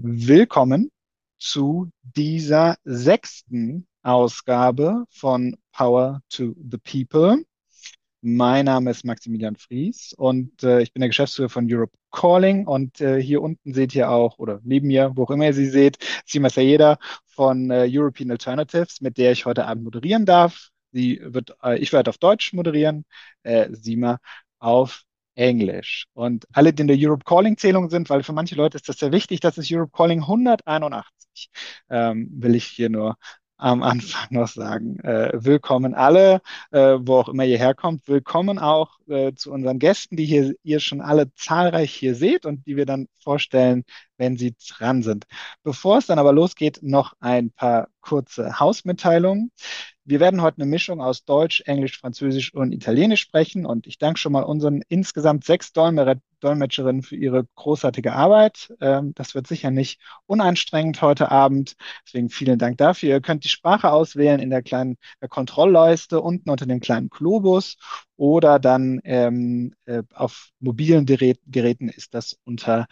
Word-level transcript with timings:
Willkommen 0.00 0.92
zu 1.40 1.90
dieser 2.02 2.76
sechsten 2.84 3.88
Ausgabe 4.04 5.06
von 5.10 5.56
Power 5.72 6.20
to 6.28 6.54
the 6.70 6.78
People. 6.78 7.44
Mein 8.20 8.66
Name 8.66 8.92
ist 8.92 9.04
Maximilian 9.04 9.56
Fries 9.56 10.14
und 10.16 10.62
äh, 10.62 10.82
ich 10.82 10.92
bin 10.92 11.00
der 11.00 11.08
Geschäftsführer 11.08 11.48
von 11.48 11.66
Europe 11.68 11.96
Calling 12.12 12.64
und 12.68 13.00
äh, 13.00 13.20
hier 13.20 13.42
unten 13.42 13.74
seht 13.74 13.92
ihr 13.96 14.08
auch, 14.08 14.38
oder 14.38 14.60
neben 14.62 14.86
mir, 14.86 15.10
wo 15.16 15.24
auch 15.24 15.32
immer 15.32 15.46
ihr 15.46 15.54
sie 15.54 15.66
seht, 15.68 15.98
Sima 16.24 16.48
Sayeda 16.48 16.98
von 17.26 17.72
äh, 17.72 17.88
European 17.90 18.30
Alternatives, 18.30 19.00
mit 19.00 19.18
der 19.18 19.32
ich 19.32 19.46
heute 19.46 19.66
Abend 19.66 19.82
moderieren 19.82 20.26
darf. 20.26 20.68
Sie 20.92 21.18
wird, 21.24 21.56
äh, 21.64 21.76
ich 21.78 21.92
werde 21.92 22.10
auf 22.10 22.18
Deutsch 22.18 22.52
moderieren, 22.52 23.04
äh, 23.42 23.68
Sima 23.72 24.20
auf 24.60 25.02
Englisch. 25.38 26.06
Und 26.14 26.46
alle, 26.52 26.72
die 26.72 26.82
in 26.82 26.88
der 26.88 26.96
Europe 26.98 27.24
Calling 27.24 27.56
Zählung 27.56 27.90
sind, 27.90 28.10
weil 28.10 28.22
für 28.22 28.32
manche 28.32 28.56
Leute 28.56 28.76
ist 28.76 28.88
das 28.88 28.98
sehr 28.98 29.12
wichtig, 29.12 29.40
das 29.40 29.56
ist 29.56 29.72
Europe 29.72 29.92
Calling 29.92 30.22
181, 30.22 31.50
ähm, 31.90 32.28
will 32.32 32.54
ich 32.56 32.64
hier 32.66 32.90
nur 32.90 33.16
am 33.56 33.82
Anfang 33.82 34.28
noch 34.30 34.48
sagen. 34.48 34.98
Äh, 35.00 35.30
willkommen 35.34 35.94
alle, 35.94 36.40
äh, 36.70 36.96
wo 37.00 37.16
auch 37.16 37.28
immer 37.28 37.44
ihr 37.44 37.58
herkommt. 37.58 38.06
Willkommen 38.06 38.58
auch 38.58 38.98
äh, 39.08 39.32
zu 39.34 39.52
unseren 39.52 39.78
Gästen, 39.78 40.16
die 40.16 40.26
hier 40.26 40.54
ihr 40.62 40.80
schon 40.80 41.00
alle 41.00 41.32
zahlreich 41.34 41.92
hier 41.92 42.14
seht 42.14 42.46
und 42.46 42.66
die 42.66 42.76
wir 42.76 42.86
dann 42.86 43.08
vorstellen, 43.22 43.84
wenn 44.16 44.36
sie 44.36 44.54
dran 44.76 45.02
sind. 45.02 45.26
Bevor 45.64 45.98
es 45.98 46.06
dann 46.06 46.18
aber 46.20 46.32
losgeht, 46.32 46.80
noch 46.82 47.14
ein 47.20 47.50
paar 47.50 47.88
kurze 48.00 48.60
Hausmitteilungen. 48.60 49.50
Wir 50.08 50.20
werden 50.20 50.40
heute 50.40 50.62
eine 50.62 50.70
Mischung 50.70 51.02
aus 51.02 51.26
Deutsch, 51.26 51.60
Englisch, 51.66 51.98
Französisch 52.00 52.54
und 52.54 52.72
Italienisch 52.72 53.20
sprechen 53.20 53.66
und 53.66 53.86
ich 53.86 53.98
danke 53.98 54.18
schon 54.18 54.32
mal 54.32 54.42
unseren 54.42 54.80
insgesamt 54.88 55.44
sechs 55.44 55.74
Dolmetscherinnen 55.74 57.02
für 57.02 57.14
ihre 57.14 57.46
großartige 57.56 58.14
Arbeit. 58.14 58.74
Ähm, 58.80 59.12
das 59.14 59.34
wird 59.34 59.46
sicher 59.46 59.70
nicht 59.70 60.00
unanstrengend 60.24 61.02
heute 61.02 61.30
Abend. 61.30 61.76
Deswegen 62.06 62.30
vielen 62.30 62.58
Dank 62.58 62.78
dafür. 62.78 63.10
Ihr 63.10 63.20
könnt 63.20 63.44
die 63.44 63.50
Sprache 63.50 63.92
auswählen 63.92 64.40
in 64.40 64.48
der 64.48 64.62
kleinen 64.62 64.96
Kontrollleiste 65.28 66.22
unten 66.22 66.48
unter 66.48 66.64
dem 66.64 66.80
kleinen 66.80 67.10
Globus 67.10 67.76
oder 68.16 68.58
dann 68.58 69.02
ähm, 69.04 69.74
äh, 69.84 70.04
auf 70.14 70.52
mobilen 70.58 71.04
Gerät, 71.04 71.38
Geräten 71.46 71.90
ist 71.90 72.14
das 72.14 72.38
unter 72.44 72.86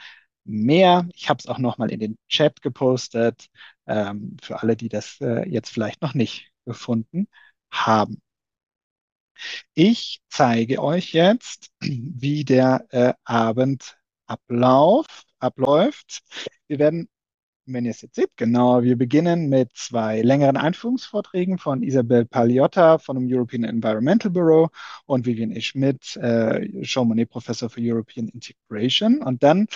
mehr. 0.44 1.08
Ich 1.14 1.30
habe 1.30 1.38
es 1.38 1.46
auch 1.46 1.58
noch 1.58 1.78
mal 1.78 1.90
in 1.90 2.00
den 2.00 2.18
Chat 2.28 2.60
gepostet 2.60 3.46
ähm, 3.86 4.36
für 4.42 4.60
alle, 4.60 4.76
die 4.76 4.90
das 4.90 5.18
äh, 5.22 5.48
jetzt 5.48 5.70
vielleicht 5.70 6.02
noch 6.02 6.12
nicht 6.12 6.52
gefunden 6.66 7.28
haben. 7.70 8.20
Ich 9.74 10.20
zeige 10.28 10.82
euch 10.82 11.12
jetzt, 11.12 11.70
wie 11.80 12.44
der 12.44 12.86
äh, 12.90 13.14
Abend 13.24 13.98
abläuft. 14.26 16.22
Wir 16.66 16.78
werden, 16.78 17.08
wenn 17.66 17.84
ihr 17.84 17.90
es 17.90 18.00
jetzt 18.00 18.16
seht, 18.16 18.30
genau, 18.36 18.82
wir 18.82 18.96
beginnen 18.96 19.48
mit 19.48 19.70
zwei 19.74 20.22
längeren 20.22 20.56
Einführungsvorträgen 20.56 21.58
von 21.58 21.82
Isabel 21.82 22.24
Paliotta 22.24 22.98
von 22.98 23.16
dem 23.16 23.26
European 23.30 23.64
Environmental 23.64 24.30
Bureau 24.30 24.70
und 25.04 25.26
Vivian 25.26 25.52
E. 25.52 25.60
Schmidt, 25.60 26.16
äh, 26.16 26.82
Jean 26.82 27.08
Monnet 27.08 27.30
Professor 27.30 27.68
für 27.70 27.80
European 27.82 28.28
Integration. 28.28 29.22
Und 29.22 29.42
dann 29.42 29.66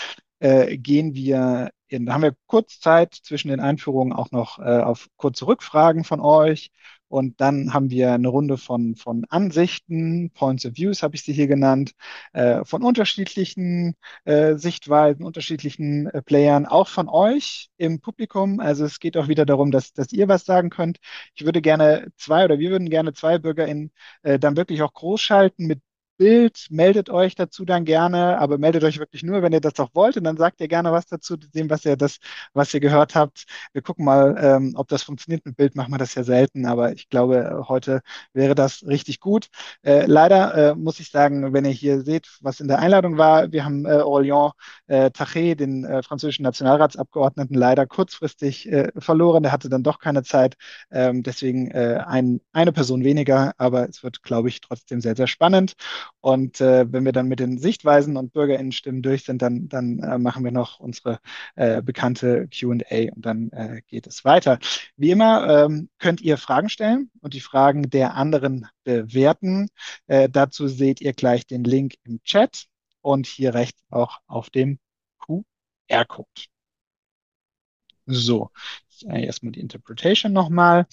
äh, 0.41 0.77
gehen 0.77 1.15
wir 1.15 1.71
in, 1.89 2.07
da 2.07 2.15
haben 2.15 2.23
wir 2.23 2.37
kurz 2.47 2.81
Zeit 2.81 3.15
zwischen 3.15 3.49
den 3.49 3.61
Einführungen 3.61 4.13
auch 4.13 4.31
noch 4.31 4.59
äh, 4.59 4.63
auf 4.81 5.09
kurze 5.17 5.47
Rückfragen 5.47 6.05
von 6.05 6.21
euch. 6.21 6.71
Und 7.09 7.41
dann 7.41 7.75
haben 7.75 7.91
wir 7.91 8.13
eine 8.13 8.29
Runde 8.29 8.57
von, 8.57 8.95
von 8.95 9.25
Ansichten, 9.29 10.31
Points 10.31 10.65
of 10.65 10.77
Views 10.77 11.03
habe 11.03 11.17
ich 11.17 11.25
sie 11.25 11.33
hier 11.33 11.49
genannt, 11.49 11.93
äh, 12.33 12.65
von 12.65 12.85
unterschiedlichen 12.85 13.97
äh, 14.25 14.55
Sichtweisen, 14.55 15.25
unterschiedlichen 15.25 16.07
äh, 16.07 16.23
Playern, 16.23 16.67
auch 16.67 16.87
von 16.87 17.09
euch 17.09 17.69
im 17.79 18.01
Publikum. 18.01 18.61
Also 18.61 18.85
es 18.85 19.01
geht 19.01 19.17
auch 19.17 19.27
wieder 19.27 19.45
darum, 19.45 19.73
dass, 19.73 19.93
dass 19.93 20.13
ihr 20.13 20.29
was 20.29 20.45
sagen 20.45 20.71
könnt. 20.71 20.99
Ich 21.35 21.45
würde 21.45 21.61
gerne 21.61 22.13
zwei 22.17 22.45
oder 22.45 22.61
wir 22.61 22.71
würden 22.71 22.89
gerne 22.89 23.13
zwei 23.13 23.39
BürgerInnen 23.39 23.91
äh, 24.23 24.39
dann 24.39 24.56
wirklich 24.56 24.81
auch 24.83 24.93
groß 24.95 25.21
schalten 25.21 25.67
mit 25.67 25.81
Bild, 26.20 26.66
meldet 26.69 27.08
euch 27.08 27.34
dazu 27.34 27.64
dann 27.64 27.86
gerne, 27.86 28.38
aber 28.38 28.58
meldet 28.58 28.84
euch 28.84 28.98
wirklich 28.98 29.22
nur, 29.22 29.41
wenn 29.42 29.53
ihr 29.54 29.60
das 29.62 29.81
auch 29.81 29.88
wollt 29.94 30.19
und 30.19 30.25
dann 30.25 30.36
sagt 30.36 30.60
ihr 30.60 30.69
gerne 30.69 30.92
was 30.92 31.06
dazu, 31.06 31.38
dem, 31.38 31.70
was 31.70 31.86
ihr 31.86 31.97
das, 31.97 32.19
was 32.53 32.75
ihr 32.75 32.81
gehört 32.81 33.14
habt. 33.14 33.44
Wir 33.72 33.81
gucken 33.81 34.04
mal, 34.04 34.36
ähm, 34.38 34.75
ob 34.76 34.88
das 34.88 35.03
funktioniert. 35.03 35.47
Mit 35.47 35.56
Bild 35.56 35.76
machen 35.76 35.91
wir 35.92 35.97
das 35.97 36.14
ja 36.14 36.22
selten, 36.22 36.66
aber 36.66 36.92
ich 36.92 37.08
glaube, 37.08 37.64
heute 37.69 38.03
wäre 38.34 38.54
das 38.54 38.84
richtig 38.86 39.20
gut. 39.20 39.48
Äh, 39.82 40.04
leider 40.04 40.72
äh, 40.72 40.75
muss 40.75 41.00
ich 41.00 41.10
sagen, 41.10 41.54
wenn 41.54 41.64
ihr 41.64 41.70
hier 41.70 42.03
seht, 42.03 42.28
was 42.42 42.60
in 42.60 42.69
der 42.69 42.81
Einladung 42.81 43.16
war, 43.16 43.50
wir 43.50 43.64
haben 43.64 43.87
äh, 43.87 44.02
Orléans 44.02 44.52
äh, 44.88 45.06
Taché, 45.10 45.54
den 45.54 45.84
äh, 45.87 46.02
französischen 46.02 46.42
Nationalratsabgeordneten, 46.42 47.56
leider 47.56 47.87
kurzfristig 47.87 48.70
äh, 48.70 48.92
verloren. 48.98 49.42
Der 49.42 49.52
hatte 49.52 49.70
dann 49.70 49.82
doch 49.82 49.98
keine 49.98 50.22
Zeit. 50.22 50.56
Ähm, 50.91 51.22
deswegen 51.22 51.70
äh, 51.70 52.02
ein, 52.06 52.41
eine 52.52 52.72
Person 52.72 53.04
weniger, 53.04 53.52
aber 53.56 53.88
es 53.88 54.02
wird, 54.02 54.22
glaube 54.22 54.48
ich, 54.50 54.60
trotzdem 54.60 55.00
sehr, 55.00 55.16
sehr 55.16 55.26
spannend. 55.26 55.76
Und 56.21 56.60
äh, 56.60 56.91
wenn 56.93 57.04
wir 57.04 57.12
dann 57.12 57.28
mit 57.28 57.41
den 57.41 57.59
Sichtweisen 57.59 58.16
und 58.16 58.32
BürgerInnenstimmen 58.32 59.03
durch 59.03 59.25
sind, 59.25 59.43
dann, 59.43 59.69
dann 59.69 60.00
äh, 60.00 60.19
machen 60.19 60.44
wir 60.44 60.53
noch 60.53 60.81
unsere 60.81 61.21
äh, 61.56 61.82
bekannte 61.82 62.48
QA 62.48 63.12
und 63.15 63.25
dann 63.25 63.50
äh, 63.53 63.82
geht 63.87 64.06
es 64.06 64.25
weiter. 64.25 64.59
Wie 64.97 65.10
immer 65.10 65.65
ähm, 65.65 65.88
könnt 65.99 66.20
ihr 66.20 66.37
Fragen 66.37 66.69
stellen 66.69 67.10
und 67.20 67.34
die 67.34 67.41
Fragen 67.41 67.88
der 67.91 68.15
anderen 68.15 68.66
bewerten. 68.84 69.69
Äh, 70.06 70.28
dazu 70.28 70.69
seht 70.69 71.00
ihr 71.00 71.12
gleich 71.12 71.47
den 71.47 71.65
Link 71.65 71.94
im 72.04 72.22
Chat 72.25 72.66
und 73.00 73.26
hier 73.26 73.54
rechts 73.54 73.82
auch 73.91 74.19
auf 74.26 74.50
dem 74.50 74.78
QR-Code. 75.20 76.28
So, 78.06 78.50
erstmal 79.09 79.53
die 79.53 79.60
Interpretation 79.60 80.32
nochmal. 80.32 80.87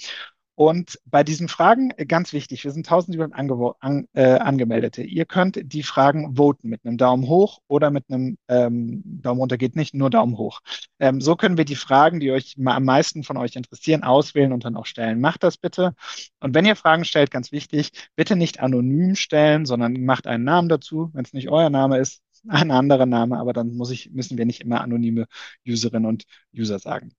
Und 0.57 0.99
bei 1.05 1.23
diesen 1.23 1.49
Fragen, 1.49 1.91
äh, 1.97 2.07
ganz 2.07 2.33
wichtig, 2.33 2.63
wir 2.63 2.71
sind 2.71 2.87
1700 2.87 3.31
ange 3.37 3.75
an, 3.79 4.07
äh, 4.13 4.39
Angemeldete. 4.39 5.03
Ihr 5.03 5.25
könnt 5.25 5.59
die 5.71 5.83
Fragen 5.83 6.35
voten 6.35 6.67
mit 6.69 6.83
einem 6.83 6.97
Daumen 6.97 7.27
hoch 7.27 7.59
oder 7.67 7.91
mit 7.91 8.05
einem 8.09 8.39
ähm, 8.47 9.03
Daumen 9.05 9.39
runter 9.39 9.59
geht 9.59 9.75
nicht, 9.75 9.93
nur 9.93 10.09
Daumen 10.09 10.35
hoch. 10.35 10.61
Ähm, 10.97 11.21
so 11.21 11.35
können 11.35 11.57
wir 11.57 11.65
die 11.65 11.75
Fragen, 11.75 12.19
die 12.19 12.31
euch 12.31 12.55
am 12.65 12.85
meisten 12.85 13.21
von 13.21 13.37
euch 13.37 13.55
interessieren, 13.55 14.01
auswählen 14.01 14.51
und 14.51 14.65
dann 14.65 14.75
auch 14.75 14.87
stellen. 14.87 15.21
Macht 15.21 15.43
das 15.43 15.57
bitte. 15.57 15.93
Und 16.39 16.55
wenn 16.55 16.65
ihr 16.65 16.75
Fragen 16.75 17.05
stellt, 17.05 17.29
ganz 17.29 17.51
wichtig, 17.51 17.91
bitte 18.15 18.35
nicht 18.35 18.59
anonym 18.59 19.13
stellen, 19.13 19.67
sondern 19.67 20.05
macht 20.05 20.25
einen 20.25 20.43
Namen 20.43 20.69
dazu. 20.69 21.11
Wenn 21.13 21.23
es 21.23 21.33
nicht 21.33 21.49
euer 21.49 21.69
Name 21.69 21.99
ist, 21.99 22.23
ein 22.47 22.71
anderer 22.71 23.05
Name, 23.05 23.37
aber 23.37 23.53
dann 23.53 23.75
muss 23.75 23.91
ich, 23.91 24.11
müssen 24.11 24.37
wir 24.37 24.45
nicht 24.45 24.61
immer 24.61 24.81
anonyme 24.81 25.27
Userinnen 25.65 26.07
und 26.07 26.25
User 26.55 26.79
sagen. 26.79 27.13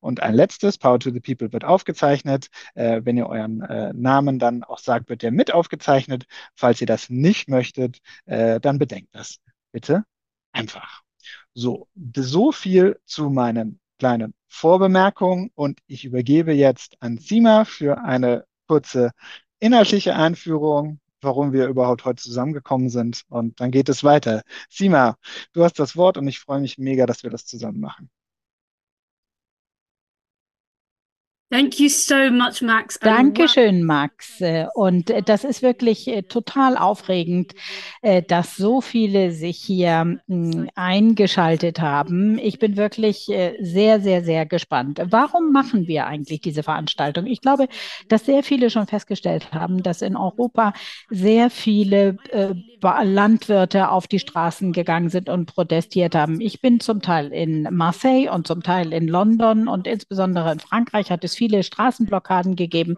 Und 0.00 0.20
ein 0.20 0.34
letztes, 0.34 0.78
Power 0.78 0.98
to 0.98 1.10
the 1.10 1.20
People 1.20 1.52
wird 1.52 1.64
aufgezeichnet. 1.64 2.48
Äh, 2.74 3.02
wenn 3.04 3.16
ihr 3.16 3.28
euren 3.28 3.62
äh, 3.62 3.92
Namen 3.94 4.38
dann 4.38 4.64
auch 4.64 4.78
sagt, 4.78 5.08
wird 5.08 5.22
der 5.22 5.32
mit 5.32 5.52
aufgezeichnet. 5.52 6.26
Falls 6.54 6.80
ihr 6.80 6.86
das 6.86 7.10
nicht 7.10 7.48
möchtet, 7.48 7.98
äh, 8.26 8.60
dann 8.60 8.78
bedenkt 8.78 9.14
das 9.14 9.38
bitte 9.72 10.04
einfach. 10.52 11.02
So, 11.54 11.88
so 12.16 12.52
viel 12.52 13.00
zu 13.04 13.30
meinen 13.30 13.80
kleinen 13.98 14.34
Vorbemerkungen 14.48 15.50
und 15.54 15.80
ich 15.86 16.04
übergebe 16.04 16.52
jetzt 16.52 16.96
an 17.00 17.18
Sima 17.18 17.64
für 17.64 18.02
eine 18.02 18.44
kurze 18.66 19.10
inhaltliche 19.60 20.14
Einführung 20.14 21.00
warum 21.20 21.52
wir 21.52 21.68
überhaupt 21.68 22.04
heute 22.04 22.22
zusammengekommen 22.22 22.88
sind. 22.90 23.22
Und 23.28 23.60
dann 23.60 23.70
geht 23.70 23.88
es 23.88 24.04
weiter. 24.04 24.42
Sima, 24.68 25.16
du 25.52 25.64
hast 25.64 25.78
das 25.78 25.96
Wort 25.96 26.16
und 26.18 26.28
ich 26.28 26.40
freue 26.40 26.60
mich 26.60 26.78
mega, 26.78 27.06
dass 27.06 27.22
wir 27.22 27.30
das 27.30 27.46
zusammen 27.46 27.80
machen. 27.80 28.10
Thank 31.50 31.80
you 31.80 31.88
so 31.88 32.30
much, 32.30 32.60
Max. 32.60 32.98
Dankeschön, 32.98 33.82
Max. 33.82 34.42
Und 34.74 35.10
das 35.26 35.44
ist 35.44 35.62
wirklich 35.62 36.06
äh, 36.06 36.22
total 36.22 36.76
aufregend, 36.76 37.54
äh, 38.02 38.22
dass 38.22 38.56
so 38.56 38.82
viele 38.82 39.30
sich 39.30 39.56
hier 39.56 40.20
hm, 40.28 40.68
eingeschaltet 40.74 41.80
haben. 41.80 42.38
Ich 42.38 42.58
bin 42.58 42.76
wirklich 42.76 43.30
äh, 43.30 43.56
sehr, 43.60 44.00
sehr, 44.00 44.22
sehr 44.24 44.44
gespannt. 44.44 45.00
Warum 45.06 45.50
machen 45.50 45.86
wir 45.86 46.06
eigentlich 46.06 46.42
diese 46.42 46.62
Veranstaltung? 46.62 47.24
Ich 47.24 47.40
glaube, 47.40 47.68
dass 48.08 48.26
sehr 48.26 48.42
viele 48.42 48.68
schon 48.68 48.86
festgestellt 48.86 49.50
haben, 49.52 49.82
dass 49.82 50.02
in 50.02 50.16
Europa 50.16 50.74
sehr 51.08 51.48
viele 51.48 52.18
Landwirte 52.82 53.90
auf 53.90 54.06
die 54.06 54.18
Straßen 54.18 54.72
gegangen 54.72 55.08
sind 55.08 55.28
und 55.28 55.46
protestiert 55.46 56.14
haben. 56.14 56.40
Ich 56.40 56.60
bin 56.60 56.80
zum 56.80 57.02
Teil 57.02 57.32
in 57.32 57.66
Marseille 57.70 58.28
und 58.30 58.46
zum 58.46 58.62
Teil 58.62 58.92
in 58.92 59.08
London 59.08 59.66
und 59.68 59.86
insbesondere 59.86 60.52
in 60.52 60.60
Frankreich 60.60 61.10
hat 61.10 61.24
es 61.24 61.37
viele 61.38 61.62
Straßenblockaden 61.62 62.56
gegeben. 62.56 62.96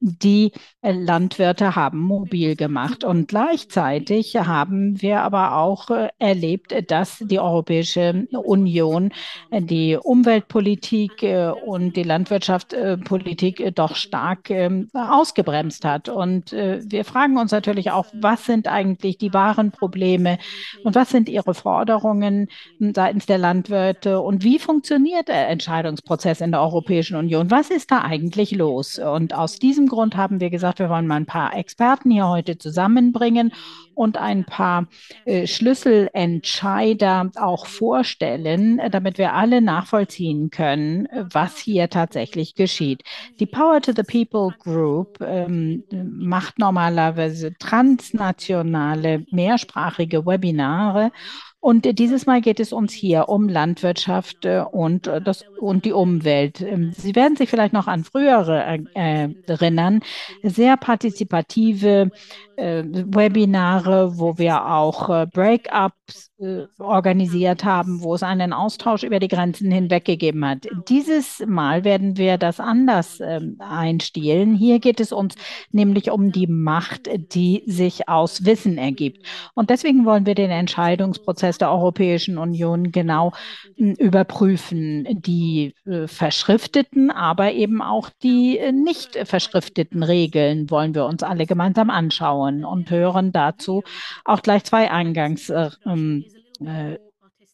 Die 0.00 0.52
äh, 0.80 0.92
Landwirte 0.92 1.76
haben 1.76 1.98
mobil 2.00 2.56
gemacht. 2.56 3.04
Und 3.04 3.28
gleichzeitig 3.28 4.36
haben 4.36 5.00
wir 5.00 5.20
aber 5.20 5.56
auch 5.56 5.90
äh, 5.90 6.08
erlebt, 6.18 6.74
dass 6.90 7.18
die 7.18 7.38
Europäische 7.38 8.26
Union 8.32 9.12
die 9.52 9.96
Umweltpolitik 9.96 11.24
und 11.66 11.96
die 11.96 12.02
Landwirtschaftspolitik 12.02 13.74
doch 13.74 13.94
stark 13.94 14.50
ähm, 14.50 14.88
ausgebremst 14.92 15.84
hat. 15.84 16.08
Und 16.08 16.52
wir 16.52 17.04
fragen 17.04 17.38
uns 17.38 17.52
natürlich 17.52 17.90
auch, 17.90 18.06
was 18.14 18.46
sind 18.46 18.68
eigentlich 18.68 19.18
die 19.18 19.32
wahren 19.32 19.70
Probleme 19.70 20.38
und 20.84 20.94
was 20.94 21.10
sind 21.10 21.28
ihre 21.28 21.54
Forderungen 21.54 22.48
seitens 22.78 23.26
der 23.26 23.38
Landwirte 23.38 24.20
und 24.20 24.44
wie 24.44 24.58
funktioniert 24.58 25.28
der 25.28 25.48
Entscheidungsprozess 25.48 26.40
in 26.40 26.52
der 26.52 26.60
Europäischen 26.60 27.16
Union? 27.16 27.50
Was 27.50 27.70
ist 27.70 27.81
da 27.90 28.02
eigentlich 28.02 28.52
los? 28.52 28.98
Und 28.98 29.34
aus 29.34 29.58
diesem 29.58 29.86
Grund 29.86 30.16
haben 30.16 30.40
wir 30.40 30.50
gesagt, 30.50 30.78
wir 30.78 30.88
wollen 30.88 31.06
mal 31.06 31.16
ein 31.16 31.26
paar 31.26 31.56
Experten 31.56 32.10
hier 32.10 32.28
heute 32.28 32.58
zusammenbringen 32.58 33.52
und 33.94 34.16
ein 34.16 34.44
paar 34.44 34.86
äh, 35.24 35.46
Schlüsselentscheider 35.46 37.30
auch 37.36 37.66
vorstellen, 37.66 38.80
damit 38.90 39.18
wir 39.18 39.34
alle 39.34 39.60
nachvollziehen 39.60 40.50
können, 40.50 41.08
was 41.12 41.58
hier 41.58 41.90
tatsächlich 41.90 42.54
geschieht. 42.54 43.02
Die 43.40 43.46
Power 43.46 43.80
to 43.80 43.92
the 43.94 44.02
People 44.02 44.54
Group 44.58 45.18
ähm, 45.20 45.84
macht 45.90 46.58
normalerweise 46.58 47.54
transnationale, 47.58 49.26
mehrsprachige 49.30 50.24
Webinare 50.24 51.10
und 51.62 51.96
dieses 52.00 52.26
Mal 52.26 52.40
geht 52.40 52.58
es 52.58 52.72
uns 52.72 52.92
hier 52.92 53.28
um 53.28 53.48
Landwirtschaft 53.48 54.44
äh, 54.44 54.64
und, 54.68 55.06
äh, 55.06 55.20
das, 55.20 55.44
und 55.60 55.84
die 55.84 55.92
Umwelt. 55.92 56.60
Ähm, 56.60 56.90
Sie 56.92 57.14
werden 57.14 57.36
sich 57.36 57.50
vielleicht 57.50 57.72
noch 57.72 57.86
an 57.86 58.02
frühere 58.02 58.80
äh, 58.94 59.28
erinnern, 59.46 60.00
sehr 60.42 60.76
partizipative 60.76 62.10
Webinare, 62.56 64.18
wo 64.18 64.36
wir 64.38 64.66
auch 64.66 65.08
äh, 65.08 65.26
Breakups 65.26 66.30
äh, 66.38 66.66
organisiert 66.78 67.64
haben, 67.64 68.02
wo 68.02 68.14
es 68.14 68.22
einen 68.22 68.52
Austausch 68.52 69.02
über 69.02 69.20
die 69.20 69.28
Grenzen 69.28 69.70
hinweg 69.70 70.04
gegeben 70.04 70.44
hat. 70.44 70.66
Dieses 70.88 71.42
Mal 71.46 71.84
werden 71.84 72.16
wir 72.16 72.36
das 72.36 72.60
anders 72.60 73.20
ähm, 73.20 73.56
einstielen. 73.58 74.54
Hier 74.54 74.78
geht 74.80 75.00
es 75.00 75.12
uns 75.12 75.34
nämlich 75.70 76.10
um 76.10 76.32
die 76.32 76.46
Macht, 76.46 77.08
die 77.34 77.62
sich 77.66 78.08
aus 78.08 78.44
Wissen 78.44 78.76
ergibt. 78.76 79.26
Und 79.54 79.70
deswegen 79.70 80.04
wollen 80.04 80.26
wir 80.26 80.34
den 80.34 80.50
Entscheidungsprozess 80.50 81.58
der 81.58 81.70
Europäischen 81.70 82.38
Union 82.38 82.92
genau 82.92 83.32
hm, 83.76 83.94
überprüfen. 83.94 85.06
Die 85.22 85.74
äh, 85.86 86.06
verschrifteten, 86.06 87.10
aber 87.10 87.52
eben 87.52 87.80
auch 87.80 88.10
die 88.22 88.58
äh, 88.58 88.72
nicht 88.72 89.16
verschrifteten 89.24 90.02
Regeln 90.02 90.70
wollen 90.70 90.94
wir 90.94 91.06
uns 91.06 91.22
alle 91.22 91.46
gemeinsam 91.46 91.88
anschauen 91.88 92.41
anschauen 92.42 92.64
und 92.64 92.90
hören 92.90 93.32
dazu 93.32 93.82
auch 94.24 94.42
gleich 94.42 94.64
zwei 94.64 94.90
Eingangs. 94.90 95.50
Äh, 95.50 95.70
ähm, 95.86 96.24
äh. 96.64 96.98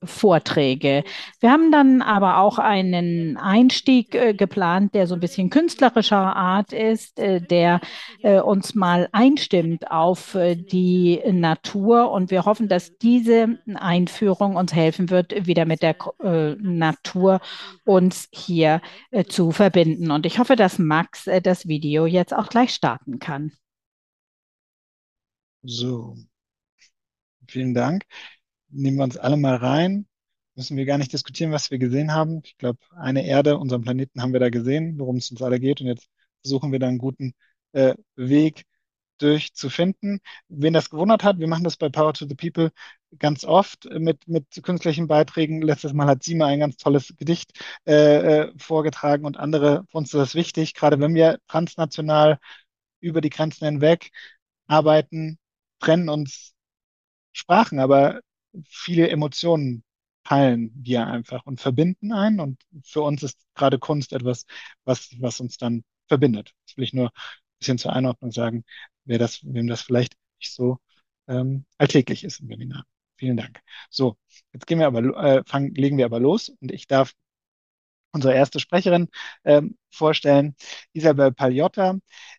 Wir 0.00 1.50
haben 1.50 1.72
dann 1.72 2.02
aber 2.02 2.38
auch 2.38 2.60
einen 2.60 3.36
Einstieg 3.36 4.14
äh, 4.14 4.32
geplant, 4.32 4.94
der 4.94 5.08
so 5.08 5.14
ein 5.14 5.20
bisschen 5.20 5.50
künstlerischer 5.50 6.36
Art 6.36 6.72
ist, 6.72 7.18
äh, 7.18 7.40
der 7.40 7.80
äh, 8.22 8.38
uns 8.38 8.76
mal 8.76 9.08
einstimmt 9.10 9.90
auf 9.90 10.36
äh, 10.36 10.54
die 10.54 11.20
Natur. 11.32 12.12
Und 12.12 12.30
wir 12.30 12.44
hoffen, 12.44 12.68
dass 12.68 12.96
diese 12.98 13.58
Einführung 13.74 14.54
uns 14.54 14.72
helfen 14.72 15.10
wird, 15.10 15.48
wieder 15.48 15.64
mit 15.64 15.82
der 15.82 15.96
Natur 16.60 17.40
uns 17.84 18.28
hier 18.30 18.80
zu 19.26 19.50
verbinden. 19.50 20.12
Und 20.12 20.26
ich 20.26 20.38
hoffe, 20.38 20.54
dass 20.54 20.78
Max 20.78 21.28
das 21.42 21.66
Video 21.66 22.06
jetzt 22.06 22.32
auch 22.32 22.48
gleich 22.48 22.70
starten 22.70 23.18
kann. 23.18 23.50
So, 25.70 26.16
vielen 27.46 27.74
Dank. 27.74 28.04
Nehmen 28.70 28.96
wir 28.98 29.04
uns 29.04 29.18
alle 29.18 29.36
mal 29.36 29.56
rein. 29.56 30.06
Müssen 30.54 30.78
wir 30.78 30.86
gar 30.86 30.98
nicht 30.98 31.12
diskutieren, 31.12 31.52
was 31.52 31.70
wir 31.70 31.78
gesehen 31.78 32.12
haben. 32.14 32.40
Ich 32.44 32.56
glaube, 32.58 32.78
eine 32.96 33.26
Erde, 33.26 33.58
unseren 33.58 33.82
Planeten 33.82 34.22
haben 34.22 34.32
wir 34.32 34.40
da 34.40 34.48
gesehen, 34.50 34.98
worum 34.98 35.16
es 35.18 35.30
uns 35.30 35.42
alle 35.42 35.60
geht. 35.60 35.80
Und 35.82 35.88
jetzt 35.88 36.08
versuchen 36.42 36.72
wir 36.72 36.78
da 36.78 36.88
einen 36.88 36.98
guten 36.98 37.34
äh, 37.72 37.94
Weg 38.16 38.64
durchzufinden. 39.18 40.20
Wen 40.48 40.72
das 40.72 40.90
gewundert 40.90 41.22
hat, 41.24 41.38
wir 41.38 41.48
machen 41.48 41.64
das 41.64 41.76
bei 41.76 41.90
Power 41.90 42.14
to 42.14 42.26
the 42.26 42.34
People 42.34 42.70
ganz 43.18 43.44
oft 43.44 43.84
mit, 43.92 44.26
mit 44.28 44.46
künstlichen 44.62 45.06
Beiträgen. 45.06 45.60
Letztes 45.62 45.92
Mal 45.92 46.06
hat 46.06 46.22
Sima 46.22 46.46
ein 46.46 46.60
ganz 46.60 46.76
tolles 46.78 47.14
Gedicht 47.18 47.52
äh, 47.86 48.46
äh 48.46 48.52
vorgetragen 48.58 49.26
und 49.26 49.36
andere. 49.36 49.84
Für 49.90 49.98
uns 49.98 50.14
ist 50.14 50.20
das 50.20 50.34
wichtig, 50.34 50.74
gerade 50.74 50.98
wenn 51.00 51.14
wir 51.14 51.40
transnational 51.46 52.38
über 53.00 53.20
die 53.20 53.30
Grenzen 53.30 53.66
hinweg 53.66 54.10
arbeiten, 54.66 55.38
trennen 55.80 56.08
uns 56.08 56.54
Sprachen, 57.32 57.78
aber 57.78 58.20
viele 58.66 59.08
Emotionen 59.10 59.84
teilen 60.24 60.72
wir 60.74 61.06
einfach 61.06 61.46
und 61.46 61.60
verbinden 61.60 62.12
einen. 62.12 62.40
Und 62.40 62.62
für 62.84 63.02
uns 63.02 63.22
ist 63.22 63.38
gerade 63.54 63.78
Kunst 63.78 64.12
etwas, 64.12 64.44
was, 64.84 65.10
was 65.20 65.40
uns 65.40 65.56
dann 65.58 65.84
verbindet. 66.08 66.52
Das 66.66 66.76
will 66.76 66.84
ich 66.84 66.92
nur 66.94 67.08
ein 67.08 67.12
bisschen 67.58 67.78
zur 67.78 67.92
Einordnung 67.92 68.32
sagen, 68.32 68.64
wer 69.04 69.18
das, 69.18 69.40
wem 69.44 69.66
das 69.68 69.82
vielleicht 69.82 70.16
nicht 70.40 70.52
so 70.52 70.78
ähm, 71.28 71.64
alltäglich 71.78 72.24
ist 72.24 72.40
im 72.40 72.48
Webinar. 72.48 72.84
Vielen 73.16 73.36
Dank. 73.36 73.60
So, 73.90 74.16
jetzt 74.52 74.66
gehen 74.66 74.78
wir 74.78 74.86
aber, 74.86 75.00
äh, 75.16 75.42
fangen, 75.46 75.74
legen 75.74 75.98
wir 75.98 76.04
aber 76.04 76.20
los 76.20 76.50
und 76.60 76.72
ich 76.72 76.86
darf 76.86 77.12
unsere 78.12 78.34
erste 78.34 78.60
Sprecherin 78.60 79.08
ähm, 79.44 79.76
vorstellen. 79.90 80.54
Isabel 80.92 81.32
Paliotta 81.32 81.98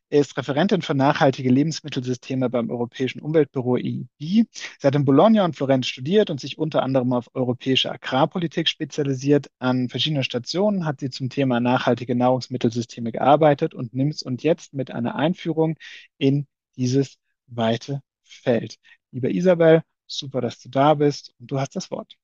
ist 0.10 0.38
Referentin 0.38 0.82
für 0.82 0.96
nachhaltige 0.96 1.50
Lebensmittelsysteme 1.50 2.50
beim 2.50 2.70
Europäischen 2.70 3.22
Umweltbüro 3.22 3.78
EIB. 3.78 4.08
Sie 4.18 4.48
hat 4.84 4.96
in 4.96 5.06
Bologna 5.06 5.46
und 5.46 5.56
Florenz 5.56 5.88
studiert 5.88 6.30
und 6.30 6.40
sich 6.40 6.58
unter 6.58 6.84
anderem 6.84 7.14
auf 7.14 7.30
europäische 7.34 7.92
Agrarpolitik 7.92 8.68
spezialisiert. 8.68 9.52
An 9.60 9.90
verschiedenen 9.90 10.24
Stationen 10.24 10.86
hat 10.86 11.00
sie 11.00 11.10
zum 11.10 11.30
Thema 11.30 11.60
nachhaltige 11.60 12.16
Nahrungsmittelsysteme 12.16 13.12
gearbeitet 13.12 13.74
und 13.74 13.94
nimmt 13.94 14.22
und 14.24 14.44
jetzt 14.44 14.74
mit 14.74 14.92
einer 14.92 15.16
Einführung 15.16 15.78
in 16.18 16.48
dieses 16.76 17.18
weite 17.48 18.02
Feld. 18.24 18.78
Liebe 19.12 19.32
Isabel, 19.32 19.84
super, 20.08 20.42
dass 20.42 20.60
du 20.60 20.70
da 20.70 20.94
bist 20.96 21.34
und 21.40 21.52
du 21.52 21.60
hast 21.60 21.76
das 21.76 21.92
Wort. 21.92 22.18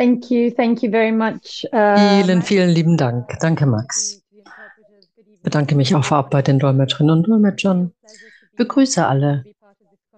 Thank 0.00 0.30
you, 0.30 0.50
thank 0.50 0.82
you 0.82 0.90
very 0.90 1.12
much. 1.12 1.66
Uh, 1.74 2.22
vielen, 2.22 2.40
vielen 2.40 2.70
lieben 2.70 2.96
Dank. 2.96 3.38
Danke, 3.40 3.66
Max. 3.66 4.22
Ich 4.32 5.42
bedanke 5.42 5.74
mich 5.74 5.94
auch 5.94 6.02
vorab 6.02 6.30
bei 6.30 6.40
den 6.40 6.58
Dolmetscherinnen 6.58 7.18
und 7.18 7.28
Dolmetschern. 7.28 7.92
Begrüße 8.56 9.06
alle. 9.06 9.44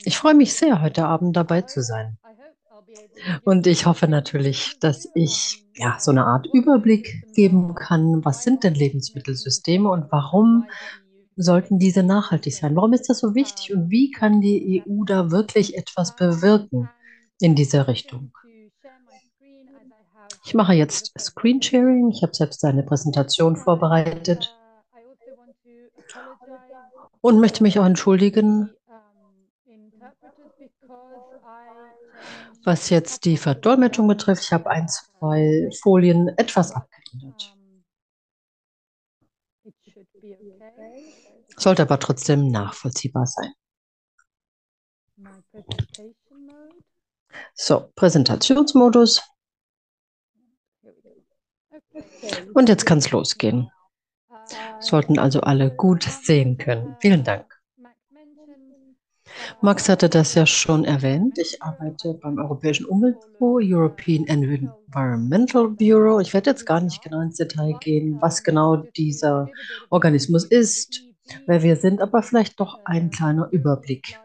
Ich 0.04 0.16
freue 0.16 0.34
mich 0.34 0.54
sehr, 0.54 0.82
heute 0.82 1.04
Abend 1.06 1.36
dabei 1.36 1.62
zu 1.62 1.82
sein. 1.82 2.16
Und 3.42 3.66
ich 3.66 3.84
hoffe 3.84 4.06
natürlich, 4.06 4.78
dass 4.78 5.08
ich 5.16 5.64
ja 5.74 5.96
so 5.98 6.12
eine 6.12 6.26
Art 6.26 6.46
Überblick 6.52 7.24
geben 7.34 7.74
kann, 7.74 8.24
was 8.24 8.44
sind 8.44 8.62
denn 8.62 8.74
Lebensmittelsysteme 8.74 9.90
und 9.90 10.12
warum 10.12 10.68
sollten 11.34 11.80
diese 11.80 12.04
nachhaltig 12.04 12.54
sein? 12.54 12.76
Warum 12.76 12.92
ist 12.92 13.10
das 13.10 13.18
so 13.18 13.34
wichtig 13.34 13.74
und 13.74 13.90
wie 13.90 14.12
kann 14.12 14.40
die 14.40 14.84
EU 14.86 15.02
da 15.04 15.32
wirklich 15.32 15.76
etwas 15.76 16.14
bewirken 16.14 16.88
in 17.40 17.56
dieser 17.56 17.88
Richtung? 17.88 18.30
Ich 20.44 20.54
mache 20.54 20.72
jetzt 20.72 21.12
Screensharing. 21.18 22.10
Ich 22.10 22.22
habe 22.22 22.34
selbst 22.34 22.64
eine 22.64 22.82
Präsentation 22.82 23.56
vorbereitet 23.56 24.56
und 27.20 27.40
möchte 27.40 27.62
mich 27.62 27.78
auch 27.78 27.84
entschuldigen, 27.84 28.74
was 32.64 32.90
jetzt 32.90 33.24
die 33.24 33.36
Verdolmetschung 33.36 34.08
betrifft. 34.08 34.42
Ich 34.44 34.52
habe 34.52 34.68
ein, 34.70 34.88
zwei 34.88 35.70
Folien 35.80 36.28
etwas 36.36 36.72
abgeändert. 36.72 37.56
Sollte 41.56 41.82
aber 41.82 41.98
trotzdem 41.98 42.48
nachvollziehbar 42.48 43.26
sein. 43.26 43.52
So, 47.54 47.92
Präsentationsmodus. 47.94 49.22
Und 52.54 52.68
jetzt 52.68 52.86
kann 52.86 52.98
es 52.98 53.10
losgehen. 53.10 53.70
Sollten 54.80 55.18
also 55.18 55.40
alle 55.40 55.74
gut 55.74 56.02
sehen 56.02 56.58
können. 56.58 56.96
Vielen 57.00 57.24
Dank. 57.24 57.62
Max 59.60 59.88
hatte 59.88 60.08
das 60.08 60.34
ja 60.34 60.46
schon 60.46 60.84
erwähnt. 60.84 61.38
Ich 61.38 61.62
arbeite 61.62 62.14
beim 62.14 62.38
Europäischen 62.38 62.86
Umweltbüro, 62.86 63.60
European 63.62 64.26
Environmental 64.26 65.68
Bureau. 65.68 66.20
Ich 66.20 66.34
werde 66.34 66.50
jetzt 66.50 66.66
gar 66.66 66.80
nicht 66.80 67.02
genau 67.02 67.20
ins 67.20 67.36
Detail 67.36 67.74
gehen, 67.80 68.18
was 68.20 68.42
genau 68.42 68.76
dieser 68.76 69.48
Organismus 69.90 70.44
ist, 70.44 71.02
wer 71.46 71.62
wir 71.62 71.76
sind, 71.76 72.00
aber 72.00 72.22
vielleicht 72.22 72.60
doch 72.60 72.80
ein 72.84 73.10
kleiner 73.10 73.48
Überblick. 73.50 74.18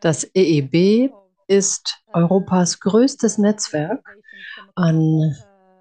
Das 0.00 0.28
EEB 0.34 1.12
ist 1.48 2.02
Europas 2.12 2.80
größtes 2.80 3.38
Netzwerk 3.38 4.18
an 4.74 5.34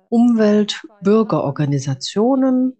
Umweltbürgerorganisationen. 0.09 2.75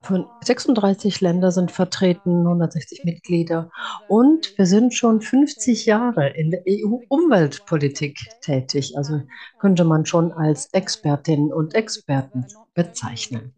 Von 0.00 0.26
36 0.42 1.20
Länder 1.22 1.50
sind 1.50 1.72
vertreten, 1.72 2.40
160 2.40 3.04
Mitglieder. 3.04 3.70
Und 4.06 4.52
wir 4.58 4.66
sind 4.66 4.92
schon 4.92 5.22
50 5.22 5.86
Jahre 5.86 6.28
in 6.28 6.50
der 6.50 6.62
EU-Umweltpolitik 6.68 8.18
tätig. 8.42 8.98
Also 8.98 9.22
könnte 9.58 9.84
man 9.84 10.04
schon 10.04 10.30
als 10.32 10.66
Expertinnen 10.74 11.54
und 11.54 11.74
Experten 11.74 12.44
bezeichnen. 12.74 13.54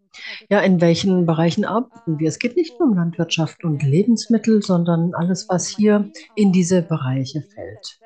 Ja, 0.49 0.61
in 0.61 0.81
welchen 0.81 1.27
Bereichen 1.27 1.65
arbeiten 1.65 2.19
wir? 2.19 2.29
Es 2.29 2.39
geht 2.39 2.57
nicht 2.57 2.79
nur 2.79 2.91
um 2.91 2.97
Landwirtschaft 2.97 3.65
und 3.65 3.83
Lebensmittel, 3.83 4.63
sondern 4.63 5.15
alles, 5.15 5.49
was 5.49 5.67
hier 5.67 6.11
in 6.35 6.53
diese 6.53 6.83
Bereiche 6.83 7.43
fällt. 7.43 7.99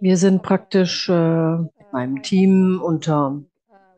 Wir 0.00 0.16
sind 0.16 0.42
praktisch 0.42 1.08
äh, 1.08 1.58
meinem 1.92 2.22
Team 2.22 2.80
unter 2.82 3.42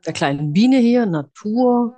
der 0.07 0.13
kleinen 0.13 0.53
Biene 0.53 0.79
hier, 0.79 1.07
Natur, 1.07 1.97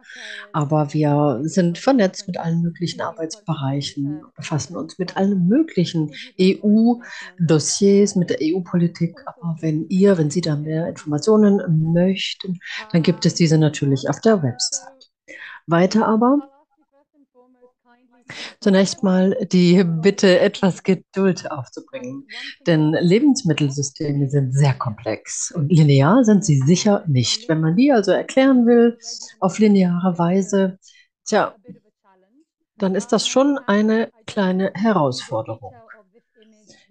aber 0.53 0.93
wir 0.93 1.41
sind 1.45 1.79
vernetzt 1.79 2.27
mit 2.27 2.39
allen 2.39 2.61
möglichen 2.61 3.01
Arbeitsbereichen, 3.01 4.23
befassen 4.35 4.77
uns 4.77 4.99
mit 4.99 5.17
allen 5.17 5.47
möglichen 5.47 6.13
EU-Dossiers, 6.41 8.17
mit 8.17 8.31
der 8.31 8.39
EU-Politik. 8.43 9.21
Aber 9.27 9.57
wenn 9.61 9.89
ihr, 9.89 10.19
wenn 10.19 10.31
Sie 10.31 10.41
da 10.41 10.57
mehr 10.57 10.89
Informationen 10.89 11.93
möchten, 11.93 12.59
dann 12.91 13.03
gibt 13.03 13.25
es 13.27 13.35
diese 13.35 13.59
natürlich 13.59 14.09
auf 14.09 14.21
der 14.21 14.43
Website. 14.43 15.11
Weiter 15.67 16.09
aber 16.09 16.52
Zunächst 18.61 19.03
mal 19.03 19.37
die 19.53 19.85
Bitte, 19.85 20.41
etwas 20.41 20.83
Geduld 20.83 21.51
aufzubringen, 21.51 22.27
denn 22.67 22.93
Lebensmittelsysteme 22.93 24.29
sind 24.29 24.53
sehr 24.53 24.75
komplex 24.75 25.53
und 25.55 25.71
linear 25.71 26.25
sind 26.25 26.45
sie 26.45 26.59
sicher 26.59 27.05
nicht. 27.07 27.49
Wenn 27.49 27.61
man 27.61 27.77
die 27.77 27.93
also 27.93 28.13
erklären 28.13 28.67
will 28.67 28.99
auf 29.41 29.59
lineare 29.59 30.19
Weise, 30.19 30.79
tja, 31.25 31.55
dann 32.77 32.95
ist 32.95 33.13
das 33.13 33.29
schon 33.29 33.59
eine 33.67 34.11
kleine 34.27 34.73
Herausforderung. 34.75 35.75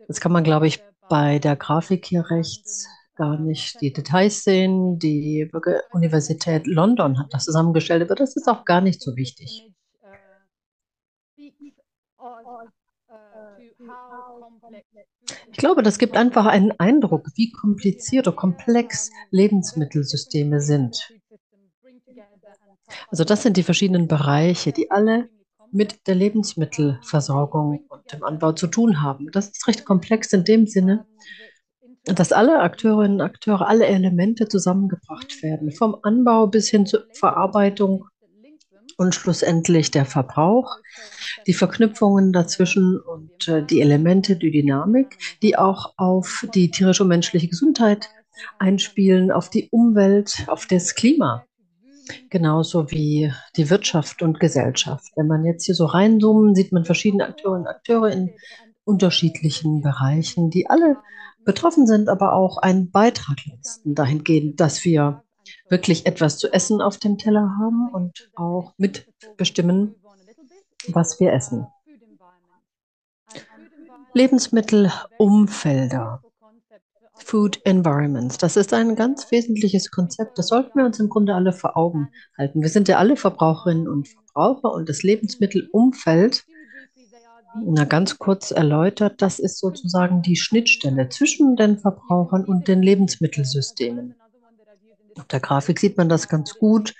Jetzt 0.08 0.22
kann 0.22 0.32
man, 0.32 0.44
glaube 0.44 0.68
ich, 0.68 0.84
bei 1.10 1.40
der 1.40 1.56
Grafik 1.56 2.06
hier 2.06 2.30
rechts 2.30 2.88
gar 3.16 3.38
nicht 3.38 3.80
die 3.82 3.94
Details 3.94 4.44
sehen. 4.44 4.98
Die 4.98 5.50
Universität 5.92 6.66
London 6.68 7.20
hat 7.20 7.34
das 7.34 7.46
zusammengestellt, 7.46 8.04
aber 8.04 8.16
das 8.16 8.36
ist 8.36 8.48
auch 8.48 8.66
gar 8.66 8.82
nicht 8.82 9.02
so 9.02 9.16
wichtig. 9.16 9.70
Ich 15.52 15.58
glaube, 15.58 15.84
das 15.84 15.98
gibt 15.98 16.16
einfach 16.16 16.46
einen 16.46 16.72
Eindruck, 16.80 17.28
wie 17.36 17.52
kompliziert 17.52 18.28
oder 18.28 18.36
komplex 18.36 19.12
Lebensmittelsysteme 19.32 20.62
sind. 20.62 21.12
Also 23.10 23.24
das 23.24 23.44
sind 23.44 23.58
die 23.58 23.64
verschiedenen 23.64 24.08
Bereiche, 24.08 24.72
die 24.72 24.92
alle 24.92 25.30
mit 25.72 26.08
der 26.08 26.16
Lebensmittelversorgung 26.16 27.86
und 27.88 28.14
dem 28.14 28.24
Anbau 28.24 28.52
zu 28.52 28.68
tun 28.68 29.02
haben. 29.02 29.30
Das 29.32 29.50
ist 29.50 29.68
recht 29.68 29.86
komplex 29.86 30.34
in 30.34 30.44
dem 30.44 30.68
Sinne, 30.68 31.06
dass 32.04 32.32
alle 32.32 32.60
Akteurinnen 32.60 33.22
und 33.22 33.22
Akteure, 33.22 33.68
alle 33.68 33.86
Elemente 33.86 34.48
zusammengebracht 34.48 35.42
werden, 35.44 35.72
vom 35.72 35.98
Anbau 36.04 36.48
bis 36.48 36.70
hin 36.70 36.86
zur 36.86 37.06
Verarbeitung 37.14 38.08
und 39.02 39.16
schlussendlich 39.16 39.90
der 39.90 40.06
Verbrauch, 40.06 40.78
die 41.48 41.56
Verknüpfungen 41.56 42.32
dazwischen 42.32 43.00
und 43.00 43.48
äh, 43.48 43.66
die 43.66 43.82
Elemente, 43.82 44.36
die 44.36 44.52
Dynamik, 44.52 45.18
die 45.42 45.58
auch 45.58 45.94
auf 45.98 46.46
die 46.54 46.70
tierische 46.70 47.02
und 47.02 47.10
menschliche 47.10 47.48
Gesundheit 47.48 48.10
einspielen, 48.60 49.32
auf 49.32 49.50
die 49.50 49.70
Umwelt, 49.72 50.46
auf 50.46 50.68
das 50.68 50.94
Klima. 50.94 51.46
Genauso 52.30 52.92
wie 52.92 53.34
die 53.58 53.72
Wirtschaft 53.72 54.22
und 54.22 54.40
Gesellschaft. 54.40 55.12
Wenn 55.16 55.28
man 55.28 55.46
jetzt 55.46 55.66
hier 55.66 55.76
so 55.76 55.86
reinzoomen, 55.86 56.54
sieht 56.54 56.72
man 56.72 56.86
verschiedene 56.86 57.26
Akteurinnen 57.26 57.66
und 57.66 57.74
Akteure 57.74 58.12
in 58.12 58.30
unterschiedlichen 58.84 59.82
Bereichen, 59.82 60.52
die 60.52 60.70
alle 60.70 60.98
betroffen 61.44 61.88
sind, 61.88 62.08
aber 62.08 62.34
auch 62.34 62.58
einen 62.58 62.92
Beitrag 62.92 63.38
leisten 63.50 63.96
dahingehend, 63.96 64.60
dass 64.60 64.86
wir 64.86 65.24
wirklich 65.72 66.06
etwas 66.06 66.38
zu 66.38 66.54
essen 66.54 66.82
auf 66.82 66.98
dem 66.98 67.18
Teller 67.18 67.58
haben 67.58 67.90
und 67.92 68.30
auch 68.36 68.74
mitbestimmen, 68.78 69.96
was 70.90 71.20
wir 71.20 71.34
essen. 71.34 71.66
Lebensmittelumfelder. 74.14 76.22
Food 77.16 77.62
Environments. 77.66 78.38
Das 78.38 78.58
ist 78.58 78.74
ein 78.74 78.96
ganz 78.96 79.32
wesentliches 79.32 79.92
Konzept. 79.92 80.38
Das 80.38 80.48
sollten 80.48 80.78
wir 80.78 80.86
uns 80.86 81.00
im 81.00 81.08
Grunde 81.08 81.36
alle 81.36 81.54
vor 81.54 81.78
Augen 81.78 82.10
halten. 82.38 82.62
Wir 82.62 82.70
sind 82.70 82.88
ja 82.88 82.98
alle 82.98 83.16
Verbraucherinnen 83.16 83.88
und 83.88 84.10
Verbraucher 84.10 84.74
und 84.74 84.90
das 84.90 85.04
Lebensmittelumfeld, 85.04 86.44
na 87.64 87.86
ganz 87.86 88.18
kurz 88.18 88.52
erläutert, 88.52 89.22
das 89.22 89.40
ist 89.40 89.60
sozusagen 89.60 90.22
die 90.22 90.38
Schnittstelle 90.38 91.10
zwischen 91.10 91.56
den 91.56 91.78
Verbrauchern 91.78 92.46
und 92.46 92.68
den 92.68 92.82
Lebensmittelsystemen. 92.82 94.16
Auf 95.18 95.26
der 95.26 95.40
Grafik 95.40 95.80
sieht 95.80 95.98
man 95.98 96.10
das 96.10 96.28
ganz 96.28 96.58
gut, 96.58 96.94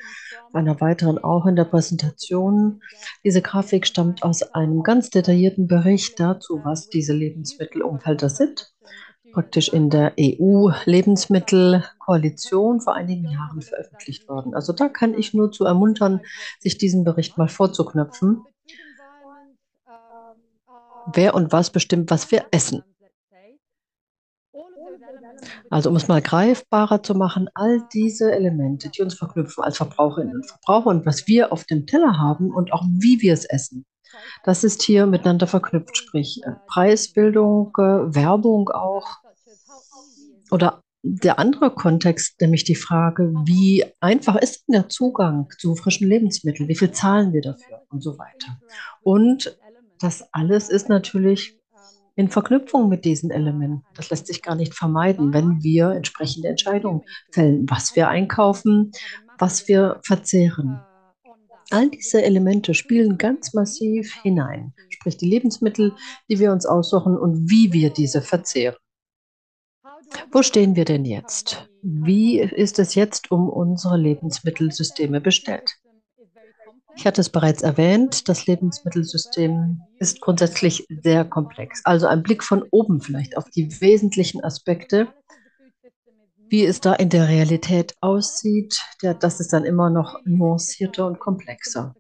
einer 0.54 0.80
weiteren 0.82 1.18
auch 1.18 1.46
in 1.46 1.56
der 1.56 1.64
Präsentation. 1.66 2.82
Diese 3.24 3.42
Grafik 3.42 3.88
stammt 3.88 4.24
aus 4.24 4.44
einem 4.54 4.84
ganz 4.84 5.10
detaillierten 5.10 5.68
Bericht 5.68 6.20
dazu, 6.20 6.60
was 6.64 6.90
diese 6.90 7.14
Lebensmittelumfelder 7.14 8.30
sind. 8.30 8.74
Praktisch 9.32 9.70
in 9.70 9.90
der 9.90 10.14
EU-Lebensmittelkoalition 10.20 12.82
vor 12.82 12.96
einigen 12.96 13.30
Jahren 13.30 13.62
veröffentlicht 13.62 14.28
worden. 14.28 14.54
Also 14.54 14.74
da 14.74 14.90
kann 14.90 15.14
ich 15.14 15.34
nur 15.34 15.54
zu 15.54 15.64
ermuntern, 15.64 16.20
sich 16.60 16.78
diesen 16.78 17.06
Bericht 17.06 17.38
mal 17.38 17.48
vorzuknöpfen. 17.48 18.44
Wer 21.14 21.34
und 21.34 21.54
was 21.54 21.70
bestimmt, 21.70 22.12
was 22.12 22.30
wir 22.30 22.48
essen. 22.52 22.84
Also 25.70 25.90
um 25.90 25.96
es 25.96 26.08
mal 26.08 26.22
greifbarer 26.22 27.04
zu 27.04 27.16
machen, 27.16 27.50
all 27.54 27.84
diese 27.94 28.32
Elemente, 28.32 28.90
die 28.90 29.02
uns 29.02 29.16
verknüpfen 29.16 29.64
als 29.64 29.78
Verbraucherinnen 29.78 30.36
und 30.36 30.46
Verbraucher 30.46 30.90
und 30.90 31.06
was 31.06 31.28
wir 31.28 31.52
auf 31.52 31.66
dem 31.66 31.86
Teller 31.86 32.18
haben 32.18 32.52
und 32.52 32.74
auch 32.74 32.84
wie 32.86 33.22
wir 33.22 33.34
es 33.34 33.46
essen, 33.46 33.86
das 34.44 34.64
ist 34.64 34.82
hier 34.82 35.06
miteinander 35.06 35.48
verknüpft, 35.48 35.98
sprich 35.98 36.42
äh, 36.44 36.52
Preisbildung, 36.68 37.72
äh, 37.78 38.14
Werbung 38.16 38.70
auch. 38.70 39.08
Oder 40.52 40.82
der 41.04 41.40
andere 41.40 41.74
Kontext, 41.74 42.40
nämlich 42.42 42.64
die 42.64 42.76
Frage, 42.76 43.34
wie 43.46 43.86
einfach 44.02 44.36
ist 44.36 44.68
denn 44.68 44.74
der 44.74 44.90
Zugang 44.90 45.50
zu 45.58 45.76
frischen 45.76 46.08
Lebensmitteln, 46.08 46.70
wie 46.70 46.76
viel 46.76 46.92
zahlen 46.92 47.34
wir 47.34 47.42
dafür 47.42 47.82
und 47.90 48.04
so 48.04 48.18
weiter. 48.18 48.60
Und 49.02 49.58
das 50.00 50.28
alles 50.34 50.70
ist 50.70 50.90
natürlich 50.90 51.61
in 52.22 52.30
Verknüpfung 52.30 52.88
mit 52.88 53.04
diesen 53.04 53.32
Elementen. 53.32 53.84
Das 53.96 54.12
lässt 54.12 54.28
sich 54.28 54.44
gar 54.44 54.56
nicht 54.56 54.76
vermeiden, 54.76 55.34
wenn 55.34 55.64
wir 55.64 55.90
entsprechende 55.90 56.50
Entscheidungen 56.50 57.02
fällen, 57.32 57.66
was 57.68 57.96
wir 57.96 58.10
einkaufen, 58.10 58.92
was 59.40 59.68
wir 59.68 60.00
verzehren. 60.06 60.80
All 61.72 61.90
diese 61.90 62.22
Elemente 62.22 62.76
spielen 62.76 63.18
ganz 63.18 63.54
massiv 63.54 64.14
hinein, 64.22 64.74
sprich 64.90 65.18
die 65.18 65.30
Lebensmittel, 65.30 65.94
die 66.30 66.38
wir 66.38 66.52
uns 66.52 66.68
aussuchen 66.68 67.18
und 67.18 67.50
wie 67.50 67.74
wir 67.74 67.90
diese 67.90 68.22
verzehren. 68.22 68.76
Wo 70.32 70.44
stehen 70.44 70.76
wir 70.76 70.86
denn 70.86 71.06
jetzt? 71.06 71.68
Wie 71.82 72.40
ist 72.40 72.78
es 72.78 72.94
jetzt 72.94 73.32
um 73.32 73.50
unsere 73.50 73.98
Lebensmittelsysteme 73.98 75.22
bestellt? 75.22 75.81
Ich 76.96 77.08
hatte 77.08 77.22
es 77.22 77.30
bereits 77.30 77.62
erwähnt, 77.64 78.28
das 78.28 78.48
Lebensmittelsystem 78.48 79.82
ist 79.98 80.22
grundsätzlich 80.22 80.86
sehr 81.04 81.26
komplex. 81.26 81.82
Also 81.86 82.08
ein 82.08 82.22
Blick 82.22 82.44
von 82.44 82.64
oben 82.72 83.02
vielleicht 83.02 83.38
auf 83.38 83.50
die 83.50 83.82
wesentlichen 83.82 84.44
Aspekte, 84.44 85.08
wie 86.50 86.66
es 86.66 86.82
da 86.82 86.94
in 86.94 87.10
der 87.10 87.30
Realität 87.30 87.96
aussieht, 88.02 88.82
der, 89.02 89.14
das 89.14 89.40
ist 89.40 89.54
dann 89.54 89.64
immer 89.64 89.90
noch 89.90 90.20
nuancierter 90.26 91.08
und 91.08 91.20
komplexer. 91.20 91.96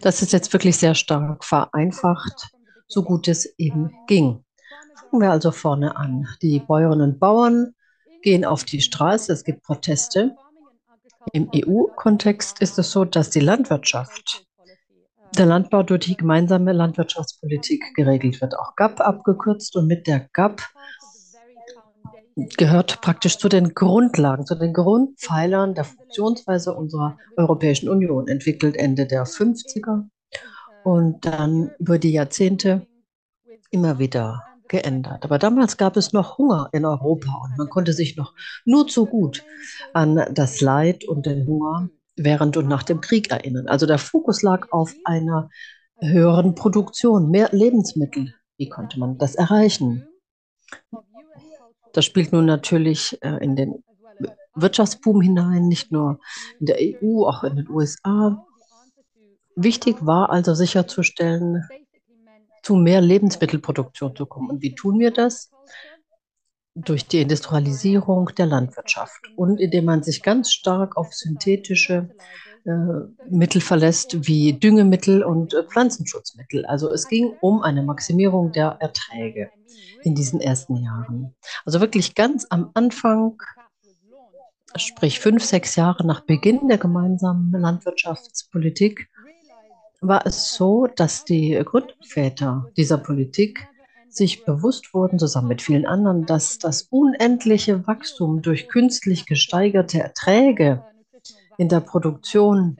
Das 0.00 0.22
ist 0.22 0.32
jetzt 0.32 0.52
wirklich 0.52 0.78
sehr 0.78 0.94
stark 0.94 1.44
vereinfacht, 1.44 2.48
so 2.88 3.02
gut 3.02 3.28
es 3.28 3.46
eben 3.58 3.92
ging. 4.06 4.42
Fangen 5.10 5.22
wir 5.22 5.30
also 5.30 5.52
vorne 5.52 5.96
an. 5.96 6.26
Die 6.42 6.58
Bäuerinnen 6.58 7.12
und 7.12 7.20
Bauern 7.20 7.74
gehen 8.22 8.44
auf 8.44 8.64
die 8.64 8.80
Straße, 8.80 9.32
es 9.32 9.44
gibt 9.44 9.62
Proteste. 9.62 10.34
Im 11.32 11.50
EU-Kontext 11.54 12.60
ist 12.60 12.78
es 12.78 12.90
so, 12.90 13.04
dass 13.04 13.30
die 13.30 13.40
Landwirtschaft, 13.40 14.46
der 15.36 15.46
Landbau 15.46 15.82
durch 15.82 16.06
die 16.06 16.16
gemeinsame 16.16 16.72
Landwirtschaftspolitik 16.72 17.94
geregelt 17.94 18.40
wird, 18.40 18.58
auch 18.58 18.76
GAP 18.76 19.00
abgekürzt. 19.00 19.76
Und 19.76 19.86
mit 19.86 20.06
der 20.06 20.28
GAP 20.32 20.62
gehört 22.56 23.00
praktisch 23.00 23.38
zu 23.38 23.48
den 23.48 23.74
Grundlagen, 23.74 24.46
zu 24.46 24.54
den 24.54 24.72
Grundpfeilern 24.72 25.74
der 25.74 25.84
Funktionsweise 25.84 26.74
unserer 26.74 27.18
Europäischen 27.36 27.88
Union, 27.88 28.28
entwickelt 28.28 28.76
Ende 28.76 29.06
der 29.06 29.26
50er 29.26 30.08
und 30.84 31.24
dann 31.26 31.72
über 31.78 31.98
die 31.98 32.12
Jahrzehnte 32.12 32.86
immer 33.70 33.98
wieder 33.98 34.45
geändert. 34.68 35.24
Aber 35.24 35.38
damals 35.38 35.76
gab 35.76 35.96
es 35.96 36.12
noch 36.12 36.38
Hunger 36.38 36.68
in 36.72 36.84
Europa 36.84 37.32
und 37.42 37.56
man 37.58 37.68
konnte 37.68 37.92
sich 37.92 38.16
noch 38.16 38.34
nur 38.64 38.86
zu 38.86 39.06
gut 39.06 39.44
an 39.92 40.22
das 40.32 40.60
Leid 40.60 41.04
und 41.04 41.26
den 41.26 41.46
Hunger 41.46 41.88
während 42.16 42.56
und 42.56 42.68
nach 42.68 42.82
dem 42.82 43.00
Krieg 43.00 43.30
erinnern. 43.30 43.68
Also 43.68 43.86
der 43.86 43.98
Fokus 43.98 44.42
lag 44.42 44.72
auf 44.72 44.94
einer 45.04 45.50
höheren 46.00 46.54
Produktion, 46.54 47.30
mehr 47.30 47.50
Lebensmittel. 47.52 48.34
Wie 48.58 48.68
konnte 48.68 48.98
man 48.98 49.18
das 49.18 49.34
erreichen? 49.34 50.06
Das 51.92 52.04
spielt 52.04 52.32
nun 52.32 52.44
natürlich 52.44 53.18
äh, 53.22 53.42
in 53.42 53.56
den 53.56 53.82
Wirtschaftsboom 54.54 55.20
hinein, 55.20 55.68
nicht 55.68 55.92
nur 55.92 56.18
in 56.60 56.66
der 56.66 56.78
EU, 56.80 57.24
auch 57.26 57.44
in 57.44 57.56
den 57.56 57.68
USA. 57.68 58.44
Wichtig 59.54 60.04
war 60.04 60.30
also 60.30 60.54
sicherzustellen, 60.54 61.64
zu 62.66 62.74
mehr 62.74 63.00
Lebensmittelproduktion 63.00 64.16
zu 64.16 64.26
kommen. 64.26 64.50
Und 64.50 64.60
wie 64.60 64.74
tun 64.74 64.98
wir 64.98 65.12
das? 65.12 65.52
Durch 66.74 67.06
die 67.06 67.20
Industrialisierung 67.20 68.30
der 68.36 68.46
Landwirtschaft 68.46 69.30
und 69.36 69.60
indem 69.60 69.84
man 69.84 70.02
sich 70.02 70.20
ganz 70.20 70.50
stark 70.50 70.96
auf 70.96 71.14
synthetische 71.14 72.10
äh, 72.64 72.70
Mittel 73.30 73.60
verlässt, 73.60 74.26
wie 74.26 74.52
Düngemittel 74.54 75.22
und 75.22 75.54
äh, 75.54 75.62
Pflanzenschutzmittel. 75.62 76.66
Also 76.66 76.90
es 76.90 77.06
ging 77.06 77.36
um 77.40 77.62
eine 77.62 77.84
Maximierung 77.84 78.50
der 78.50 78.78
Erträge 78.80 79.48
in 80.02 80.16
diesen 80.16 80.40
ersten 80.40 80.74
Jahren. 80.74 81.36
Also 81.64 81.80
wirklich 81.80 82.16
ganz 82.16 82.48
am 82.50 82.72
Anfang, 82.74 83.40
sprich 84.74 85.20
fünf, 85.20 85.44
sechs 85.44 85.76
Jahre 85.76 86.04
nach 86.04 86.22
Beginn 86.22 86.66
der 86.66 86.78
gemeinsamen 86.78 87.52
Landwirtschaftspolitik, 87.52 89.08
war 90.00 90.26
es 90.26 90.54
so, 90.54 90.86
dass 90.86 91.24
die 91.24 91.60
Gründväter 91.64 92.70
dieser 92.76 92.98
Politik 92.98 93.68
sich 94.08 94.44
bewusst 94.44 94.94
wurden, 94.94 95.18
zusammen 95.18 95.48
mit 95.48 95.62
vielen 95.62 95.86
anderen, 95.86 96.24
dass 96.26 96.58
das 96.58 96.82
unendliche 96.90 97.86
Wachstum 97.86 98.40
durch 98.42 98.68
künstlich 98.68 99.26
gesteigerte 99.26 100.00
Erträge 100.00 100.84
in 101.58 101.68
der 101.68 101.80
Produktion 101.80 102.78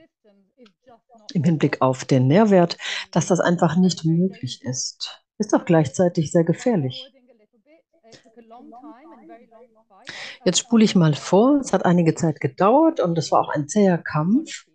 im 1.33 1.43
Hinblick 1.43 1.81
auf 1.81 2.05
den 2.05 2.27
Nährwert, 2.27 2.77
dass 3.11 3.27
das 3.27 3.39
einfach 3.39 3.75
nicht 3.75 4.05
möglich 4.05 4.61
ist. 4.63 5.23
Ist 5.37 5.53
auch 5.53 5.65
gleichzeitig 5.65 6.31
sehr 6.31 6.43
gefährlich. 6.43 7.11
Jetzt 10.45 10.59
spule 10.59 10.85
ich 10.85 10.95
mal 10.95 11.13
vor. 11.13 11.59
Es 11.59 11.73
hat 11.73 11.85
einige 11.85 12.15
Zeit 12.15 12.39
gedauert 12.39 12.99
und 12.99 13.17
es 13.17 13.31
war 13.31 13.41
auch 13.41 13.49
ein 13.49 13.67
zäher 13.67 13.97
Kampf 13.97 14.65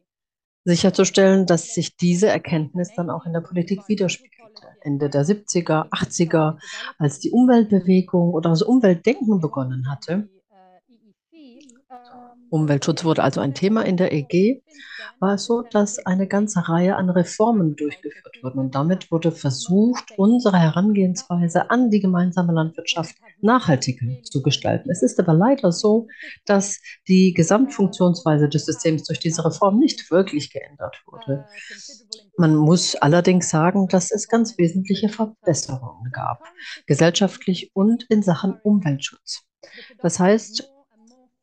sicherzustellen, 0.65 1.47
dass 1.47 1.75
sich 1.75 1.97
diese 1.97 2.29
Erkenntnis 2.29 2.93
dann 2.95 3.11
auch 3.11 3.27
in 3.27 3.33
der 3.33 3.41
Politik 3.41 3.89
widerspiegelte. 3.89 4.67
Ende 4.83 5.09
der 5.09 5.25
70er, 5.25 5.89
80er, 5.91 6.59
als 6.99 7.19
die 7.21 7.31
Umweltbewegung 7.31 8.33
oder 8.33 8.51
das 8.51 8.63
Umweltdenken 8.63 9.41
begonnen 9.41 9.89
hatte, 9.91 10.29
Umweltschutz 12.53 13.03
wurde 13.03 13.23
also 13.23 13.41
ein 13.41 13.55
Thema 13.55 13.83
in 13.83 13.97
der 13.97 14.13
EG, 14.13 14.61
war 15.21 15.35
es 15.35 15.45
so, 15.47 15.63
dass 15.63 16.05
eine 16.05 16.27
ganze 16.29 16.69
Reihe 16.69 16.97
an 16.97 17.09
Reformen 17.09 17.77
durchgeführt 17.77 18.41
wurden. 18.43 18.59
Und 18.59 18.75
damit 18.75 19.11
wurde 19.11 19.33
versucht, 19.33 20.13
unsere 20.19 20.59
Herangehensweise 20.59 21.71
an 21.71 21.91
die 21.91 22.01
gemeinsame 22.01 22.53
Landwirtschaft 22.53 23.17
nachhaltiger 23.41 24.07
zu 24.23 24.43
gestalten. 24.43 24.91
Es 24.91 25.03
ist 25.03 25.19
aber 25.19 25.33
leider 25.33 25.73
so, 25.73 26.09
dass 26.45 26.79
die 27.09 27.33
Gesamtfunktionsweise 27.33 28.51
des 28.51 28.67
Systems 28.67 29.05
durch 29.05 29.19
diese 29.19 29.47
Reform 29.47 29.79
nicht 29.79 30.11
wirklich 30.11 30.53
geändert 30.53 31.03
wurde. 31.07 31.47
Man 32.37 32.55
muss 32.55 32.97
allerdings 32.97 33.49
sagen, 33.49 33.89
dass 33.89 34.11
es 34.11 34.29
ganz 34.29 34.59
wesentliche 34.59 35.09
Verbesserungen 35.09 36.13
gab, 36.13 36.45
gesellschaftlich 36.87 37.71
und 37.73 38.05
in 38.11 38.23
Sachen 38.23 38.61
Umweltschutz. 38.63 39.47
Das 40.03 40.19
heißt, 40.19 40.72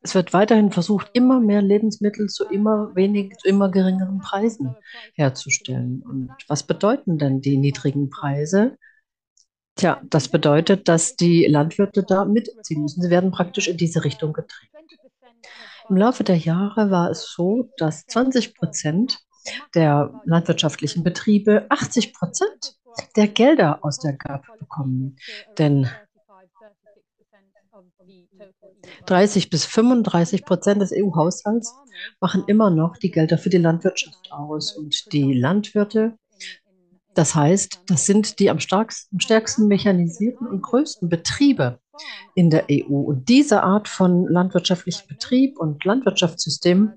es 0.02 0.16
wird 0.16 0.34
weiterhin 0.34 0.72
versucht, 0.72 1.10
immer 1.14 1.40
mehr 1.40 1.62
Lebensmittel 1.62 2.28
zu 2.28 2.46
immer 2.46 2.96
wenig, 2.96 3.38
zu 3.38 3.48
immer 3.48 3.70
geringeren 3.70 4.20
Preisen 4.20 4.76
herzustellen. 5.14 6.02
Und 6.04 6.32
was 6.48 6.64
bedeuten 6.64 7.18
denn 7.18 7.42
die 7.42 7.58
niedrigen 7.58 8.10
Preise? 8.10 8.78
Tja, 9.76 10.02
das 10.10 10.28
bedeutet, 10.28 10.88
dass 10.88 11.16
die 11.16 11.46
Landwirte 11.46 12.04
da 12.04 12.26
mitziehen 12.26 12.82
müssen. 12.82 13.02
Sie 13.02 13.10
werden 13.10 13.32
praktisch 13.32 13.68
in 13.68 13.78
diese 13.78 14.04
Richtung 14.04 14.34
gedrängt. 14.34 14.74
Im 15.90 15.98
Laufe 15.98 16.24
der 16.24 16.38
Jahre 16.38 16.92
war 16.92 17.10
es 17.10 17.34
so, 17.34 17.70
dass 17.78 18.06
20 18.06 18.56
Prozent 18.56 19.20
der 19.74 20.22
landwirtschaftlichen 20.26 21.04
Betriebe 21.04 21.66
80 21.70 22.14
Prozent 22.14 22.76
der 23.16 23.28
Gelder 23.28 23.84
aus 23.84 23.98
der 24.00 24.14
GAP 24.14 24.46
bekommen. 24.60 25.16
Denn 25.58 25.90
30 29.06 29.50
bis 29.50 29.66
35 29.66 30.46
Prozent 30.46 30.82
des 30.82 30.92
EU-Haushalts 30.92 31.74
machen 32.20 32.44
immer 32.48 32.70
noch 32.70 32.98
die 32.98 33.12
Gelder 33.12 33.38
für 33.38 33.50
die 33.50 33.58
Landwirtschaft 33.58 34.32
aus. 34.32 34.76
Und 34.76 35.12
die 35.12 35.34
Landwirte, 35.34 36.18
das 37.14 37.36
heißt, 37.36 37.82
das 37.88 38.06
sind 38.06 38.40
die 38.40 38.50
am 38.50 38.60
stärksten, 38.60 39.20
stärksten 39.20 39.68
mechanisierten 39.68 40.48
und 40.48 40.62
größten 40.62 41.10
Betriebe 41.10 41.80
in 42.36 42.50
der 42.50 42.66
EU. 42.72 42.96
Und 42.96 43.30
diese 43.30 43.64
Art 43.64 43.88
von 43.88 44.28
landwirtschaftlichem 44.28 45.08
Betrieb 45.08 45.60
und 45.60 45.84
Landwirtschaftssystem, 45.84 46.94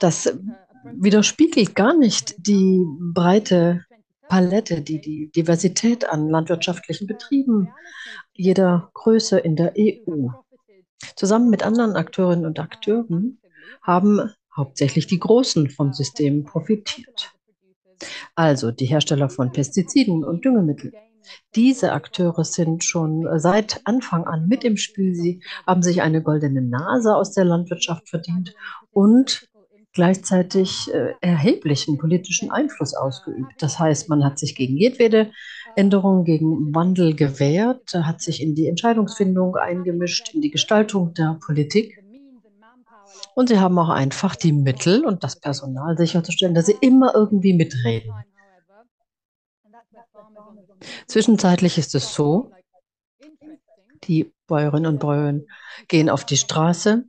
das 0.00 0.36
widerspiegelt 0.84 1.74
gar 1.74 1.96
nicht 1.96 2.34
die 2.46 2.84
breite 3.14 3.84
Palette, 4.28 4.82
die 4.82 5.00
die 5.00 5.30
Diversität 5.30 6.08
an 6.08 6.28
landwirtschaftlichen 6.28 7.06
Betrieben 7.06 7.68
jeder 8.34 8.90
Größe 8.94 9.38
in 9.38 9.56
der 9.56 9.74
EU. 9.78 10.28
Zusammen 11.16 11.50
mit 11.50 11.62
anderen 11.62 11.96
Akteurinnen 11.96 12.46
und 12.46 12.58
Akteuren 12.58 13.38
haben 13.82 14.30
hauptsächlich 14.56 15.06
die 15.06 15.18
Großen 15.18 15.70
vom 15.70 15.92
System 15.92 16.44
profitiert. 16.44 17.32
Also 18.34 18.70
die 18.70 18.86
Hersteller 18.86 19.28
von 19.28 19.52
Pestiziden 19.52 20.24
und 20.24 20.44
Düngemitteln. 20.44 20.92
Diese 21.54 21.92
Akteure 21.92 22.44
sind 22.44 22.84
schon 22.84 23.26
seit 23.38 23.80
Anfang 23.84 24.24
an 24.24 24.46
mit 24.46 24.64
im 24.64 24.76
Spiel. 24.76 25.14
Sie 25.14 25.42
haben 25.66 25.82
sich 25.82 26.02
eine 26.02 26.22
goldene 26.22 26.60
Nase 26.60 27.16
aus 27.16 27.32
der 27.32 27.44
Landwirtschaft 27.44 28.08
verdient 28.08 28.54
und 28.90 29.48
gleichzeitig 29.94 30.92
äh, 30.92 31.14
erheblichen 31.20 31.98
politischen 31.98 32.50
Einfluss 32.50 32.94
ausgeübt. 32.94 33.54
Das 33.60 33.78
heißt, 33.78 34.08
man 34.08 34.24
hat 34.24 34.38
sich 34.38 34.54
gegen 34.56 34.76
jedwede 34.76 35.30
Änderung, 35.76 36.24
gegen 36.24 36.74
Wandel 36.74 37.14
gewehrt, 37.14 37.94
hat 37.94 38.20
sich 38.20 38.42
in 38.42 38.54
die 38.54 38.68
Entscheidungsfindung 38.68 39.56
eingemischt, 39.56 40.34
in 40.34 40.40
die 40.40 40.50
Gestaltung 40.50 41.14
der 41.14 41.38
Politik. 41.44 42.02
Und 43.34 43.48
sie 43.48 43.58
haben 43.58 43.78
auch 43.78 43.88
einfach 43.88 44.36
die 44.36 44.52
Mittel 44.52 45.04
und 45.04 45.24
das 45.24 45.40
Personal 45.40 45.96
sicherzustellen, 45.96 46.54
dass 46.54 46.66
sie 46.66 46.76
immer 46.80 47.14
irgendwie 47.14 47.54
mitreden. 47.54 48.12
Zwischenzeitlich 51.06 51.78
ist 51.78 51.94
es 51.94 52.14
so, 52.14 52.50
die 54.04 54.32
Bäuerinnen 54.46 54.92
und 54.92 55.00
Bauern 55.00 55.46
gehen 55.88 56.10
auf 56.10 56.24
die 56.24 56.36
Straße, 56.36 57.04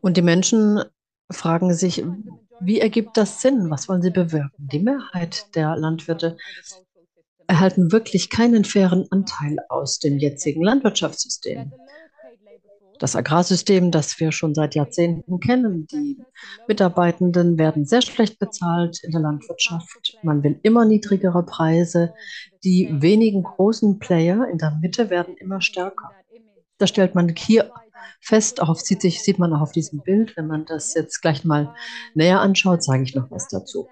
und 0.00 0.16
die 0.16 0.22
Menschen 0.22 0.82
fragen 1.30 1.74
sich, 1.74 2.04
wie 2.60 2.80
ergibt 2.80 3.16
das 3.16 3.40
Sinn? 3.40 3.70
Was 3.70 3.88
wollen 3.88 4.02
sie 4.02 4.10
bewirken? 4.10 4.68
Die 4.72 4.80
Mehrheit 4.80 5.54
der 5.54 5.76
Landwirte 5.76 6.36
erhalten 7.46 7.90
wirklich 7.90 8.30
keinen 8.30 8.64
fairen 8.64 9.06
Anteil 9.10 9.58
aus 9.68 9.98
dem 9.98 10.18
jetzigen 10.18 10.62
Landwirtschaftssystem. 10.62 11.72
Das 13.00 13.16
Agrarsystem, 13.16 13.90
das 13.90 14.20
wir 14.20 14.30
schon 14.30 14.54
seit 14.54 14.74
Jahrzehnten 14.74 15.40
kennen, 15.40 15.86
die 15.86 16.18
Mitarbeitenden 16.68 17.58
werden 17.58 17.86
sehr 17.86 18.02
schlecht 18.02 18.38
bezahlt 18.38 19.02
in 19.02 19.10
der 19.10 19.22
Landwirtschaft. 19.22 20.18
Man 20.22 20.42
will 20.42 20.60
immer 20.62 20.84
niedrigere 20.84 21.42
Preise. 21.42 22.12
Die 22.62 22.90
wenigen 22.92 23.42
großen 23.42 23.98
Player 23.98 24.46
in 24.52 24.58
der 24.58 24.78
Mitte 24.82 25.08
werden 25.08 25.34
immer 25.38 25.62
stärker. 25.62 26.10
Da 26.76 26.86
stellt 26.86 27.14
man 27.14 27.34
hier 27.34 27.72
fest. 28.20 28.62
Auch 28.62 28.76
sieht, 28.76 29.02
sich, 29.02 29.22
sieht 29.22 29.38
man 29.38 29.52
auch 29.52 29.60
auf 29.60 29.72
diesem 29.72 30.00
Bild. 30.00 30.36
Wenn 30.36 30.46
man 30.46 30.64
das 30.64 30.94
jetzt 30.94 31.20
gleich 31.20 31.44
mal 31.44 31.74
näher 32.14 32.40
anschaut, 32.40 32.82
sage 32.82 33.02
ich 33.02 33.14
noch 33.14 33.30
was 33.30 33.48
dazu. 33.48 33.88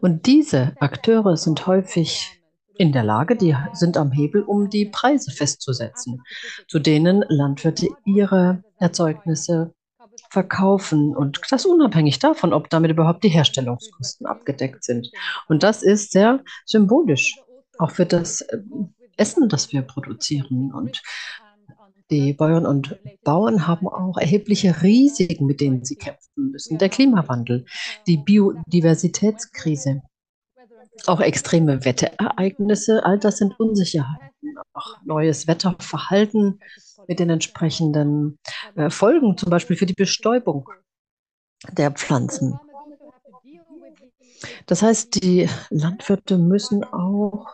Und 0.00 0.26
diese 0.26 0.74
Akteure 0.80 1.36
sind 1.36 1.66
häufig 1.66 2.40
in 2.78 2.92
der 2.92 3.04
Lage, 3.04 3.36
die 3.36 3.56
sind 3.72 3.96
am 3.96 4.12
Hebel, 4.12 4.42
um 4.42 4.68
die 4.68 4.86
Preise 4.86 5.30
festzusetzen, 5.30 6.22
zu 6.68 6.78
denen 6.78 7.24
Landwirte 7.28 7.88
ihre 8.04 8.62
Erzeugnisse 8.78 9.74
verkaufen 10.30 11.16
und 11.16 11.40
das 11.50 11.66
unabhängig 11.66 12.18
davon, 12.18 12.52
ob 12.52 12.68
damit 12.68 12.90
überhaupt 12.90 13.24
die 13.24 13.28
Herstellungskosten 13.28 14.26
abgedeckt 14.26 14.84
sind. 14.84 15.10
Und 15.48 15.62
das 15.62 15.82
ist 15.82 16.12
sehr 16.12 16.42
symbolisch, 16.64 17.38
auch 17.78 17.90
für 17.90 18.06
das 18.06 18.42
äh, 18.42 18.58
Essen, 19.16 19.48
das 19.48 19.72
wir 19.72 19.82
produzieren. 19.82 20.72
Und 20.74 21.02
die 22.10 22.32
Bäuerinnen 22.32 22.66
und 22.66 22.98
Bauern 23.24 23.66
haben 23.66 23.88
auch 23.88 24.16
erhebliche 24.16 24.82
Risiken, 24.82 25.46
mit 25.46 25.60
denen 25.60 25.84
sie 25.84 25.96
kämpfen 25.96 26.50
müssen. 26.52 26.78
Der 26.78 26.88
Klimawandel, 26.88 27.64
die 28.06 28.18
Biodiversitätskrise. 28.18 30.02
Auch 31.06 31.20
extreme 31.20 31.84
Wetterereignisse, 31.84 33.04
all 33.04 33.18
das 33.18 33.38
sind 33.38 33.58
Unsicherheiten. 33.58 34.56
Auch 34.72 34.96
neues 35.04 35.46
Wetterverhalten 35.46 36.60
mit 37.06 37.18
den 37.18 37.30
entsprechenden 37.30 38.38
äh, 38.76 38.88
Folgen, 38.88 39.36
zum 39.36 39.50
Beispiel 39.50 39.76
für 39.76 39.86
die 39.86 39.94
Bestäubung 39.94 40.68
der 41.72 41.90
Pflanzen. 41.90 42.58
Das 44.66 44.82
heißt, 44.82 45.22
die 45.22 45.48
Landwirte 45.70 46.38
müssen 46.38 46.84
auch 46.84 47.46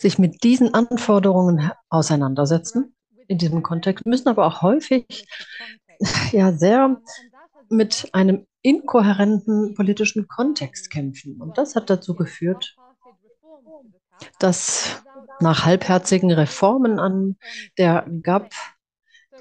sich 0.00 0.18
mit 0.18 0.42
diesen 0.42 0.72
Anforderungen 0.72 1.70
auseinandersetzen 1.90 2.94
in 3.28 3.38
diesem 3.38 3.62
Kontext, 3.62 4.06
müssen 4.06 4.28
aber 4.28 4.46
auch 4.46 4.62
häufig 4.62 5.26
ja 6.32 6.52
sehr 6.52 7.00
mit 7.68 8.08
einem 8.12 8.46
inkohärenten 8.62 9.74
politischen 9.74 10.26
Kontext 10.26 10.90
kämpfen. 10.90 11.40
Und 11.40 11.58
das 11.58 11.76
hat 11.76 11.90
dazu 11.90 12.14
geführt, 12.14 12.76
dass 14.38 15.02
nach 15.40 15.64
halbherzigen 15.64 16.30
Reformen 16.30 16.98
an 16.98 17.36
der 17.78 18.06
GAP 18.22 18.52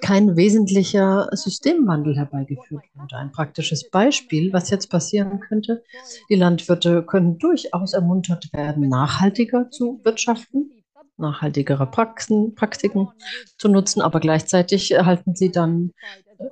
kein 0.02 0.36
wesentlicher 0.36 1.30
Systemwandel 1.32 2.16
herbeigeführt 2.16 2.84
wurde. 2.94 3.16
Ein 3.16 3.32
praktisches 3.32 3.90
Beispiel, 3.90 4.54
was 4.54 4.70
jetzt 4.70 4.90
passieren 4.90 5.40
könnte, 5.40 5.84
die 6.30 6.36
Landwirte 6.36 7.04
können 7.04 7.38
durchaus 7.38 7.94
ermuntert 7.94 8.52
werden, 8.54 8.90
nachhaltiger 8.90 9.70
zu 9.70 10.00
wirtschaften, 10.04 10.72
nachhaltigere 11.18 11.86
Praxen, 11.86 12.56
Praktiken 12.56 13.10
zu 13.58 13.70
nutzen, 13.70 14.02
aber 14.02 14.20
gleichzeitig 14.20 14.92
erhalten 14.92 15.36
sie 15.36 15.52
dann 15.52 15.92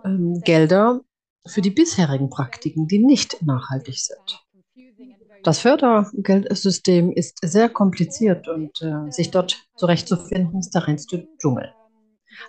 ähm, 0.03 0.41
Gelder 0.43 1.01
für 1.45 1.62
die 1.62 1.71
bisherigen 1.71 2.29
Praktiken, 2.29 2.88
die 2.88 2.99
nicht 2.99 3.41
nachhaltig 3.41 3.97
sind. 3.99 4.43
Das 5.43 5.60
Fördergeldsystem 5.60 7.12
ist 7.12 7.39
sehr 7.41 7.69
kompliziert 7.69 8.49
und 8.49 8.81
äh, 8.81 9.10
sich 9.12 9.31
dort 9.31 9.63
zurechtzufinden, 9.77 10.60
ist 10.60 10.71
der 10.71 10.88
reinste 10.88 11.27
Dschungel. 11.38 11.73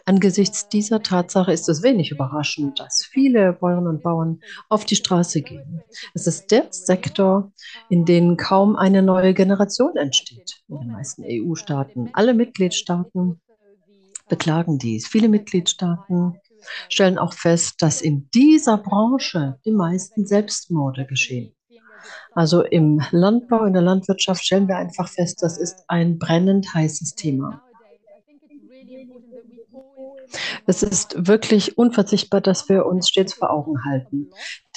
Angesichts 0.05 0.69
dieser 0.69 1.03
Tatsache 1.03 1.53
ist 1.53 1.69
es 1.69 1.83
wenig 1.83 2.11
überraschend, 2.11 2.79
dass 2.81 3.05
viele 3.05 3.53
Bäuerinnen 3.53 3.89
und 3.89 4.03
Bauern 4.03 4.41
auf 4.69 4.85
die 4.85 4.97
Straße 4.97 5.43
gehen. 5.43 5.83
Es 6.15 6.27
ist 6.27 6.51
der 6.51 6.67
Sektor, 6.71 7.53
in 7.89 8.05
dem 8.05 8.37
kaum 8.37 8.77
eine 8.77 9.03
neue 9.03 9.35
Generation 9.35 9.97
entsteht. 9.97 10.63
In 10.69 10.81
den 10.81 10.91
meisten 10.93 11.25
EU-Staaten, 11.25 12.11
alle 12.13 12.35
Mitgliedstaaten 12.35 13.41
beklagen 14.29 14.79
dies. 14.79 15.07
Viele 15.07 15.29
Mitgliedstaaten 15.29 16.35
stellen 16.89 17.19
auch 17.19 17.33
fest, 17.33 17.77
dass 17.81 18.01
in 18.01 18.29
dieser 18.35 18.79
Branche 18.79 19.59
die 19.65 19.73
meisten 19.73 20.27
Selbstmorde 20.27 21.07
geschehen. 21.07 21.55
Also 22.33 22.63
im 22.63 23.03
Landbau, 23.11 23.65
in 23.65 23.73
der 23.73 23.83
Landwirtschaft 23.83 24.45
stellen 24.45 24.69
wir 24.69 24.77
einfach 24.77 25.09
fest, 25.09 25.43
das 25.43 25.59
ist 25.59 25.85
ein 25.89 26.19
brennend 26.19 26.73
heißes 26.73 27.15
Thema. 27.15 27.63
Es 30.67 30.83
ist 30.83 31.27
wirklich 31.27 31.79
unverzichtbar, 31.79 32.41
dass 32.41 32.69
wir 32.69 32.87
uns 32.87 33.09
stets 33.09 33.35
vor 33.35 33.51
Augen 33.51 33.85
halten. 33.85 34.31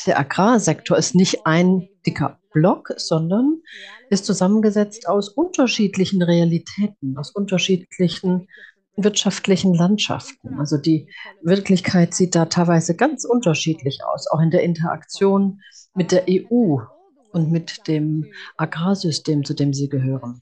Der 0.05 0.19
Agrarsektor 0.19 0.97
ist 0.97 1.15
nicht 1.15 1.45
ein 1.45 1.89
dicker 2.05 2.39
Block, 2.53 2.93
sondern 2.97 3.61
ist 4.09 4.25
zusammengesetzt 4.25 5.07
aus 5.07 5.29
unterschiedlichen 5.29 6.21
Realitäten, 6.21 7.17
aus 7.17 7.31
unterschiedlichen 7.31 8.47
wirtschaftlichen 8.97 9.73
Landschaften. 9.73 10.59
Also 10.59 10.77
die 10.77 11.09
Wirklichkeit 11.41 12.13
sieht 12.13 12.35
da 12.35 12.45
teilweise 12.45 12.95
ganz 12.95 13.25
unterschiedlich 13.25 13.99
aus, 14.05 14.27
auch 14.29 14.41
in 14.41 14.51
der 14.51 14.63
Interaktion 14.63 15.61
mit 15.95 16.11
der 16.11 16.25
EU 16.29 16.79
und 17.31 17.51
mit 17.51 17.87
dem 17.87 18.25
Agrarsystem, 18.57 19.45
zu 19.45 19.53
dem 19.53 19.73
sie 19.73 19.89
gehören. 19.89 20.41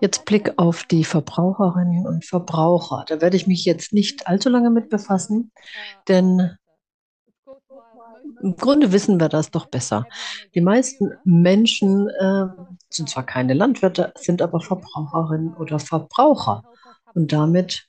Jetzt 0.00 0.24
Blick 0.24 0.52
auf 0.56 0.84
die 0.84 1.04
Verbraucherinnen 1.04 2.06
und 2.06 2.24
Verbraucher. 2.24 3.04
Da 3.08 3.20
werde 3.20 3.36
ich 3.36 3.46
mich 3.46 3.64
jetzt 3.64 3.92
nicht 3.92 4.26
allzu 4.26 4.48
lange 4.48 4.70
mit 4.70 4.88
befassen, 4.88 5.52
denn 6.08 6.56
im 8.40 8.56
Grunde 8.56 8.92
wissen 8.92 9.18
wir 9.20 9.28
das 9.28 9.50
doch 9.50 9.66
besser. 9.66 10.06
Die 10.54 10.60
meisten 10.60 11.12
Menschen 11.24 12.08
äh, 12.08 12.46
sind 12.88 13.08
zwar 13.08 13.24
keine 13.24 13.54
Landwirte, 13.54 14.12
sind 14.16 14.42
aber 14.42 14.60
Verbraucherinnen 14.60 15.54
oder 15.54 15.78
Verbraucher. 15.78 16.62
Und 17.14 17.32
damit 17.32 17.88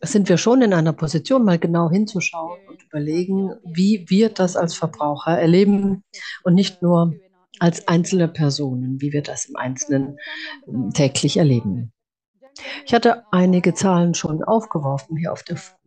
sind 0.00 0.28
wir 0.28 0.38
schon 0.38 0.62
in 0.62 0.72
einer 0.72 0.92
Position, 0.92 1.44
mal 1.44 1.58
genau 1.58 1.90
hinzuschauen 1.90 2.58
und 2.68 2.82
überlegen, 2.84 3.54
wie 3.64 4.04
wir 4.08 4.28
das 4.28 4.56
als 4.56 4.74
Verbraucher 4.74 5.38
erleben 5.38 6.04
und 6.44 6.54
nicht 6.54 6.82
nur 6.82 7.14
als 7.60 7.88
einzelne 7.88 8.28
Personen, 8.28 9.00
wie 9.00 9.12
wir 9.12 9.22
das 9.22 9.46
im 9.46 9.56
Einzelnen 9.56 10.18
ähm, 10.66 10.90
täglich 10.92 11.36
erleben. 11.36 11.92
Ich 12.84 12.94
hatte 12.94 13.24
einige 13.30 13.74
Zahlen 13.74 14.14
schon 14.14 14.42
aufgeworfen 14.42 15.16
hier 15.16 15.32
auf 15.32 15.42
der 15.42 15.56
Folie. 15.56 15.78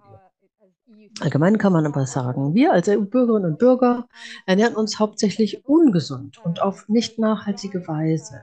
Allgemein 1.19 1.57
kann 1.57 1.73
man 1.73 1.85
aber 1.85 2.05
sagen, 2.05 2.55
wir 2.55 2.71
als 2.71 2.87
EU-Bürgerinnen 2.87 3.51
und 3.51 3.59
Bürger 3.59 4.07
ernähren 4.45 4.75
uns 4.75 4.99
hauptsächlich 4.99 5.65
ungesund 5.65 6.37
und 6.43 6.61
auf 6.61 6.87
nicht 6.87 7.19
nachhaltige 7.19 7.87
Weise. 7.87 8.41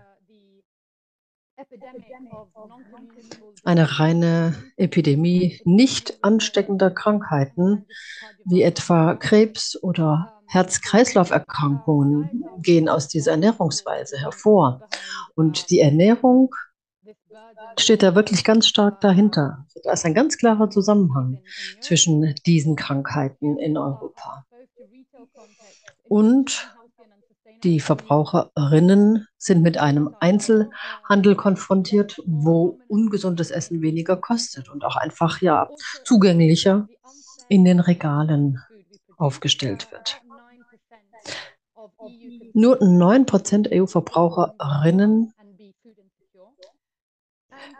Eine 3.64 3.99
reine 3.99 4.55
Epidemie 4.77 5.61
nicht 5.64 6.23
ansteckender 6.23 6.91
Krankheiten 6.91 7.87
wie 8.45 8.62
etwa 8.62 9.14
Krebs 9.17 9.83
oder 9.83 10.38
Herz-Kreislauf-Erkrankungen 10.49 12.45
gehen 12.59 12.89
aus 12.89 13.09
dieser 13.09 13.33
Ernährungsweise 13.33 14.19
hervor. 14.19 14.89
Und 15.35 15.71
die 15.71 15.81
Ernährung 15.81 16.55
steht 17.79 18.03
da 18.03 18.15
wirklich 18.15 18.45
ganz 18.45 18.67
stark 18.67 19.01
dahinter. 19.01 19.67
Da 19.85 19.93
ist 19.93 20.05
ein 20.05 20.15
ganz 20.15 20.39
klarer 20.39 20.71
Zusammenhang 20.71 21.41
zwischen 21.81 22.35
diesen 22.47 22.77
Krankheiten 22.77 23.59
in 23.59 23.77
Europa. 23.77 24.45
Und 26.05 26.69
die 27.65 27.81
Verbraucherinnen 27.81 29.27
sind 29.37 29.63
mit 29.63 29.79
einem 29.79 30.15
Einzelhandel 30.21 31.35
konfrontiert, 31.35 32.23
wo 32.25 32.79
ungesundes 32.89 33.51
Essen 33.51 33.83
weniger 33.83 34.17
kostet 34.17 34.69
und 34.69 34.85
auch 34.85 34.97
einfach 34.97 35.43
ja 35.43 35.69
zugänglicher 36.05 36.87
in 37.49 37.65
den 37.65 37.81
Regalen 37.81 38.63
aufgestellt 39.17 39.91
wird. 39.91 40.21
Nur 42.55 42.81
9% 42.81 43.73
EU-Verbraucherinnen 43.73 45.33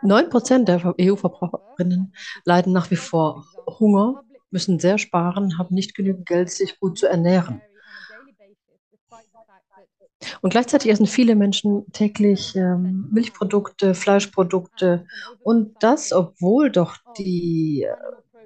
9% 0.03 0.65
der 0.65 0.95
EU-Verbraucherinnen 1.01 2.15
leiden 2.45 2.73
nach 2.73 2.91
wie 2.91 2.97
vor 2.97 3.47
Hunger, 3.67 4.23
müssen 4.51 4.79
sehr 4.79 4.99
sparen, 4.99 5.59
haben 5.59 5.75
nicht 5.75 5.95
genügend 5.95 6.27
Geld, 6.27 6.51
sich 6.51 6.79
gut 6.81 6.99
zu 6.99 7.07
ernähren. 7.07 7.61
Und 10.41 10.51
gleichzeitig 10.51 10.91
essen 10.91 11.07
viele 11.07 11.37
Menschen 11.37 11.91
täglich 11.93 12.57
ähm, 12.57 13.09
Milchprodukte, 13.13 13.95
Fleischprodukte. 13.95 15.07
und 15.43 15.77
das, 15.81 16.13
obwohl 16.13 16.71
doch 16.71 16.97
die 17.19 17.85
äh, 17.85 17.95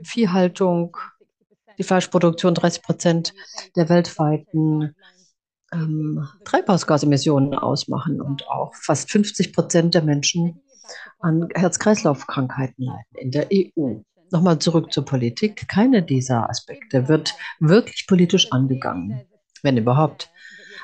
Viehhaltung, 0.03 0.97
die 1.79 1.83
Fleischproduktion 1.83 2.55
30 2.55 2.83
Prozent 2.83 3.35
der 3.77 3.89
weltweiten 3.89 4.95
ähm, 5.73 6.27
Treibhausgasemissionen 6.45 7.55
ausmachen 7.55 8.21
und 8.21 8.49
auch 8.49 8.75
fast 8.75 9.11
50 9.11 9.53
Prozent 9.53 9.95
der 9.95 10.03
Menschen 10.03 10.61
an 11.21 11.49
Herz-Kreislauf-Krankheiten 11.55 12.85
leiden 12.85 13.17
in 13.17 13.31
der 13.31 13.49
EU. 13.53 14.01
Nochmal 14.31 14.59
zurück 14.59 14.93
zur 14.93 15.05
Politik. 15.05 15.69
Keine 15.69 16.03
dieser 16.03 16.49
Aspekte 16.49 17.09
wird 17.09 17.35
wirklich 17.61 18.07
politisch 18.07 18.51
angegangen, 18.51 19.23
wenn 19.63 19.77
überhaupt. 19.77 20.31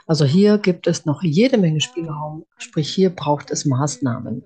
Also 0.07 0.25
hier 0.25 0.59
gibt 0.59 0.87
es 0.87 1.05
noch 1.07 1.23
jede 1.23 1.59
Menge 1.59 1.81
Spielraum, 1.81 2.45
sprich 2.59 2.93
hier 2.93 3.11
braucht 3.11 3.51
es 3.51 3.65
Maßnahmen. 3.65 4.43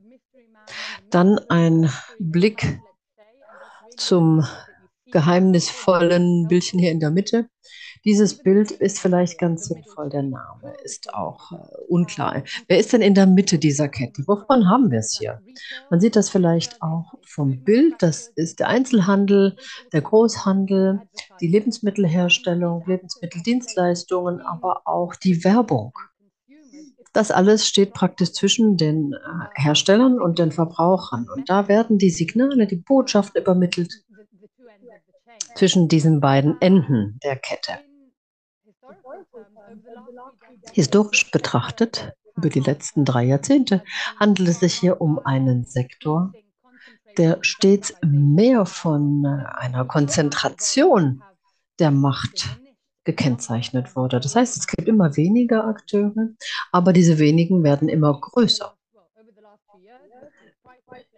Dann 1.10 1.38
ein 1.48 1.90
Blick 2.18 2.80
zum 3.96 4.44
geheimnisvollen 5.12 6.48
Bildchen 6.48 6.80
hier 6.80 6.90
in 6.90 7.00
der 7.00 7.10
Mitte. 7.10 7.48
Dieses 8.04 8.42
Bild 8.42 8.72
ist 8.72 8.98
vielleicht 8.98 9.38
ganz 9.38 9.66
sinnvoll, 9.66 10.10
der 10.10 10.22
Name 10.22 10.74
ist 10.82 11.14
auch 11.14 11.52
äh, 11.52 11.56
unklar. 11.88 12.42
Wer 12.66 12.78
ist 12.78 12.92
denn 12.92 13.00
in 13.00 13.14
der 13.14 13.26
Mitte 13.26 13.58
dieser 13.58 13.88
Kette? 13.88 14.24
Wovon 14.26 14.68
haben 14.68 14.90
wir 14.90 14.98
es 14.98 15.16
hier? 15.16 15.40
Man 15.88 16.00
sieht 16.00 16.16
das 16.16 16.28
vielleicht 16.28 16.82
auch 16.82 17.14
vom 17.24 17.62
Bild. 17.62 17.94
Das 18.00 18.26
ist 18.34 18.58
der 18.58 18.68
Einzelhandel, 18.68 19.56
der 19.92 20.00
Großhandel, 20.00 21.02
die 21.40 21.46
Lebensmittelherstellung, 21.46 22.82
Lebensmitteldienstleistungen, 22.86 24.40
aber 24.40 24.82
auch 24.84 25.14
die 25.14 25.44
Werbung. 25.44 25.92
Das 27.12 27.30
alles 27.30 27.68
steht 27.68 27.92
praktisch 27.92 28.32
zwischen 28.32 28.76
den 28.76 29.12
äh, 29.12 29.62
Herstellern 29.62 30.20
und 30.20 30.40
den 30.40 30.50
Verbrauchern. 30.50 31.28
Und 31.32 31.48
da 31.48 31.68
werden 31.68 31.98
die 31.98 32.10
Signale, 32.10 32.66
die 32.66 32.76
Botschaften 32.76 33.40
übermittelt 33.40 33.92
zwischen 35.54 35.88
diesen 35.88 36.20
beiden 36.20 36.60
Enden 36.60 37.20
der 37.22 37.36
Kette. 37.36 37.78
Historisch 40.72 41.30
betrachtet, 41.30 42.12
über 42.36 42.48
die 42.48 42.60
letzten 42.60 43.04
drei 43.04 43.24
Jahrzehnte, 43.24 43.84
handelt 44.18 44.48
es 44.48 44.60
sich 44.60 44.74
hier 44.74 45.00
um 45.00 45.18
einen 45.18 45.64
Sektor, 45.64 46.32
der 47.18 47.38
stets 47.42 47.94
mehr 48.02 48.64
von 48.64 49.26
einer 49.26 49.84
Konzentration 49.84 51.22
der 51.78 51.90
Macht 51.90 52.60
gekennzeichnet 53.04 53.96
wurde. 53.96 54.20
Das 54.20 54.36
heißt, 54.36 54.56
es 54.56 54.66
gibt 54.66 54.88
immer 54.88 55.16
weniger 55.16 55.66
Akteure, 55.66 56.28
aber 56.70 56.92
diese 56.92 57.18
wenigen 57.18 57.64
werden 57.64 57.88
immer 57.88 58.18
größer. 58.18 58.76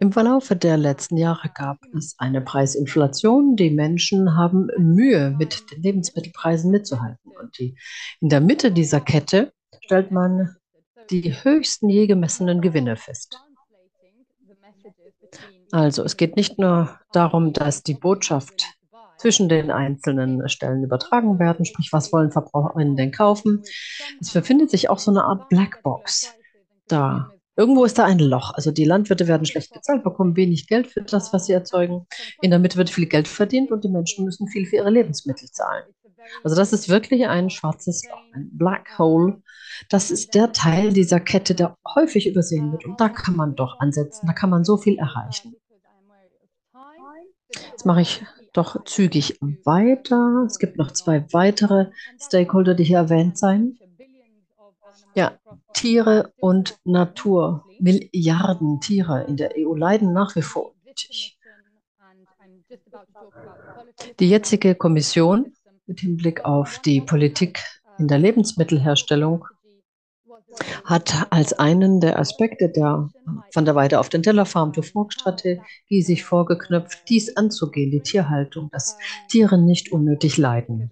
Im 0.00 0.12
Verlaufe 0.12 0.56
der 0.56 0.76
letzten 0.76 1.16
Jahre 1.16 1.50
gab 1.54 1.78
es 1.96 2.14
eine 2.18 2.40
Preisinflation. 2.40 3.56
Die 3.56 3.70
Menschen 3.70 4.36
haben 4.36 4.68
Mühe, 4.78 5.34
mit 5.38 5.70
den 5.70 5.82
Lebensmittelpreisen 5.82 6.70
mitzuhalten. 6.70 7.32
Und 7.40 7.58
die, 7.58 7.76
in 8.20 8.28
der 8.28 8.40
Mitte 8.40 8.72
dieser 8.72 9.00
Kette 9.00 9.52
stellt 9.80 10.10
man 10.10 10.56
die 11.10 11.32
höchsten 11.32 11.88
je 11.88 12.06
gemessenen 12.06 12.60
Gewinne 12.60 12.96
fest. 12.96 13.38
Also 15.70 16.04
es 16.04 16.16
geht 16.16 16.36
nicht 16.36 16.58
nur 16.58 16.98
darum, 17.12 17.52
dass 17.52 17.82
die 17.82 17.94
Botschaft 17.94 18.64
zwischen 19.18 19.48
den 19.48 19.70
einzelnen 19.70 20.48
Stellen 20.48 20.84
übertragen 20.84 21.38
werden, 21.38 21.64
sprich, 21.64 21.88
was 21.92 22.12
wollen 22.12 22.30
Verbraucherinnen 22.30 22.96
denn 22.96 23.10
kaufen. 23.10 23.62
Es 24.20 24.32
befindet 24.32 24.70
sich 24.70 24.90
auch 24.90 24.98
so 24.98 25.10
eine 25.10 25.24
Art 25.24 25.48
Blackbox. 25.48 26.34
Da 26.88 27.30
Irgendwo 27.56 27.84
ist 27.84 27.98
da 27.98 28.04
ein 28.04 28.18
Loch. 28.18 28.52
Also 28.54 28.72
die 28.72 28.84
Landwirte 28.84 29.28
werden 29.28 29.46
schlecht 29.46 29.72
bezahlt, 29.72 30.02
bekommen 30.02 30.36
wenig 30.36 30.66
Geld 30.66 30.88
für 30.88 31.02
das, 31.02 31.32
was 31.32 31.46
sie 31.46 31.52
erzeugen. 31.52 32.06
In 32.42 32.50
der 32.50 32.58
Mitte 32.58 32.76
wird 32.76 32.90
viel 32.90 33.06
Geld 33.06 33.28
verdient 33.28 33.70
und 33.70 33.84
die 33.84 33.88
Menschen 33.88 34.24
müssen 34.24 34.48
viel 34.48 34.66
für 34.66 34.76
ihre 34.76 34.90
Lebensmittel 34.90 35.48
zahlen. 35.50 35.84
Also 36.42 36.56
das 36.56 36.72
ist 36.72 36.88
wirklich 36.88 37.26
ein 37.26 37.50
schwarzes 37.50 38.02
Loch, 38.08 38.22
ein 38.34 38.48
Black 38.52 38.98
Hole. 38.98 39.42
Das 39.88 40.10
ist 40.10 40.34
der 40.34 40.52
Teil 40.52 40.92
dieser 40.92 41.20
Kette, 41.20 41.54
der 41.54 41.76
häufig 41.94 42.26
übersehen 42.26 42.72
wird. 42.72 42.84
Und 42.86 43.00
da 43.00 43.08
kann 43.08 43.36
man 43.36 43.54
doch 43.54 43.78
ansetzen, 43.78 44.26
da 44.26 44.32
kann 44.32 44.50
man 44.50 44.64
so 44.64 44.76
viel 44.76 44.98
erreichen. 44.98 45.54
Jetzt 47.70 47.86
mache 47.86 48.00
ich 48.00 48.24
doch 48.52 48.84
zügig 48.84 49.38
weiter. 49.64 50.44
Es 50.46 50.58
gibt 50.58 50.76
noch 50.76 50.90
zwei 50.92 51.24
weitere 51.32 51.90
Stakeholder, 52.20 52.74
die 52.74 52.84
hier 52.84 52.98
erwähnt 52.98 53.38
sein. 53.38 53.78
Ja, 55.14 55.38
Tiere 55.74 56.32
und 56.38 56.78
Natur. 56.84 57.66
Milliarden 57.78 58.80
Tiere 58.80 59.24
in 59.24 59.36
der 59.36 59.52
EU 59.58 59.74
leiden 59.74 60.12
nach 60.12 60.34
wie 60.36 60.42
vor 60.42 60.72
unnötig. 60.72 61.38
Die 64.20 64.28
jetzige 64.28 64.74
Kommission 64.74 65.52
mit 65.86 66.00
Hinblick 66.00 66.44
auf 66.44 66.78
die 66.78 67.00
Politik 67.00 67.62
in 67.98 68.08
der 68.08 68.18
Lebensmittelherstellung 68.18 69.44
hat 70.84 71.26
als 71.30 71.52
einen 71.52 72.00
der 72.00 72.18
Aspekte 72.18 72.68
der 72.68 73.10
von 73.52 73.64
der 73.64 73.74
Weide 73.74 73.98
auf 73.98 74.08
den 74.08 74.22
Teller 74.22 74.46
Farm 74.46 74.72
to 74.72 74.82
Fork 74.82 75.12
Strategie 75.12 76.02
sich 76.02 76.24
vorgeknöpft, 76.24 77.08
dies 77.08 77.36
anzugehen, 77.36 77.90
die 77.90 78.00
Tierhaltung, 78.00 78.70
dass 78.70 78.96
Tiere 79.28 79.58
nicht 79.58 79.92
unnötig 79.92 80.36
leiden. 80.36 80.90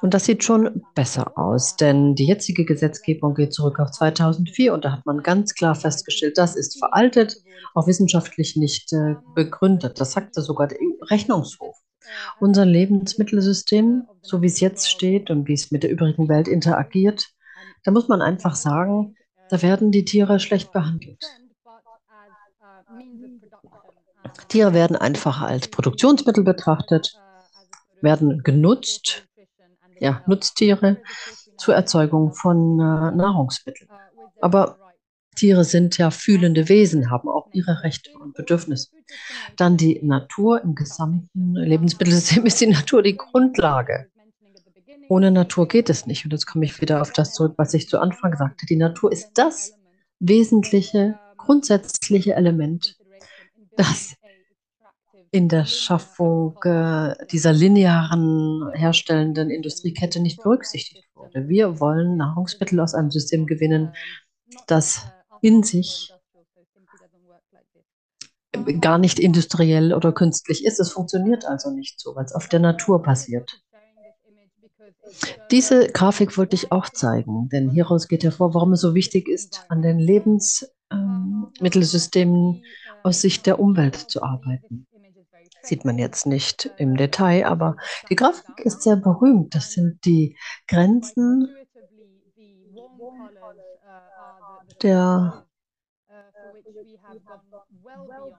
Und 0.00 0.14
das 0.14 0.24
sieht 0.24 0.44
schon 0.44 0.82
besser 0.94 1.36
aus, 1.36 1.76
denn 1.76 2.14
die 2.14 2.26
jetzige 2.26 2.64
Gesetzgebung 2.64 3.34
geht 3.34 3.52
zurück 3.52 3.78
auf 3.80 3.90
2004 3.90 4.72
und 4.72 4.84
da 4.84 4.92
hat 4.92 5.06
man 5.06 5.22
ganz 5.22 5.54
klar 5.54 5.74
festgestellt, 5.74 6.38
das 6.38 6.56
ist 6.56 6.78
veraltet, 6.78 7.36
auch 7.74 7.86
wissenschaftlich 7.86 8.56
nicht 8.56 8.92
äh, 8.92 9.16
begründet. 9.34 10.00
Das 10.00 10.12
sagte 10.12 10.42
sogar 10.42 10.68
der 10.68 10.78
Rechnungshof. 11.10 11.76
Unser 12.40 12.64
Lebensmittelsystem, 12.64 14.04
so 14.22 14.40
wie 14.40 14.46
es 14.46 14.60
jetzt 14.60 14.90
steht 14.90 15.30
und 15.30 15.46
wie 15.46 15.54
es 15.54 15.70
mit 15.70 15.82
der 15.82 15.90
übrigen 15.90 16.28
Welt 16.28 16.48
interagiert, 16.48 17.28
da 17.84 17.90
muss 17.90 18.08
man 18.08 18.22
einfach 18.22 18.54
sagen, 18.54 19.14
da 19.50 19.62
werden 19.62 19.90
die 19.90 20.04
Tiere 20.04 20.40
schlecht 20.40 20.72
behandelt. 20.72 21.22
Tiere 24.48 24.72
werden 24.72 24.96
einfach 24.96 25.42
als 25.42 25.68
Produktionsmittel 25.68 26.44
betrachtet, 26.44 27.14
werden 28.00 28.42
genutzt 28.42 29.27
ja, 30.00 30.22
Nutztiere 30.26 30.98
zur 31.56 31.74
Erzeugung 31.74 32.32
von 32.32 32.78
äh, 32.78 33.16
Nahrungsmitteln. 33.16 33.90
Aber 34.40 34.78
Tiere 35.36 35.64
sind 35.64 35.98
ja 35.98 36.10
fühlende 36.10 36.68
Wesen, 36.68 37.10
haben 37.10 37.28
auch 37.28 37.48
ihre 37.52 37.82
Rechte 37.82 38.10
und 38.18 38.34
Bedürfnisse. 38.34 38.90
Dann 39.56 39.76
die 39.76 40.00
Natur 40.02 40.62
im 40.62 40.74
gesamten 40.74 41.54
Lebensmittelsystem 41.54 42.44
ist 42.46 42.60
die 42.60 42.66
Natur 42.66 43.02
die 43.02 43.16
Grundlage. 43.16 44.08
Ohne 45.08 45.30
Natur 45.30 45.68
geht 45.68 45.90
es 45.90 46.06
nicht. 46.06 46.24
Und 46.24 46.32
jetzt 46.32 46.46
komme 46.46 46.64
ich 46.64 46.80
wieder 46.80 47.00
auf 47.00 47.12
das 47.12 47.32
zurück, 47.32 47.54
was 47.56 47.72
ich 47.72 47.88
zu 47.88 47.98
Anfang 47.98 48.36
sagte. 48.36 48.66
Die 48.66 48.76
Natur 48.76 49.12
ist 49.12 49.30
das 49.34 49.72
wesentliche, 50.18 51.18
grundsätzliche 51.36 52.34
Element, 52.34 52.96
das 53.76 54.16
in 55.30 55.48
der 55.48 55.66
Schaffung 55.66 56.56
äh, 56.64 57.14
dieser 57.30 57.52
linearen 57.52 58.72
herstellenden 58.74 59.50
Industriekette 59.50 60.20
nicht 60.20 60.42
berücksichtigt 60.42 61.04
wurde. 61.14 61.48
Wir 61.48 61.78
wollen 61.80 62.16
Nahrungsmittel 62.16 62.80
aus 62.80 62.94
einem 62.94 63.10
System 63.10 63.44
gewinnen, 63.46 63.92
das 64.66 65.06
in 65.42 65.62
sich 65.62 66.14
gar 68.80 68.96
nicht 68.98 69.18
industriell 69.18 69.92
oder 69.94 70.12
künstlich 70.12 70.64
ist. 70.64 70.80
Es 70.80 70.92
funktioniert 70.92 71.44
also 71.44 71.70
nicht 71.70 72.00
so, 72.00 72.16
weil 72.16 72.24
es 72.24 72.34
auf 72.34 72.48
der 72.48 72.60
Natur 72.60 73.02
passiert. 73.02 73.60
Diese 75.50 75.88
Grafik 75.88 76.36
wollte 76.36 76.54
ich 76.54 76.70
auch 76.72 76.88
zeigen, 76.88 77.48
denn 77.50 77.70
hieraus 77.70 78.08
geht 78.08 78.24
hervor, 78.24 78.54
warum 78.54 78.72
es 78.74 78.80
so 78.80 78.94
wichtig 78.94 79.28
ist, 79.28 79.64
an 79.68 79.82
den 79.82 79.98
Lebensmittelsystemen 79.98 82.54
ähm, 82.56 82.62
aus 83.02 83.20
Sicht 83.20 83.46
der 83.46 83.58
Umwelt 83.58 83.96
zu 83.96 84.22
arbeiten 84.22 84.86
sieht 85.68 85.84
man 85.84 85.98
jetzt 85.98 86.26
nicht 86.26 86.70
im 86.78 86.96
Detail, 86.96 87.46
aber 87.46 87.76
die 88.10 88.16
Grafik 88.16 88.60
ist 88.60 88.82
sehr 88.82 88.96
berühmt. 88.96 89.54
Das 89.54 89.72
sind 89.72 90.04
die 90.04 90.36
Grenzen 90.66 91.54
der 94.82 95.44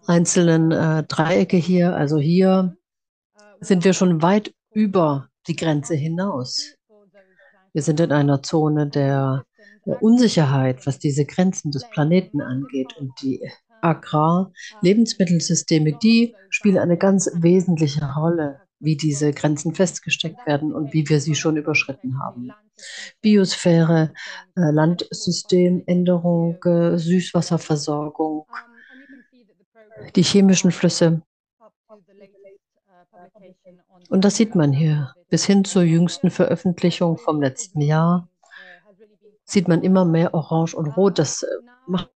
einzelnen 0.08 0.72
äh, 0.72 1.04
Dreiecke 1.04 1.58
hier. 1.58 1.96
Also 1.96 2.18
hier 2.18 2.78
sind 3.60 3.84
wir 3.84 3.94
schon 3.94 4.22
weit 4.22 4.54
über 4.72 5.30
die 5.48 5.56
Grenze 5.56 5.96
hinaus. 5.96 6.76
Wir 7.74 7.82
sind 7.84 8.00
in 8.00 8.12
einer 8.12 8.42
Zone 8.42 8.88
der, 8.88 9.46
der 9.86 10.02
Unsicherheit, 10.02 10.86
was 10.88 11.00
diese 11.00 11.26
Grenzen 11.26 11.72
des 11.72 11.88
Planeten 11.89 12.42
angeht. 12.42 12.98
Und 12.98 13.12
die 13.22 13.42
Agrar-Lebensmittelsysteme, 13.82 15.98
die 16.02 16.34
spielen 16.50 16.78
eine 16.78 16.98
ganz 16.98 17.30
wesentliche 17.34 18.13
Rolle, 18.13 18.62
wie 18.80 18.96
diese 18.96 19.34
Grenzen 19.34 19.76
festgesteckt 19.76 20.48
werden 20.48 20.74
und 20.74 20.94
wie 20.94 21.10
wir 21.10 21.20
sie 21.20 21.36
schon 21.36 21.58
überschritten 21.58 22.18
haben. 22.20 22.54
Biosphäre, 23.22 24.13
äh, 24.56 24.72
Landsystemänderung, 24.72 26.63
äh, 26.63 26.98
Süßwasserversorgung, 26.98 28.46
die 30.15 30.24
chemischen 30.24 30.72
Flüsse. 30.72 31.22
Und 34.10 34.26
das 34.26 34.38
sieht 34.38 34.56
man 34.56 34.72
hier. 34.72 35.13
Bis 35.30 35.46
hin 35.46 35.65
zur 35.65 35.84
jüngsten 35.84 36.32
Veröffentlichung 36.32 37.18
vom 37.18 37.42
letzten 37.42 37.82
Jahr 37.82 38.30
sieht 39.44 39.68
man 39.68 39.84
immer 39.84 40.06
mehr 40.06 40.34
Orange 40.34 40.76
und 40.76 40.88
Rot. 40.88 41.20
Das 41.20 41.44
äh, 41.44 41.48
macht 41.86 42.10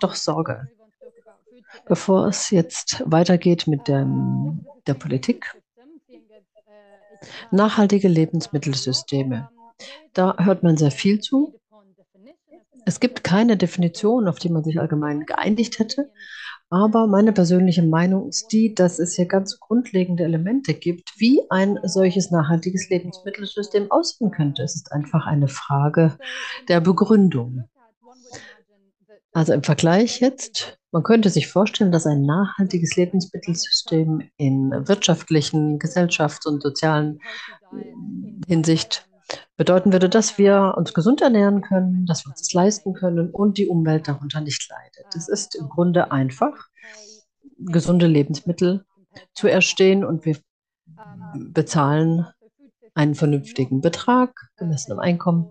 doch 0.00 0.14
Sorge. 0.14 0.70
Bevor 1.86 2.28
es 2.28 2.50
jetzt 2.50 3.02
weitergeht 3.06 3.66
mit 3.66 3.88
dem, 3.88 4.64
der 4.86 4.94
Politik, 4.94 5.54
nachhaltige 7.50 8.08
Lebensmittelsysteme. 8.08 9.50
Da 10.12 10.36
hört 10.38 10.62
man 10.62 10.76
sehr 10.76 10.90
viel 10.90 11.20
zu. 11.20 11.60
Es 12.86 13.00
gibt 13.00 13.24
keine 13.24 13.56
Definition, 13.56 14.26
auf 14.26 14.38
die 14.38 14.48
man 14.48 14.64
sich 14.64 14.80
allgemein 14.80 15.26
geeinigt 15.26 15.78
hätte. 15.78 16.10
Aber 16.70 17.08
meine 17.08 17.32
persönliche 17.32 17.82
Meinung 17.82 18.28
ist 18.28 18.52
die, 18.52 18.74
dass 18.74 19.00
es 19.00 19.16
hier 19.16 19.26
ganz 19.26 19.58
grundlegende 19.58 20.22
Elemente 20.22 20.72
gibt, 20.72 21.12
wie 21.18 21.42
ein 21.50 21.80
solches 21.82 22.30
nachhaltiges 22.30 22.88
Lebensmittelsystem 22.88 23.90
aussehen 23.90 24.30
könnte. 24.30 24.62
Es 24.62 24.76
ist 24.76 24.92
einfach 24.92 25.26
eine 25.26 25.48
Frage 25.48 26.16
der 26.68 26.80
Begründung. 26.80 27.64
Also 29.32 29.52
im 29.52 29.62
Vergleich 29.62 30.20
jetzt, 30.20 30.78
man 30.90 31.04
könnte 31.04 31.30
sich 31.30 31.46
vorstellen, 31.46 31.92
dass 31.92 32.06
ein 32.06 32.22
nachhaltiges 32.22 32.96
Lebensmittelsystem 32.96 34.28
in 34.36 34.72
wirtschaftlichen, 34.88 35.78
gesellschafts- 35.78 36.48
und 36.48 36.62
sozialen 36.62 37.20
Hinsicht 38.48 39.08
bedeuten 39.56 39.92
würde, 39.92 40.08
dass 40.08 40.38
wir 40.38 40.74
uns 40.76 40.92
gesund 40.92 41.20
ernähren 41.20 41.62
können, 41.62 42.06
dass 42.06 42.24
wir 42.24 42.30
uns 42.30 42.40
das 42.40 42.52
leisten 42.52 42.94
können 42.94 43.30
und 43.30 43.58
die 43.58 43.68
Umwelt 43.68 44.08
darunter 44.08 44.40
nicht 44.40 44.68
leidet. 44.68 45.14
Es 45.14 45.28
ist 45.28 45.54
im 45.54 45.68
Grunde 45.68 46.10
einfach, 46.10 46.68
gesunde 47.58 48.06
Lebensmittel 48.06 48.84
zu 49.34 49.46
erstehen 49.46 50.04
und 50.04 50.24
wir 50.24 50.38
bezahlen 51.34 52.26
einen 52.94 53.14
vernünftigen 53.14 53.80
Betrag, 53.80 54.34
gemessen 54.56 54.92
am 54.92 54.98
Einkommen. 54.98 55.50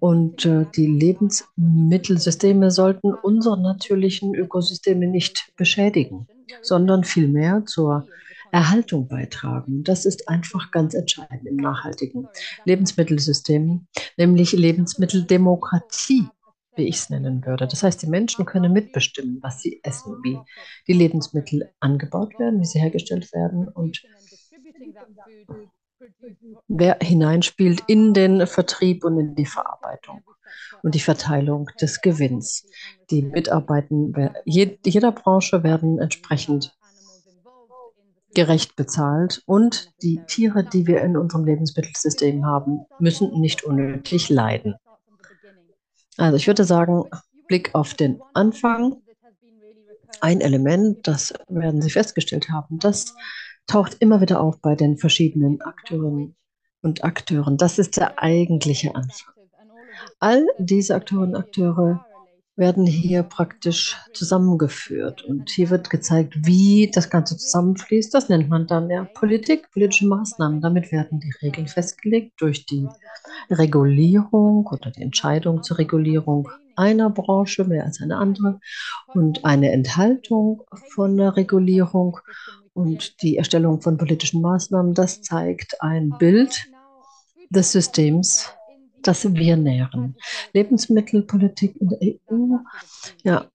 Und 0.00 0.44
äh, 0.44 0.66
die 0.74 0.86
Lebensmittelsysteme 0.86 2.70
sollten 2.70 3.14
unsere 3.14 3.60
natürlichen 3.60 4.34
Ökosysteme 4.34 5.06
nicht 5.06 5.52
beschädigen, 5.56 6.26
sondern 6.62 7.04
vielmehr 7.04 7.64
zur 7.64 8.06
Erhaltung 8.54 9.08
beitragen. 9.08 9.82
Das 9.82 10.04
ist 10.06 10.28
einfach 10.28 10.70
ganz 10.70 10.94
entscheidend 10.94 11.44
im 11.46 11.56
nachhaltigen 11.56 12.28
Lebensmittelsystem, 12.64 13.86
nämlich 14.16 14.52
Lebensmitteldemokratie, 14.52 16.28
wie 16.76 16.84
ich 16.84 16.96
es 16.96 17.10
nennen 17.10 17.44
würde. 17.44 17.66
Das 17.66 17.82
heißt, 17.82 18.02
die 18.02 18.06
Menschen 18.06 18.46
können 18.46 18.72
mitbestimmen, 18.72 19.38
was 19.42 19.60
sie 19.60 19.80
essen, 19.82 20.18
wie 20.22 20.38
die 20.86 20.92
Lebensmittel 20.92 21.72
angebaut 21.80 22.38
werden, 22.38 22.60
wie 22.60 22.64
sie 22.64 22.78
hergestellt 22.80 23.32
werden 23.32 23.68
und 23.68 24.02
hineinspielt 27.02 27.82
in 27.86 28.14
den 28.14 28.46
Vertrieb 28.46 29.04
und 29.04 29.18
in 29.18 29.34
die 29.34 29.46
Verarbeitung 29.46 30.22
und 30.82 30.94
die 30.94 31.00
Verteilung 31.00 31.70
des 31.80 32.00
Gewinns. 32.00 32.66
Die 33.10 33.22
Mitarbeiter 33.22 34.34
jeder 34.44 35.12
Branche 35.12 35.62
werden 35.62 35.98
entsprechend 35.98 36.76
gerecht 38.34 38.76
bezahlt 38.76 39.42
und 39.46 39.92
die 40.02 40.20
Tiere, 40.26 40.64
die 40.64 40.86
wir 40.86 41.00
in 41.02 41.16
unserem 41.16 41.44
Lebensmittelsystem 41.44 42.44
haben, 42.44 42.80
müssen 42.98 43.40
nicht 43.40 43.62
unnötig 43.62 44.28
leiden. 44.28 44.74
Also 46.16 46.36
ich 46.36 46.46
würde 46.46 46.64
sagen, 46.64 47.04
Blick 47.46 47.74
auf 47.74 47.94
den 47.94 48.20
Anfang. 48.32 48.96
Ein 50.20 50.40
Element, 50.40 51.06
das 51.06 51.34
werden 51.48 51.82
Sie 51.82 51.90
festgestellt 51.90 52.48
haben, 52.48 52.78
das 52.78 53.14
taucht 53.66 53.96
immer 54.00 54.20
wieder 54.20 54.40
auf 54.40 54.60
bei 54.60 54.74
den 54.74 54.98
verschiedenen 54.98 55.60
Akteurinnen 55.62 56.36
und 56.82 57.04
Akteuren. 57.04 57.56
Das 57.56 57.78
ist 57.78 57.96
der 57.96 58.22
eigentliche 58.22 58.94
Anfang. 58.94 59.34
All 60.20 60.46
diese 60.58 60.94
Akteurinnen 60.94 61.34
und 61.34 61.40
Akteure 61.40 62.04
werden 62.56 62.86
hier 62.86 63.24
praktisch 63.24 63.96
zusammengeführt. 64.12 65.24
Und 65.24 65.50
hier 65.50 65.70
wird 65.70 65.90
gezeigt, 65.90 66.34
wie 66.46 66.90
das 66.92 67.10
Ganze 67.10 67.36
zusammenfließt. 67.36 68.14
Das 68.14 68.28
nennt 68.28 68.48
man 68.48 68.66
dann 68.66 68.88
ja 68.90 69.04
Politik, 69.04 69.70
politische 69.72 70.06
Maßnahmen. 70.06 70.60
Damit 70.60 70.92
werden 70.92 71.20
die 71.20 71.32
Regeln 71.42 71.66
festgelegt 71.66 72.34
durch 72.38 72.64
die 72.66 72.86
Regulierung 73.50 74.66
oder 74.66 74.90
die 74.90 75.02
Entscheidung 75.02 75.62
zur 75.62 75.78
Regulierung 75.78 76.48
einer 76.76 77.10
Branche 77.10 77.64
mehr 77.64 77.84
als 77.84 78.00
eine 78.00 78.18
andere 78.18 78.60
und 79.14 79.44
eine 79.44 79.72
Enthaltung 79.72 80.62
von 80.94 81.16
der 81.16 81.36
Regulierung 81.36 82.18
und 82.74 83.22
die 83.22 83.36
Erstellung 83.36 83.80
von 83.80 83.96
politischen 83.96 84.42
Maßnahmen. 84.42 84.94
Das 84.94 85.22
zeigt 85.22 85.80
ein 85.80 86.10
Bild 86.18 86.66
des 87.50 87.72
Systems 87.72 88.52
das 89.06 89.34
wir 89.34 89.56
nähren. 89.56 90.16
Lebensmittelpolitik 90.52 91.76
in 91.80 91.88
der 91.88 91.98
EU, 92.02 92.56
ja, 93.22 93.50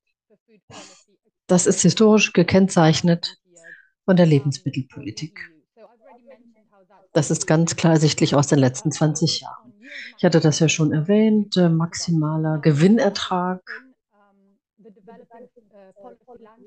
das 1.47 1.65
ist 1.65 1.81
historisch 1.81 2.33
gekennzeichnet 2.33 3.37
von 4.05 4.15
der 4.15 4.25
Lebensmittelpolitik. 4.25 5.39
Das 7.11 7.31
ist 7.31 7.47
ganz 7.47 7.75
klar 7.75 7.97
sichtlich 7.97 8.35
aus 8.35 8.47
den 8.47 8.59
letzten 8.59 8.91
20 8.91 9.41
Jahren. 9.41 9.73
Ich 10.17 10.23
hatte 10.23 10.39
das 10.39 10.59
ja 10.59 10.69
schon 10.69 10.93
erwähnt, 10.93 11.57
äh, 11.57 11.69
maximaler 11.69 12.59
Gewinnertrag, 12.59 13.61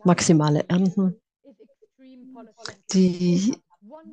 maximale 0.05 0.69
Ernten. 0.69 1.22
Die, 2.92 3.57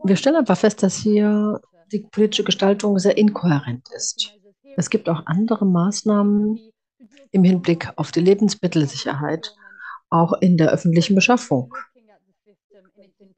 wir 0.03 0.15
stellen 0.15 0.35
einfach 0.35 0.57
fest, 0.57 0.83
dass 0.83 0.95
hier 0.95 1.61
die 1.91 1.99
politische 1.99 2.43
Gestaltung 2.43 2.99
sehr 2.99 3.17
inkohärent 3.17 3.87
ist. 3.95 4.33
Es 4.75 4.89
gibt 4.89 5.09
auch 5.09 5.25
andere 5.25 5.65
Maßnahmen 5.65 6.59
im 7.31 7.43
Hinblick 7.43 7.91
auf 7.95 8.11
die 8.11 8.21
Lebensmittelsicherheit, 8.21 9.53
auch 10.09 10.33
in 10.33 10.57
der 10.57 10.71
öffentlichen 10.71 11.15
Beschaffung. 11.15 11.73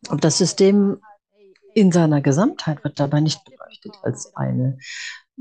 Und 0.10 0.24
das 0.24 0.38
System 0.38 1.02
in 1.74 1.92
seiner 1.92 2.22
Gesamtheit 2.22 2.84
wird 2.84 3.00
dabei 3.00 3.22
nicht 3.22 3.44
beleuchtet 3.46 3.96
als 4.04 4.36
eine 4.36 4.78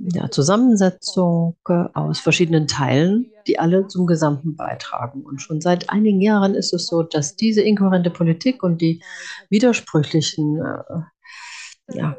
ja, 0.02 0.30
Zusammensetzung 0.30 1.56
aus 1.64 2.20
verschiedenen 2.20 2.66
Teilen, 2.66 3.30
die 3.46 3.58
alle 3.58 3.86
zum 3.86 4.06
Gesamten 4.06 4.56
beitragen. 4.56 5.22
Und 5.22 5.40
schon 5.40 5.60
seit 5.60 5.90
einigen 5.90 6.20
Jahren 6.20 6.54
ist 6.54 6.72
es 6.72 6.86
so, 6.86 7.02
dass 7.02 7.36
diese 7.36 7.62
inkohärente 7.62 8.10
Politik 8.10 8.62
und 8.62 8.80
die 8.80 9.02
widersprüchlichen 9.50 10.60
äh, 10.60 11.96
ja, 11.96 12.16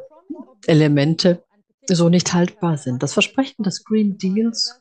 Elemente 0.67 1.43
so 1.87 2.09
nicht 2.09 2.33
haltbar 2.33 2.77
sind. 2.77 3.01
Das 3.01 3.13
Versprechen 3.13 3.63
des 3.63 3.83
Green 3.83 4.17
Deals, 4.17 4.79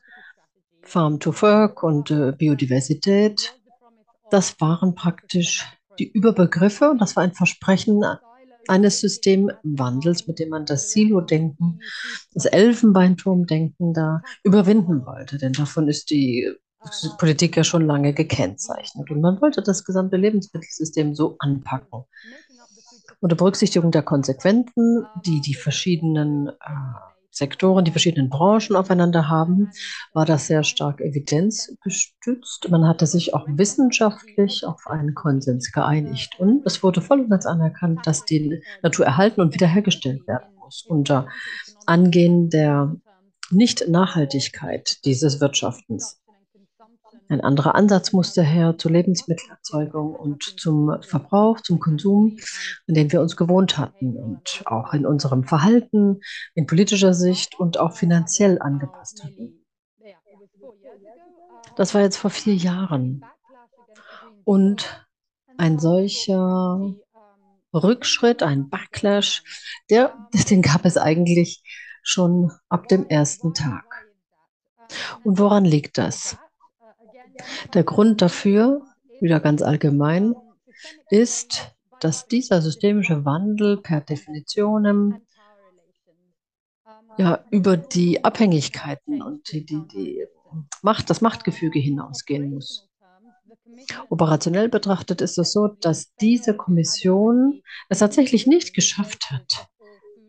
Farm 0.83 1.19
to 1.19 1.33
Work 1.41 1.83
und 1.83 2.11
äh, 2.11 2.31
Biodiversität, 2.31 3.55
das 4.29 4.59
waren 4.61 4.95
praktisch 4.95 5.65
die 5.99 6.09
Überbegriffe 6.09 6.89
und 6.89 6.99
das 6.99 7.15
war 7.15 7.23
ein 7.23 7.33
Versprechen 7.33 8.03
eines 8.67 8.99
Systemwandels, 8.99 10.27
mit 10.27 10.39
dem 10.39 10.49
man 10.49 10.65
das 10.65 10.91
Silo-Denken, 10.91 11.79
das 12.33 12.45
Elfenbeinturm-Denken 12.45 13.93
da 13.93 14.21
überwinden 14.43 15.05
wollte. 15.05 15.37
Denn 15.37 15.53
davon 15.53 15.87
ist 15.87 16.09
die 16.09 16.51
Politik 17.17 17.57
ja 17.57 17.63
schon 17.63 17.85
lange 17.85 18.13
gekennzeichnet. 18.13 19.11
Und 19.11 19.21
man 19.21 19.41
wollte 19.41 19.61
das 19.61 19.83
gesamte 19.83 20.17
Lebensmittelsystem 20.17 21.15
so 21.15 21.35
anpacken 21.39 22.05
unter 23.21 23.35
Berücksichtigung 23.35 23.91
der 23.91 24.01
Konsequenzen, 24.01 25.05
die 25.25 25.41
die 25.41 25.53
verschiedenen 25.53 26.47
äh, 26.47 26.51
Sektoren, 27.31 27.85
die 27.85 27.91
verschiedenen 27.91 28.29
Branchen 28.29 28.75
aufeinander 28.75 29.29
haben, 29.29 29.71
war 30.13 30.25
das 30.25 30.47
sehr 30.47 30.63
stark 30.63 30.99
evidenzgestützt. 30.99 32.69
Man 32.69 32.85
hatte 32.87 33.07
sich 33.07 33.33
auch 33.33 33.47
wissenschaftlich 33.47 34.65
auf 34.65 34.85
einen 34.85 35.15
Konsens 35.15 35.71
geeinigt. 35.71 36.35
Und 36.39 36.65
es 36.65 36.83
wurde 36.83 37.01
voll 37.01 37.21
und 37.21 37.29
ganz 37.29 37.45
anerkannt, 37.45 38.05
dass 38.05 38.25
die 38.25 38.61
Natur 38.83 39.05
erhalten 39.05 39.41
und 39.41 39.53
wiederhergestellt 39.53 40.27
werden 40.27 40.53
muss 40.59 40.85
unter 40.87 41.27
Angehen 41.85 42.49
der 42.49 42.95
Nicht-Nachhaltigkeit 43.49 45.03
dieses 45.05 45.39
Wirtschaftens. 45.41 46.20
Ein 47.31 47.39
anderer 47.39 47.75
Ansatz 47.75 48.11
musste 48.11 48.43
her 48.43 48.77
zur 48.77 48.91
Lebensmittelerzeugung 48.91 50.15
und 50.15 50.43
zum 50.59 51.01
Verbrauch, 51.01 51.61
zum 51.61 51.79
Konsum, 51.79 52.37
an 52.89 52.93
den 52.93 53.09
wir 53.09 53.21
uns 53.21 53.37
gewohnt 53.37 53.77
hatten 53.77 54.17
und 54.17 54.63
auch 54.65 54.93
in 54.93 55.05
unserem 55.05 55.45
Verhalten, 55.45 56.19
in 56.55 56.65
politischer 56.65 57.13
Sicht 57.13 57.57
und 57.57 57.79
auch 57.79 57.93
finanziell 57.93 58.61
angepasst 58.61 59.23
hatten. 59.23 59.65
Das 61.77 61.93
war 61.93 62.01
jetzt 62.01 62.17
vor 62.17 62.31
vier 62.31 62.55
Jahren. 62.55 63.23
Und 64.43 65.07
ein 65.57 65.79
solcher 65.79 66.93
Rückschritt, 67.73 68.43
ein 68.43 68.67
Backlash, 68.67 69.41
der, 69.89 70.27
den 70.49 70.61
gab 70.61 70.83
es 70.83 70.97
eigentlich 70.97 71.63
schon 72.03 72.51
ab 72.67 72.89
dem 72.89 73.07
ersten 73.07 73.53
Tag. 73.53 73.85
Und 75.23 75.39
woran 75.39 75.63
liegt 75.63 75.97
das? 75.97 76.37
Der 77.73 77.83
Grund 77.83 78.21
dafür, 78.21 78.81
wieder 79.19 79.39
ganz 79.39 79.61
allgemein, 79.61 80.35
ist, 81.09 81.75
dass 81.99 82.27
dieser 82.27 82.61
systemische 82.61 83.25
Wandel 83.25 83.77
per 83.77 84.01
Definition 84.01 85.21
ja, 87.17 87.45
über 87.51 87.77
die 87.77 88.23
Abhängigkeiten 88.23 89.21
und 89.21 89.51
die, 89.51 89.65
die, 89.65 89.87
die 89.87 90.25
Macht, 90.81 91.09
das 91.09 91.21
Machtgefüge 91.21 91.79
hinausgehen 91.79 92.49
muss. 92.49 92.89
Operationell 94.09 94.69
betrachtet 94.69 95.21
ist 95.21 95.37
es 95.37 95.53
so, 95.53 95.67
dass 95.67 96.13
diese 96.15 96.55
Kommission 96.55 97.61
es 97.89 97.99
tatsächlich 97.99 98.47
nicht 98.47 98.73
geschafft 98.73 99.31
hat, 99.31 99.67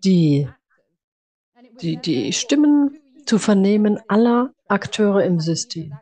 die, 0.04 0.48
die, 1.80 1.96
die 1.96 2.32
Stimmen 2.32 2.98
zu 3.26 3.38
vernehmen 3.38 4.00
aller 4.08 4.52
Akteure 4.68 5.24
im 5.24 5.40
System 5.40 5.94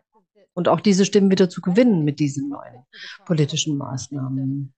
und 0.55 0.69
auch 0.69 0.81
diese 0.81 1.05
Stimmen 1.05 1.31
wieder 1.31 1.49
zu 1.49 1.61
gewinnen 1.61 2.05
mit 2.05 2.21
diesen 2.21 2.49
neuen 2.49 2.85
politischen 3.25 3.77
Maßnahmen. 3.77 4.75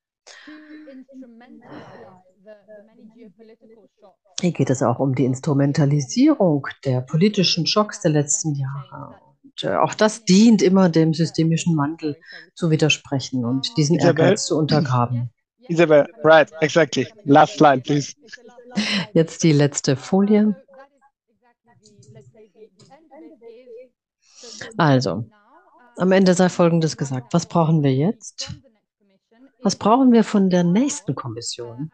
Hier 4.41 4.53
geht 4.53 4.71
es 4.71 4.83
auch 4.83 4.99
um 4.99 5.15
die 5.15 5.25
Instrumentalisierung 5.25 6.67
der 6.85 7.01
politischen 7.01 7.67
Schocks 7.67 8.01
der 8.01 8.11
letzten 8.11 8.55
Jahre. 8.55 9.15
Und 9.43 9.63
äh, 9.63 9.77
auch 9.77 9.95
das 9.95 10.25
dient 10.25 10.63
immer 10.63 10.89
dem 10.89 11.15
systemischen 11.15 11.77
Wandel 11.77 12.17
zu 12.55 12.71
widersprechen 12.71 13.45
und 13.45 13.77
diesen 13.77 13.97
Isabel, 13.97 14.25
Ehrgeiz 14.25 14.47
zu 14.47 14.59
untergraben. 14.59 15.31
Isabel, 15.69 16.07
right, 16.25 16.51
exactly. 16.61 17.07
Last 17.25 17.59
slide, 17.59 17.83
please. 17.83 18.15
Jetzt 19.13 19.43
die 19.43 19.53
letzte 19.53 19.97
Folie. 19.97 20.57
Also, 24.77 25.27
am 25.97 26.13
Ende 26.13 26.35
sei 26.35 26.49
Folgendes 26.49 26.97
gesagt. 26.97 27.35
Was 27.35 27.47
brauchen 27.47 27.83
wir 27.83 27.95
jetzt? 27.95 28.55
Was 29.63 29.77
brauchen 29.77 30.13
wir 30.13 30.25
von 30.25 30.51
der 30.51 30.65
nächsten 30.65 31.15
Kommission, 31.15 31.93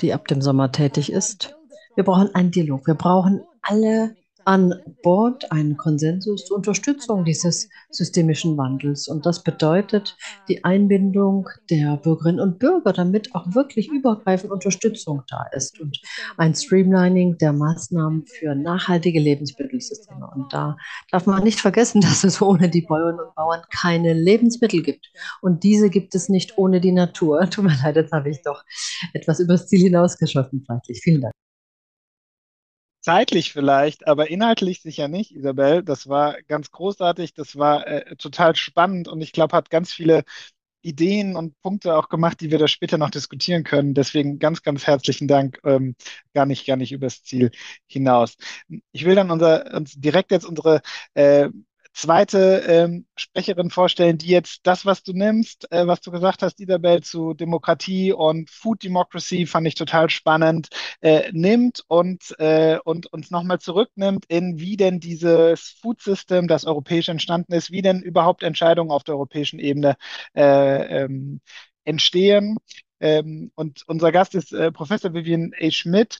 die 0.00 0.14
ab 0.14 0.28
dem 0.28 0.40
Sommer 0.40 0.70
tätig 0.70 1.10
ist? 1.10 1.56
Wir 1.96 2.04
brauchen 2.04 2.34
einen 2.34 2.52
Dialog. 2.52 2.86
Wir 2.86 2.94
brauchen 2.94 3.42
alle 3.62 4.14
an 4.48 4.74
Bord 5.02 5.52
einen 5.52 5.76
Konsensus 5.76 6.46
zur 6.46 6.56
Unterstützung 6.56 7.26
dieses 7.26 7.68
systemischen 7.90 8.56
Wandels. 8.56 9.06
Und 9.06 9.26
das 9.26 9.42
bedeutet 9.42 10.16
die 10.48 10.64
Einbindung 10.64 11.50
der 11.68 11.98
Bürgerinnen 11.98 12.40
und 12.40 12.58
Bürger, 12.58 12.94
damit 12.94 13.34
auch 13.34 13.54
wirklich 13.54 13.90
übergreifend 13.90 14.50
Unterstützung 14.50 15.22
da 15.28 15.44
ist 15.52 15.78
und 15.80 16.00
ein 16.38 16.54
Streamlining 16.54 17.36
der 17.36 17.52
Maßnahmen 17.52 18.24
für 18.24 18.54
nachhaltige 18.54 19.20
Lebensmittelsysteme. 19.20 20.26
Und 20.34 20.50
da 20.50 20.78
darf 21.10 21.26
man 21.26 21.44
nicht 21.44 21.60
vergessen, 21.60 22.00
dass 22.00 22.24
es 22.24 22.40
ohne 22.40 22.70
die 22.70 22.86
Bäuerinnen 22.88 23.20
und 23.20 23.34
Bauern 23.34 23.60
keine 23.70 24.14
Lebensmittel 24.14 24.82
gibt. 24.82 25.10
Und 25.42 25.62
diese 25.62 25.90
gibt 25.90 26.14
es 26.14 26.30
nicht 26.30 26.56
ohne 26.56 26.80
die 26.80 26.92
Natur. 26.92 27.40
Tut 27.50 27.64
mir 27.64 27.76
leid, 27.82 27.96
jetzt 27.96 28.12
habe 28.12 28.30
ich 28.30 28.40
doch 28.40 28.64
etwas 29.12 29.40
übers 29.40 29.68
Ziel 29.68 29.82
hinausgeschossen, 29.82 30.64
feindlich. 30.66 31.02
Vielen 31.02 31.20
Dank 31.20 31.34
zeitlich 33.00 33.52
vielleicht, 33.52 34.06
aber 34.06 34.30
inhaltlich 34.30 34.82
sicher 34.82 35.08
nicht, 35.08 35.32
Isabel. 35.34 35.82
Das 35.82 36.08
war 36.08 36.40
ganz 36.48 36.70
großartig, 36.70 37.34
das 37.34 37.56
war 37.56 37.86
äh, 37.86 38.16
total 38.16 38.56
spannend 38.56 39.08
und 39.08 39.20
ich 39.20 39.32
glaube, 39.32 39.56
hat 39.56 39.70
ganz 39.70 39.92
viele 39.92 40.24
Ideen 40.82 41.36
und 41.36 41.60
Punkte 41.60 41.96
auch 41.96 42.08
gemacht, 42.08 42.40
die 42.40 42.50
wir 42.50 42.58
da 42.58 42.68
später 42.68 42.98
noch 42.98 43.10
diskutieren 43.10 43.64
können. 43.64 43.94
Deswegen 43.94 44.38
ganz, 44.38 44.62
ganz 44.62 44.86
herzlichen 44.86 45.28
Dank, 45.28 45.58
ähm, 45.64 45.96
gar 46.34 46.46
nicht, 46.46 46.66
gar 46.66 46.76
nicht 46.76 46.92
übers 46.92 47.22
Ziel 47.22 47.50
hinaus. 47.86 48.36
Ich 48.92 49.04
will 49.04 49.14
dann 49.14 49.30
unser, 49.30 49.74
uns 49.74 49.94
direkt 49.94 50.30
jetzt 50.30 50.46
unsere 50.46 50.80
äh, 51.14 51.48
zweite 51.98 52.62
ähm, 52.68 53.06
Sprecherin 53.16 53.70
vorstellen, 53.70 54.18
die 54.18 54.28
jetzt 54.28 54.60
das, 54.66 54.86
was 54.86 55.02
du 55.02 55.12
nimmst, 55.12 55.70
äh, 55.72 55.86
was 55.86 56.00
du 56.00 56.10
gesagt 56.12 56.42
hast, 56.42 56.60
Isabel, 56.60 57.02
zu 57.02 57.34
Demokratie 57.34 58.12
und 58.12 58.50
Food 58.50 58.84
Democracy, 58.84 59.46
fand 59.46 59.66
ich 59.66 59.74
total 59.74 60.08
spannend, 60.08 60.68
äh, 61.00 61.30
nimmt 61.32 61.84
und, 61.88 62.38
äh, 62.38 62.78
und 62.84 63.06
uns 63.12 63.30
nochmal 63.30 63.58
zurücknimmt 63.58 64.26
in, 64.28 64.58
wie 64.58 64.76
denn 64.76 65.00
dieses 65.00 65.76
Food 65.82 66.00
System, 66.00 66.46
das 66.46 66.64
europäisch 66.64 67.08
entstanden 67.08 67.52
ist, 67.52 67.72
wie 67.72 67.82
denn 67.82 68.00
überhaupt 68.00 68.42
Entscheidungen 68.44 68.92
auf 68.92 69.02
der 69.02 69.16
europäischen 69.16 69.58
Ebene 69.58 69.96
äh, 70.36 71.02
ähm, 71.04 71.40
entstehen. 71.84 72.58
Ähm, 73.00 73.50
und 73.56 73.82
unser 73.86 74.12
Gast 74.12 74.34
ist 74.34 74.52
äh, 74.52 74.70
Professor 74.70 75.14
Vivian 75.14 75.52
A. 75.60 75.70
Schmidt. 75.70 76.18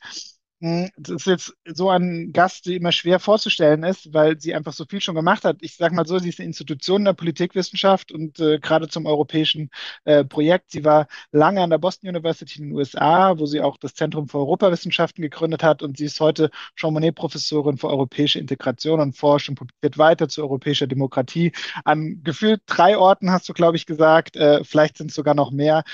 Hm, 0.60 0.90
das 0.96 1.24
ist 1.24 1.26
jetzt 1.26 1.56
so 1.66 1.88
ein 1.88 2.32
Gast, 2.32 2.66
die 2.66 2.74
immer 2.74 2.90
schwer 2.90 3.20
vorzustellen 3.20 3.84
ist, 3.84 4.12
weil 4.12 4.40
sie 4.40 4.54
einfach 4.56 4.72
so 4.72 4.84
viel 4.86 5.00
schon 5.00 5.14
gemacht 5.14 5.44
hat. 5.44 5.58
Ich 5.60 5.76
sage 5.76 5.94
mal 5.94 6.04
so, 6.04 6.18
sie 6.18 6.30
ist 6.30 6.40
eine 6.40 6.48
Institution 6.48 7.04
der 7.04 7.12
Politikwissenschaft 7.12 8.10
und 8.10 8.40
äh, 8.40 8.58
gerade 8.58 8.88
zum 8.88 9.06
europäischen 9.06 9.70
äh, 10.04 10.24
Projekt. 10.24 10.72
Sie 10.72 10.84
war 10.84 11.06
lange 11.30 11.60
an 11.62 11.70
der 11.70 11.78
Boston 11.78 12.08
University 12.08 12.58
in 12.58 12.70
den 12.70 12.76
USA, 12.76 13.38
wo 13.38 13.46
sie 13.46 13.60
auch 13.60 13.76
das 13.76 13.94
Zentrum 13.94 14.26
für 14.26 14.38
Europawissenschaften 14.38 15.22
gegründet 15.22 15.62
hat 15.62 15.80
und 15.84 15.96
sie 15.96 16.06
ist 16.06 16.18
heute 16.18 16.50
Jean 16.74 16.92
Monnet-Professorin 16.92 17.78
für 17.78 17.88
europäische 17.88 18.40
Integration 18.40 18.98
und 19.00 19.16
forscht 19.16 19.48
und 19.50 19.54
publiziert 19.54 19.96
weiter 19.96 20.28
zu 20.28 20.42
europäischer 20.42 20.88
Demokratie. 20.88 21.52
An 21.84 22.22
gefühlt 22.24 22.62
drei 22.66 22.98
Orten 22.98 23.30
hast 23.30 23.48
du, 23.48 23.52
glaube 23.52 23.76
ich, 23.76 23.86
gesagt, 23.86 24.34
äh, 24.34 24.64
vielleicht 24.64 24.96
sind 24.98 25.10
es 25.10 25.14
sogar 25.14 25.34
noch 25.34 25.52
mehr 25.52 25.84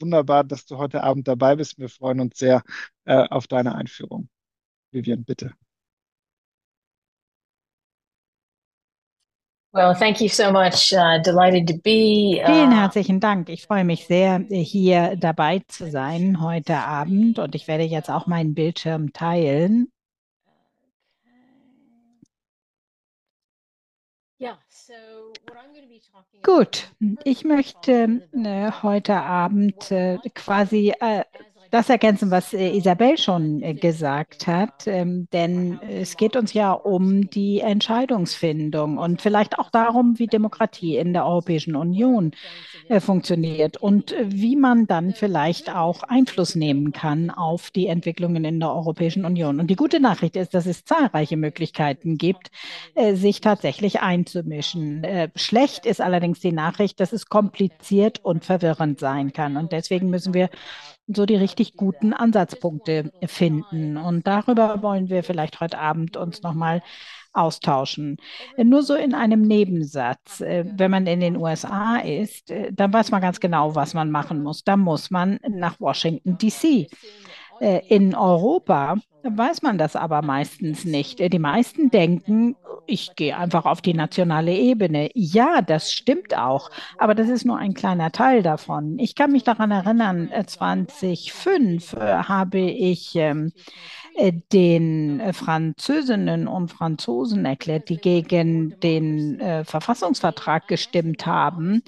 wunderbar, 0.00 0.44
dass 0.44 0.66
du 0.66 0.78
heute 0.78 1.02
Abend 1.02 1.28
dabei 1.28 1.56
bist. 1.56 1.78
Wir 1.78 1.88
freuen 1.88 2.20
uns 2.20 2.38
sehr 2.38 2.62
äh, 3.04 3.26
auf 3.28 3.46
deine 3.46 3.74
Einführung. 3.74 4.28
Vivian, 4.90 5.24
bitte. 5.24 5.52
Well, 9.72 9.92
thank 9.92 10.20
you 10.20 10.28
so 10.28 10.52
much. 10.52 10.92
Uh, 10.92 11.18
delighted 11.18 11.66
to 11.66 11.74
be. 11.74 12.40
Uh... 12.40 12.46
Vielen 12.46 12.70
herzlichen 12.70 13.18
Dank. 13.18 13.48
Ich 13.48 13.66
freue 13.66 13.84
mich 13.84 14.06
sehr, 14.06 14.38
hier 14.48 15.16
dabei 15.16 15.62
zu 15.66 15.90
sein 15.90 16.40
heute 16.40 16.76
Abend 16.76 17.40
und 17.40 17.56
ich 17.56 17.66
werde 17.66 17.82
jetzt 17.82 18.08
auch 18.08 18.28
meinen 18.28 18.54
Bildschirm 18.54 19.12
teilen. 19.12 19.88
Gut, 26.42 26.92
ich 27.24 27.44
möchte 27.44 28.20
äh, 28.32 28.70
heute 28.82 29.16
Abend 29.16 29.90
äh, 29.90 30.18
quasi 30.34 30.92
äh, 31.00 31.24
das 31.74 31.90
ergänzen, 31.90 32.30
was 32.30 32.54
äh, 32.54 32.70
Isabel 32.76 33.18
schon 33.18 33.60
äh, 33.60 33.74
gesagt 33.74 34.46
hat, 34.46 34.86
ähm, 34.86 35.26
denn 35.32 35.80
es 35.82 36.16
geht 36.16 36.36
uns 36.36 36.52
ja 36.52 36.70
um 36.70 37.28
die 37.30 37.58
Entscheidungsfindung 37.58 38.96
und 38.96 39.20
vielleicht 39.20 39.58
auch 39.58 39.70
darum, 39.70 40.16
wie 40.20 40.28
Demokratie 40.28 40.96
in 40.96 41.12
der 41.12 41.26
Europäischen 41.26 41.74
Union 41.74 42.30
äh, 42.88 43.00
funktioniert 43.00 43.76
und 43.76 44.14
wie 44.24 44.54
man 44.54 44.86
dann 44.86 45.14
vielleicht 45.14 45.68
auch 45.74 46.04
Einfluss 46.04 46.54
nehmen 46.54 46.92
kann 46.92 47.30
auf 47.30 47.72
die 47.72 47.88
Entwicklungen 47.88 48.44
in 48.44 48.60
der 48.60 48.72
Europäischen 48.72 49.24
Union. 49.24 49.58
Und 49.58 49.66
die 49.66 49.74
gute 49.74 49.98
Nachricht 49.98 50.36
ist, 50.36 50.54
dass 50.54 50.66
es 50.66 50.84
zahlreiche 50.84 51.36
Möglichkeiten 51.36 52.18
gibt, 52.18 52.52
sich 53.14 53.40
tatsächlich 53.40 54.00
einzumischen. 54.00 55.04
Schlecht 55.34 55.86
ist 55.86 56.00
allerdings 56.00 56.40
die 56.40 56.52
Nachricht, 56.52 57.00
dass 57.00 57.12
es 57.12 57.26
kompliziert 57.26 58.20
und 58.22 58.44
verwirrend 58.44 59.00
sein 59.00 59.32
kann. 59.32 59.56
Und 59.56 59.72
deswegen 59.72 60.10
müssen 60.10 60.34
wir 60.34 60.50
so 61.06 61.26
die 61.26 61.36
richtig 61.36 61.76
guten 61.76 62.12
Ansatzpunkte 62.12 63.12
finden. 63.26 63.96
Und 63.96 64.26
darüber 64.26 64.82
wollen 64.82 65.08
wir 65.08 65.22
vielleicht 65.22 65.60
heute 65.60 65.78
Abend 65.78 66.16
uns 66.16 66.42
nochmal 66.42 66.82
austauschen. 67.34 68.16
Nur 68.56 68.82
so 68.82 68.94
in 68.94 69.14
einem 69.14 69.42
Nebensatz. 69.42 70.40
Äh, 70.40 70.64
wenn 70.76 70.90
man 70.90 71.06
in 71.06 71.20
den 71.20 71.36
USA 71.36 71.96
ist, 71.96 72.50
äh, 72.50 72.72
dann 72.72 72.92
weiß 72.92 73.10
man 73.10 73.20
ganz 73.20 73.40
genau, 73.40 73.74
was 73.74 73.92
man 73.92 74.10
machen 74.10 74.42
muss. 74.42 74.64
Da 74.64 74.76
muss 74.76 75.10
man 75.10 75.38
nach 75.48 75.80
Washington, 75.80 76.38
DC. 76.38 76.86
Äh, 77.64 77.80
in 77.88 78.14
Europa 78.14 78.96
weiß 79.22 79.62
man 79.62 79.78
das 79.78 79.96
aber 79.96 80.20
meistens 80.20 80.84
nicht. 80.84 81.18
Die 81.18 81.38
meisten 81.38 81.88
denken, 81.88 82.56
ich 82.86 83.16
gehe 83.16 83.38
einfach 83.38 83.64
auf 83.64 83.80
die 83.80 83.94
nationale 83.94 84.52
Ebene. 84.52 85.08
Ja, 85.14 85.62
das 85.62 85.90
stimmt 85.90 86.36
auch, 86.36 86.70
aber 86.98 87.14
das 87.14 87.30
ist 87.30 87.46
nur 87.46 87.56
ein 87.56 87.72
kleiner 87.72 88.12
Teil 88.12 88.42
davon. 88.42 88.98
Ich 88.98 89.14
kann 89.14 89.32
mich 89.32 89.44
daran 89.44 89.70
erinnern, 89.70 90.28
2005 90.46 91.94
äh, 91.94 92.00
habe 92.24 92.58
ich 92.60 93.14
ähm, 93.14 93.46
äh, 93.46 94.03
den 94.52 95.20
äh, 95.20 95.32
Französinnen 95.32 96.46
und 96.46 96.68
Franzosen 96.68 97.44
erklärt, 97.44 97.88
die 97.88 97.96
gegen 97.96 98.78
den 98.80 99.40
äh, 99.40 99.64
Verfassungsvertrag 99.64 100.68
gestimmt 100.68 101.26
haben, 101.26 101.82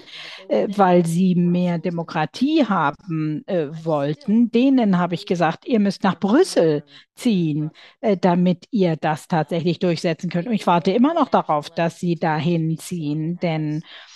äh, 0.49 0.67
weil 0.69 1.05
sie 1.05 1.35
mehr 1.35 1.79
Demokratie 1.79 2.65
haben 2.65 3.43
äh, 3.47 3.67
wollten. 3.85 4.51
Denen 4.51 4.97
habe 4.97 5.15
ich 5.15 5.25
gesagt, 5.25 5.65
ihr 5.65 5.79
müsst 5.79 6.03
nach 6.03 6.19
Brüssel 6.19 6.83
ziehen, 7.15 7.71
äh, 8.01 8.17
damit 8.17 8.65
ihr 8.71 8.97
das 8.97 9.27
tatsächlich 9.27 9.79
durchsetzen 9.79 10.29
könnt. 10.29 10.47
Und 10.47 10.53
ich 10.53 10.67
warte 10.67 10.91
immer 10.91 11.13
noch 11.13 11.29
darauf, 11.29 11.69
dass 11.69 11.99
sie 11.99 12.15
dahin 12.15 12.77
ziehen, 12.77 13.37
denn 13.41 13.77
äh, 13.77 14.06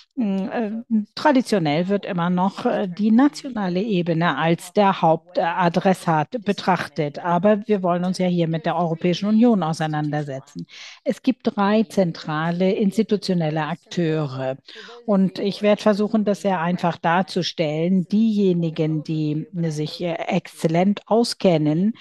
traditionell 1.16 1.88
wird 1.88 2.06
immer 2.06 2.30
noch 2.30 2.66
äh, 2.66 2.88
die 2.88 3.12
nationale 3.12 3.82
Ebene 3.82 4.38
als 4.38 4.74
der 4.74 5.02
Hauptadressat 5.02 6.44
betrachtet. 6.44 7.20
Aber 7.20 7.66
wir 7.66 7.82
wollen 7.82 8.04
uns 8.04 8.18
ja 8.18 8.28
hier 8.28 8.50
mit 8.50 8.66
der 8.66 8.76
Europäischen 8.76 9.28
Union 9.28 9.64
auseinandersetzen. 9.64 10.68
Es 11.06 11.24
gibt 11.24 11.56
drei 11.56 11.84
zentrale 11.84 12.74
institutionelle 12.74 13.64
Akteure. 13.64 14.58
Und 15.06 15.40
ich 15.40 15.62
werde 15.62 15.82
versuchen, 15.82 16.26
das 16.26 16.42
sehr 16.42 16.60
einfach 16.60 16.98
darzustellen. 16.98 18.06
Diejenigen, 18.10 19.04
die 19.04 19.48
sich 19.70 20.02
äh, 20.02 20.16
exzellent 20.28 21.02
auskennen 21.08 21.94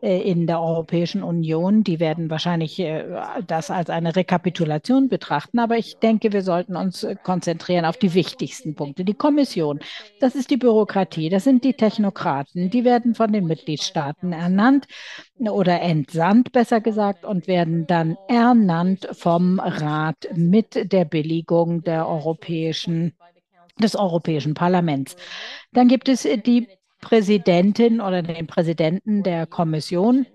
in 0.00 0.46
der 0.46 0.60
Europäischen 0.60 1.22
Union, 1.22 1.84
die 1.84 2.00
werden 2.00 2.30
wahrscheinlich 2.30 2.82
das 3.46 3.70
als 3.70 3.90
eine 3.90 4.14
Rekapitulation 4.14 5.08
betrachten. 5.08 5.58
Aber 5.58 5.76
ich 5.76 5.98
denke, 5.98 6.32
wir 6.32 6.42
sollten 6.42 6.76
uns 6.76 7.06
konzentrieren 7.22 7.57
konzentrieren 7.58 7.84
auf 7.84 7.96
die 7.96 8.14
wichtigsten 8.14 8.74
Punkte. 8.74 9.04
Die 9.04 9.14
Kommission, 9.14 9.80
das 10.20 10.34
ist 10.34 10.50
die 10.50 10.56
Bürokratie, 10.56 11.28
das 11.28 11.44
sind 11.44 11.64
die 11.64 11.74
Technokraten, 11.74 12.70
die 12.70 12.84
werden 12.84 13.14
von 13.14 13.32
den 13.32 13.46
Mitgliedstaaten 13.46 14.32
ernannt 14.32 14.86
oder 15.38 15.80
entsandt, 15.80 16.52
besser 16.52 16.80
gesagt, 16.80 17.24
und 17.24 17.48
werden 17.48 17.86
dann 17.86 18.16
ernannt 18.28 19.08
vom 19.12 19.58
Rat 19.58 20.28
mit 20.34 20.92
der 20.92 21.04
Billigung 21.04 21.82
der 21.82 22.08
europäischen, 22.08 23.14
des 23.80 23.96
Europäischen 23.96 24.54
Parlaments. 24.54 25.16
Dann 25.72 25.88
gibt 25.88 26.08
es 26.08 26.22
die 26.22 26.68
Präsidentin 27.00 28.00
oder 28.00 28.22
den 28.22 28.46
Präsidenten 28.46 29.22
der 29.22 29.46
Kommission, 29.46 30.26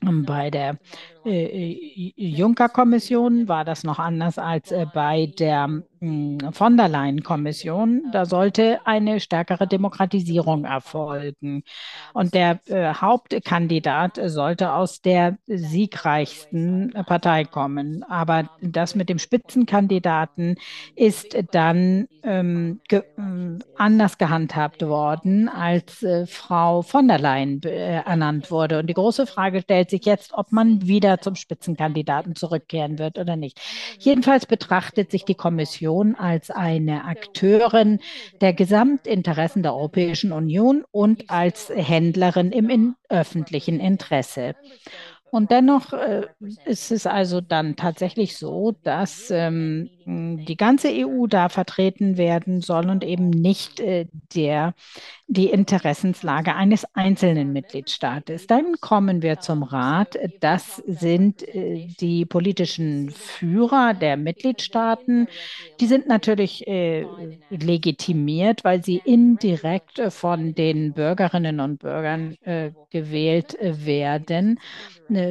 bei 0.00 0.50
der 0.50 0.78
äh, 1.24 2.12
Juncker-Kommission 2.16 3.48
war 3.48 3.64
das 3.64 3.82
noch 3.82 3.98
anders 3.98 4.38
als 4.38 4.70
äh, 4.70 4.86
bei 4.94 5.26
der 5.26 5.82
von 6.00 6.76
der 6.76 6.88
Leyen-Kommission. 6.88 8.10
Da 8.12 8.26
sollte 8.26 8.80
eine 8.84 9.20
stärkere 9.20 9.66
Demokratisierung 9.66 10.64
erfolgen. 10.64 11.64
Und 12.12 12.34
der 12.34 12.60
äh, 12.66 12.94
Hauptkandidat 12.94 14.20
sollte 14.24 14.72
aus 14.72 15.00
der 15.00 15.38
siegreichsten 15.46 16.92
Partei 17.06 17.44
kommen. 17.44 18.04
Aber 18.04 18.48
das 18.60 18.94
mit 18.94 19.08
dem 19.08 19.18
Spitzenkandidaten 19.18 20.56
ist 20.94 21.36
dann 21.52 22.06
ähm, 22.22 22.80
ge 22.88 23.00
äh, 23.00 23.58
anders 23.76 24.18
gehandhabt 24.18 24.82
worden, 24.82 25.48
als 25.48 26.02
äh, 26.02 26.26
Frau 26.26 26.82
von 26.82 27.08
der 27.08 27.18
Leyen 27.18 27.62
äh, 27.64 28.02
ernannt 28.02 28.50
wurde. 28.50 28.78
Und 28.78 28.86
die 28.86 28.94
große 28.94 29.26
Frage 29.26 29.62
stellt 29.62 29.90
sich 29.90 30.04
jetzt, 30.04 30.32
ob 30.32 30.52
man 30.52 30.86
wieder 30.86 31.20
zum 31.20 31.34
Spitzenkandidaten 31.34 32.36
zurückkehren 32.36 32.98
wird 32.98 33.18
oder 33.18 33.36
nicht. 33.36 33.60
Jedenfalls 33.98 34.46
betrachtet 34.46 35.10
sich 35.10 35.24
die 35.24 35.34
Kommission 35.34 35.87
Union 35.88 36.14
als 36.14 36.50
eine 36.50 37.04
Akteurin 37.04 38.00
der 38.42 38.52
Gesamtinteressen 38.52 39.62
der 39.62 39.74
Europäischen 39.74 40.32
Union 40.32 40.84
und 40.90 41.30
als 41.30 41.70
Händlerin 41.74 42.52
im 42.52 42.68
in 42.68 42.94
öffentlichen 43.08 43.80
Interesse. 43.80 44.54
Und 45.30 45.50
dennoch 45.50 45.92
äh, 45.92 46.26
ist 46.66 46.90
es 46.90 47.06
also 47.06 47.40
dann 47.40 47.76
tatsächlich 47.76 48.36
so, 48.36 48.74
dass 48.82 49.30
ähm, 49.30 49.90
die 50.10 50.56
ganze 50.56 50.88
EU 50.88 51.26
da 51.26 51.50
vertreten 51.50 52.16
werden 52.16 52.62
soll 52.62 52.88
und 52.88 53.04
eben 53.04 53.28
nicht 53.28 53.78
äh, 53.78 54.06
der, 54.34 54.72
die 55.26 55.50
Interessenslage 55.50 56.54
eines 56.54 56.86
einzelnen 56.94 57.52
Mitgliedstaates. 57.52 58.46
Dann 58.46 58.80
kommen 58.80 59.20
wir 59.20 59.40
zum 59.40 59.62
Rat. 59.62 60.18
Das 60.40 60.76
sind 60.86 61.46
äh, 61.54 61.88
die 62.00 62.24
politischen 62.24 63.10
Führer 63.10 63.92
der 63.92 64.16
Mitgliedstaaten. 64.16 65.28
Die 65.78 65.86
sind 65.86 66.08
natürlich 66.08 66.66
äh, 66.66 67.06
legitimiert, 67.50 68.64
weil 68.64 68.82
sie 68.82 69.02
indirekt 69.04 70.00
von 70.08 70.54
den 70.54 70.94
Bürgerinnen 70.94 71.60
und 71.60 71.80
Bürgern 71.80 72.34
äh, 72.44 72.70
gewählt 72.88 73.58
werden, 73.60 74.58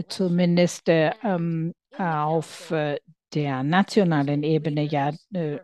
zumindest 0.07 0.87
äh, 0.87 1.11
ähm, 1.23 1.73
auf 1.97 2.71
der 3.33 3.63
nationalen 3.63 4.43
Ebene 4.43 4.83
ja 4.83 5.11
äh, 5.33 5.59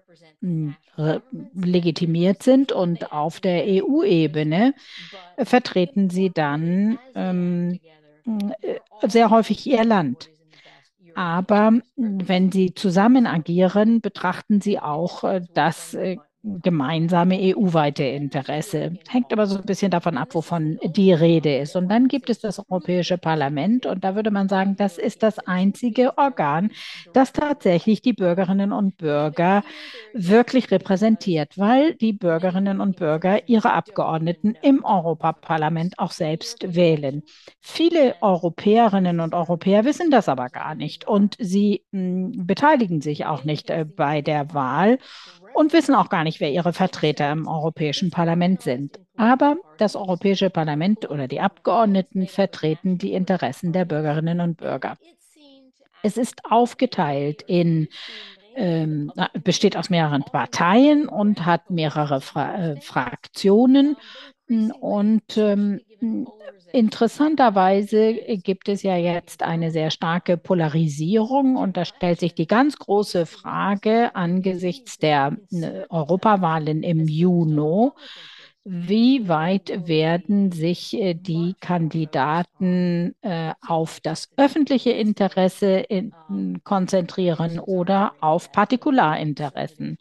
legitimiert 1.54 2.44
sind 2.44 2.72
und 2.72 3.12
auf 3.12 3.40
der 3.40 3.64
EU-Ebene 3.66 4.74
vertreten 5.38 6.10
sie 6.10 6.30
dann 6.30 7.00
ähm, 7.16 7.80
äh, 8.62 9.08
sehr 9.08 9.30
häufig 9.30 9.66
ihr 9.66 9.84
Land. 9.84 10.30
Aber 11.16 11.74
wenn 11.96 12.52
sie 12.52 12.74
zusammen 12.74 13.28
agieren, 13.28 14.02
betrachten 14.02 14.62
sie 14.62 14.80
auch 14.80 15.24
äh, 15.24 15.42
das 15.54 15.94
äh, 15.94 16.18
gemeinsame 16.44 17.56
EU-weite 17.56 18.04
Interesse. 18.04 18.98
Hängt 19.08 19.32
aber 19.32 19.48
so 19.48 19.58
ein 19.58 19.64
bisschen 19.64 19.92
davon 19.92 20.18
ab, 20.18 20.36
wovon 20.36 20.78
die 20.84 21.14
Rede 21.14 21.58
ist. 21.58 21.76
Und 21.78 21.88
dann 21.88 22.10
gibt 22.10 22.30
es 22.30 22.40
das 22.40 22.60
Europäische 22.60 23.18
Parlament 23.18 23.86
und 23.86 24.04
da 24.04 24.16
würde 24.16 24.30
man 24.30 24.50
sagen, 24.50 24.76
das 24.78 24.98
ist 24.98 25.24
das 25.24 25.40
einzige 25.40 26.18
Organ, 26.18 26.72
das 27.14 27.32
tatsächlich 27.32 28.02
die 28.02 28.12
Bürgerinnen 28.12 28.74
und 28.74 28.98
Bürger 28.98 29.64
wirklich 30.14 30.70
repräsentiert, 30.70 31.58
weil 31.58 31.96
die 31.96 32.12
Bürgerinnen 32.12 32.82
und 32.82 32.98
Bürger 32.98 33.48
ihre 33.48 33.72
Abgeordneten 33.72 34.56
im 34.62 34.84
Europaparlament 34.84 35.98
auch 35.98 36.12
selbst 36.12 36.76
wählen. 36.76 37.24
Viele 37.62 38.16
Europäerinnen 38.20 39.22
und 39.22 39.34
Europäer 39.34 39.86
wissen 39.86 40.12
das 40.12 40.28
aber 40.28 40.50
gar 40.50 40.76
nicht 40.76 41.08
und 41.08 41.38
sie 41.40 41.84
mh, 41.92 42.02
hm, 42.02 42.46
beteiligen 42.46 43.00
sich 43.00 43.26
auch 43.26 43.46
nicht 43.46 43.70
äh, 43.70 43.86
bei 43.86 44.22
der 44.22 44.54
Wahl 44.54 44.98
und 45.54 45.74
wissen 45.74 45.96
auch 45.96 46.10
gar 46.10 46.24
nicht, 46.24 46.40
wer 46.40 46.52
ihre 46.52 46.74
Vertreter 46.74 47.32
im 47.32 47.48
Europäischen 47.48 48.12
Parlament 48.12 48.62
sind. 48.62 49.00
Aber 49.16 49.58
das 49.78 49.96
Europäische 49.96 50.50
Parlament 50.50 51.10
oder 51.10 51.28
die 51.28 51.40
Abgeordneten 51.40 52.28
vertreten 52.28 52.98
die 52.98 53.14
Interessen 53.14 53.74
der 53.74 53.86
Bürgerinnen 53.86 54.40
und 54.40 54.58
Bürger. 54.58 54.98
Es 56.02 56.18
ist 56.18 56.42
aufgeteilt 56.50 57.44
in 57.44 57.88
ähm, 58.56 59.12
besteht 59.44 59.76
aus 59.78 59.90
mehreren 59.90 60.24
Parteien 60.24 61.08
und 61.08 61.46
hat 61.46 61.70
mehrere 61.70 62.22
Fra 62.22 62.56
äh, 62.56 62.82
Fraktionen. 62.82 63.96
Und 64.80 65.38
ähm, 65.38 65.80
Interessanterweise 66.76 68.16
gibt 68.44 68.68
es 68.68 68.82
ja 68.82 68.98
jetzt 68.98 69.44
eine 69.44 69.70
sehr 69.70 69.92
starke 69.92 70.38
Polarisierung 70.38 71.56
und 71.56 71.78
da 71.78 71.86
stellt 71.86 72.20
sich 72.20 72.34
die 72.34 72.48
ganz 72.48 72.80
große 72.80 73.28
Frage 73.28 74.16
angesichts 74.16 74.98
der 74.98 75.38
äh, 75.52 75.84
Europawahlen 75.90 76.82
im 76.82 77.08
Juni, 77.08 77.92
wie 78.64 79.28
weit 79.28 79.88
werden 79.88 80.52
sich 80.52 80.96
äh, 80.96 81.14
die 81.14 81.54
Kandidaten 81.60 83.14
äh, 83.22 83.54
auf 83.62 84.00
das 84.00 84.32
öffentliche 84.38 84.94
Interesse 84.94 85.76
in, 85.78 86.12
konzentrieren 86.64 87.60
oder 87.60 88.14
auf 88.20 88.52
Partikularinteressen? 88.52 90.00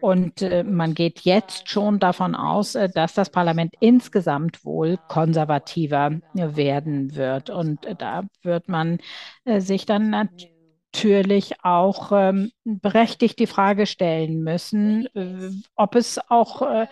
Und 0.00 0.42
äh, 0.42 0.62
man 0.62 0.94
geht 0.94 1.20
jetzt 1.20 1.68
schon 1.68 1.98
davon 1.98 2.34
aus, 2.34 2.74
äh, 2.74 2.88
dass 2.88 3.14
das 3.14 3.30
Parlament 3.30 3.74
insgesamt 3.80 4.64
wohl 4.64 4.98
konservativer 5.08 6.20
werden 6.34 7.16
wird. 7.16 7.50
Und 7.50 7.84
äh, 7.86 7.94
da 7.94 8.24
wird 8.42 8.68
man 8.68 8.98
äh, 9.44 9.60
sich 9.60 9.86
dann 9.86 10.10
natürlich 10.10 11.54
auch 11.62 12.12
ähm, 12.12 12.52
berechtigt 12.64 13.38
die 13.38 13.46
Frage 13.46 13.86
stellen 13.86 14.42
müssen, 14.42 15.06
äh, 15.14 15.50
ob 15.74 15.94
es 15.94 16.18
auch 16.28 16.62
äh, 16.62 16.86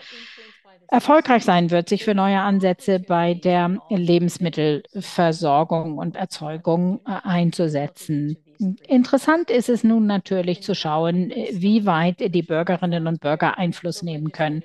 erfolgreich 0.88 1.44
sein 1.44 1.70
wird, 1.70 1.88
sich 1.88 2.04
für 2.04 2.14
neue 2.14 2.40
Ansätze 2.40 3.00
bei 3.00 3.34
der 3.34 3.78
Lebensmittelversorgung 3.88 5.98
und 5.98 6.16
Erzeugung 6.16 7.04
einzusetzen. 7.04 8.43
Interessant 8.58 9.50
ist 9.50 9.68
es 9.68 9.84
nun 9.84 10.06
natürlich 10.06 10.62
zu 10.62 10.74
schauen, 10.74 11.30
wie 11.30 11.86
weit 11.86 12.20
die 12.34 12.42
Bürgerinnen 12.42 13.06
und 13.06 13.20
Bürger 13.20 13.58
Einfluss 13.58 14.02
nehmen 14.02 14.32
können. 14.32 14.62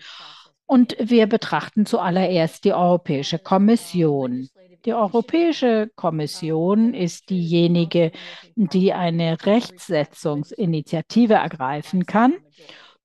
Und 0.66 0.96
wir 1.00 1.28
betrachten 1.28 1.86
zuallererst 1.86 2.64
die 2.64 2.74
Europäische 2.74 3.40
Kommission. 3.40 4.50
Die 4.86 4.94
Europäische 4.94 5.92
Kommission 5.96 6.94
ist 6.94 7.30
diejenige, 7.30 8.12
die 8.56 8.94
eine 8.94 9.38
Rechtsetzungsinitiative 9.46 11.34
ergreifen 11.34 12.06
kann. 12.06 12.36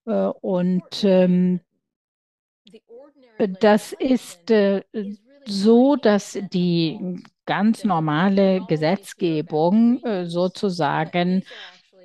Äh, 0.07 0.27
und 0.41 1.05
ähm, 1.05 1.61
das 3.61 3.93
ist 3.93 4.51
äh, 4.51 4.83
so, 5.47 5.97
dass 5.97 6.39
die 6.53 7.23
ganz 7.47 7.85
normale 7.85 8.63
Gesetzgebung 8.67 10.03
äh, 10.05 10.27
sozusagen 10.27 11.45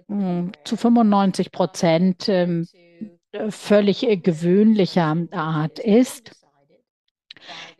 hm, 0.07 0.51
zu 0.63 0.75
95 0.75 1.51
Prozent 1.51 2.29
ähm, 2.29 2.67
völlig 3.49 4.01
gewöhnlicher 4.23 5.15
Art 5.31 5.79
ist. 5.79 6.31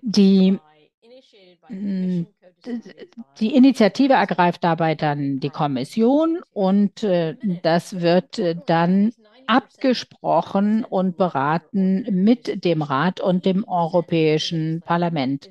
Die, 0.01 0.57
hm, 1.67 2.27
die 3.39 3.55
Initiative 3.55 4.13
ergreift 4.13 4.63
dabei 4.63 4.95
dann 4.95 5.39
die 5.39 5.49
Kommission 5.49 6.39
und 6.53 7.03
äh, 7.03 7.35
das 7.63 8.01
wird 8.01 8.39
äh, 8.39 8.55
dann 8.65 9.11
abgesprochen 9.47 10.83
und 10.83 11.17
beraten 11.17 12.05
mit 12.11 12.63
dem 12.63 12.83
Rat 12.83 13.19
und 13.19 13.45
dem 13.45 13.67
Europäischen 13.67 14.83
Parlament. 14.85 15.49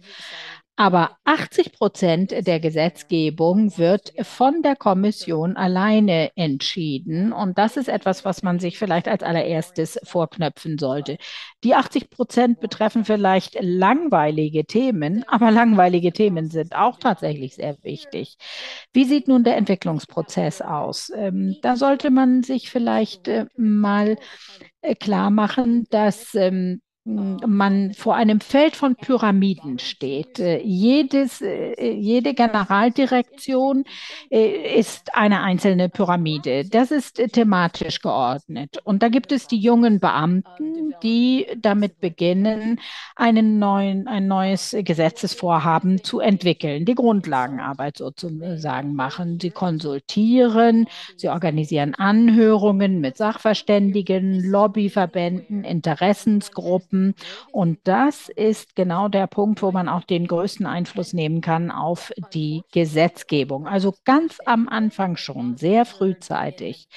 Aber 0.80 1.16
80 1.24 1.72
Prozent 1.72 2.30
der 2.46 2.60
Gesetzgebung 2.60 3.76
wird 3.78 4.12
von 4.22 4.62
der 4.62 4.76
Kommission 4.76 5.56
alleine 5.56 6.30
entschieden. 6.36 7.32
Und 7.32 7.58
das 7.58 7.76
ist 7.76 7.88
etwas, 7.88 8.24
was 8.24 8.44
man 8.44 8.60
sich 8.60 8.78
vielleicht 8.78 9.08
als 9.08 9.24
allererstes 9.24 9.98
vorknöpfen 10.04 10.78
sollte. 10.78 11.18
Die 11.64 11.74
80 11.74 12.10
Prozent 12.10 12.60
betreffen 12.60 13.04
vielleicht 13.04 13.56
langweilige 13.60 14.66
Themen, 14.66 15.24
aber 15.26 15.50
langweilige 15.50 16.12
Themen 16.12 16.48
sind 16.48 16.76
auch 16.76 17.00
tatsächlich 17.00 17.56
sehr 17.56 17.76
wichtig. 17.82 18.36
Wie 18.92 19.04
sieht 19.04 19.26
nun 19.26 19.42
der 19.42 19.56
Entwicklungsprozess 19.56 20.62
aus? 20.62 21.10
Ähm, 21.12 21.56
da 21.60 21.74
sollte 21.74 22.10
man 22.10 22.44
sich 22.44 22.70
vielleicht 22.70 23.26
äh, 23.26 23.46
mal 23.56 24.16
äh, 24.80 24.94
klar 24.94 25.30
machen, 25.30 25.88
dass 25.90 26.36
ähm, 26.36 26.82
man 27.08 27.94
vor 27.94 28.16
einem 28.16 28.40
Feld 28.40 28.76
von 28.76 28.94
Pyramiden 28.94 29.78
steht. 29.78 30.38
Äh, 30.38 30.60
jedes, 30.62 31.40
äh, 31.40 31.90
jede 31.90 32.34
Generaldirektion 32.34 33.84
äh, 34.30 34.78
ist 34.78 35.16
eine 35.16 35.42
einzelne 35.42 35.88
Pyramide. 35.88 36.66
Das 36.66 36.90
ist 36.90 37.16
thematisch 37.32 38.00
geordnet. 38.00 38.78
Und 38.84 39.02
da 39.02 39.08
gibt 39.08 39.32
es 39.32 39.46
die 39.46 39.58
jungen 39.58 40.00
Beamten, 40.00 40.94
die 41.02 41.46
damit 41.56 42.00
beginnen, 42.00 42.78
einen 43.16 43.58
neuen, 43.58 44.06
ein 44.06 44.28
neues 44.28 44.76
Gesetzesvorhaben 44.78 46.04
zu 46.04 46.20
entwickeln, 46.20 46.84
die 46.84 46.94
Grundlagenarbeit 46.94 47.96
sozusagen 47.96 48.94
machen. 48.94 49.38
Sie 49.40 49.50
konsultieren, 49.50 50.86
sie 51.16 51.28
organisieren 51.30 51.94
Anhörungen 51.94 53.00
mit 53.00 53.16
Sachverständigen, 53.16 54.42
Lobbyverbänden, 54.42 55.64
Interessensgruppen, 55.64 56.97
haben. 56.98 57.14
Und 57.52 57.78
das 57.84 58.28
ist 58.28 58.74
genau 58.74 59.08
der 59.08 59.26
Punkt, 59.26 59.62
wo 59.62 59.72
man 59.72 59.88
auch 59.88 60.04
den 60.04 60.26
größten 60.26 60.66
Einfluss 60.66 61.12
nehmen 61.12 61.40
kann 61.40 61.70
auf 61.70 62.12
die 62.34 62.62
Gesetzgebung. 62.72 63.66
Also 63.66 63.94
ganz 64.04 64.38
am 64.44 64.68
Anfang 64.68 65.16
schon, 65.16 65.56
sehr 65.56 65.84
frühzeitig. 65.84 66.88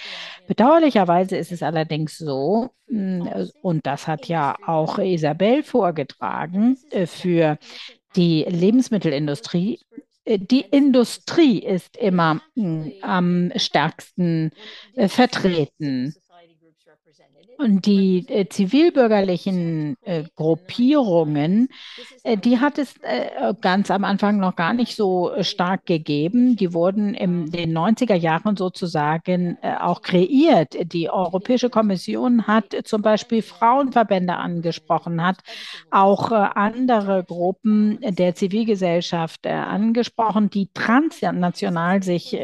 Bedauerlicherweise 0.48 1.38
ist 1.38 1.52
es 1.52 1.64
allerdings 1.64 2.18
so, 2.18 2.70
hm, 2.88 3.30
und 3.62 3.86
das 3.86 4.08
hat 4.08 4.28
ja 4.28 4.56
auch 4.66 4.98
Isabel 5.00 5.64
vorgetragen, 5.64 6.78
äh, 6.92 7.06
für 7.06 7.58
die 8.16 8.46
Lebensmittelindustrie 8.48 9.80
äh, 10.26 10.38
die 10.38 10.62
Industrie 10.62 11.60
ist 11.60 11.98
immer 11.98 12.42
hm, 12.56 12.92
am 13.02 13.52
stärksten 13.56 14.52
äh, 14.96 15.08
vertreten. 15.08 16.14
Und 17.62 17.86
die 17.86 18.26
äh, 18.28 18.48
zivilbürgerlichen 18.50 19.96
äh, 20.02 20.24
Gruppierungen, 20.36 21.68
äh, 22.24 22.36
die 22.36 22.60
hat 22.60 22.80
es 22.80 22.96
äh, 23.04 23.54
ganz 23.62 23.92
am 23.92 24.04
Anfang 24.04 24.38
noch 24.38 24.56
gar 24.56 24.74
nicht 24.74 24.96
so 24.96 25.32
äh, 25.32 25.44
stark 25.44 25.86
gegeben. 25.86 26.56
Die 26.56 26.74
wurden 26.74 27.14
in 27.14 27.52
den 27.52 27.78
90er 27.78 28.16
Jahren 28.16 28.58
sozusagen 28.58 29.60
äh, 29.62 29.76
auch 29.80 30.02
kreiert. 30.02 30.76
Die 30.92 31.12
Europäische 31.12 31.70
Kommission 31.70 32.48
hat 32.48 32.76
zum 32.86 33.04
Beispiel 33.04 33.44
Frauenverbände 33.44 34.36
angesprochen, 34.36 35.24
hat 35.24 35.38
auch 35.92 36.32
andere 36.32 37.24
Gruppen 37.24 38.00
der 38.02 38.34
Zivilgesellschaft 38.34 39.46
angesprochen, 39.46 40.50
die 40.50 40.70
transnational 40.74 42.02
sich 42.02 42.38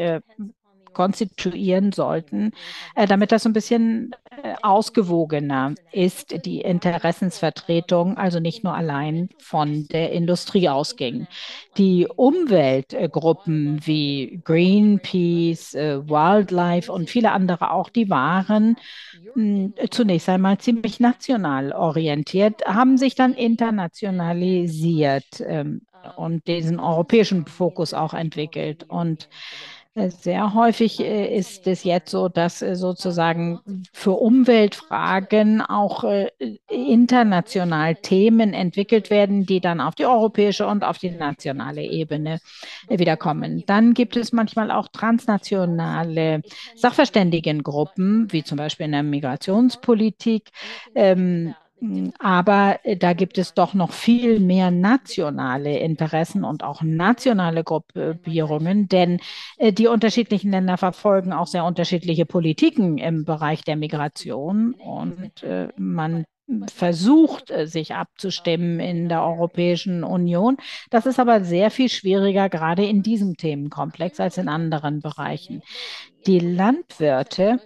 konstituieren 0.92 1.92
sollten, 1.92 2.52
äh, 2.94 3.06
damit 3.06 3.32
das 3.32 3.46
ein 3.46 3.52
bisschen 3.52 4.14
äh, 4.30 4.54
ausgewogener 4.62 5.74
ist, 5.92 6.44
die 6.44 6.60
Interessensvertretung, 6.60 8.16
also 8.16 8.40
nicht 8.40 8.64
nur 8.64 8.74
allein 8.74 9.28
von 9.38 9.86
der 9.88 10.12
Industrie 10.12 10.68
ausging. 10.68 11.26
Die 11.76 12.06
Umweltgruppen 12.06 13.80
wie 13.86 14.40
Greenpeace, 14.44 15.74
äh, 15.74 16.08
Wildlife 16.08 16.92
und 16.92 17.10
viele 17.10 17.32
andere 17.32 17.72
auch, 17.72 17.88
die 17.88 18.10
waren 18.10 18.76
mh, 19.34 19.70
zunächst 19.90 20.28
einmal 20.28 20.58
ziemlich 20.58 21.00
national 21.00 21.72
orientiert, 21.72 22.64
haben 22.66 22.98
sich 22.98 23.14
dann 23.14 23.34
internationalisiert 23.34 25.42
ähm, 25.46 25.82
und 26.16 26.46
diesen 26.46 26.80
europäischen 26.80 27.46
Fokus 27.46 27.94
auch 27.94 28.14
entwickelt. 28.14 28.84
Und 28.88 29.28
sehr 30.08 30.54
häufig 30.54 31.00
äh, 31.00 31.36
ist 31.36 31.66
es 31.66 31.84
jetzt 31.84 32.10
so, 32.10 32.28
dass 32.28 32.62
äh, 32.62 32.76
sozusagen 32.76 33.60
für 33.92 34.12
Umweltfragen 34.12 35.60
auch 35.60 36.04
äh, 36.04 36.30
international 36.68 37.96
Themen 37.96 38.54
entwickelt 38.54 39.10
werden, 39.10 39.46
die 39.46 39.60
dann 39.60 39.80
auf 39.80 39.94
die 39.94 40.06
europäische 40.06 40.66
und 40.66 40.84
auf 40.84 40.98
die 40.98 41.10
nationale 41.10 41.82
Ebene 41.82 42.40
wiederkommen. 42.88 43.64
Dann 43.66 43.94
gibt 43.94 44.16
es 44.16 44.32
manchmal 44.32 44.70
auch 44.70 44.88
transnationale 44.88 46.42
Sachverständigengruppen, 46.76 48.32
wie 48.32 48.44
zum 48.44 48.58
Beispiel 48.58 48.86
in 48.86 48.92
der 48.92 49.02
Migrationspolitik. 49.02 50.50
Ähm, 50.94 51.54
aber 52.18 52.80
äh, 52.82 52.96
da 52.96 53.12
gibt 53.12 53.38
es 53.38 53.54
doch 53.54 53.74
noch 53.74 53.92
viel 53.92 54.40
mehr 54.40 54.70
nationale 54.70 55.78
Interessen 55.78 56.44
und 56.44 56.64
auch 56.64 56.82
nationale 56.82 57.62
Gruppierungen, 57.64 58.88
denn 58.88 59.20
äh, 59.58 59.72
die 59.72 59.86
unterschiedlichen 59.86 60.50
Länder 60.50 60.76
verfolgen 60.76 61.32
auch 61.32 61.46
sehr 61.46 61.64
unterschiedliche 61.64 62.26
Politiken 62.26 62.98
im 62.98 63.24
Bereich 63.24 63.62
der 63.62 63.76
Migration 63.76 64.74
und 64.74 65.42
äh, 65.42 65.68
man 65.76 66.24
versucht, 66.72 67.52
sich 67.64 67.94
abzustimmen 67.94 68.80
in 68.80 69.10
der 69.10 69.22
Europäischen 69.22 70.02
Union. 70.02 70.56
Das 70.88 71.04
ist 71.04 71.20
aber 71.20 71.44
sehr 71.44 71.70
viel 71.70 71.90
schwieriger, 71.90 72.48
gerade 72.48 72.86
in 72.86 73.02
diesem 73.02 73.36
Themenkomplex, 73.36 74.18
als 74.18 74.38
in 74.38 74.48
anderen 74.48 75.00
Bereichen. 75.00 75.60
Die 76.26 76.38
Landwirte 76.38 77.60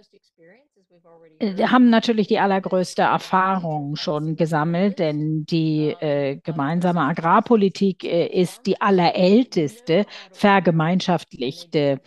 haben 1.41 1.89
natürlich 1.89 2.27
die 2.27 2.39
allergrößte 2.39 3.01
Erfahrung 3.01 3.95
schon 3.95 4.35
gesammelt, 4.35 4.99
denn 4.99 5.45
die 5.45 5.89
äh, 5.99 6.37
gemeinsame 6.37 7.01
Agrarpolitik 7.01 8.03
äh, 8.03 8.27
ist 8.27 8.65
die 8.65 8.79
allerälteste 8.79 10.05
vergemeinschaftlichte 10.31 11.99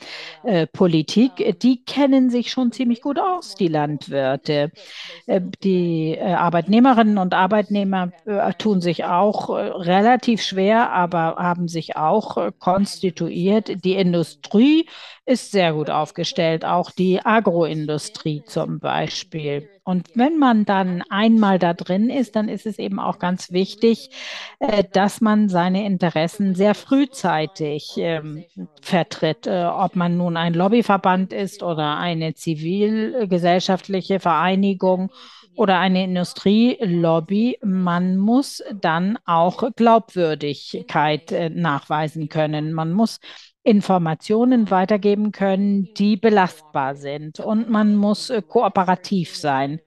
äh, 0.42 0.66
Politik. 0.66 1.58
Die 1.60 1.84
kennen 1.84 2.30
sich 2.30 2.50
schon 2.50 2.72
ziemlich 2.72 3.02
gut 3.02 3.18
aus, 3.18 3.54
die 3.54 3.68
Landwirte. 3.68 4.70
Äh, 5.26 5.40
die 5.62 6.16
äh, 6.16 6.32
Arbeitnehmerinnen 6.32 7.18
und 7.18 7.34
Arbeitnehmer 7.34 8.12
tun 8.58 8.80
sich 8.80 9.04
auch 9.04 9.50
relativ 9.50 10.42
schwer, 10.42 10.92
aber 10.92 11.36
haben 11.36 11.68
sich 11.68 11.96
auch 11.96 12.50
konstituiert. 12.58 13.84
Die 13.84 13.94
Industrie 13.94 14.86
ist 15.26 15.50
sehr 15.50 15.72
gut 15.72 15.90
aufgestellt, 15.90 16.64
auch 16.64 16.92
die 16.92 17.20
Agroindustrie 17.24 18.42
zum 18.46 18.78
Beispiel. 18.78 19.68
Und 19.82 20.08
wenn 20.14 20.38
man 20.38 20.64
dann 20.64 21.02
einmal 21.10 21.58
da 21.58 21.74
drin 21.74 22.10
ist, 22.10 22.36
dann 22.36 22.48
ist 22.48 22.64
es 22.64 22.78
eben 22.78 23.00
auch 23.00 23.18
ganz 23.18 23.50
wichtig, 23.50 24.10
äh, 24.60 24.84
dass 24.92 25.20
man 25.20 25.48
seine 25.48 25.84
Interessen 25.84 26.54
sehr 26.54 26.74
frühzeitig 26.74 27.94
ähm, 27.96 28.44
vertritt. 28.80 29.46
Äh, 29.46 29.64
ob 29.64 29.96
man 29.96 30.16
nun 30.16 30.36
ein 30.36 30.54
Lobbyverband 30.54 31.32
ist 31.32 31.62
oder 31.62 31.98
eine 31.98 32.34
zivilgesellschaftliche 32.34 34.20
Vereinigung 34.20 35.10
oder 35.56 35.78
eine 35.78 36.04
Industrielobby, 36.04 37.58
man 37.64 38.16
muss 38.16 38.62
dann 38.74 39.18
auch 39.24 39.70
Glaubwürdigkeit 39.74 41.32
äh, 41.32 41.50
nachweisen 41.50 42.28
können. 42.28 42.72
Man 42.72 42.92
muss 42.92 43.20
Informationen 43.66 44.70
weitergeben 44.70 45.32
können, 45.32 45.92
die 45.94 46.16
belastbar 46.16 46.94
sind. 46.94 47.40
Und 47.40 47.68
man 47.68 47.96
muss 47.96 48.30
äh, 48.30 48.40
kooperativ 48.40 49.36
sein. 49.36 49.80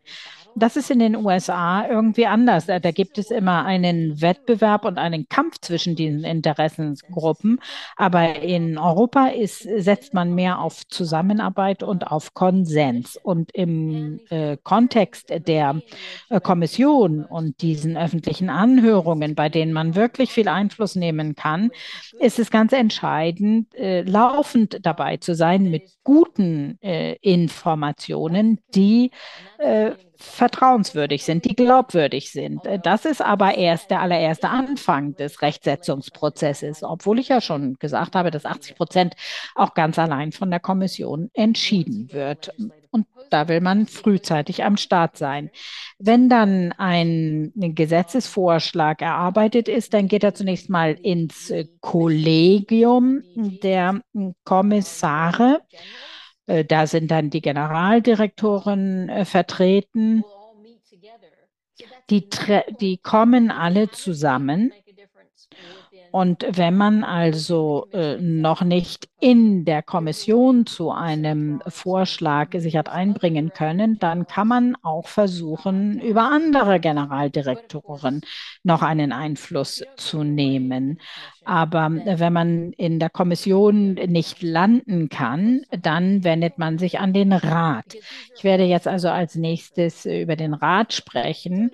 Das 0.56 0.76
ist 0.76 0.92
in 0.92 1.00
den 1.00 1.16
USA 1.16 1.88
irgendwie 1.88 2.26
anders. 2.26 2.66
Da 2.66 2.80
gibt 2.92 3.18
es 3.18 3.32
immer 3.32 3.66
einen 3.66 4.22
Wettbewerb 4.22 4.86
und 4.86 4.98
einen 4.98 5.30
Kampf 5.30 5.60
zwischen 5.62 5.96
diesen 5.96 6.24
Interessensgruppen. 6.24 7.60
Aber 7.96 8.42
in 8.42 8.78
Europa 8.78 9.28
ist, 9.28 9.62
setzt 9.62 10.14
man 10.14 10.34
mehr 10.36 10.60
auf 10.60 10.88
Zusammenarbeit 10.88 11.84
und 11.84 12.08
auf 12.08 12.34
Konsens. 12.34 13.18
Und 13.22 13.52
im 13.54 14.20
äh, 14.30 14.58
Kontext 14.64 15.30
der 15.48 15.82
äh, 16.30 16.42
Kommission 16.42 17.24
und 17.26 17.62
diesen 17.62 17.98
öffentlichen 17.98 18.50
Anhörungen, 18.50 19.36
bei 19.36 19.50
denen 19.50 19.74
man 19.74 19.96
wirklich 19.96 20.32
viel 20.32 20.48
Einfluss 20.48 20.96
nehmen 20.96 21.36
kann, 21.36 21.72
ist 22.20 22.40
es 22.40 22.52
ganz 22.52 22.74
entscheidend, 22.74 23.74
äh, 23.76 24.02
laufend 24.02 24.80
dabei 24.84 25.18
zu 25.18 25.36
sein 25.36 25.70
mit 25.70 25.84
guten 26.04 26.78
äh, 26.82 27.16
Informationen, 27.22 28.60
die 28.74 29.12
äh, 29.58 29.92
vertrauenswürdig 30.20 31.24
sind, 31.24 31.46
die 31.46 31.56
glaubwürdig 31.56 32.32
sind. 32.32 32.62
Das 32.84 33.06
ist 33.06 33.22
aber 33.22 33.56
erst 33.56 33.90
der 33.90 34.02
allererste 34.02 34.50
Anfang 34.50 35.16
des 35.16 35.42
Rechtsetzungsprozesses, 35.42 36.84
obwohl 36.84 37.20
ich 37.20 37.30
ja 37.30 37.40
schon 37.42 37.76
gesagt 37.80 38.16
habe, 38.16 38.30
dass 38.30 38.46
80 38.46 38.76
Prozent 38.76 39.16
auch 39.56 39.74
ganz 39.74 39.98
allein 39.98 40.32
von 40.32 40.52
der 40.52 40.60
Kommission 40.60 41.30
entschieden 41.34 42.10
wird. 42.12 42.54
Und 42.92 43.06
da 43.30 43.48
will 43.48 43.62
man 43.62 43.86
frühzeitig 43.86 44.64
am 44.64 44.76
Start 44.76 45.16
sein. 45.16 45.52
Wenn 46.00 46.28
dann 46.28 46.74
ein 46.74 47.54
Gesetzesvorschlag 47.56 49.02
erarbeitet 49.02 49.68
ist, 49.68 49.94
dann 49.94 50.08
geht 50.08 50.24
er 50.24 50.34
zunächst 50.34 50.70
mal 50.70 50.94
ins 50.94 51.54
Kollegium 51.82 53.22
der 53.36 54.02
Kommissare. 54.44 55.62
Äh, 56.50 56.66
da 56.66 56.88
sind 56.88 57.12
dann 57.12 57.30
die 57.30 57.42
Generaldirektoren 57.42 59.08
äh, 59.08 59.26
vertreten. 59.26 60.24
Die, 62.10 62.28
die 62.82 62.98
kommen 62.98 63.52
alle 63.52 63.92
zusammen 63.92 64.74
Und 66.12 66.46
wenn 66.50 66.76
man 66.76 67.04
also 67.04 67.88
äh, 67.92 68.18
noch 68.18 68.62
nicht 68.62 69.08
in 69.20 69.66
der 69.66 69.84
Kommission 69.84 70.66
zu 70.66 70.92
einem 70.92 71.62
Vorschlag 71.68 72.50
sich 72.54 72.78
hat 72.78 72.90
einbringen 72.90 73.52
können, 73.54 74.00
dann 74.00 74.26
kann 74.26 74.48
man 74.48 74.76
auch 74.82 75.08
versuchen, 75.08 76.00
über 76.00 76.32
andere 76.32 76.80
Generaldirektoren 76.80 78.22
noch 78.64 78.82
einen 78.82 79.12
Einfluss 79.12 79.84
zu 79.98 80.24
nehmen. 80.24 81.00
Aber 81.46 81.90
wenn 81.92 82.34
man 82.34 82.72
in 82.74 83.00
der 83.00 83.10
Kommission 83.10 83.94
nicht 83.94 84.42
landen 84.42 85.10
kann, 85.10 85.62
dann 85.72 86.24
wendet 86.24 86.58
man 86.58 86.78
sich 86.78 87.00
an 87.00 87.14
den 87.14 87.34
Rat. 87.34 87.98
Ich 88.36 88.44
werde 88.44 88.64
jetzt 88.64 88.88
also 88.88 89.10
als 89.10 89.36
nächstes 89.36 90.06
über 90.06 90.36
den 90.36 90.54
Rat 90.54 90.94
sprechen. 90.94 91.72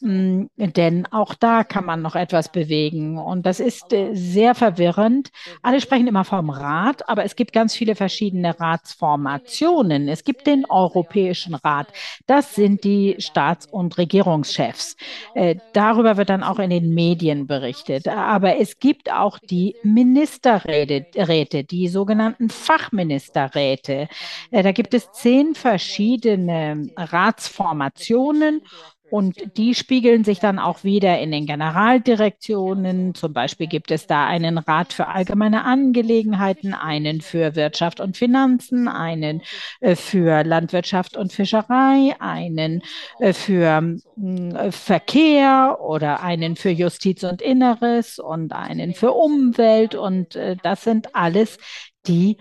Mm, 0.00 0.44
denn 0.56 1.06
auch 1.06 1.34
da 1.34 1.64
kann 1.64 1.84
man 1.84 2.02
noch 2.02 2.14
etwas 2.14 2.52
bewegen. 2.52 3.18
Und 3.18 3.46
das 3.46 3.58
ist 3.58 3.92
äh, 3.92 4.14
sehr 4.14 4.54
verwirrend. 4.54 5.30
Alle 5.60 5.80
sprechen 5.80 6.06
immer 6.06 6.24
vom 6.24 6.50
Rat, 6.50 7.08
aber 7.08 7.24
es 7.24 7.34
gibt 7.34 7.52
ganz 7.52 7.74
viele 7.74 7.96
verschiedene 7.96 8.58
Ratsformationen. 8.60 10.06
Es 10.06 10.22
gibt 10.22 10.46
den 10.46 10.66
Europäischen 10.66 11.54
Rat. 11.54 11.88
Das 12.26 12.54
sind 12.54 12.84
die 12.84 13.16
Staats- 13.18 13.66
und 13.66 13.98
Regierungschefs. 13.98 14.96
Äh, 15.34 15.56
darüber 15.72 16.16
wird 16.16 16.30
dann 16.30 16.44
auch 16.44 16.60
in 16.60 16.70
den 16.70 16.94
Medien 16.94 17.48
berichtet. 17.48 18.06
Aber 18.06 18.56
es 18.56 18.78
gibt 18.78 19.10
auch 19.10 19.40
die 19.40 19.74
Ministerräte, 19.82 21.64
die 21.64 21.88
sogenannten 21.88 22.50
Fachministerräte. 22.50 24.06
Äh, 24.52 24.62
da 24.62 24.70
gibt 24.70 24.94
es 24.94 25.10
zehn 25.10 25.56
verschiedene 25.56 26.88
Ratsformationen 26.96 28.62
und 29.10 29.56
die 29.56 29.74
spiegeln 29.74 30.24
sich 30.24 30.38
dann 30.38 30.58
auch 30.58 30.84
wieder 30.84 31.18
in 31.18 31.30
den 31.30 31.46
Generaldirektionen. 31.46 33.14
Zum 33.14 33.32
Beispiel 33.32 33.66
gibt 33.66 33.90
es 33.90 34.06
da 34.06 34.26
einen 34.26 34.58
Rat 34.58 34.92
für 34.92 35.08
allgemeine 35.08 35.64
Angelegenheiten, 35.64 36.74
einen 36.74 37.20
für 37.20 37.56
Wirtschaft 37.56 38.00
und 38.00 38.16
Finanzen, 38.16 38.88
einen 38.88 39.42
äh, 39.80 39.96
für 39.96 40.44
Landwirtschaft 40.44 41.16
und 41.16 41.32
Fischerei, 41.32 42.14
einen 42.18 42.82
äh, 43.18 43.32
für 43.32 43.96
äh, 44.16 44.70
Verkehr 44.70 45.78
oder 45.80 46.22
einen 46.22 46.56
für 46.56 46.70
Justiz 46.70 47.24
und 47.24 47.40
Inneres 47.40 48.18
und 48.18 48.52
einen 48.52 48.94
für 48.94 49.12
Umwelt. 49.12 49.94
Und 49.94 50.38
das 50.62 50.84
sind 50.84 51.14
alles 51.14 51.58
die 52.06 52.36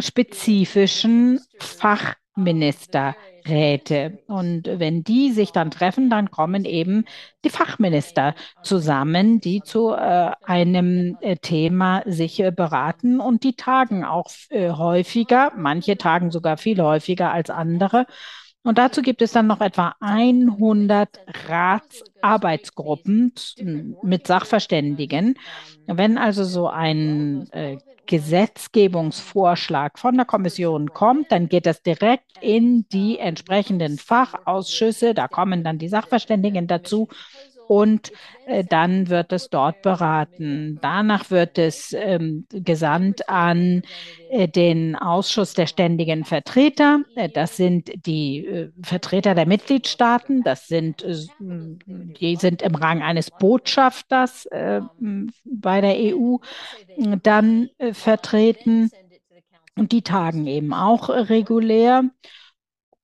spezifischen 0.00 1.40
Fachminister. 1.58 2.27
Räte. 3.48 4.18
Und 4.26 4.64
wenn 4.66 5.02
die 5.04 5.32
sich 5.32 5.52
dann 5.52 5.70
treffen, 5.70 6.10
dann 6.10 6.30
kommen 6.30 6.64
eben 6.64 7.04
die 7.44 7.50
Fachminister 7.50 8.34
zusammen, 8.62 9.40
die 9.40 9.62
zu 9.62 9.92
äh, 9.92 10.32
einem 10.44 11.16
äh, 11.20 11.36
Thema 11.36 12.02
sich 12.06 12.40
äh, 12.40 12.50
beraten 12.50 13.20
und 13.20 13.44
die 13.44 13.54
tagen 13.54 14.04
auch 14.04 14.28
äh, 14.50 14.70
häufiger, 14.70 15.52
manche 15.56 15.96
tagen 15.96 16.30
sogar 16.30 16.56
viel 16.56 16.80
häufiger 16.82 17.32
als 17.32 17.50
andere. 17.50 18.06
Und 18.64 18.76
dazu 18.76 19.02
gibt 19.02 19.22
es 19.22 19.32
dann 19.32 19.46
noch 19.46 19.60
etwa 19.60 19.94
100 20.00 21.08
Ratsarbeitsgruppen 21.48 23.32
mit 24.02 24.26
Sachverständigen. 24.26 25.38
Wenn 25.86 26.18
also 26.18 26.44
so 26.44 26.68
ein 26.68 27.48
äh, 27.52 27.78
Gesetzgebungsvorschlag 28.08 29.98
von 29.98 30.16
der 30.16 30.24
Kommission 30.24 30.92
kommt, 30.92 31.30
dann 31.30 31.48
geht 31.48 31.66
das 31.66 31.82
direkt 31.82 32.32
in 32.40 32.88
die 32.88 33.18
entsprechenden 33.18 33.98
Fachausschüsse. 33.98 35.14
Da 35.14 35.28
kommen 35.28 35.62
dann 35.62 35.78
die 35.78 35.88
Sachverständigen 35.88 36.66
dazu 36.66 37.08
und 37.68 38.12
äh, 38.46 38.64
dann 38.64 39.10
wird 39.10 39.30
es 39.32 39.50
dort 39.50 39.82
beraten. 39.82 40.78
Danach 40.80 41.30
wird 41.30 41.58
es 41.58 41.92
ähm, 41.92 42.46
gesandt 42.50 43.28
an 43.28 43.82
äh, 44.30 44.48
den 44.48 44.96
Ausschuss 44.96 45.52
der 45.52 45.66
ständigen 45.66 46.24
Vertreter. 46.24 47.02
Äh, 47.14 47.28
das 47.28 47.58
sind 47.58 47.90
die 48.06 48.46
äh, 48.46 48.70
Vertreter 48.82 49.34
der 49.34 49.46
Mitgliedstaaten. 49.46 50.42
Das 50.42 50.66
sind, 50.66 51.02
äh, 51.02 51.14
die 51.38 52.36
sind 52.36 52.62
im 52.62 52.74
Rang 52.74 53.02
eines 53.02 53.30
Botschafters 53.30 54.46
äh, 54.46 54.80
bei 55.44 55.82
der 55.82 55.96
EU 56.16 56.36
dann 57.22 57.68
vertreten. 57.92 58.90
Und 59.76 59.92
die 59.92 60.02
tagen 60.02 60.46
eben 60.46 60.72
auch 60.72 61.08
regulär 61.08 62.04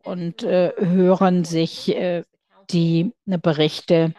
und 0.03 0.43
hören 0.43 1.45
sich 1.45 1.97
die 2.71 3.13
Berichte 3.27 4.15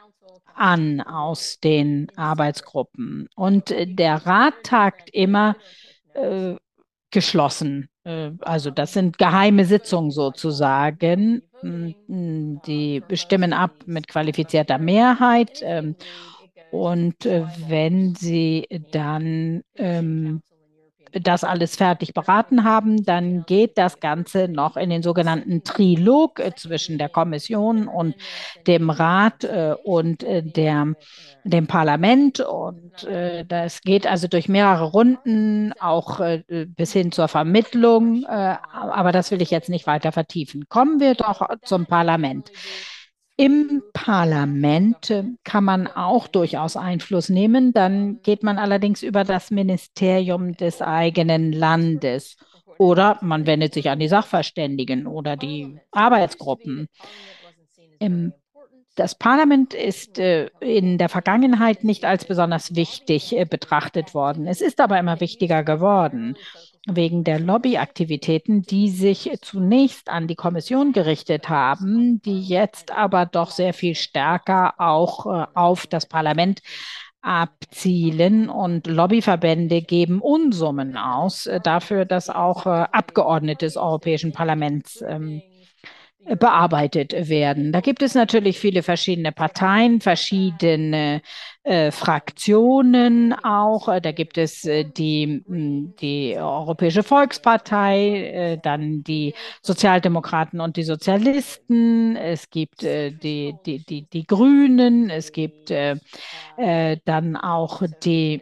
an 0.55 1.01
aus 1.01 1.59
den 1.59 2.07
Arbeitsgruppen. 2.15 3.27
Und 3.35 3.71
äh, 3.71 3.87
der 3.87 4.25
Rat 4.25 4.53
tagt 4.63 5.09
immer 5.11 5.55
äh, 6.13 6.55
geschlossen. 7.11 7.89
Äh, 8.03 8.31
also 8.41 8.71
das 8.71 8.93
sind 8.93 9.17
geheime 9.17 9.65
Sitzungen 9.65 10.11
sozusagen. 10.11 11.41
Hm, 11.61 12.61
die 12.65 13.01
bestimmen 13.07 13.53
ab 13.53 13.71
mit 13.85 14.07
qualifizierter 14.07 14.77
Mehrheit. 14.77 15.61
Ähm, 15.63 15.95
und 16.71 17.25
äh, 17.25 17.45
wenn 17.67 18.15
sie 18.15 18.67
dann 18.91 19.61
ähm, 19.75 20.41
das 21.21 21.43
alles 21.43 21.75
fertig 21.75 22.13
beraten 22.13 22.63
haben, 22.63 23.05
dann 23.05 23.45
geht 23.45 23.77
das 23.77 23.99
Ganze 23.99 24.47
noch 24.47 24.77
in 24.77 24.89
den 24.89 25.03
sogenannten 25.03 25.63
Trilog 25.63 26.39
äh, 26.39 26.53
zwischen 26.55 26.97
der 26.97 27.09
Kommission 27.09 27.87
und 27.87 28.15
dem 28.67 28.89
Rat 28.89 29.43
äh, 29.43 29.75
und 29.83 30.23
äh, 30.23 30.43
der, 30.43 30.93
dem 31.43 31.67
Parlament. 31.67 32.39
Und 32.39 33.07
das 33.47 33.81
geht 33.81 34.07
also 34.07 34.27
durch 34.27 34.49
mehrere 34.49 34.85
Runden, 34.85 35.73
auch 35.79 36.19
bis 36.47 36.91
hin 36.93 37.11
zur 37.11 37.27
Vermittlung. 37.27 38.25
Aber 38.25 39.11
das 39.11 39.31
will 39.31 39.41
ich 39.41 39.51
jetzt 39.51 39.69
nicht 39.69 39.85
weiter 39.85 40.11
vertiefen. 40.11 40.65
Kommen 40.69 40.99
wir 40.99 41.13
doch 41.13 41.47
zum 41.61 41.85
Parlament. 41.85 42.51
Im 43.37 43.83
Parlament 43.91 45.13
kann 45.43 45.63
man 45.65 45.87
auch 45.87 46.27
durchaus 46.27 46.77
Einfluss 46.77 47.27
nehmen. 47.27 47.73
Dann 47.73 48.21
geht 48.21 48.43
man 48.43 48.57
allerdings 48.57 49.03
über 49.03 49.25
das 49.25 49.51
Ministerium 49.51 50.55
des 50.55 50.81
eigenen 50.81 51.51
Landes. 51.51 52.37
Oder 52.77 53.17
man 53.21 53.45
wendet 53.45 53.73
sich 53.73 53.89
an 53.89 53.99
die 53.99 54.07
Sachverständigen 54.07 55.05
oder 55.05 55.35
die 55.35 55.79
Arbeitsgruppen. 55.91 56.87
Im 57.99 58.33
das 58.97 59.13
Parlament 59.15 59.73
ist 59.73 60.19
äh, 60.19 60.47
in 60.61 60.97
der 60.97 61.09
Vergangenheit 61.09 61.83
nicht 61.83 62.05
als 62.05 62.23
besonders 62.23 62.75
wichtig 62.75 63.35
äh, 63.35 63.43
betrachtet 63.43 64.13
worden. 64.13 64.47
Es 64.47 64.61
ist 64.61 64.79
aber 64.79 64.97
immer 64.97 65.19
wichtiger 65.19 65.65
geworden 65.65 66.37
wegen 66.87 67.23
der 67.23 67.39
Lobbyaktivitäten, 67.39 68.61
die 68.61 68.89
sich 68.89 69.31
zunächst 69.41 70.09
an 70.09 70.27
die 70.27 70.35
Kommission 70.35 70.91
gerichtet 70.91 71.49
haben, 71.49 72.21
die 72.21 72.41
jetzt 72.41 72.91
aber 72.91 73.25
doch 73.25 73.51
sehr 73.51 73.73
viel 73.73 73.95
stärker 73.95 74.75
auch 74.77 75.25
äh, 75.25 75.47
auf 75.53 75.87
das 75.87 76.05
Parlament 76.05 76.61
abzielen 77.21 78.49
und 78.49 78.85
Lobbyverbände 78.85 79.81
geben 79.81 80.21
Unsummen 80.21 80.95
aus 80.95 81.47
äh, 81.47 81.59
dafür, 81.59 82.05
dass 82.05 82.29
auch 82.29 82.67
äh, 82.67 82.85
Abgeordnete 82.91 83.65
des 83.65 83.77
Europäischen 83.77 84.31
Parlaments 84.31 85.03
ähm, 85.07 85.41
bearbeitet 86.39 87.13
werden. 87.29 87.71
Da 87.71 87.81
gibt 87.81 88.01
es 88.01 88.15
natürlich 88.15 88.59
viele 88.59 88.81
verschiedene 88.83 89.31
Parteien, 89.31 90.01
verschiedene 90.01 91.21
äh, 91.65 91.91
Fraktionen 91.91 93.33
auch. 93.33 93.87
Da 93.99 94.11
gibt 94.11 94.37
es 94.37 94.65
äh, 94.65 94.83
die, 94.85 95.43
die 95.99 96.37
Europäische 96.37 97.01
Volkspartei, 97.01 98.31
äh, 98.33 98.57
dann 98.61 99.03
die 99.03 99.33
Sozialdemokraten 99.63 100.61
und 100.61 100.77
die 100.77 100.83
Sozialisten, 100.83 102.15
es 102.15 102.51
gibt 102.51 102.83
äh, 102.83 103.11
die, 103.11 103.55
die, 103.65 103.83
die, 103.83 104.03
die 104.03 104.27
Grünen, 104.27 105.09
es 105.09 105.31
gibt 105.31 105.71
äh, 105.71 105.95
äh, 106.57 106.97
dann 107.03 107.35
auch 107.35 107.81
die 108.03 108.41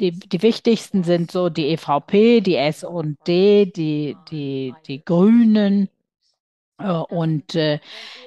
die, 0.00 0.10
die 0.10 0.42
wichtigsten 0.42 1.04
sind 1.04 1.30
so 1.30 1.48
die 1.48 1.68
EVP, 1.68 2.40
die 2.40 2.56
S&D, 2.56 3.66
die, 3.66 4.16
die, 4.28 4.74
die 4.88 5.04
Grünen. 5.04 5.84
äh, 5.84 5.93
und 6.78 7.54
äh, 7.54 7.78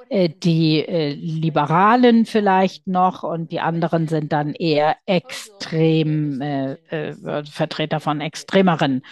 äh, 0.09 0.29
die 0.29 0.79
äh, 0.79 1.13
Liberalen 1.13 2.25
vielleicht 2.25 2.87
noch 2.87 3.23
und 3.23 3.51
die 3.51 3.59
anderen 3.59 4.07
sind 4.07 4.31
dann 4.31 4.53
eher 4.53 4.95
extrem 5.05 6.41
äh, 6.41 6.73
äh 6.89 7.43
Vertreter 7.45 7.99
von 7.99 8.21
extremeren 8.21 9.03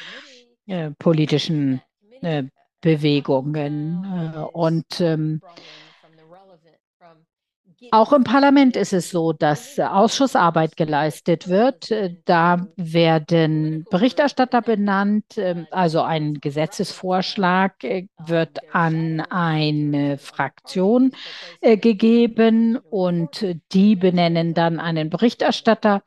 politischen 0.97 1.81
Bewegungen. 2.81 4.43
und 4.51 4.99
ähm, 4.99 5.41
auch 7.91 8.13
im 8.13 8.23
Parlament 8.23 8.75
ist 8.75 8.93
es 8.93 9.09
so, 9.09 9.33
dass 9.33 9.79
Ausschussarbeit 9.79 10.77
geleistet 10.77 11.47
wird. 11.47 11.91
Da 12.25 12.67
werden 12.75 13.85
Berichterstatter 13.89 14.61
benannt. 14.61 15.37
Ähm, 15.37 15.67
also 15.71 16.01
ein 16.01 16.35
Gesetzesvorschlag 16.35 17.83
äh, 17.83 18.07
wird 18.25 18.59
an 18.73 19.21
eine 19.21 20.17
Fraktion 20.17 21.11
äh, 21.61 21.77
gegeben 21.77 22.77
und 22.77 23.45
die 23.71 23.95
benennen 23.95 24.53
dann 24.53 24.79
einen 24.79 25.09
Berichterstatter 25.09 26.01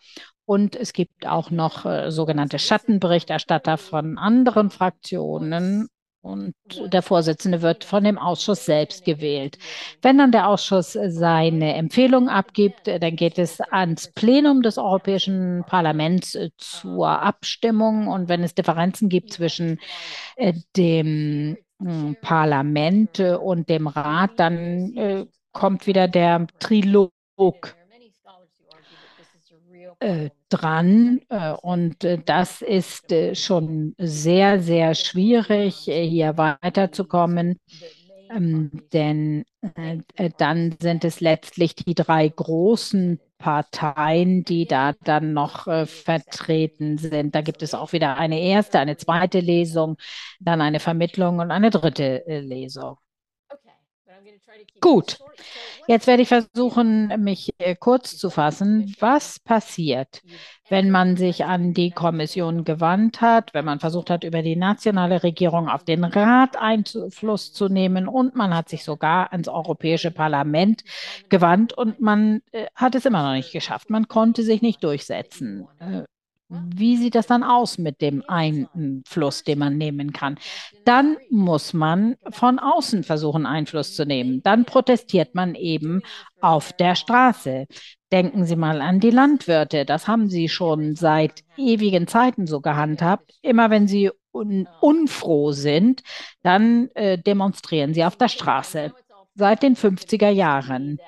Und 0.44 0.76
es 0.76 0.94
gibt 0.94 1.26
auch 1.26 1.50
noch 1.50 1.84
äh, 1.84 2.10
sogenannte 2.10 2.58
Schattenberichterstatter 2.58 3.76
von 3.76 4.16
anderen 4.16 4.70
Fraktionen. 4.70 5.88
Und 6.20 6.54
der 6.92 7.02
Vorsitzende 7.02 7.62
wird 7.62 7.84
von 7.84 8.02
dem 8.02 8.18
Ausschuss 8.18 8.64
selbst 8.64 9.04
gewählt. 9.04 9.56
Wenn 10.02 10.18
dann 10.18 10.32
der 10.32 10.48
Ausschuss 10.48 10.92
seine 10.92 11.74
Empfehlung 11.74 12.28
abgibt, 12.28 12.88
dann 12.88 13.14
geht 13.14 13.38
es 13.38 13.60
ans 13.60 14.12
Plenum 14.12 14.62
des 14.62 14.78
Europäischen 14.78 15.64
Parlaments 15.66 16.34
äh, 16.34 16.50
zur 16.58 17.08
Abstimmung. 17.08 18.08
Und 18.08 18.28
wenn 18.28 18.42
es 18.42 18.54
Differenzen 18.54 19.08
gibt 19.08 19.32
zwischen 19.32 19.78
äh, 20.36 20.54
dem 20.76 21.56
äh, 21.80 22.14
Parlament 22.20 23.20
und 23.20 23.68
dem 23.68 23.86
Rat, 23.86 24.32
dann 24.36 24.96
äh, 24.96 25.26
kommt 25.52 25.86
wieder 25.86 26.08
der 26.08 26.46
Trilog 26.58 27.12
äh, 30.00 30.30
dran. 30.48 31.20
Äh, 31.28 31.52
und 31.52 32.04
äh, 32.04 32.18
das 32.24 32.62
ist 32.62 33.12
schon 33.34 33.94
sehr, 33.98 34.60
sehr 34.60 34.94
schwierig, 34.94 35.76
hier 35.76 36.36
weiterzukommen. 36.36 37.58
Ähm, 38.30 38.70
denn 38.92 39.44
dann 40.36 40.76
sind 40.80 41.04
es 41.04 41.20
letztlich 41.20 41.74
die 41.74 41.94
drei 41.94 42.28
großen 42.28 43.18
Parteien, 43.38 44.44
die 44.44 44.66
da 44.66 44.92
dann 45.04 45.32
noch 45.32 45.64
vertreten 45.86 46.98
sind. 46.98 47.34
Da 47.34 47.40
gibt 47.40 47.62
es 47.62 47.72
auch 47.72 47.92
wieder 47.92 48.18
eine 48.18 48.40
erste, 48.40 48.78
eine 48.80 48.98
zweite 48.98 49.40
Lesung, 49.40 49.96
dann 50.40 50.60
eine 50.60 50.78
Vermittlung 50.78 51.38
und 51.38 51.50
eine 51.50 51.70
dritte 51.70 52.22
Lesung. 52.26 52.98
Gut, 54.80 55.18
jetzt 55.86 56.06
werde 56.06 56.22
ich 56.22 56.28
versuchen, 56.28 57.08
mich 57.22 57.50
äh, 57.58 57.74
kurz 57.74 58.16
zu 58.16 58.30
fassen. 58.30 58.94
Was 59.00 59.38
passiert, 59.38 60.22
wenn 60.68 60.90
man 60.90 61.16
sich 61.16 61.44
an 61.44 61.74
die 61.74 61.90
Kommission 61.90 62.64
gewandt 62.64 63.20
hat, 63.20 63.54
wenn 63.54 63.64
man 63.64 63.80
versucht 63.80 64.10
hat, 64.10 64.24
über 64.24 64.42
die 64.42 64.56
nationale 64.56 65.22
Regierung 65.22 65.68
auf 65.68 65.84
den 65.84 66.04
Rat 66.04 66.56
Einfluss 66.56 67.52
zu 67.52 67.68
nehmen 67.68 68.08
und 68.08 68.34
man 68.34 68.54
hat 68.54 68.68
sich 68.68 68.84
sogar 68.84 69.32
ans 69.32 69.48
Europäische 69.48 70.10
Parlament 70.10 70.84
gewandt 71.28 71.72
und 71.72 72.00
man 72.00 72.42
äh, 72.52 72.66
hat 72.74 72.94
es 72.94 73.06
immer 73.06 73.22
noch 73.22 73.34
nicht 73.34 73.52
geschafft. 73.52 73.90
Man 73.90 74.08
konnte 74.08 74.42
sich 74.42 74.62
nicht 74.62 74.82
durchsetzen. 74.84 75.66
Wie 76.50 76.96
sieht 76.96 77.14
das 77.14 77.26
dann 77.26 77.42
aus 77.42 77.76
mit 77.76 78.00
dem 78.00 78.24
Einfluss, 78.26 79.44
den 79.44 79.58
man 79.58 79.76
nehmen 79.76 80.14
kann? 80.14 80.38
Dann 80.86 81.18
muss 81.28 81.74
man 81.74 82.16
von 82.30 82.58
außen 82.58 83.04
versuchen, 83.04 83.44
Einfluss 83.44 83.94
zu 83.94 84.06
nehmen. 84.06 84.42
Dann 84.42 84.64
protestiert 84.64 85.34
man 85.34 85.54
eben 85.54 86.00
auf 86.40 86.72
der 86.72 86.94
Straße. 86.94 87.66
Denken 88.10 88.46
Sie 88.46 88.56
mal 88.56 88.80
an 88.80 88.98
die 89.00 89.10
Landwirte. 89.10 89.84
Das 89.84 90.08
haben 90.08 90.30
sie 90.30 90.48
schon 90.48 90.96
seit 90.96 91.42
ewigen 91.58 92.06
Zeiten 92.06 92.46
so 92.46 92.62
gehandhabt. 92.62 93.34
Immer 93.42 93.68
wenn 93.68 93.86
sie 93.86 94.10
un 94.32 94.66
unfroh 94.80 95.52
sind, 95.52 96.02
dann 96.42 96.88
äh, 96.94 97.18
demonstrieren 97.18 97.92
sie 97.92 98.04
auf 98.04 98.16
der 98.16 98.28
Straße. 98.28 98.94
Seit 99.34 99.62
den 99.62 99.76
50er 99.76 100.30
Jahren. 100.30 100.98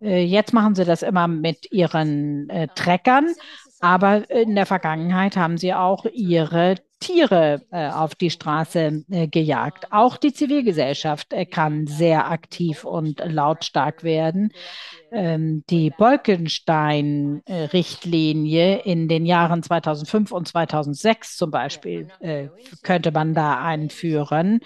Äh, 0.00 0.24
jetzt 0.24 0.54
machen 0.54 0.74
sie 0.74 0.86
das 0.86 1.02
immer 1.02 1.28
mit 1.28 1.70
ihren 1.72 2.48
äh, 2.48 2.68
Treckern 2.74 3.34
aber 3.80 4.30
in 4.30 4.54
der 4.54 4.66
Vergangenheit 4.66 5.36
haben 5.36 5.58
sie 5.58 5.74
auch 5.74 6.04
ihre 6.12 6.76
Tiere 6.98 7.62
äh, 7.70 7.90
auf 7.90 8.14
die 8.14 8.30
Straße 8.30 9.04
äh, 9.10 9.28
gejagt. 9.28 9.92
Auch 9.92 10.16
die 10.16 10.32
Zivilgesellschaft 10.32 11.32
äh, 11.32 11.44
kann 11.44 11.86
sehr 11.86 12.30
aktiv 12.30 12.84
und 12.84 13.20
lautstark 13.24 14.02
werden 14.02 14.52
die 15.10 15.92
Bolkenstein-Richtlinie 15.96 18.78
in 18.78 19.06
den 19.08 19.24
Jahren 19.24 19.62
2005 19.62 20.32
und 20.32 20.48
2006 20.48 21.36
zum 21.36 21.52
Beispiel 21.52 22.08
äh, 22.20 22.48
könnte 22.82 23.12
man 23.12 23.34
da 23.34 23.62
einführen. 23.62 24.60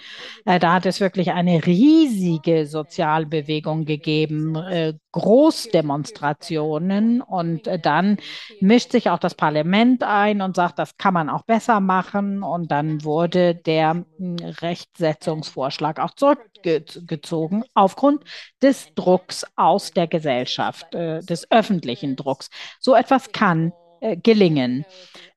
Äh, 0.45 0.59
da 0.59 0.73
hat 0.73 0.85
es 0.85 0.99
wirklich 0.99 1.31
eine 1.31 1.65
riesige 1.65 2.65
Sozialbewegung 2.65 3.85
gegeben, 3.85 4.55
äh, 4.55 4.93
Großdemonstrationen 5.11 7.21
und 7.21 7.69
dann 7.83 8.17
mischt 8.61 8.91
sich 8.91 9.09
auch 9.09 9.19
das 9.19 9.35
Parlament 9.35 10.03
ein 10.03 10.41
und 10.41 10.55
sagt, 10.55 10.79
das 10.79 10.95
kann 10.97 11.13
man 11.13 11.29
auch 11.29 11.43
besser 11.43 11.81
machen 11.81 12.43
und 12.43 12.71
dann 12.71 13.03
wurde 13.03 13.55
der 13.55 14.05
hm, 14.17 14.37
Rechtsetzungsvorschlag 14.61 15.99
auch 15.99 16.11
zurückgezogen 16.11 17.65
aufgrund 17.73 18.23
des 18.61 18.93
Drucks 18.95 19.45
aus 19.55 19.91
der 19.91 20.07
Gesellschaft. 20.07 20.30
Gesellschaft, 20.31 20.95
äh, 20.95 21.19
des 21.21 21.49
öffentlichen 21.51 22.15
Drucks. 22.15 22.49
So 22.79 22.95
etwas 22.95 23.31
kann 23.31 23.73
äh, 23.99 24.15
gelingen. 24.15 24.85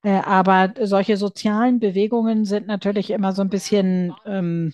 Äh, 0.02 0.20
aber 0.24 0.72
solche 0.82 1.16
sozialen 1.16 1.80
Bewegungen 1.80 2.44
sind 2.44 2.66
natürlich 2.66 3.10
immer 3.10 3.32
so 3.32 3.42
ein 3.42 3.48
bisschen 3.48 4.14
ähm, 4.24 4.72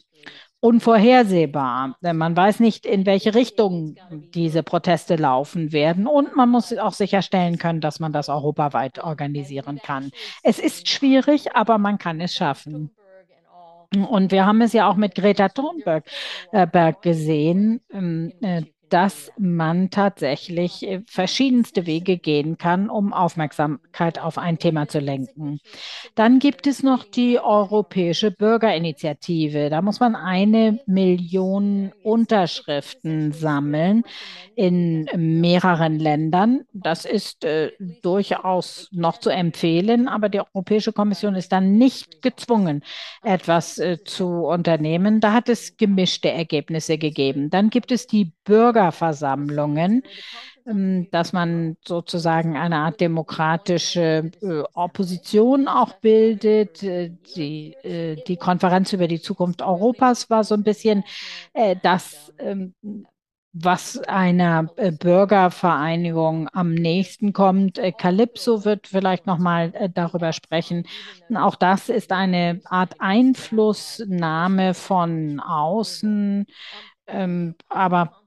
unvorhersehbar. 0.60 1.96
Man 2.02 2.36
weiß 2.36 2.60
nicht, 2.60 2.84
in 2.84 3.06
welche 3.06 3.34
Richtung 3.34 3.96
diese 4.34 4.62
Proteste 4.62 5.16
laufen 5.16 5.72
werden. 5.72 6.06
Und 6.06 6.36
man 6.36 6.50
muss 6.50 6.76
auch 6.76 6.92
sicherstellen 6.92 7.56
können, 7.56 7.80
dass 7.80 7.98
man 7.98 8.12
das 8.12 8.28
europaweit 8.28 9.02
organisieren 9.02 9.80
kann. 9.82 10.10
Es 10.42 10.58
ist 10.58 10.86
schwierig, 10.86 11.56
aber 11.56 11.78
man 11.78 11.96
kann 11.96 12.20
es 12.20 12.34
schaffen. 12.34 12.90
Und 13.94 14.32
wir 14.32 14.44
haben 14.44 14.60
es 14.60 14.74
ja 14.74 14.86
auch 14.86 14.96
mit 14.96 15.14
Greta 15.14 15.48
Thunberg 15.48 16.04
äh, 16.52 16.92
gesehen, 17.00 17.80
ähm, 17.90 18.32
äh, 18.42 18.62
dass 18.90 19.32
man 19.38 19.90
tatsächlich 19.90 20.86
äh, 20.86 21.02
verschiedenste 21.06 21.86
Wege 21.86 22.18
gehen 22.18 22.58
kann, 22.58 22.90
um 22.90 23.12
Aufmerksamkeit 23.12 24.18
auf 24.20 24.36
ein 24.36 24.58
Thema 24.58 24.88
zu 24.88 24.98
lenken. 24.98 25.60
Dann 26.16 26.40
gibt 26.40 26.66
es 26.66 26.82
noch 26.82 27.04
die 27.04 27.38
Europäische 27.38 28.32
Bürgerinitiative. 28.32 29.70
Da 29.70 29.80
muss 29.80 30.00
man 30.00 30.16
eine 30.16 30.80
Million 30.86 31.92
Unterschriften 32.02 33.32
sammeln 33.32 34.02
in 34.56 35.08
mehreren 35.16 35.98
Ländern. 35.98 36.62
Das 36.72 37.04
ist 37.04 37.44
äh, 37.44 37.70
durchaus 38.02 38.88
noch 38.90 39.18
zu 39.18 39.30
empfehlen, 39.30 40.08
aber 40.08 40.28
die 40.28 40.40
Europäische 40.40 40.92
Kommission 40.92 41.36
ist 41.36 41.52
dann 41.52 41.78
nicht 41.78 42.22
gezwungen, 42.22 42.82
etwas 43.22 43.78
äh, 43.78 44.02
zu 44.04 44.26
unternehmen. 44.26 45.20
Da 45.20 45.32
hat 45.32 45.48
es 45.48 45.76
gemischte 45.76 46.30
Ergebnisse 46.30 46.98
gegeben. 46.98 47.50
Dann 47.50 47.70
gibt 47.70 47.92
es 47.92 48.08
die 48.08 48.32
Bürger 48.44 48.79
Bürgerversammlungen, 48.80 50.02
ähm, 50.66 51.08
dass 51.10 51.32
man 51.32 51.76
sozusagen 51.86 52.56
eine 52.56 52.76
Art 52.76 53.00
demokratische 53.00 54.30
äh, 54.42 54.62
Opposition 54.74 55.68
auch 55.68 55.92
bildet. 56.00 56.82
Äh, 56.82 57.12
die, 57.36 57.74
äh, 57.82 58.16
die 58.26 58.36
Konferenz 58.36 58.92
über 58.92 59.08
die 59.08 59.20
Zukunft 59.20 59.62
Europas 59.62 60.30
war 60.30 60.44
so 60.44 60.54
ein 60.54 60.62
bisschen 60.62 61.04
das, 61.82 62.32
ähm, 62.38 62.74
was 63.52 63.98
einer 63.98 64.64
Bürgervereinigung 64.64 66.48
am 66.52 66.72
nächsten 66.72 67.32
kommt. 67.32 67.80
Calypso 67.98 68.64
wird 68.64 68.86
vielleicht 68.86 69.26
noch 69.26 69.38
mal 69.38 69.72
darüber 69.92 70.32
sprechen. 70.32 70.86
Auch 71.34 71.56
das 71.56 71.88
ist 71.88 72.12
eine 72.12 72.60
Art 72.64 72.94
Einflussnahme 73.00 74.74
von 74.74 75.40
außen, 75.40 76.46
ähm, 77.08 77.56
aber 77.68 78.19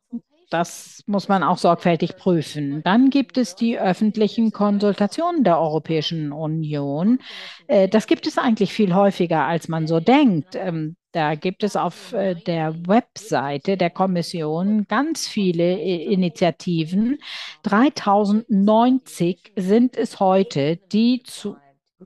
das 0.53 1.03
muss 1.07 1.27
man 1.27 1.43
auch 1.43 1.57
sorgfältig 1.57 2.15
prüfen. 2.15 2.83
Dann 2.83 3.09
gibt 3.09 3.37
es 3.37 3.55
die 3.55 3.79
öffentlichen 3.79 4.51
Konsultationen 4.51 5.43
der 5.43 5.59
Europäischen 5.59 6.31
Union. 6.31 7.19
Äh, 7.67 7.89
das 7.89 8.05
gibt 8.07 8.27
es 8.27 8.37
eigentlich 8.37 8.71
viel 8.71 8.93
häufiger, 8.93 9.45
als 9.45 9.67
man 9.67 9.87
so 9.87 9.99
denkt. 9.99 10.55
Ähm, 10.55 10.95
da 11.11 11.35
gibt 11.35 11.63
es 11.63 11.75
auf 11.75 12.13
äh, 12.13 12.35
der 12.35 12.75
Webseite 12.87 13.77
der 13.77 13.89
Kommission 13.89 14.85
ganz 14.87 15.27
viele 15.27 15.79
Initiativen. 15.79 17.19
3090 17.63 19.53
sind 19.55 19.97
es 19.97 20.19
heute, 20.19 20.77
die 20.91 21.23
zu 21.23 21.57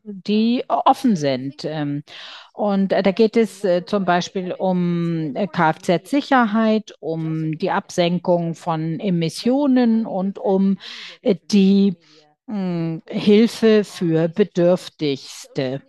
die 0.04 0.64
offen 0.68 1.16
sind. 1.16 1.68
Und 2.58 2.91
äh, 2.91 3.03
da 3.03 3.12
geht 3.12 3.38
es 3.38 3.64
äh, 3.64 3.86
zum 3.86 4.03
Beispiel 4.03 4.51
um 4.51 5.36
äh, 5.36 5.45
Kfz-Sicherheit, 5.45 6.91
um 6.99 7.55
die 7.55 7.70
Absenkung 7.70 8.55
von 8.55 8.99
Emissionen 8.99 10.08
und 10.08 10.39
um 10.39 10.80
die 11.51 11.95
hm, 12.47 13.03
Hilfe 13.08 13.84
für 13.84 14.28
Bedürftigste. 14.28 15.84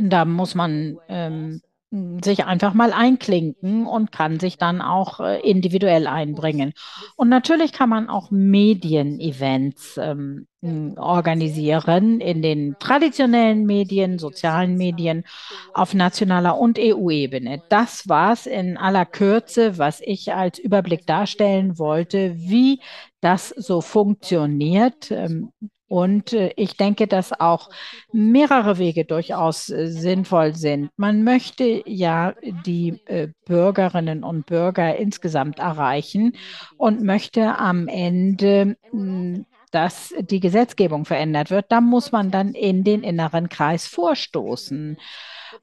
Da 0.00 0.24
muss 0.24 0.54
man 0.54 0.96
ähm, 1.08 1.60
sich 1.90 2.44
einfach 2.44 2.74
mal 2.74 2.92
einklinken 2.92 3.86
und 3.86 4.12
kann 4.12 4.38
sich 4.38 4.58
dann 4.58 4.82
auch 4.82 5.20
äh, 5.20 5.40
individuell 5.40 6.06
einbringen. 6.06 6.74
Und 7.16 7.30
natürlich 7.30 7.72
kann 7.72 7.88
man 7.88 8.10
auch 8.10 8.30
Medienevents 8.30 9.96
ähm, 9.96 10.46
organisieren 10.60 12.20
in 12.20 12.42
den 12.42 12.76
traditionellen 12.78 13.64
Medien, 13.64 14.18
sozialen 14.18 14.76
Medien 14.76 15.24
auf 15.72 15.94
nationaler 15.94 16.58
und 16.58 16.78
EU-Ebene. 16.78 17.62
Das 17.70 18.06
war 18.06 18.32
es 18.32 18.44
in 18.46 18.76
aller 18.76 19.06
Kürze, 19.06 19.78
was 19.78 20.02
ich 20.02 20.34
als 20.34 20.58
Überblick 20.58 21.06
darstellen 21.06 21.78
wollte, 21.78 22.34
wie 22.36 22.80
das 23.22 23.48
so 23.48 23.80
funktioniert. 23.80 25.10
Ähm, 25.10 25.52
Und 25.88 26.34
äh, 26.34 26.52
ich 26.56 26.76
denke, 26.76 27.06
dass 27.06 27.38
auch 27.38 27.70
mehrere 28.12 28.78
Wege 28.78 29.06
durchaus 29.06 29.70
äh, 29.70 29.88
sinnvoll 29.88 30.54
sind. 30.54 30.90
Man 30.96 31.24
möchte 31.24 31.82
ja 31.86 32.34
die 32.66 33.00
äh, 33.06 33.28
Bürgerinnen 33.46 34.22
und 34.22 34.46
Bürger 34.46 34.96
insgesamt 34.96 35.58
erreichen 35.58 36.34
und 36.76 37.02
möchte 37.02 37.58
am 37.58 37.88
Ende 37.88 38.76
hm, 38.90 39.46
dass 39.70 40.14
die 40.18 40.40
Gesetzgebung 40.40 41.04
verändert 41.04 41.50
wird, 41.50 41.66
da 41.68 41.82
muss 41.82 42.10
man 42.10 42.30
dann 42.30 42.54
in 42.54 42.84
den 42.84 43.02
inneren 43.02 43.50
Kreis 43.50 43.86
vorstoßen. 43.86 44.96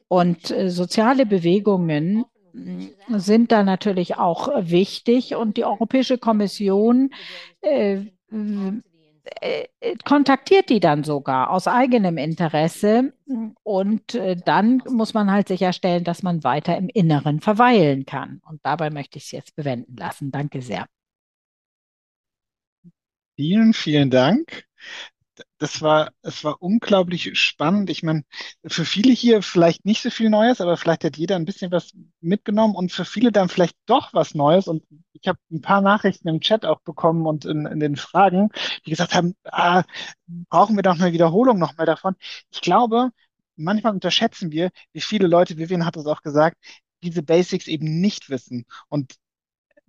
Und 0.08 0.54
soziale 0.68 1.26
Bewegungen 1.26 2.26
hm, 2.52 2.92
sind 3.10 3.52
da 3.52 3.64
natürlich 3.64 4.18
auch 4.18 4.50
wichtig 4.60 5.36
und 5.36 5.58
die 5.58 5.66
Europäische 5.66 6.20
Kommission 6.20 7.10
äh, 7.62 8.02
kontaktiert 10.06 10.70
die 10.70 10.80
dann 10.80 11.04
sogar 11.04 11.50
aus 11.50 11.68
eigenem 11.68 12.18
Interesse 12.18 13.14
und 13.64 14.16
äh, 14.16 14.36
dann 14.36 14.82
muss 14.90 15.14
man 15.14 15.32
halt 15.32 15.48
sicherstellen, 15.48 16.04
dass 16.04 16.24
man 16.24 16.44
weiter 16.44 16.78
im 16.78 16.90
Inneren 16.90 17.42
verweilen 17.42 18.06
kann. 18.06 18.42
Und 18.48 18.60
dabei 18.64 18.90
möchte 18.90 19.18
ich 19.18 19.26
es 19.26 19.32
jetzt 19.32 19.56
bewenden 19.56 19.96
lassen. 19.98 20.32
Danke 20.32 20.62
sehr. 20.62 20.86
Vielen, 23.36 23.74
vielen 23.74 24.10
Dank. 24.10 24.66
Das 25.58 25.82
war, 25.82 26.12
es 26.22 26.44
war 26.44 26.62
unglaublich 26.62 27.38
spannend. 27.40 27.90
Ich 27.90 28.04
meine, 28.04 28.24
für 28.66 28.86
viele 28.86 29.12
hier 29.14 29.42
vielleicht 29.42 29.86
nicht 29.86 30.02
so 30.02 30.10
viel 30.10 30.30
Neues, 30.30 30.62
aber 30.62 30.78
vielleicht 30.78 31.04
hat 31.04 31.18
jeder 31.18 31.36
ein 31.36 31.46
bisschen 31.46 31.72
was 31.72 31.92
mitgenommen 32.22 32.76
und 32.76 32.92
für 32.92 33.06
viele 33.06 33.32
dann 33.32 33.50
vielleicht 33.50 33.76
doch 33.86 34.14
was 34.14 34.36
Neues. 34.36 34.68
Und 34.68 34.84
ich 35.14 35.28
habe 35.28 35.40
ein 35.52 35.62
paar 35.62 35.82
Nachrichten 35.82 36.28
im 36.28 36.42
Chat 36.42 36.66
auch 36.66 36.82
bekommen 36.82 37.26
und 37.26 37.46
in, 37.46 37.66
in 37.66 37.80
den 37.80 37.96
Fragen, 37.96 38.50
die 38.86 38.92
gesagt 38.92 39.14
haben, 39.14 39.36
ah, 39.46 39.84
brauchen 40.50 40.76
wir 40.76 40.84
doch 40.84 41.00
eine 41.00 41.14
Wiederholung 41.14 41.60
nochmal 41.60 41.86
davon. 41.86 42.16
Ich 42.52 42.62
glaube, 42.62 43.12
manchmal 43.56 43.94
unterschätzen 43.94 44.52
wir, 44.52 44.72
wie 44.94 45.02
viele 45.02 45.28
Leute, 45.28 45.58
Vivian 45.58 45.86
hat 45.86 45.98
es 45.98 46.06
auch 46.06 46.22
gesagt, 46.22 46.58
diese 47.04 47.24
Basics 47.24 47.68
eben 47.68 48.02
nicht 48.02 48.30
wissen. 48.30 48.66
Und 48.90 49.16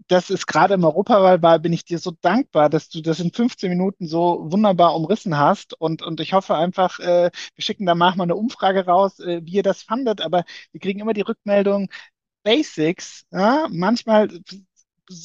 das 0.08 0.30
ist 0.30 0.46
gerade 0.46 0.74
im 0.74 0.84
Europawahlwahl, 0.84 1.60
bin 1.60 1.72
ich 1.72 1.84
dir 1.84 1.98
so 1.98 2.12
dankbar, 2.20 2.70
dass 2.70 2.88
du 2.88 3.00
das 3.00 3.20
in 3.20 3.32
15 3.32 3.70
Minuten 3.70 4.06
so 4.06 4.46
wunderbar 4.50 4.94
umrissen 4.94 5.36
hast. 5.36 5.74
Und, 5.80 6.02
und 6.02 6.20
ich 6.20 6.32
hoffe 6.32 6.54
einfach, 6.56 7.00
äh, 7.00 7.30
wir 7.54 7.62
schicken 7.62 7.86
da 7.86 7.94
mal 7.94 8.12
eine 8.12 8.36
Umfrage 8.36 8.86
raus, 8.86 9.18
äh, 9.20 9.40
wie 9.44 9.54
ihr 9.54 9.62
das 9.62 9.82
fandet. 9.82 10.20
Aber 10.20 10.44
wir 10.72 10.80
kriegen 10.80 11.00
immer 11.00 11.14
die 11.14 11.22
Rückmeldung, 11.22 11.88
Basics, 12.44 13.24
ja, 13.32 13.66
manchmal 13.70 14.28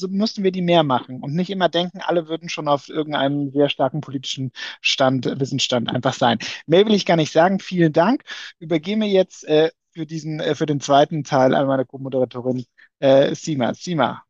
müssten 0.08 0.44
wir 0.44 0.52
die 0.52 0.62
mehr 0.62 0.82
machen 0.82 1.20
und 1.22 1.34
nicht 1.34 1.50
immer 1.50 1.68
denken, 1.68 2.00
alle 2.00 2.28
würden 2.28 2.48
schon 2.48 2.68
auf 2.68 2.88
irgendeinem 2.88 3.50
sehr 3.52 3.68
starken 3.68 4.00
politischen 4.00 4.52
Stand, 4.80 5.26
Wissensstand 5.40 5.88
einfach 5.90 6.14
sein. 6.14 6.38
Mehr 6.66 6.86
will 6.86 6.94
ich 6.94 7.06
gar 7.06 7.16
nicht 7.16 7.32
sagen. 7.32 7.58
Vielen 7.60 7.92
Dank. 7.92 8.22
Übergebe 8.58 9.04
jetzt 9.04 9.44
äh, 9.44 9.70
für 9.92 10.06
diesen, 10.06 10.40
äh, 10.40 10.54
für 10.54 10.66
den 10.66 10.80
zweiten 10.80 11.24
Teil 11.24 11.54
an 11.54 11.66
meine 11.66 11.84
Co-Moderatorin 11.86 12.64
äh, 13.00 13.34
Sima. 13.34 13.74
Sima. 13.74 14.24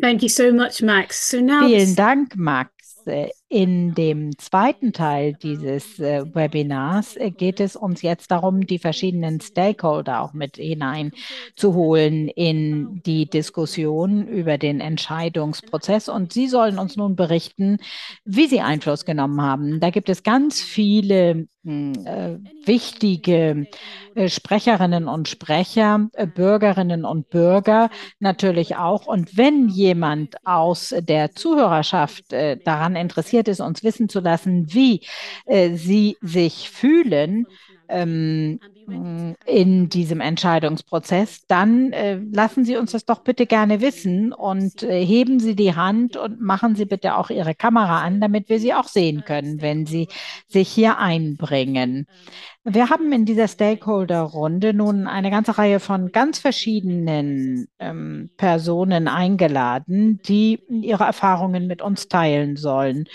Thank 0.00 0.22
you 0.22 0.28
so 0.28 0.52
much, 0.52 0.82
Max. 0.82 1.20
So 1.20 1.40
now 1.40 1.66
Vielen 1.66 1.94
Dank, 1.94 2.36
Max. 2.36 2.70
In 3.52 3.96
dem 3.96 4.38
zweiten 4.38 4.92
Teil 4.92 5.32
dieses 5.32 5.98
äh, 5.98 6.22
Webinars 6.32 7.16
äh, 7.16 7.32
geht 7.32 7.58
es 7.58 7.74
uns 7.74 8.00
jetzt 8.00 8.30
darum, 8.30 8.64
die 8.64 8.78
verschiedenen 8.78 9.40
Stakeholder 9.40 10.20
auch 10.20 10.32
mit 10.34 10.56
hineinzuholen 10.56 12.28
in 12.28 13.02
die 13.04 13.28
Diskussion 13.28 14.28
über 14.28 14.56
den 14.56 14.78
Entscheidungsprozess. 14.80 16.08
Und 16.08 16.32
Sie 16.32 16.46
sollen 16.46 16.78
uns 16.78 16.94
nun 16.94 17.16
berichten, 17.16 17.78
wie 18.24 18.46
Sie 18.46 18.60
Einfluss 18.60 19.04
genommen 19.04 19.42
haben. 19.42 19.80
Da 19.80 19.90
gibt 19.90 20.10
es 20.10 20.22
ganz 20.22 20.62
viele 20.62 21.48
hm, 21.64 21.92
äh, 22.06 22.38
wichtige 22.64 23.66
äh, 24.14 24.28
Sprecherinnen 24.28 25.08
und 25.08 25.28
Sprecher, 25.28 26.08
äh, 26.14 26.26
Bürgerinnen 26.26 27.04
und 27.04 27.28
Bürger 27.30 27.90
natürlich 28.18 28.76
auch. 28.76 29.06
Und 29.06 29.36
wenn 29.36 29.68
jemand 29.68 30.36
aus 30.46 30.94
der 31.00 31.32
Zuhörerschaft 31.32 32.32
äh, 32.32 32.56
daran 32.56 32.96
interessiert 32.96 33.39
ist, 33.48 33.60
uns 33.60 33.84
wissen 33.84 34.08
zu 34.08 34.20
lassen, 34.20 34.72
wie 34.72 35.02
äh, 35.46 35.74
sie 35.74 36.16
sich 36.20 36.70
fühlen, 36.70 37.46
ähm, 37.90 38.60
in 39.46 39.88
diesem 39.88 40.20
Entscheidungsprozess, 40.20 41.46
dann 41.46 41.92
äh, 41.92 42.16
lassen 42.32 42.64
Sie 42.64 42.76
uns 42.76 42.92
das 42.92 43.04
doch 43.04 43.20
bitte 43.20 43.46
gerne 43.46 43.80
wissen 43.80 44.32
und 44.32 44.82
äh, 44.82 45.04
heben 45.04 45.38
Sie 45.38 45.54
die 45.54 45.74
Hand 45.74 46.16
und 46.16 46.40
machen 46.40 46.74
Sie 46.74 46.86
bitte 46.86 47.16
auch 47.16 47.30
Ihre 47.30 47.54
Kamera 47.54 48.02
an, 48.02 48.20
damit 48.20 48.48
wir 48.48 48.58
Sie 48.58 48.74
auch 48.74 48.88
sehen 48.88 49.24
können, 49.24 49.60
wenn 49.60 49.86
Sie 49.86 50.08
sich 50.48 50.68
hier 50.68 50.98
einbringen. 50.98 52.06
Wir 52.64 52.90
haben 52.90 53.10
in 53.10 53.24
dieser 53.24 53.48
Stakeholder-Runde 53.48 54.74
nun 54.74 55.06
eine 55.06 55.30
ganze 55.30 55.56
Reihe 55.56 55.80
von 55.80 56.12
ganz 56.12 56.38
verschiedenen 56.38 57.68
ähm, 57.78 58.28
Personen 58.36 59.08
eingeladen, 59.08 60.20
die 60.26 60.58
ihre 60.68 61.04
Erfahrungen 61.04 61.66
mit 61.66 61.80
uns 61.80 62.08
teilen 62.08 62.56
sollen. 62.56 63.06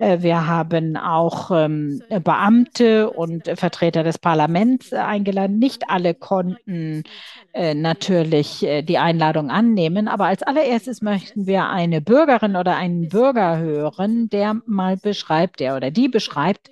Äh, 0.00 0.22
wir 0.22 0.48
haben 0.48 0.96
auch 0.96 1.52
ähm, 1.52 2.02
Beamte 2.24 3.10
und 3.10 3.46
Vertreter 3.54 4.02
des 4.02 4.18
Parlaments 4.18 4.92
eingeladen. 4.92 5.60
Nicht 5.60 5.84
alle 5.88 6.14
konnten 6.14 7.04
äh, 7.52 7.74
natürlich 7.74 8.64
äh, 8.64 8.82
die 8.82 8.98
Einladung 8.98 9.48
annehmen, 9.48 10.08
aber 10.08 10.26
als 10.26 10.42
allererstes 10.42 11.02
möchten 11.02 11.46
wir 11.46 11.68
eine 11.68 12.00
Bürgerin 12.00 12.56
oder 12.56 12.74
einen 12.74 13.08
Bürger 13.08 13.58
hören, 13.58 14.28
der 14.28 14.60
mal 14.66 14.96
beschreibt, 14.96 15.60
der 15.60 15.76
oder 15.76 15.92
die 15.92 16.08
beschreibt, 16.08 16.68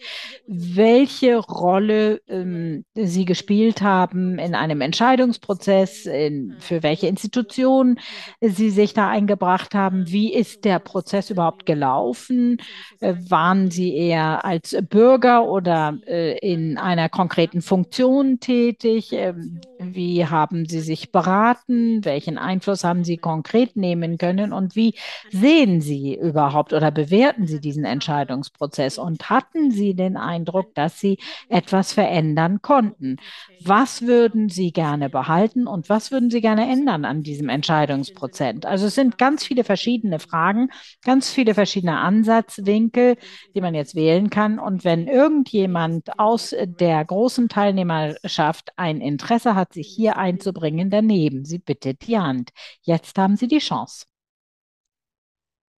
welche 0.48 1.36
Rolle 1.36 2.15
ähm, 2.28 2.84
Sie 2.94 3.24
gespielt 3.24 3.82
haben 3.82 4.38
in 4.38 4.54
einem 4.54 4.80
Entscheidungsprozess, 4.80 6.06
in, 6.06 6.56
für 6.58 6.82
welche 6.82 7.06
Institution 7.06 7.98
Sie 8.40 8.70
sich 8.70 8.94
da 8.94 9.08
eingebracht 9.08 9.74
haben. 9.74 10.08
Wie 10.08 10.32
ist 10.32 10.64
der 10.64 10.78
Prozess 10.78 11.30
überhaupt 11.30 11.66
gelaufen? 11.66 12.58
Äh, 13.00 13.14
waren 13.28 13.70
Sie 13.70 13.94
eher 13.94 14.44
als 14.44 14.76
Bürger 14.88 15.48
oder 15.48 15.98
äh, 16.06 16.38
in 16.38 16.78
einer 16.78 17.08
konkreten 17.08 17.62
Funktion 17.62 18.40
tätig? 18.40 19.12
Ähm, 19.12 19.60
wie 19.78 20.26
haben 20.26 20.66
Sie 20.66 20.80
sich 20.80 21.12
beraten? 21.12 22.04
Welchen 22.04 22.38
Einfluss 22.38 22.84
haben 22.84 23.04
Sie 23.04 23.18
konkret 23.18 23.76
nehmen 23.76 24.18
können? 24.18 24.52
Und 24.52 24.76
wie 24.76 24.94
sehen 25.30 25.80
Sie 25.80 26.14
überhaupt 26.14 26.72
oder 26.72 26.90
bewerten 26.90 27.46
Sie 27.46 27.60
diesen 27.60 27.84
Entscheidungsprozess? 27.84 28.98
Und 28.98 29.28
hatten 29.30 29.70
Sie 29.70 29.94
den 29.94 30.16
Eindruck, 30.16 30.74
dass 30.74 30.98
Sie 30.98 31.18
etwas 31.48 31.92
verändern 31.92 32.05
verändern 32.06 32.62
konnten. 32.62 33.16
Was 33.64 34.02
würden 34.02 34.48
Sie 34.48 34.70
gerne 34.72 35.10
behalten 35.10 35.66
und 35.66 35.88
was 35.88 36.12
würden 36.12 36.30
Sie 36.30 36.40
gerne 36.40 36.70
ändern 36.70 37.04
an 37.04 37.24
diesem 37.24 37.48
Entscheidungsprozent? 37.48 38.64
Also 38.64 38.86
es 38.86 38.94
sind 38.94 39.18
ganz 39.18 39.44
viele 39.44 39.64
verschiedene 39.64 40.20
Fragen, 40.20 40.68
ganz 41.04 41.30
viele 41.30 41.54
verschiedene 41.54 41.98
Ansatzwinkel, 41.98 43.16
die 43.54 43.60
man 43.60 43.74
jetzt 43.74 43.96
wählen 43.96 44.30
kann. 44.30 44.60
Und 44.60 44.84
wenn 44.84 45.08
irgendjemand 45.08 46.18
aus 46.18 46.54
der 46.60 47.04
großen 47.04 47.48
Teilnehmerschaft 47.48 48.70
ein 48.76 49.00
Interesse 49.00 49.56
hat, 49.56 49.72
sich 49.72 49.88
hier 49.88 50.16
einzubringen, 50.16 50.88
dann 50.90 51.06
nehmen 51.06 51.44
Sie 51.44 51.58
bitte 51.58 51.94
die 51.94 52.18
Hand. 52.18 52.50
Jetzt 52.82 53.18
haben 53.18 53.36
Sie 53.36 53.48
die 53.48 53.58
Chance. 53.58 54.06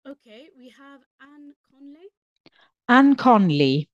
Okay, 0.05 0.51
we 0.59 0.70
have 0.76 1.01
Anne 1.20 1.55
Conley. 1.70 2.11
Anne 2.87 3.16
Conley. 3.16 3.88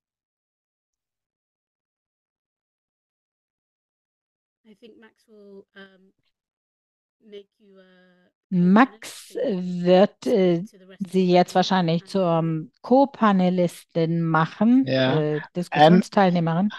Max 8.49 9.35
wird 9.35 10.27
äh, 10.27 10.63
sie 10.99 11.29
jetzt 11.31 11.55
wahrscheinlich 11.55 12.05
zur 12.05 12.43
Co-Panelistin 12.81 14.21
machen, 14.23 14.85
Ja. 14.87 15.19
äh, 15.19 15.41
Diskussionsteilnehmerin. 15.55 16.69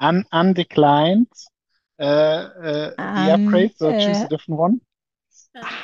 Un 0.00 0.24
undeclined 0.32 1.28
uh, 2.00 2.04
uh, 2.04 2.90
the 2.90 2.98
An, 2.98 3.46
upgrade, 3.46 3.72
so 3.76 3.90
choose 3.92 4.22
a 4.22 4.24
äh, 4.24 4.28
different 4.28 4.60
one. 4.60 4.80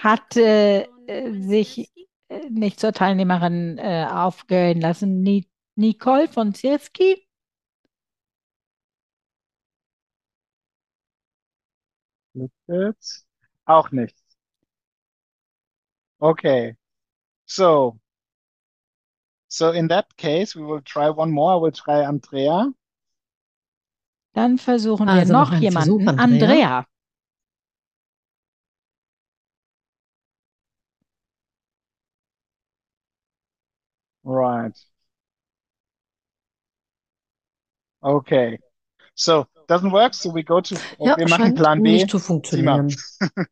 hat 0.02 0.36
äh, 0.36 0.82
äh, 1.06 1.32
sich 1.40 1.90
äh, 2.28 2.50
nicht 2.50 2.80
zur 2.80 2.92
Teilnehmerin 2.92 3.78
äh, 3.78 4.06
aufgehören 4.10 4.80
lassen. 4.80 5.22
Ni 5.22 5.46
Nicole 5.76 6.26
von 6.28 6.52
Sierski. 6.52 7.24
Jetzt 12.34 13.26
auch 13.66 13.90
nichts. 13.90 14.22
Okay. 16.20 16.76
So, 17.46 17.98
so 19.48 19.72
in 19.72 19.88
that 19.88 20.16
case, 20.16 20.54
we 20.54 20.62
will 20.64 20.82
try 20.82 21.10
one 21.10 21.30
more. 21.32 21.54
I 21.54 21.56
will 21.60 21.72
try 21.72 22.04
Andrea. 22.04 22.72
Dann 24.32 24.58
versuchen 24.58 25.06
wir 25.06 25.12
Also 25.14 25.32
noch 25.32 25.50
noch 25.50 25.52
ein 25.52 25.72
Versuch, 25.72 25.98
jemanden. 26.00 26.20
Andrea. 26.20 26.42
Andrea. 26.50 26.86
Right. 34.24 34.76
Okay. 38.02 38.58
So, 39.14 39.46
doesn't 39.70 39.92
work, 39.92 40.14
so 40.14 40.34
we 40.34 40.42
go 40.42 40.60
to, 40.60 40.74
Ja, 40.98 41.16
wir 41.16 41.28
machen 41.28 41.44
scheint 41.44 41.56
Plan 41.56 41.82
B. 41.82 41.92
nicht 41.92 42.10
zu 42.10 42.18
funktionieren. 42.18 42.94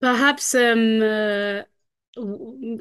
Perhaps 0.00 0.54
um, 0.54 1.00
uh, 1.00 1.62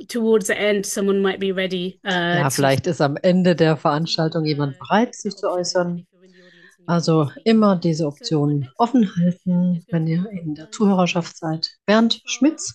towards 0.10 0.48
the 0.48 0.58
end, 0.58 0.86
someone 0.86 1.22
might 1.22 1.40
be 1.40 1.54
ready 1.54 2.00
uh, 2.06 2.10
Ja, 2.10 2.50
vielleicht 2.50 2.86
ist 2.88 3.00
am 3.02 3.16
Ende 3.18 3.56
der 3.56 3.78
Veranstaltung 3.78 4.46
jemand 4.46 4.78
bereit, 4.80 5.16
sich 5.16 5.36
zu 5.36 5.50
äußern. 5.50 6.06
Also 6.86 7.32
immer 7.46 7.78
diese 7.78 8.06
Option 8.06 8.68
offen 8.78 9.10
halten, 9.16 9.86
wenn 9.90 10.06
ihr 10.06 10.30
in 10.32 10.54
der 10.56 10.70
Zuhörerschaft 10.70 11.38
seid. 11.38 11.70
Bernd 11.86 12.22
Schmitz 12.26 12.74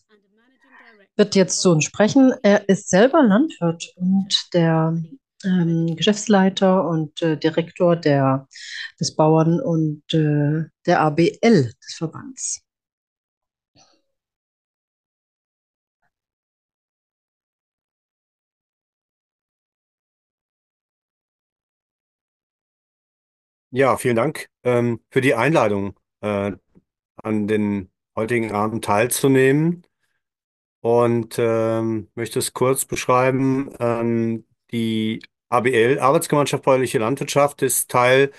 wird 1.17 1.35
jetzt 1.35 1.61
zu 1.61 1.73
uns 1.73 1.85
sprechen. 1.85 2.33
Er 2.43 2.71
ist 2.71 2.89
selber 2.89 3.23
Landwirt 3.23 3.93
und 3.97 4.55
der 4.55 4.97
ähm, 5.45 5.95
Geschäftsleiter 5.97 6.87
und 6.89 7.21
äh, 7.23 7.37
Direktor 7.39 7.97
der, 7.97 8.49
des 9.01 9.15
Bauern- 9.17 9.61
und 9.61 10.03
äh, 10.13 10.65
der 10.87 11.01
ABL 11.01 11.73
des 11.85 11.95
Verbands. 11.97 12.63
Ja, 23.71 23.97
vielen 23.97 24.17
Dank 24.17 24.49
ähm, 24.65 25.01
für 25.11 25.21
die 25.21 25.35
Einladung, 25.35 25.99
äh, 26.21 26.53
an 27.23 27.49
den 27.49 27.91
heutigen 28.17 28.53
Abend 28.53 28.85
teilzunehmen. 28.85 29.85
Und 30.81 31.37
ähm, 31.39 32.09
möchte 32.15 32.39
es 32.41 32.53
kurz 32.55 32.85
beschreiben. 32.87 33.71
Ähm, 33.81 34.47
die 34.73 35.21
ABL, 35.49 35.99
Arbeitsgemeinschaft 36.01 36.65
Bäuerliche 36.65 36.99
Landwirtschaft, 36.99 37.63
ist 37.63 37.91
Teil 37.91 38.33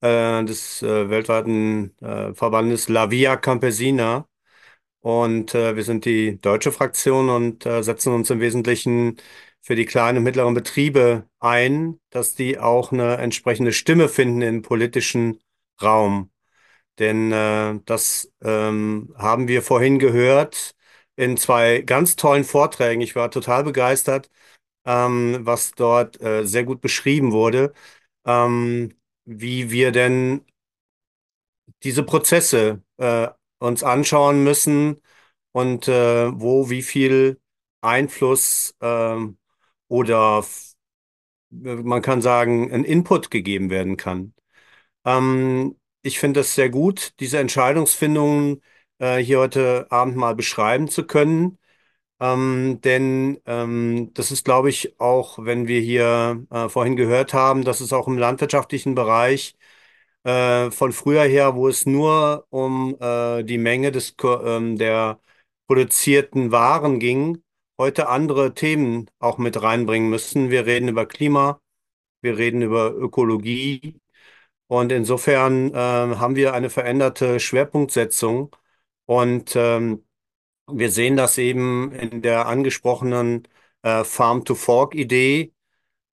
äh, 0.00 0.44
des 0.44 0.82
äh, 0.82 1.10
weltweiten 1.10 1.96
äh, 2.00 2.34
Verbandes 2.34 2.88
La 2.88 3.10
Via 3.10 3.36
Campesina. 3.36 4.28
Und 5.00 5.54
äh, 5.54 5.76
wir 5.76 5.84
sind 5.84 6.04
die 6.06 6.40
deutsche 6.40 6.72
Fraktion 6.72 7.28
und 7.28 7.66
äh, 7.66 7.82
setzen 7.82 8.12
uns 8.14 8.30
im 8.30 8.40
Wesentlichen 8.40 9.16
für 9.60 9.76
die 9.76 9.84
kleinen 9.86 10.18
und 10.18 10.24
mittleren 10.24 10.54
Betriebe 10.54 11.28
ein, 11.40 12.00
dass 12.10 12.34
die 12.34 12.58
auch 12.58 12.92
eine 12.92 13.16
entsprechende 13.18 13.72
Stimme 13.72 14.08
finden 14.08 14.42
im 14.42 14.62
politischen 14.62 15.40
Raum. 15.82 16.30
Denn 16.98 17.32
äh, 17.32 17.80
das 17.86 18.32
ähm, 18.42 19.14
haben 19.16 19.48
wir 19.48 19.62
vorhin 19.62 19.98
gehört 19.98 20.74
in 21.16 21.36
zwei 21.36 21.80
ganz 21.82 22.16
tollen 22.16 22.44
Vorträgen. 22.44 23.00
Ich 23.02 23.16
war 23.16 23.30
total 23.30 23.64
begeistert, 23.64 24.30
ähm, 24.84 25.38
was 25.42 25.72
dort 25.72 26.20
äh, 26.22 26.44
sehr 26.46 26.64
gut 26.64 26.80
beschrieben 26.80 27.32
wurde, 27.32 27.72
ähm, 28.26 28.94
wie 29.24 29.70
wir 29.70 29.92
denn 29.92 30.42
diese 31.82 32.02
Prozesse 32.02 32.82
äh, 32.98 33.28
uns 33.58 33.82
anschauen 33.82 34.44
müssen 34.44 35.00
und 35.52 35.88
äh, 35.88 36.30
wo 36.40 36.70
wie 36.70 36.82
viel 36.82 37.40
Einfluss 37.80 38.74
ähm, 38.80 39.38
oder 39.88 40.44
man 41.50 42.02
kann 42.02 42.20
sagen, 42.22 42.72
ein 42.72 42.84
Input 42.84 43.30
gegeben 43.30 43.70
werden 43.70 43.96
kann. 43.96 44.34
Ähm, 45.04 45.78
ich 46.02 46.18
finde 46.20 46.40
es 46.40 46.54
sehr 46.54 46.70
gut, 46.70 47.14
diese 47.20 47.38
Entscheidungsfindungen 47.38 48.62
äh, 48.98 49.18
hier 49.18 49.40
heute 49.40 49.86
Abend 49.90 50.16
mal 50.16 50.34
beschreiben 50.36 50.88
zu 50.88 51.06
können. 51.06 51.58
Ähm, 52.20 52.80
denn 52.82 53.40
ähm, 53.46 54.10
das 54.14 54.30
ist, 54.30 54.44
glaube 54.44 54.70
ich, 54.70 54.98
auch, 55.00 55.38
wenn 55.44 55.66
wir 55.66 55.80
hier 55.80 56.46
äh, 56.50 56.68
vorhin 56.68 56.96
gehört 56.96 57.34
haben, 57.34 57.64
dass 57.64 57.80
es 57.80 57.92
auch 57.92 58.06
im 58.08 58.18
landwirtschaftlichen 58.18 58.94
Bereich 58.94 59.56
äh, 60.24 60.70
von 60.70 60.92
früher 60.92 61.24
her, 61.24 61.54
wo 61.56 61.68
es 61.68 61.86
nur 61.86 62.46
um 62.50 62.96
äh, 63.00 63.42
die 63.44 63.58
Menge 63.58 63.92
des, 63.92 64.16
ähm, 64.24 64.78
der 64.78 65.20
produzierten 65.66 66.52
Waren 66.52 66.98
ging, 67.00 67.42
heute 67.78 68.08
andere 68.08 68.54
Themen 68.54 69.10
auch 69.18 69.38
mit 69.38 69.60
reinbringen 69.62 70.10
müssen. 70.10 70.50
Wir 70.50 70.66
reden 70.66 70.88
über 70.88 71.06
Klima, 71.06 71.60
wir 72.22 72.38
reden 72.38 72.62
über 72.62 72.92
Ökologie 72.94 74.00
und 74.68 74.92
insofern 74.92 75.72
äh, 75.74 75.76
haben 75.76 76.36
wir 76.36 76.54
eine 76.54 76.70
veränderte 76.70 77.40
Schwerpunktsetzung 77.40 78.54
und 79.06 79.54
ähm, 79.56 80.03
wir 80.70 80.90
sehen 80.90 81.16
das 81.16 81.38
eben 81.38 81.92
in 81.92 82.22
der 82.22 82.46
angesprochenen 82.46 83.48
äh, 83.82 84.04
Farm-to-Fork-Idee, 84.04 85.52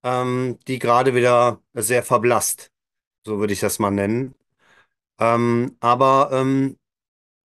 ähm, 0.03 0.59
die 0.67 0.79
gerade 0.79 1.15
wieder 1.15 1.61
sehr 1.73 2.03
verblasst, 2.03 2.71
so 3.25 3.39
würde 3.39 3.53
ich 3.53 3.59
das 3.61 3.79
mal 3.79 3.91
nennen. 3.91 4.35
Ähm, 5.19 5.77
aber 5.79 6.29
ähm, 6.33 6.77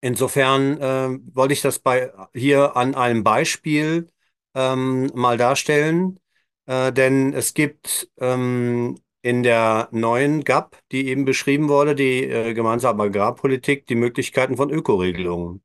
insofern 0.01 0.79
äh, 0.81 1.19
wollte 1.35 1.53
ich 1.53 1.61
das 1.61 1.79
bei 1.79 2.11
hier 2.33 2.75
an 2.77 2.95
einem 2.95 3.23
Beispiel 3.23 4.09
ähm, 4.55 5.11
mal 5.15 5.37
darstellen, 5.37 6.19
äh, 6.67 6.91
denn 6.93 7.33
es 7.33 7.53
gibt 7.53 8.09
ähm, 8.19 8.99
in 9.21 9.43
der 9.43 9.89
neuen 9.91 10.43
GAP, 10.43 10.77
die 10.91 11.07
eben 11.07 11.25
beschrieben 11.25 11.69
wurde, 11.69 11.95
die 11.95 12.23
äh, 12.25 12.53
gemeinsame 12.53 13.03
Agrarpolitik, 13.03 13.87
die 13.87 13.95
Möglichkeiten 13.95 14.57
von 14.57 14.69
Ökoregelungen. 14.71 15.63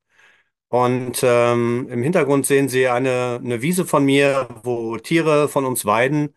Und 0.71 1.21
ähm, 1.25 1.89
im 1.91 2.03
Hintergrund 2.03 2.47
sehen 2.47 2.69
Sie 2.71 2.89
eine, 2.89 3.41
eine 3.45 3.63
Wiese 3.63 3.87
von 3.87 4.05
mir, 4.05 4.49
wo 4.63 4.97
Tiere 4.99 5.49
von 5.49 5.65
uns 5.67 5.85
weiden. 5.85 6.35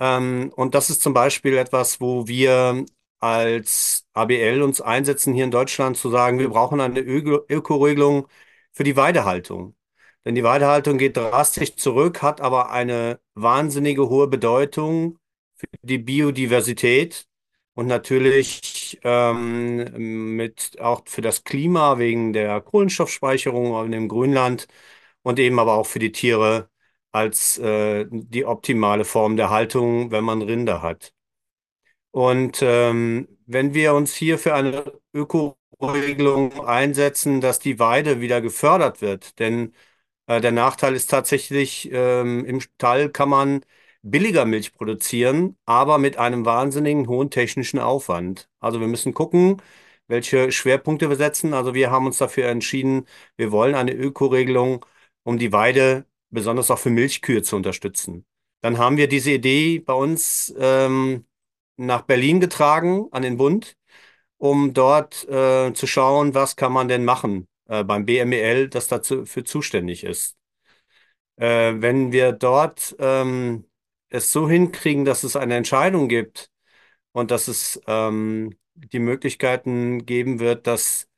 Ähm, 0.00 0.52
und 0.56 0.74
das 0.74 0.90
ist 0.90 1.02
zum 1.02 1.14
Beispiel 1.14 1.56
etwas, 1.58 2.00
wo 2.00 2.28
wir 2.28 2.86
als 3.20 4.06
ABL 4.14 4.62
uns 4.62 4.80
einsetzen, 4.80 5.34
hier 5.34 5.44
in 5.44 5.50
Deutschland 5.52 5.96
zu 5.96 6.10
sagen, 6.10 6.38
wir 6.38 6.50
brauchen 6.50 6.80
eine 6.80 7.00
Öko- 7.00 7.44
Ökoregelung 7.48 8.28
für 8.72 8.84
die 8.84 8.96
Weidehaltung. 8.96 9.76
Denn 10.24 10.34
die 10.36 10.44
Weidehaltung 10.44 10.98
geht 10.98 11.16
drastisch 11.16 11.76
zurück, 11.76 12.22
hat 12.22 12.40
aber 12.40 12.70
eine 12.72 13.20
wahnsinnige 13.34 14.08
hohe 14.08 14.28
Bedeutung 14.28 15.18
für 15.56 15.66
die 15.82 15.98
Biodiversität 15.98 17.26
und 17.74 17.86
natürlich 17.86 19.00
ähm, 19.04 20.36
mit 20.36 20.80
auch 20.80 21.02
für 21.06 21.22
das 21.22 21.44
Klima 21.44 21.98
wegen 21.98 22.32
der 22.32 22.60
Kohlenstoffspeicherung 22.60 23.84
in 23.86 23.92
dem 23.92 24.08
Grünland 24.08 24.68
und 25.22 25.38
eben 25.38 25.58
aber 25.58 25.74
auch 25.74 25.86
für 25.86 25.98
die 25.98 26.12
Tiere 26.12 26.70
als 27.12 27.58
äh, 27.58 28.06
die 28.10 28.44
optimale 28.46 29.04
Form 29.04 29.36
der 29.36 29.50
Haltung, 29.50 30.10
wenn 30.10 30.24
man 30.24 30.42
Rinder 30.42 30.82
hat. 30.82 31.12
Und 32.10 32.60
ähm, 32.62 33.28
wenn 33.46 33.74
wir 33.74 33.94
uns 33.94 34.14
hier 34.14 34.38
für 34.38 34.54
eine 34.54 34.84
Ökoregelung 35.12 36.64
einsetzen, 36.66 37.40
dass 37.40 37.58
die 37.58 37.78
Weide 37.78 38.20
wieder 38.20 38.40
gefördert 38.40 39.00
wird, 39.02 39.38
denn 39.38 39.74
äh, 40.26 40.40
der 40.40 40.52
Nachteil 40.52 40.94
ist 40.94 41.10
tatsächlich, 41.10 41.90
ähm, 41.92 42.44
im 42.44 42.60
Stall 42.60 43.10
kann 43.10 43.28
man 43.28 43.64
billiger 44.04 44.44
Milch 44.44 44.72
produzieren, 44.74 45.56
aber 45.66 45.98
mit 45.98 46.18
einem 46.18 46.44
wahnsinnigen 46.44 47.08
hohen 47.08 47.30
technischen 47.30 47.78
Aufwand. 47.78 48.48
Also 48.60 48.80
wir 48.80 48.86
müssen 48.88 49.14
gucken, 49.14 49.62
welche 50.08 50.52
Schwerpunkte 50.52 51.08
wir 51.08 51.16
setzen. 51.16 51.54
Also 51.54 51.74
wir 51.74 51.90
haben 51.90 52.06
uns 52.06 52.18
dafür 52.18 52.48
entschieden, 52.48 53.06
wir 53.36 53.50
wollen 53.52 53.74
eine 53.74 53.92
Ökoregelung, 53.92 54.84
um 55.24 55.38
die 55.38 55.52
Weide 55.52 56.06
besonders 56.30 56.70
auch 56.70 56.78
für 56.78 56.90
Milchkühe 56.90 57.42
zu 57.42 57.56
unterstützen. 57.56 58.26
Dann 58.62 58.78
haben 58.78 58.96
wir 58.96 59.08
diese 59.08 59.32
Idee 59.32 59.78
bei 59.80 59.94
uns 59.94 60.54
ähm, 60.58 61.26
nach 61.76 62.02
Berlin 62.02 62.40
getragen, 62.40 63.08
an 63.10 63.22
den 63.22 63.36
Bund, 63.36 63.76
um 64.38 64.74
dort 64.74 65.26
äh, 65.28 65.72
zu 65.74 65.86
schauen, 65.86 66.34
was 66.34 66.56
kann 66.56 66.72
man 66.72 66.88
denn 66.88 67.04
machen 67.04 67.48
äh, 67.68 67.84
beim 67.84 68.04
BMEL, 68.06 68.68
das 68.68 68.88
dafür 68.88 69.44
zuständig 69.44 70.04
ist. 70.04 70.36
Äh, 71.36 71.74
wenn 71.78 72.12
wir 72.12 72.32
dort 72.32 72.94
ähm, 72.98 73.64
es 74.14 74.32
so 74.32 74.48
hinkriegen, 74.48 75.04
dass 75.04 75.24
es 75.24 75.36
eine 75.36 75.56
Entscheidung 75.56 76.08
gibt 76.08 76.50
und 77.12 77.30
dass 77.30 77.48
es 77.48 77.80
ähm, 77.86 78.56
die 78.74 78.98
Möglichkeiten 79.00 80.06
geben 80.06 80.40
wird, 80.40 80.66
dass 80.66 81.08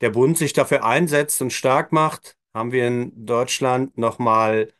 der 0.00 0.10
Bund 0.10 0.38
sich 0.38 0.52
dafür 0.54 0.84
einsetzt 0.84 1.42
und 1.42 1.52
stark 1.52 1.92
macht, 1.92 2.36
haben 2.54 2.72
wir 2.72 2.88
in 2.88 3.26
Deutschland 3.26 3.98
nochmal 3.98 4.72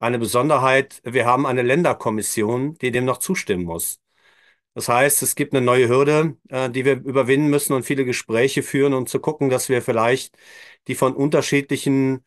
eine 0.00 0.18
Besonderheit. 0.18 1.00
Wir 1.04 1.26
haben 1.26 1.46
eine 1.46 1.62
Länderkommission, 1.62 2.74
die 2.76 2.90
dem 2.92 3.04
noch 3.06 3.18
zustimmen 3.18 3.64
muss. 3.64 4.00
Das 4.74 4.88
heißt, 4.88 5.22
es 5.22 5.34
gibt 5.34 5.54
eine 5.54 5.64
neue 5.64 5.88
Hürde, 5.88 6.36
äh, 6.48 6.70
die 6.70 6.84
wir 6.84 6.94
überwinden 6.94 7.50
müssen 7.50 7.74
und 7.74 7.84
viele 7.84 8.04
Gespräche 8.04 8.62
führen, 8.62 8.94
um 8.94 9.06
zu 9.06 9.20
gucken, 9.20 9.50
dass 9.50 9.68
wir 9.68 9.82
vielleicht 9.82 10.36
die 10.88 10.94
von 10.94 11.14
unterschiedlichen 11.14 12.24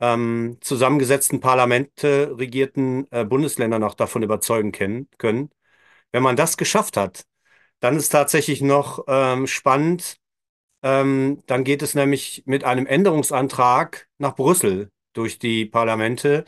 ähm, 0.00 0.58
zusammengesetzten 0.60 1.40
Parlamente 1.40 2.34
regierten 2.38 3.06
äh, 3.10 3.24
Bundesländer 3.24 3.78
noch 3.78 3.94
davon 3.94 4.22
überzeugen 4.22 4.72
können, 4.72 5.08
können. 5.18 5.50
Wenn 6.12 6.22
man 6.22 6.36
das 6.36 6.56
geschafft 6.56 6.96
hat, 6.96 7.26
dann 7.80 7.96
ist 7.96 8.10
tatsächlich 8.10 8.62
noch 8.62 9.04
ähm, 9.08 9.46
spannend. 9.46 10.18
Ähm, 10.82 11.42
dann 11.46 11.64
geht 11.64 11.82
es 11.82 11.94
nämlich 11.94 12.44
mit 12.46 12.64
einem 12.64 12.86
Änderungsantrag 12.86 14.08
nach 14.18 14.36
Brüssel 14.36 14.90
durch 15.12 15.38
die 15.38 15.66
Parlamente, 15.66 16.44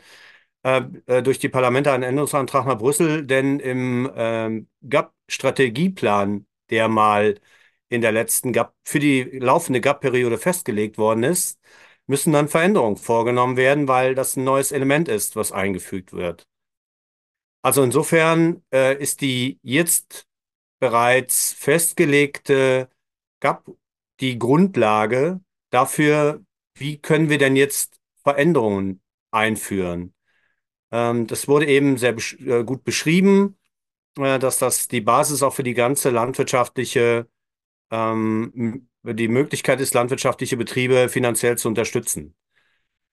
äh, 0.63 0.81
äh, 1.07 1.23
durch 1.23 1.39
die 1.39 1.49
Parlamente 1.49 1.91
einen 1.91 2.03
Änderungsantrag 2.03 2.65
nach 2.65 2.77
Brüssel, 2.77 3.25
denn 3.25 3.59
im 3.59 4.11
ähm, 4.15 4.69
GAP-Strategieplan, 4.81 6.45
der 6.69 6.87
mal 6.87 7.39
in 7.89 8.01
der 8.01 8.11
letzten 8.11 8.53
GAP, 8.53 8.73
für 8.85 8.99
die 8.99 9.23
laufende 9.23 9.81
GAP-Periode 9.81 10.37
festgelegt 10.37 10.97
worden 10.97 11.23
ist, 11.23 11.59
müssen 12.11 12.33
dann 12.33 12.49
Veränderungen 12.49 12.97
vorgenommen 12.97 13.55
werden, 13.55 13.87
weil 13.87 14.15
das 14.15 14.35
ein 14.35 14.43
neues 14.43 14.73
Element 14.73 15.07
ist, 15.07 15.37
was 15.37 15.53
eingefügt 15.53 16.11
wird. 16.11 16.45
Also 17.63 17.83
insofern 17.83 18.63
äh, 18.73 19.01
ist 19.01 19.21
die 19.21 19.59
jetzt 19.63 20.27
bereits 20.79 21.53
festgelegte 21.53 22.89
GAP 23.39 23.71
die 24.19 24.37
Grundlage 24.37 25.39
dafür, 25.69 26.43
wie 26.75 26.97
können 26.97 27.29
wir 27.29 27.37
denn 27.37 27.55
jetzt 27.55 28.01
Veränderungen 28.23 29.01
einführen. 29.31 30.13
Ähm, 30.91 31.27
das 31.27 31.47
wurde 31.47 31.67
eben 31.67 31.97
sehr 31.97 32.11
besch 32.11 32.33
äh, 32.41 32.65
gut 32.65 32.83
beschrieben, 32.83 33.57
äh, 34.17 34.37
dass 34.37 34.57
das 34.57 34.89
die 34.89 35.01
Basis 35.01 35.43
auch 35.43 35.53
für 35.53 35.63
die 35.63 35.75
ganze 35.75 36.09
landwirtschaftliche, 36.09 37.29
ähm, 37.91 38.89
die 39.03 39.27
Möglichkeit 39.27 39.81
ist, 39.81 39.93
landwirtschaftliche 39.93 40.57
Betriebe 40.57 41.09
finanziell 41.09 41.57
zu 41.57 41.67
unterstützen. 41.67 42.35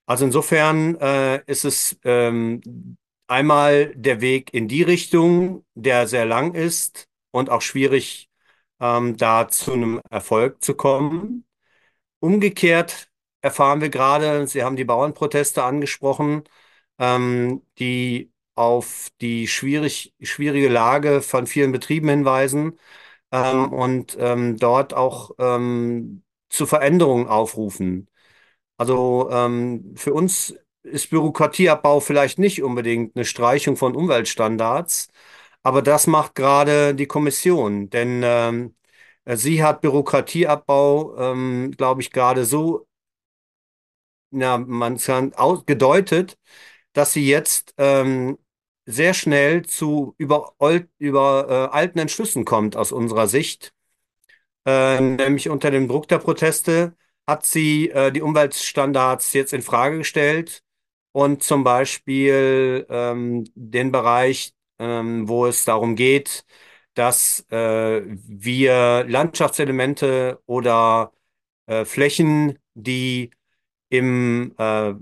Also 0.06 0.24
insofern 0.24 0.96
äh, 1.00 1.42
ist 1.46 1.64
es 1.64 1.98
ähm, 2.04 2.96
einmal 3.26 3.94
der 3.94 4.20
Weg 4.20 4.54
in 4.54 4.68
die 4.68 4.82
Richtung, 4.82 5.64
der 5.74 6.06
sehr 6.08 6.26
lang 6.26 6.54
ist 6.54 7.08
und 7.30 7.50
auch 7.50 7.62
schwierig, 7.62 8.30
ähm, 8.80 9.16
da 9.16 9.48
zu 9.48 9.72
einem 9.74 10.00
Erfolg 10.10 10.62
zu 10.64 10.74
kommen. 10.74 11.44
Umgekehrt 12.20 13.08
erfahren 13.42 13.80
wir 13.80 13.90
gerade, 13.90 14.46
Sie 14.46 14.62
haben 14.64 14.76
die 14.76 14.84
Bauernproteste 14.84 15.62
angesprochen, 15.64 16.44
ähm, 16.98 17.62
die 17.78 18.32
auf 18.54 19.08
die 19.20 19.46
schwierig, 19.48 20.14
schwierige 20.20 20.68
Lage 20.68 21.22
von 21.22 21.46
vielen 21.46 21.72
Betrieben 21.72 22.08
hinweisen 22.08 22.78
ähm, 23.32 23.72
und 23.72 24.16
ähm, 24.20 24.56
dort 24.58 24.94
auch 24.94 25.32
ähm, 25.38 26.22
zu 26.50 26.66
Veränderungen 26.66 27.28
aufrufen. 27.28 28.08
Also 28.76 29.28
ähm, 29.30 29.94
für 29.96 30.14
uns 30.14 30.54
ist 30.82 31.10
Bürokratieabbau 31.10 32.00
vielleicht 32.00 32.38
nicht 32.38 32.62
unbedingt 32.62 33.16
eine 33.16 33.24
Streichung 33.24 33.76
von 33.76 33.96
Umweltstandards, 33.96 35.08
aber 35.62 35.82
das 35.82 36.06
macht 36.06 36.34
gerade 36.34 36.94
die 36.94 37.06
Kommission, 37.06 37.90
denn 37.90 38.22
ähm, 38.24 38.76
sie 39.26 39.62
hat 39.64 39.80
Bürokratieabbau, 39.82 41.16
ähm, 41.18 41.72
glaube 41.76 42.02
ich, 42.02 42.12
gerade 42.12 42.44
so, 42.44 42.86
na, 44.30 44.58
man 44.58 44.98
kann 44.98 45.32
gedeutet, 45.66 46.38
dass 46.92 47.12
sie 47.12 47.26
jetzt 47.28 47.74
ähm, 47.78 48.38
sehr 48.88 49.14
schnell 49.14 49.64
zu 49.66 50.14
über, 50.18 50.54
über 50.98 51.70
äh, 51.72 51.76
alten 51.76 51.98
Entschlüssen 51.98 52.44
kommt 52.46 52.76
aus 52.76 52.92
unserer 52.92 53.28
Sicht, 53.28 53.74
äh, 54.66 55.00
nämlich 55.00 55.48
unter 55.48 55.70
dem 55.70 55.88
Druck 55.88 56.08
der 56.08 56.18
Proteste 56.18 56.96
hat 57.26 57.44
sie 57.46 57.90
äh, 57.90 58.12
die 58.12 58.22
Umweltstandards 58.22 59.32
jetzt 59.34 59.52
in 59.52 59.62
Frage 59.62 59.98
gestellt 59.98 60.62
und 61.12 61.42
zum 61.42 61.64
Beispiel 61.64 62.86
ähm, 62.90 63.44
den 63.54 63.92
Bereich, 63.92 64.54
ähm, 64.78 65.28
wo 65.28 65.46
es 65.46 65.64
darum 65.64 65.96
geht, 65.96 66.44
dass 66.94 67.46
äh, 67.50 68.02
wir 68.06 69.04
Landschaftselemente 69.08 70.40
oder 70.46 71.12
äh, 71.66 71.84
Flächen, 71.84 72.58
die 72.74 73.30
im 73.90 74.54
äh, 74.58 74.94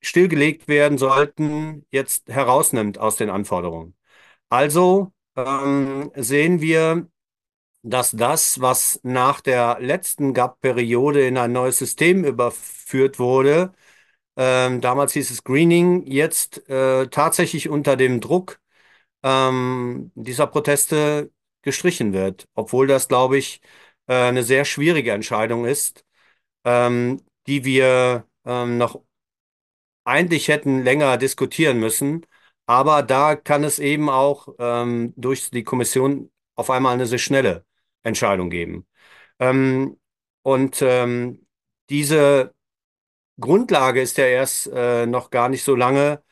stillgelegt 0.00 0.68
werden 0.68 0.98
sollten, 0.98 1.86
jetzt 1.90 2.28
herausnimmt 2.28 2.98
aus 2.98 3.16
den 3.16 3.30
Anforderungen. 3.30 3.96
Also 4.50 5.12
ähm, 5.36 6.10
sehen 6.16 6.60
wir, 6.60 7.08
dass 7.82 8.10
das, 8.12 8.60
was 8.60 9.00
nach 9.02 9.40
der 9.40 9.78
letzten 9.80 10.34
GAP-Periode 10.34 11.26
in 11.26 11.38
ein 11.38 11.52
neues 11.52 11.78
System 11.78 12.24
überführt 12.24 13.18
wurde, 13.18 13.72
ähm, 14.36 14.80
damals 14.80 15.12
hieß 15.14 15.30
es 15.30 15.44
Greening, 15.44 16.06
jetzt 16.06 16.68
äh, 16.68 17.08
tatsächlich 17.08 17.68
unter 17.68 17.96
dem 17.96 18.20
Druck 18.20 18.60
ähm, 19.22 20.12
dieser 20.14 20.46
Proteste 20.46 21.32
gestrichen 21.62 22.12
wird, 22.12 22.48
obwohl 22.54 22.86
das, 22.86 23.08
glaube 23.08 23.38
ich, 23.38 23.60
äh, 24.06 24.14
eine 24.14 24.42
sehr 24.44 24.64
schwierige 24.64 25.12
Entscheidung 25.12 25.64
ist, 25.66 26.04
ähm, 26.64 27.22
die 27.46 27.64
wir 27.64 28.26
ähm, 28.44 28.78
noch 28.78 29.02
eigentlich 30.08 30.48
hätten 30.48 30.82
länger 30.84 31.16
diskutieren 31.18 31.78
müssen. 31.80 32.26
Aber 32.66 33.02
da 33.02 33.36
kann 33.36 33.64
es 33.64 33.78
eben 33.78 34.10
auch 34.10 34.48
ähm, 34.58 35.14
durch 35.16 35.50
die 35.50 35.64
Kommission 35.64 36.30
auf 36.54 36.70
einmal 36.70 36.94
eine 36.94 37.06
sehr 37.06 37.18
schnelle 37.18 37.64
Entscheidung 38.02 38.50
geben. 38.50 38.86
Ähm, 39.38 39.98
und 40.42 40.82
ähm, 40.82 41.46
diese 41.90 42.54
Grundlage 43.40 44.00
ist 44.02 44.18
ja 44.18 44.26
erst 44.26 44.68
äh, 44.68 45.06
noch 45.06 45.30
gar 45.30 45.48
nicht 45.48 45.64
so 45.64 45.74
lange 45.76 46.22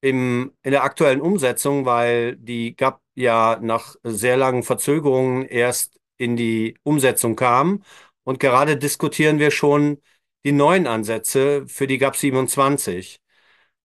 im, 0.00 0.52
in 0.62 0.72
der 0.72 0.84
aktuellen 0.84 1.20
Umsetzung, 1.20 1.84
weil 1.84 2.36
die 2.36 2.76
GAP 2.76 3.00
ja 3.14 3.58
nach 3.60 3.96
sehr 4.04 4.36
langen 4.36 4.62
Verzögerungen 4.62 5.44
erst 5.44 6.00
in 6.18 6.36
die 6.36 6.78
Umsetzung 6.84 7.36
kam. 7.36 7.82
Und 8.24 8.40
gerade 8.40 8.76
diskutieren 8.76 9.38
wir 9.38 9.50
schon 9.50 10.02
die 10.48 10.52
neuen 10.52 10.86
Ansätze 10.86 11.66
für 11.68 11.86
die 11.86 11.98
GAP 11.98 12.16
27. 12.16 13.20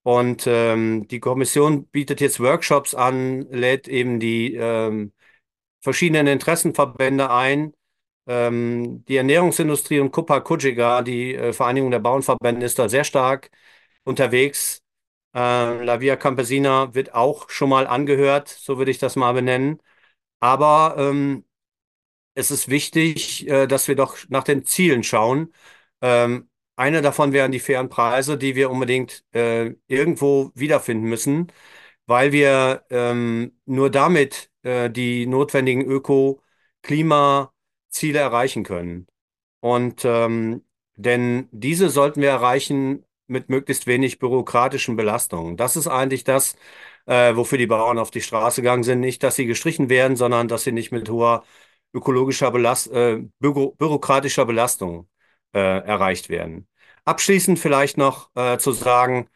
Und 0.04 0.46
ähm, 0.48 1.08
die 1.10 1.20
Kommission 1.20 1.88
bietet 1.88 2.22
jetzt 2.22 2.40
Workshops 2.40 2.96
an, 2.96 3.42
lädt 3.52 3.88
eben 3.90 4.20
die 4.22 4.56
ähm, 4.56 5.12
verschiedenen 5.82 6.28
Interessenverbände 6.28 7.30
ein. 7.32 7.74
Ähm, 8.28 9.04
die 9.08 9.18
Ernährungsindustrie 9.18 10.00
und 10.00 10.12
Copa 10.12 10.40
Cogeca, 10.42 11.02
die 11.04 11.36
äh, 11.36 11.54
Vereinigung 11.54 11.92
der 11.92 12.00
Bauernverbände, 12.00 12.66
ist 12.66 12.80
da 12.80 12.90
sehr 12.90 13.04
stark 13.04 13.52
unterwegs. 14.06 14.82
Äh, 15.36 15.84
La 15.84 16.00
Via 16.02 16.16
Campesina 16.16 16.94
wird 16.96 17.14
auch 17.14 17.50
schon 17.50 17.70
mal 17.70 17.88
angehört, 17.88 18.48
so 18.50 18.78
würde 18.78 18.92
ich 18.92 19.00
das 19.00 19.18
mal 19.18 19.34
benennen. 19.34 19.82
Aber 20.40 20.96
ähm, 20.98 21.46
es 22.36 22.52
ist 22.52 22.70
wichtig, 22.70 23.48
äh, 23.48 23.68
dass 23.68 23.88
wir 23.88 23.96
doch 23.96 24.18
nach 24.30 24.44
den 24.44 24.66
Zielen 24.66 25.04
schauen. 25.04 25.54
Ähm, 26.02 26.50
eine 26.76 27.02
davon 27.02 27.34
wären 27.34 27.52
die 27.52 27.60
fairen 27.60 27.90
Preise, 27.90 28.38
die 28.38 28.56
wir 28.56 28.70
unbedingt 28.72 29.26
äh, 29.34 29.76
irgendwo 29.88 30.52
wiederfinden 30.56 31.08
müssen, 31.10 31.52
weil 32.06 32.32
wir 32.32 32.86
ähm, 32.90 33.60
nur 33.66 33.90
damit 33.92 34.52
äh, 34.64 34.90
die 34.90 35.26
notwendigen 35.28 35.84
Öko-Klimaziele 35.86 38.20
erreichen 38.20 38.64
können. 38.64 39.08
Und 39.60 40.04
ähm, 40.06 40.64
denn 40.96 41.48
diese 41.52 41.90
sollten 41.90 42.22
wir 42.22 42.30
erreichen 42.30 43.06
mit 43.28 43.50
möglichst 43.50 43.88
wenig 43.88 44.20
bürokratischen 44.20 44.96
Belastungen. 44.96 45.58
Das 45.58 45.76
ist 45.76 45.88
eigentlich 45.88 46.24
das, 46.24 46.56
äh, 47.06 47.36
wofür 47.36 47.58
die 47.58 47.68
Bauern 47.68 47.98
auf 48.00 48.12
die 48.12 48.22
Straße 48.22 48.62
gegangen 48.62 48.84
sind. 48.84 49.00
Nicht, 49.00 49.24
dass 49.24 49.36
sie 49.36 49.46
gestrichen 49.46 49.90
werden, 49.90 50.18
sondern 50.18 50.48
dass 50.48 50.64
sie 50.64 50.72
nicht 50.72 50.92
mit 50.92 51.10
hoher 51.10 51.44
ökologischer 51.94 52.52
Belast 52.52 52.92
äh, 52.92 53.24
büro 53.40 53.72
bürokratischer 53.72 54.46
Belastung 54.46 55.08
äh, 55.54 55.60
erreicht 55.60 56.30
werden. 56.30 56.68
Abschließend 57.06 57.60
vielleicht 57.60 57.98
noch 57.98 58.30
äh, 58.36 58.58
zu 58.58 58.72
sagen, 58.72 59.28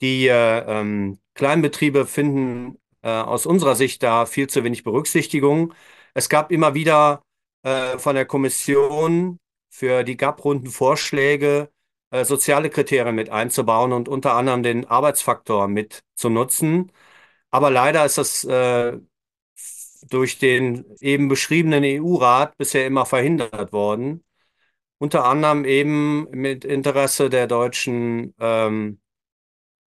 die 0.00 0.26
äh, 0.28 0.58
ähm, 0.80 1.18
Kleinbetriebe 1.34 2.06
finden 2.06 2.78
äh, 3.02 3.08
aus 3.10 3.46
unserer 3.46 3.74
Sicht 3.76 4.02
da 4.02 4.26
viel 4.26 4.48
zu 4.48 4.64
wenig 4.64 4.84
Berücksichtigung. 4.84 5.74
Es 6.14 6.28
gab 6.28 6.50
immer 6.50 6.74
wieder 6.74 7.22
äh, 7.62 7.98
von 7.98 8.14
der 8.14 8.26
Kommission 8.26 9.38
für 9.70 10.04
die 10.04 10.16
GAP-Runden 10.16 10.68
Vorschläge, 10.68 11.70
soziale 12.24 12.68
Kriterien 12.68 13.14
mit 13.14 13.30
einzubauen 13.30 13.92
und 13.94 14.06
unter 14.06 14.34
anderem 14.34 14.62
den 14.62 14.84
Arbeitsfaktor 14.86 15.66
mit 15.66 16.02
zu 16.14 16.28
nutzen. 16.28 16.92
Aber 17.50 17.70
leider 17.70 18.04
ist 18.04 18.18
das 18.18 18.44
äh, 18.44 18.98
durch 20.08 20.38
den 20.38 20.84
eben 21.00 21.28
beschriebenen 21.28 21.84
EU-Rat 21.84 22.56
bisher 22.58 22.86
immer 22.86 23.06
verhindert 23.06 23.72
worden. 23.72 24.24
Unter 25.02 25.24
anderem 25.24 25.64
eben 25.64 26.30
mit 26.30 26.64
Interesse 26.64 27.28
der 27.28 27.48
deutschen 27.48 28.36
ähm, 28.38 29.00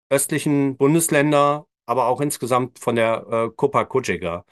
östlichen 0.10 0.76
Bundesländer, 0.76 1.68
aber 1.86 2.08
auch 2.08 2.20
insgesamt 2.20 2.80
von 2.80 2.96
der 2.96 3.28
äh, 3.30 3.50
Copa 3.56 3.86
Cogeca. 3.86 4.44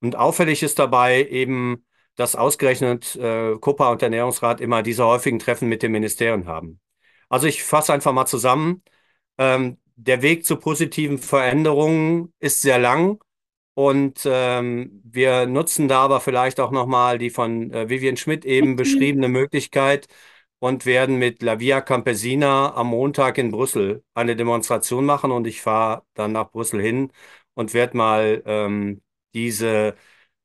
Und 0.00 0.16
auffällig 0.16 0.62
ist 0.62 0.78
dabei 0.78 1.26
eben, 1.28 1.84
dass 2.14 2.34
ausgerechnet 2.34 3.14
äh, 3.16 3.58
Copa 3.58 3.90
und 3.90 4.00
der 4.00 4.06
Ernährungsrat 4.06 4.62
immer 4.62 4.82
diese 4.82 5.04
häufigen 5.04 5.38
Treffen 5.38 5.68
mit 5.68 5.82
den 5.82 5.92
Ministerien 5.92 6.46
haben. 6.46 6.80
Also 7.28 7.46
ich 7.46 7.62
fasse 7.62 7.92
einfach 7.92 8.14
mal 8.14 8.24
zusammen. 8.24 8.82
Ähm, 9.36 9.76
der 9.96 10.22
Weg 10.22 10.46
zu 10.46 10.56
positiven 10.56 11.18
Veränderungen 11.18 12.32
ist 12.38 12.62
sehr 12.62 12.78
lang 12.78 13.20
und 13.76 14.22
ähm, 14.26 15.02
wir 15.04 15.46
nutzen 15.46 15.88
da 15.88 16.00
aber 16.02 16.20
vielleicht 16.20 16.60
auch 16.60 16.72
nochmal 16.72 17.18
die 17.18 17.30
von 17.30 17.72
äh, 17.72 17.88
Vivian 17.88 18.16
Schmidt 18.16 18.44
eben 18.44 18.76
beschriebene 18.76 19.28
Möglichkeit, 19.28 20.08
und 20.58 20.86
werden 20.86 21.18
mit 21.18 21.42
La 21.42 21.60
Via 21.60 21.80
Campesina 21.80 22.74
am 22.74 22.88
Montag 22.88 23.38
in 23.38 23.50
Brüssel 23.50 24.02
eine 24.14 24.36
Demonstration 24.36 25.04
machen 25.04 25.30
und 25.30 25.46
ich 25.46 25.60
fahre 25.62 26.02
dann 26.14 26.32
nach 26.32 26.50
Brüssel 26.50 26.80
hin 26.80 27.12
und 27.54 27.74
werde 27.74 27.96
mal 27.96 28.42
ähm, 28.46 29.02
diese 29.34 29.96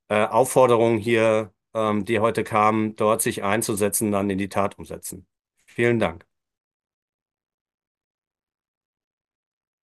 äh, 0.10 0.26
Aufforderung 0.28 0.98
hier, 0.98 1.54
ähm, 1.74 2.06
die 2.06 2.20
heute 2.20 2.44
kam, 2.44 2.96
dort 2.96 3.22
sich 3.22 3.44
einzusetzen, 3.44 4.12
dann 4.12 4.30
in 4.30 4.38
die 4.38 4.50
Tat 4.50 4.78
umsetzen. 4.78 5.28
Vielen 5.66 6.00
Dank. 6.00 6.31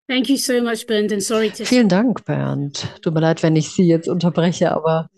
Thank 0.07 0.29
you 0.29 0.37
so 0.37 0.61
much, 0.61 0.85
Bernd, 0.85 1.11
and 1.11 1.23
sorry 1.23 1.49
to 1.49 1.65
Vielen 1.65 1.89
Dank, 1.89 2.25
Bernd. 2.25 2.87
Tut 3.01 3.13
mir 3.13 3.21
leid, 3.21 3.41
wenn 3.41 3.55
ich 3.55 3.69
Sie 3.71 3.87
jetzt 3.87 4.07
unterbreche, 4.07 4.71
aber 4.71 5.09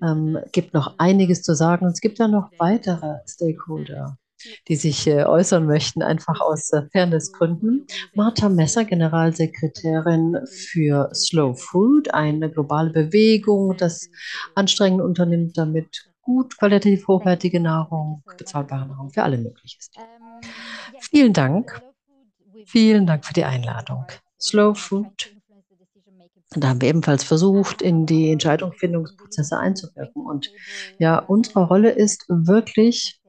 ähm, 0.00 0.38
gibt 0.52 0.74
noch 0.74 0.94
einiges 0.98 1.42
zu 1.42 1.54
sagen. 1.54 1.86
Und 1.86 1.92
es 1.92 2.00
gibt 2.00 2.20
ja 2.20 2.28
noch 2.28 2.50
weitere 2.58 3.16
Stakeholder, 3.26 4.18
die 4.68 4.76
sich 4.76 5.08
äh, 5.08 5.24
äußern 5.24 5.66
möchten, 5.66 6.02
einfach 6.02 6.40
aus 6.40 6.72
äh, 6.72 6.82
Fairnessgründen. 6.92 7.86
Martha 8.14 8.48
Messer, 8.48 8.84
Generalsekretärin 8.84 10.38
für 10.46 11.10
Slow 11.12 11.56
Food, 11.56 12.14
eine 12.14 12.48
globale 12.48 12.90
Bewegung, 12.90 13.76
das 13.76 14.08
Anstrengungen 14.54 15.04
unternimmt, 15.04 15.58
damit 15.58 16.12
gut 16.22 16.56
qualitativ 16.56 17.08
hochwertige 17.08 17.58
Nahrung, 17.58 18.22
bezahlbare 18.38 18.86
Nahrung 18.86 19.10
für 19.10 19.24
alle 19.24 19.38
möglich 19.38 19.78
ist. 19.80 19.96
Vielen 21.00 21.32
Dank. 21.32 21.82
Vielen 22.66 23.06
Dank 23.06 23.24
für 23.24 23.34
die 23.34 23.44
Einladung. 23.44 24.06
Slow 24.40 24.74
Food. 24.74 25.34
Da 26.54 26.68
haben 26.68 26.80
wir 26.80 26.88
ebenfalls 26.88 27.24
versucht, 27.24 27.80
in 27.80 28.04
die 28.04 28.30
Entscheidungsfindungsprozesse 28.30 29.58
einzuwirken. 29.58 30.26
Und 30.26 30.50
ja, 30.98 31.18
unsere 31.18 31.66
Rolle 31.66 31.90
ist 31.90 32.26
wirklich, 32.28 33.20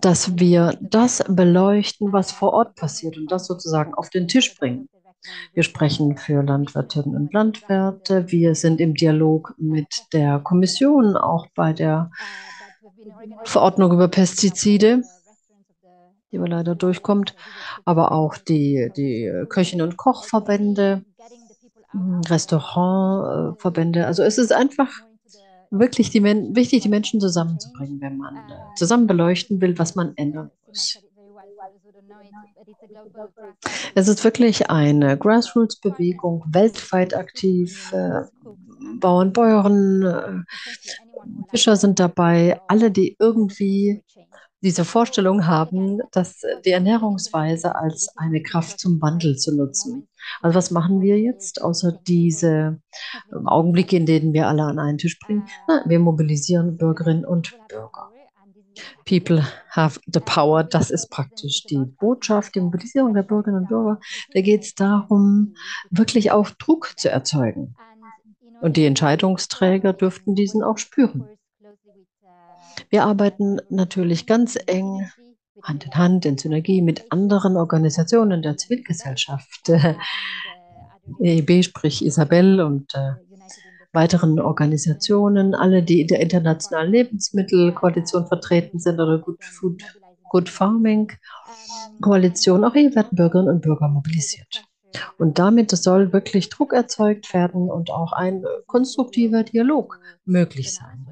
dass 0.00 0.38
wir 0.38 0.76
das 0.80 1.22
beleuchten, 1.28 2.12
was 2.12 2.32
vor 2.32 2.52
Ort 2.52 2.74
passiert 2.74 3.16
und 3.16 3.30
das 3.30 3.46
sozusagen 3.46 3.94
auf 3.94 4.10
den 4.10 4.26
Tisch 4.26 4.56
bringen. 4.56 4.88
Wir 5.54 5.62
sprechen 5.62 6.16
für 6.16 6.42
Landwirtinnen 6.42 7.16
und 7.16 7.32
Landwirte. 7.32 8.30
Wir 8.30 8.54
sind 8.54 8.80
im 8.80 8.94
Dialog 8.94 9.54
mit 9.58 9.88
der 10.12 10.40
Kommission, 10.40 11.16
auch 11.16 11.46
bei 11.54 11.72
der 11.72 12.10
Verordnung 13.44 13.92
über 13.92 14.08
Pestizide 14.08 15.02
die 16.32 16.38
aber 16.38 16.48
leider 16.48 16.74
durchkommt, 16.74 17.34
aber 17.84 18.12
auch 18.12 18.36
die, 18.36 18.90
die 18.96 19.32
Köchinnen 19.48 19.86
und 19.86 19.96
Kochverbände, 19.96 21.04
hm, 21.90 22.20
Restaurantverbände. 22.28 24.06
Also 24.06 24.22
es 24.22 24.38
ist 24.38 24.52
einfach 24.52 24.90
wirklich 25.70 26.10
die 26.10 26.22
wichtig, 26.22 26.82
die 26.82 26.88
Menschen 26.88 27.20
zusammenzubringen, 27.20 28.00
wenn 28.00 28.16
man 28.16 28.36
äh, 28.36 28.74
zusammen 28.76 29.06
beleuchten 29.06 29.60
will, 29.60 29.78
was 29.78 29.94
man 29.94 30.12
ändern 30.16 30.50
muss. 30.66 30.98
Es 33.94 34.08
ist 34.08 34.24
wirklich 34.24 34.70
eine 34.70 35.16
Grassroots-Bewegung, 35.16 36.44
weltweit 36.48 37.14
aktiv. 37.14 37.92
Äh, 37.92 38.22
Bauern, 39.00 39.32
Bäuerinnen, 39.32 40.02
äh, 40.02 41.50
Fischer 41.50 41.76
sind 41.76 41.98
dabei, 41.98 42.60
alle, 42.68 42.90
die 42.90 43.16
irgendwie 43.18 44.04
diese 44.66 44.84
Vorstellung 44.84 45.46
haben, 45.46 46.00
dass 46.10 46.40
die 46.64 46.72
Ernährungsweise 46.72 47.76
als 47.76 48.08
eine 48.16 48.42
Kraft 48.42 48.80
zum 48.80 49.00
Wandel 49.00 49.36
zu 49.36 49.54
nutzen. 49.56 50.08
Also 50.42 50.56
was 50.56 50.72
machen 50.72 51.00
wir 51.00 51.20
jetzt, 51.20 51.62
außer 51.62 51.92
diese 52.08 52.80
ähm, 53.32 53.46
Augenblicke, 53.46 53.96
in 53.96 54.06
denen 54.06 54.32
wir 54.32 54.48
alle 54.48 54.64
an 54.64 54.80
einen 54.80 54.98
Tisch 54.98 55.20
bringen? 55.20 55.46
Na, 55.68 55.84
wir 55.86 56.00
mobilisieren 56.00 56.76
Bürgerinnen 56.78 57.24
und 57.24 57.56
Bürger. 57.68 58.10
People 59.08 59.46
have 59.70 60.00
the 60.12 60.18
power. 60.18 60.64
Das 60.64 60.90
ist 60.90 61.10
praktisch 61.10 61.62
die 61.70 61.84
Botschaft, 62.00 62.56
die 62.56 62.60
Mobilisierung 62.60 63.14
der 63.14 63.22
Bürgerinnen 63.22 63.62
und 63.62 63.68
Bürger. 63.68 64.00
Da 64.34 64.40
geht 64.40 64.64
es 64.64 64.74
darum, 64.74 65.54
wirklich 65.90 66.32
auch 66.32 66.50
Druck 66.50 66.92
zu 66.96 67.08
erzeugen. 67.08 67.76
Und 68.62 68.76
die 68.76 68.84
Entscheidungsträger 68.84 69.92
dürften 69.92 70.34
diesen 70.34 70.64
auch 70.64 70.78
spüren. 70.78 71.28
Wir 72.96 73.04
arbeiten 73.04 73.60
natürlich 73.68 74.24
ganz 74.24 74.56
eng 74.66 75.06
Hand 75.62 75.84
in 75.84 75.94
Hand 75.96 76.24
in 76.24 76.38
Synergie 76.38 76.80
mit 76.80 77.12
anderen 77.12 77.58
Organisationen 77.58 78.40
der 78.40 78.56
Zivilgesellschaft. 78.56 79.68
EIB, 81.20 81.62
sprich 81.62 82.02
Isabel 82.02 82.62
und 82.62 82.94
äh, 82.94 83.12
weiteren 83.92 84.40
Organisationen, 84.40 85.54
alle, 85.54 85.82
die 85.82 86.00
in 86.00 86.06
der 86.06 86.20
internationalen 86.20 86.90
Lebensmittelkoalition 86.90 88.28
vertreten 88.28 88.78
sind 88.78 88.98
oder 88.98 89.18
Good 89.18 89.44
Food, 89.44 89.82
Good 90.30 90.48
Farming 90.48 91.12
Koalition. 92.00 92.64
Auch 92.64 92.72
hier 92.72 92.94
werden 92.94 93.14
Bürgerinnen 93.14 93.50
und 93.50 93.60
Bürger 93.60 93.88
mobilisiert. 93.88 94.64
Und 95.18 95.38
damit 95.38 95.70
soll 95.70 96.14
wirklich 96.14 96.48
Druck 96.48 96.72
erzeugt 96.72 97.34
werden 97.34 97.70
und 97.70 97.90
auch 97.90 98.14
ein 98.14 98.42
konstruktiver 98.66 99.42
Dialog 99.42 100.00
möglich 100.24 100.72
sein 100.72 101.05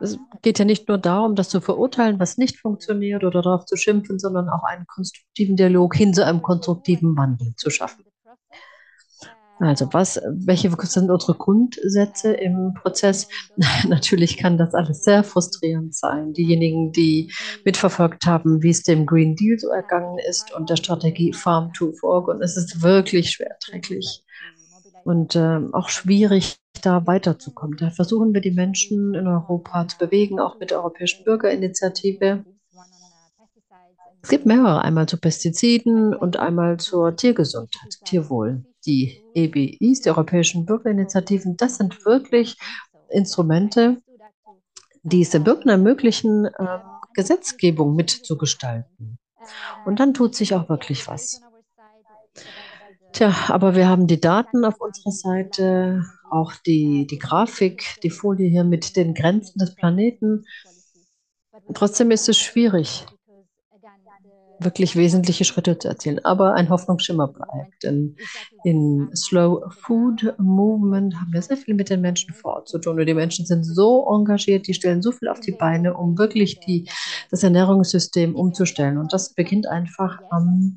es 0.00 0.18
geht 0.42 0.58
ja 0.58 0.64
nicht 0.64 0.88
nur 0.88 0.98
darum, 0.98 1.34
das 1.34 1.48
zu 1.48 1.60
verurteilen, 1.60 2.18
was 2.18 2.38
nicht 2.38 2.58
funktioniert 2.58 3.24
oder 3.24 3.42
darauf 3.42 3.66
zu 3.66 3.76
schimpfen, 3.76 4.18
sondern 4.18 4.48
auch 4.48 4.64
einen 4.64 4.86
konstruktiven 4.86 5.56
Dialog 5.56 5.94
hin 5.94 6.14
zu 6.14 6.24
einem 6.24 6.42
konstruktiven 6.42 7.16
Wandel 7.16 7.54
zu 7.56 7.70
schaffen. 7.70 8.04
Also 9.60 9.88
was, 9.92 10.20
welche 10.28 10.70
sind 10.82 11.10
unsere 11.10 11.34
Grundsätze 11.34 12.32
im 12.32 12.74
Prozess? 12.74 13.28
Natürlich 13.88 14.36
kann 14.36 14.56
das 14.56 14.72
alles 14.72 15.02
sehr 15.02 15.24
frustrierend 15.24 15.96
sein. 15.96 16.32
Diejenigen, 16.32 16.92
die 16.92 17.32
mitverfolgt 17.64 18.24
haben, 18.24 18.62
wie 18.62 18.70
es 18.70 18.84
dem 18.84 19.04
Green 19.04 19.34
Deal 19.34 19.58
so 19.58 19.68
ergangen 19.68 20.18
ist 20.28 20.54
und 20.54 20.70
der 20.70 20.76
Strategie 20.76 21.32
Farm 21.32 21.72
to 21.72 21.92
Fork, 21.92 22.28
und 22.28 22.40
es 22.40 22.56
ist 22.56 22.82
wirklich 22.82 23.32
schwer 23.32 23.50
erträglich 23.50 24.22
und 25.04 25.36
äh, 25.36 25.60
auch 25.72 25.88
schwierig, 25.88 26.58
da 26.82 27.06
weiterzukommen. 27.06 27.76
Da 27.78 27.90
versuchen 27.90 28.32
wir 28.32 28.40
die 28.40 28.52
Menschen 28.52 29.14
in 29.14 29.26
Europa 29.26 29.88
zu 29.88 29.98
bewegen, 29.98 30.38
auch 30.38 30.58
mit 30.58 30.70
der 30.70 30.78
Europäischen 30.78 31.24
Bürgerinitiative. 31.24 32.44
Es 34.22 34.28
gibt 34.30 34.46
mehrere, 34.46 34.82
einmal 34.82 35.06
zu 35.06 35.18
Pestiziden 35.18 36.14
und 36.14 36.38
einmal 36.38 36.78
zur 36.78 37.16
Tiergesundheit, 37.16 37.98
Tierwohl. 38.04 38.64
Die 38.84 39.22
EBIs, 39.34 40.02
die 40.02 40.10
Europäischen 40.10 40.66
Bürgerinitiativen, 40.66 41.56
das 41.56 41.76
sind 41.76 42.04
wirklich 42.04 42.56
Instrumente, 43.10 43.98
die 45.02 45.22
es 45.22 45.30
den 45.30 45.44
Bürgern 45.44 45.68
ermöglichen, 45.68 46.46
äh, 46.46 46.78
Gesetzgebung 47.14 47.96
mitzugestalten. 47.96 49.18
Und 49.86 50.00
dann 50.00 50.14
tut 50.14 50.34
sich 50.34 50.54
auch 50.54 50.68
wirklich 50.68 51.06
was. 51.08 51.40
Tja, 53.12 53.34
aber 53.48 53.74
wir 53.74 53.88
haben 53.88 54.06
die 54.06 54.20
Daten 54.20 54.64
auf 54.64 54.80
unserer 54.80 55.12
Seite, 55.12 56.04
auch 56.30 56.52
die, 56.66 57.06
die 57.06 57.18
Grafik, 57.18 57.96
die 58.02 58.10
Folie 58.10 58.48
hier 58.48 58.64
mit 58.64 58.96
den 58.96 59.14
Grenzen 59.14 59.58
des 59.58 59.74
Planeten. 59.74 60.44
Trotzdem 61.74 62.10
ist 62.10 62.28
es 62.28 62.38
schwierig, 62.38 63.06
wirklich 64.60 64.96
wesentliche 64.96 65.44
Schritte 65.44 65.78
zu 65.78 65.88
erzielen. 65.88 66.24
Aber 66.24 66.54
ein 66.54 66.68
Hoffnungsschimmer 66.68 67.28
bleibt. 67.28 67.82
Denn 67.82 68.16
im 68.64 69.10
Slow 69.14 69.70
Food 69.70 70.34
Movement 70.38 71.14
haben 71.16 71.32
wir 71.32 71.42
sehr 71.42 71.56
viel 71.56 71.74
mit 71.74 71.90
den 71.90 72.00
Menschen 72.00 72.34
vor 72.34 72.54
Ort 72.54 72.68
zu 72.68 72.78
tun. 72.78 72.98
Und 72.98 73.06
die 73.06 73.14
Menschen 73.14 73.46
sind 73.46 73.64
so 73.64 74.06
engagiert, 74.08 74.66
die 74.66 74.74
stellen 74.74 75.02
so 75.02 75.12
viel 75.12 75.28
auf 75.28 75.40
die 75.40 75.52
Beine, 75.52 75.94
um 75.94 76.18
wirklich 76.18 76.60
die, 76.60 76.88
das 77.30 77.42
Ernährungssystem 77.42 78.34
umzustellen. 78.34 78.98
Und 78.98 79.12
das 79.12 79.34
beginnt 79.34 79.66
einfach 79.66 80.20
am 80.30 80.76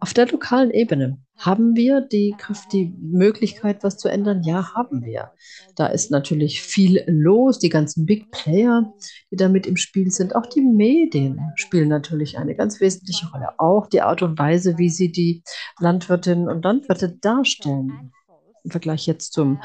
auf 0.00 0.14
der 0.14 0.28
lokalen 0.28 0.70
Ebene. 0.70 1.18
Haben 1.38 1.76
wir 1.76 2.00
die 2.00 2.34
Kraft, 2.38 2.72
die 2.72 2.94
Möglichkeit, 2.98 3.84
was 3.84 3.98
zu 3.98 4.08
ändern? 4.08 4.42
Ja, 4.42 4.74
haben 4.74 5.04
wir. 5.04 5.32
Da 5.74 5.86
ist 5.86 6.10
natürlich 6.10 6.62
viel 6.62 7.04
los. 7.06 7.58
Die 7.58 7.68
ganzen 7.68 8.06
Big 8.06 8.30
Player, 8.30 8.92
die 9.30 9.36
damit 9.36 9.66
im 9.66 9.76
Spiel 9.76 10.10
sind. 10.10 10.34
Auch 10.34 10.46
die 10.46 10.62
Medien 10.62 11.52
spielen 11.56 11.88
natürlich 11.88 12.38
eine 12.38 12.54
ganz 12.54 12.80
wesentliche 12.80 13.28
Rolle. 13.28 13.48
Auch 13.58 13.86
die 13.86 14.00
Art 14.00 14.22
und 14.22 14.38
Weise, 14.38 14.78
wie 14.78 14.88
sie 14.88 15.12
die 15.12 15.42
Landwirtinnen 15.78 16.48
und 16.48 16.64
Landwirte 16.64 17.16
darstellen. 17.20 18.12
Im 18.64 18.70
Vergleich 18.70 19.06
jetzt 19.06 19.34
zum, 19.34 19.60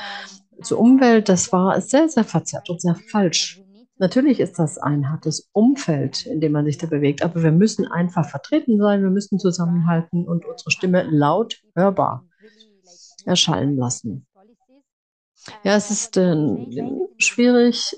zur 0.61 0.79
Umwelt, 0.79 1.29
das 1.29 1.53
war 1.53 1.79
sehr, 1.79 2.09
sehr 2.09 2.25
verzerrt 2.25 2.69
und 2.69 2.81
sehr 2.81 2.95
falsch. 2.95 3.61
Natürlich 4.02 4.40
ist 4.40 4.57
das 4.57 4.80
ein 4.80 5.11
hartes 5.11 5.48
Umfeld, 5.52 6.26
in 6.26 6.41
dem 6.41 6.53
man 6.53 6.65
sich 6.65 6.80
da 6.80 6.88
bewegt, 6.88 7.22
aber 7.22 7.44
wir 7.44 7.52
müssen 7.52 7.86
einfach 7.86 8.28
vertreten 8.28 8.80
sein, 8.80 9.03
wir 9.03 9.11
müssen 9.11 9.38
zusammenhalten 9.38 10.28
und 10.28 10.44
unsere 10.44 10.72
Stimme 10.72 11.03
laut 11.03 11.61
hörbar 11.76 12.26
erschallen 13.26 13.78
lassen. 13.78 14.26
Ja, 15.64 15.76
es 15.76 15.91
ist 15.91 16.18
äh, 16.18 16.36
schwierig, 17.19 17.95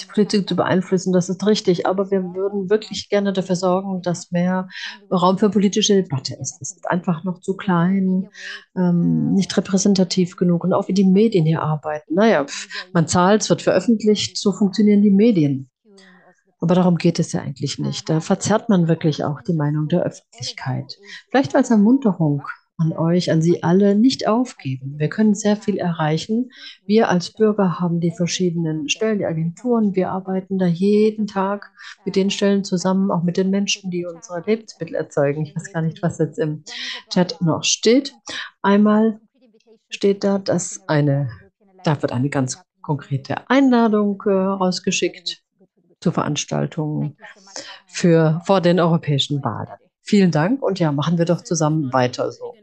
die 0.00 0.06
Politik 0.06 0.48
zu 0.48 0.56
beeinflussen, 0.56 1.12
das 1.12 1.28
ist 1.28 1.46
richtig, 1.46 1.86
aber 1.86 2.10
wir 2.10 2.22
würden 2.34 2.70
wirklich 2.70 3.08
gerne 3.08 3.32
dafür 3.32 3.56
sorgen, 3.56 4.02
dass 4.02 4.30
mehr 4.30 4.68
Raum 5.10 5.38
für 5.38 5.50
politische 5.50 5.94
Debatte 5.94 6.34
ist. 6.40 6.60
Es 6.60 6.72
ist 6.72 6.90
einfach 6.90 7.24
noch 7.24 7.40
zu 7.40 7.56
klein, 7.56 8.28
ähm, 8.76 9.32
nicht 9.34 9.56
repräsentativ 9.56 10.36
genug 10.36 10.64
und 10.64 10.72
auch 10.72 10.88
wie 10.88 10.94
die 10.94 11.04
Medien 11.04 11.44
hier 11.44 11.62
arbeiten. 11.62 12.14
Naja, 12.14 12.46
man 12.92 13.06
zahlt, 13.06 13.42
es 13.42 13.50
wird 13.50 13.62
veröffentlicht, 13.62 14.38
so 14.38 14.52
funktionieren 14.52 15.02
die 15.02 15.10
Medien. 15.10 15.70
Aber 16.60 16.74
darum 16.74 16.96
geht 16.96 17.18
es 17.18 17.32
ja 17.32 17.40
eigentlich 17.40 17.78
nicht. 17.78 18.08
Da 18.08 18.20
verzerrt 18.20 18.68
man 18.68 18.88
wirklich 18.88 19.24
auch 19.24 19.42
die 19.42 19.52
Meinung 19.52 19.88
der 19.88 20.02
Öffentlichkeit. 20.02 20.98
Vielleicht 21.30 21.54
als 21.54 21.70
Ermunterung 21.70 22.42
an 22.78 22.92
euch, 22.92 23.30
an 23.32 23.42
Sie 23.42 23.62
alle, 23.64 23.96
nicht 23.96 24.28
aufgeben. 24.28 24.94
Wir 24.98 25.08
können 25.08 25.34
sehr 25.34 25.56
viel 25.56 25.78
erreichen. 25.78 26.50
Wir 26.86 27.08
als 27.08 27.32
Bürger 27.32 27.80
haben 27.80 27.98
die 27.98 28.12
verschiedenen 28.12 28.88
Stellen, 28.88 29.18
die 29.18 29.26
Agenturen. 29.26 29.96
Wir 29.96 30.10
arbeiten 30.10 30.58
da 30.58 30.66
jeden 30.66 31.26
Tag 31.26 31.72
mit 32.04 32.14
den 32.14 32.30
Stellen 32.30 32.62
zusammen, 32.62 33.10
auch 33.10 33.24
mit 33.24 33.36
den 33.36 33.50
Menschen, 33.50 33.90
die 33.90 34.06
unsere 34.06 34.44
Lebensmittel 34.46 34.94
erzeugen. 34.94 35.42
Ich 35.42 35.56
weiß 35.56 35.72
gar 35.72 35.82
nicht, 35.82 36.02
was 36.02 36.18
jetzt 36.18 36.38
im 36.38 36.62
Chat 37.10 37.40
noch 37.42 37.64
steht. 37.64 38.14
Einmal 38.62 39.20
steht 39.90 40.22
da, 40.22 40.38
dass 40.38 40.88
eine, 40.88 41.30
da 41.82 42.00
wird 42.00 42.12
eine 42.12 42.30
ganz 42.30 42.62
konkrete 42.80 43.50
Einladung 43.50 44.22
äh, 44.24 44.30
rausgeschickt 44.30 45.42
zur 46.00 46.12
Veranstaltung 46.12 47.16
für, 47.86 48.40
vor 48.46 48.60
den 48.60 48.78
europäischen 48.78 49.42
Wahlen. 49.42 49.78
Vielen 50.02 50.30
Dank 50.30 50.62
und 50.62 50.78
ja, 50.78 50.92
machen 50.92 51.18
wir 51.18 51.24
doch 51.24 51.42
zusammen 51.42 51.92
weiter 51.92 52.30
so. 52.30 52.54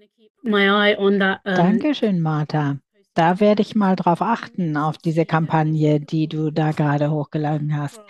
My 0.46 0.70
eye 0.70 0.96
on 0.96 1.20
that. 1.20 1.42
Um, 1.44 1.56
Dankeschön, 1.56 2.22
Martha. 2.22 2.78
Da 3.16 3.40
werde 3.40 3.62
ich 3.62 3.76
mal 3.76 3.96
drauf 3.96 4.22
achten, 4.22 4.76
auf 4.76 4.98
diese 4.98 5.26
Kampagne, 5.26 6.02
die 6.02 6.28
du 6.28 6.52
da 6.52 6.72
gerade 6.72 7.10
hochgeladen 7.10 7.76
hast. 7.78 8.02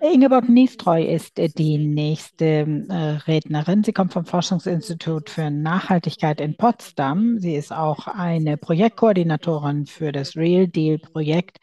Ingeborg 0.00 0.48
Niestreu 0.48 1.04
ist 1.04 1.38
äh, 1.38 1.50
die 1.50 1.76
nächste 1.76 2.46
äh, 2.88 2.94
Rednerin. 3.28 3.84
Sie 3.84 3.92
kommt 3.92 4.14
vom 4.14 4.24
Forschungsinstitut 4.24 5.28
für 5.28 5.50
Nachhaltigkeit 5.50 6.40
in 6.40 6.56
Potsdam. 6.56 7.38
Sie 7.38 7.54
ist 7.54 7.70
auch 7.70 8.06
eine 8.08 8.56
Projektkoordinatorin 8.56 9.84
für 9.84 10.10
das 10.10 10.36
Real 10.36 10.66
Deal 10.66 10.98
Projekt 10.98 11.58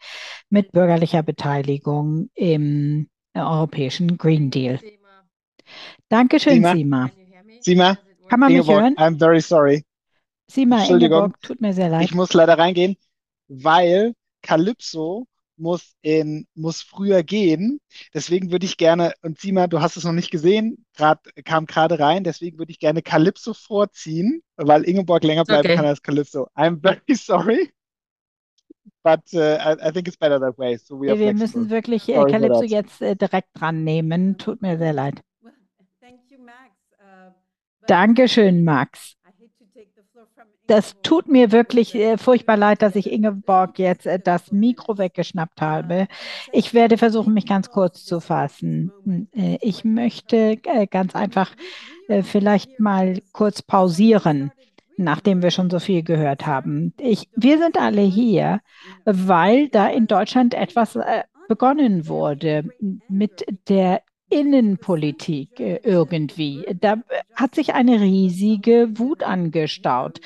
mit 0.48 0.70
bürgerlicher 0.70 1.24
Beteiligung 1.24 2.30
im 2.34 3.08
äh, 3.34 3.40
europäischen 3.40 4.16
Green 4.18 4.50
Deal. 4.50 4.78
Dankeschön, 6.08 6.62
Sima. 6.62 6.74
Sima. 6.74 7.10
Sima, 7.60 7.98
Kann 8.28 8.38
man 8.38 8.52
mich 8.52 8.60
Ingeborg, 8.60 8.82
hören? 8.82 8.94
I'm 8.98 9.18
very 9.18 9.40
sorry. 9.40 9.84
Sima, 10.48 10.78
Entschuldigung. 10.78 11.18
Ingeborg, 11.24 11.40
tut 11.42 11.60
mir 11.60 11.72
sehr 11.72 11.88
leid. 11.88 12.04
Ich 12.04 12.14
muss 12.14 12.32
leider 12.32 12.58
reingehen, 12.58 12.96
weil 13.48 14.14
Calypso 14.42 15.26
muss 15.56 15.94
in, 16.02 16.46
muss 16.54 16.82
früher 16.82 17.22
gehen. 17.22 17.80
Deswegen 18.12 18.50
würde 18.50 18.66
ich 18.66 18.76
gerne, 18.76 19.12
und 19.22 19.38
Sima, 19.38 19.68
du 19.68 19.80
hast 19.80 19.96
es 19.96 20.04
noch 20.04 20.12
nicht 20.12 20.30
gesehen, 20.30 20.84
grad, 20.96 21.20
kam 21.44 21.66
gerade 21.66 21.98
rein, 21.98 22.24
deswegen 22.24 22.58
würde 22.58 22.72
ich 22.72 22.78
gerne 22.80 23.02
Calypso 23.02 23.54
vorziehen, 23.54 24.42
weil 24.56 24.82
Ingeborg 24.84 25.22
länger 25.22 25.44
bleiben 25.44 25.66
Okay. 25.66 25.76
kann 25.76 25.86
als 25.86 26.02
Calypso. 26.02 26.48
I'm 26.56 26.80
very 26.82 27.00
sorry. 27.14 27.70
But 29.02 29.20
uh, 29.34 29.58
I, 29.60 29.88
I 29.88 29.92
think 29.92 30.08
it's 30.08 30.16
better 30.16 30.40
that 30.40 30.58
way. 30.58 30.76
So 30.78 30.96
we 30.98 31.10
are 31.10 31.18
Wir 31.18 31.28
flexible. 31.34 31.60
müssen 31.60 31.70
wirklich 31.70 32.08
äh, 32.08 32.14
Sorry 32.14 32.32
Calypso 32.32 32.62
jetzt 32.62 33.02
äh, 33.02 33.14
direkt 33.14 33.48
dran 33.54 33.84
nehmen. 33.84 34.38
Tut 34.38 34.62
mir 34.62 34.78
sehr 34.78 34.92
leid. 34.94 35.20
Thank 36.00 36.30
you, 36.30 36.38
Max. 36.38 36.72
Uh, 36.98 37.30
Dankeschön, 37.86 38.64
Max. 38.64 39.16
I 39.24 39.28
hate 39.28 39.52
to 39.58 39.64
take 39.74 39.90
the 39.94 40.02
floor 40.02 40.02
from 40.02 40.04
Das 40.66 40.96
tut 41.02 41.28
mir 41.28 41.52
wirklich 41.52 41.94
äh, 41.94 42.16
furchtbar 42.16 42.56
leid, 42.56 42.80
dass 42.80 42.96
ich 42.96 43.12
Ingeborg 43.12 43.78
jetzt 43.78 44.06
äh, 44.06 44.18
das 44.18 44.50
Mikro 44.50 44.96
weggeschnappt 44.96 45.60
habe. 45.60 46.08
Ich 46.52 46.72
werde 46.72 46.96
versuchen, 46.96 47.34
mich 47.34 47.46
ganz 47.46 47.70
kurz 47.70 48.04
zu 48.04 48.20
fassen. 48.20 48.90
Hm, 49.04 49.28
äh, 49.34 49.58
Ich 49.60 49.84
möchte 49.84 50.56
ganz 50.90 51.14
einfach 51.14 51.50
vielleicht 52.22 52.80
mal 52.80 53.20
kurz 53.32 53.62
pausieren, 53.62 54.52
nachdem 54.96 55.42
wir 55.42 55.50
schon 55.50 55.70
so 55.70 55.78
viel 55.78 56.02
gehört 56.02 56.46
haben. 56.46 56.92
Ich, 56.98 57.28
wir 57.34 57.58
sind 57.58 57.78
alle 57.78 58.02
hier, 58.02 58.60
weil 59.06 59.68
da 59.68 59.88
in 59.88 60.06
Deutschland 60.06 60.52
etwas 60.52 60.98
begonnen 61.48 62.06
wurde 62.06 62.64
mit 63.08 63.46
der 63.68 64.02
Innenpolitik 64.34 65.60
äh, 65.60 65.80
irgendwie. 65.82 66.66
Da 66.80 66.94
äh, 66.94 66.98
hat 67.34 67.54
sich 67.54 67.74
eine 67.74 68.00
riesige 68.00 68.98
Wut 68.98 69.22
angestaut, 69.22 70.20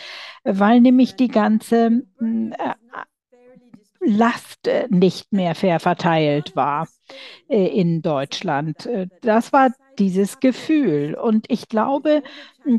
weil 0.45 0.81
nämlich 0.81 1.17
die 1.17 1.29
ganze 1.29 2.03
mh, 2.19 2.57
äh, 2.57 2.75
Last 4.01 4.71
nicht 4.91 5.33
mehr 5.33 5.57
fair 5.57 5.81
verteilt 5.81 6.55
war 6.55 6.87
in 7.49 8.01
Deutschland. 8.01 8.89
Das 9.23 9.53
war 9.53 9.73
dieses 9.99 10.41
Gefühl. 10.41 11.15
Und 11.15 11.47
ich 11.49 11.69
glaube, 11.69 12.23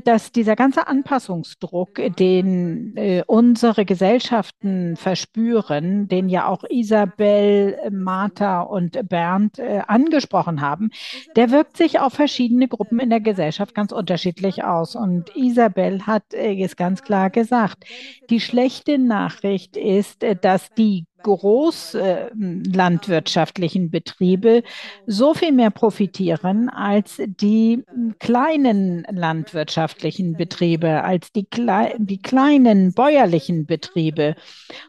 dass 0.03 0.31
dieser 0.31 0.55
ganze 0.55 0.87
Anpassungsdruck, 0.87 1.99
den 2.17 2.95
äh, 2.95 3.23
unsere 3.25 3.85
Gesellschaften 3.85 4.95
verspüren, 4.95 6.07
den 6.07 6.29
ja 6.29 6.47
auch 6.47 6.63
Isabel, 6.69 7.77
äh, 7.83 7.89
Martha 7.89 8.61
und 8.61 9.09
Bernd 9.09 9.59
äh, 9.59 9.81
angesprochen 9.87 10.61
haben, 10.61 10.91
der 11.35 11.51
wirkt 11.51 11.77
sich 11.77 11.99
auf 11.99 12.13
verschiedene 12.13 12.67
Gruppen 12.67 12.99
in 12.99 13.09
der 13.09 13.21
Gesellschaft 13.21 13.73
ganz 13.73 13.91
unterschiedlich 13.91 14.63
aus. 14.63 14.95
Und 14.95 15.35
Isabel 15.35 16.05
hat 16.05 16.33
äh, 16.33 16.61
es 16.61 16.75
ganz 16.75 17.01
klar 17.01 17.29
gesagt. 17.29 17.85
Die 18.29 18.39
schlechte 18.39 18.97
Nachricht 18.99 19.75
ist, 19.75 20.23
äh, 20.23 20.35
dass 20.35 20.69
die 20.75 21.05
großlandwirtschaftlichen 21.23 23.89
Betriebe 23.89 24.63
so 25.05 25.33
viel 25.33 25.51
mehr 25.51 25.71
profitieren 25.71 26.69
als 26.69 27.21
die 27.25 27.83
m, 27.87 28.15
kleinen 28.19 29.05
landwirtschaftlichen 29.09 30.33
Betriebe, 30.33 31.03
als 31.03 31.31
die, 31.31 31.45
klei 31.45 31.95
die 31.97 32.21
kleinen 32.21 32.93
bäuerlichen 32.93 33.65
Betriebe. 33.65 34.35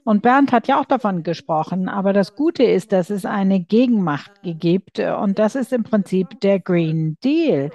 Und 0.05 0.23
Bernd 0.23 0.53
hat 0.53 0.69
ja 0.69 0.81
auch 0.81 0.85
davon 0.85 1.23
gesprochen, 1.23 1.89
aber 1.89 2.13
das 2.13 2.35
Gute 2.35 2.65
ist, 2.65 2.93
dass 2.93 3.11
es 3.11 3.25
eine 3.25 3.61
Gegenmacht 3.61 4.33
gibt 4.43 4.99
äh, 4.99 5.13
und 5.13 5.39
das 5.39 5.55
ist 5.55 5.73
im 5.73 5.85
Prinzip 5.85 6.41
der 6.41 6.61
Green 6.61 7.17
Deal. 7.23 7.71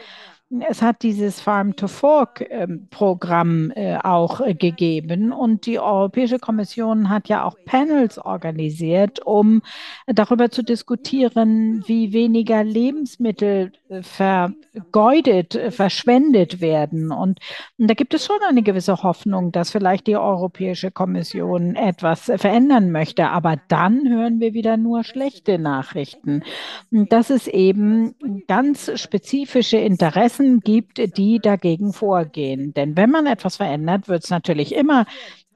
Es 0.52 0.84
hat 0.84 1.02
dieses 1.02 1.42
Farm-to-Fork-Programm 1.42 3.72
äh, 3.72 3.98
auch 3.98 4.42
äh, 4.42 4.54
gegeben 4.54 5.34
und 5.34 5.66
die 5.66 5.80
Europäische 5.80 6.38
Kommission 6.38 7.10
hat 7.10 7.30
ja 7.30 7.46
auch 7.46 7.56
Panels 7.66 8.20
organisiert, 8.20 9.26
um 9.26 9.64
darüber 10.06 10.52
zu 10.52 10.62
diskutieren, 10.62 11.84
wie 11.88 12.14
weniger 12.14 12.64
Lebensmittel 12.64 13.72
äh, 13.90 14.04
vergeudet, 14.04 15.60
verschwendet 15.70 16.62
werden. 16.62 17.12
Und, 17.12 17.40
da 17.80 17.96
gibt 17.96 18.14
es 18.14 18.28
schon 18.28 18.38
eine 18.48 18.62
gewisse 18.62 19.02
Hoffnung, 19.02 19.52
dass 19.52 19.72
vielleicht 19.72 20.06
die 20.06 20.16
Europäische 20.16 20.92
Kommission 20.92 21.76
etwas 21.76 22.32
verändern 22.36 22.92
möchte. 22.92 23.30
Aber 23.30 23.58
dann 23.68 24.08
hören 24.08 24.40
wir 24.40 24.54
wieder 24.54 24.78
nur 24.78 25.04
schlechte 25.04 25.58
Nachrichten. 25.58 26.44
Dass 26.92 27.32
es 27.32 27.48
eben 27.48 28.14
ganz 28.48 28.92
spezifische 28.96 29.78
Interessen 29.78 30.35
gibt, 30.40 31.18
die 31.18 31.40
dagegen 31.40 31.94
vorgehen. 31.94 32.74
Denn 32.74 32.98
wenn 32.98 33.12
man 33.12 33.26
etwas 33.26 33.58
verändert, 33.58 34.08
wird 34.08 34.24
es 34.24 34.30
natürlich 34.30 34.76
immer 34.76 35.06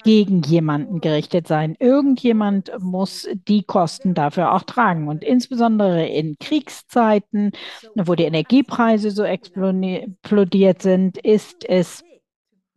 gegen 0.04 0.42
jemanden 0.44 1.02
gerichtet 1.02 1.48
sein. 1.48 1.76
Irgendjemand 1.80 2.72
muss 2.80 3.28
die 3.48 3.64
Kosten 3.64 4.14
dafür 4.14 4.54
auch 4.54 4.64
tragen. 4.64 5.08
Und 5.08 5.24
insbesondere 5.24 6.08
in 6.08 6.38
Kriegszeiten, 6.40 7.52
wo 7.96 8.16
die 8.16 8.24
Energiepreise 8.24 9.12
so 9.12 9.24
explodiert 9.24 10.82
sind, 10.82 11.18
ist 11.18 11.68
es 11.68 12.04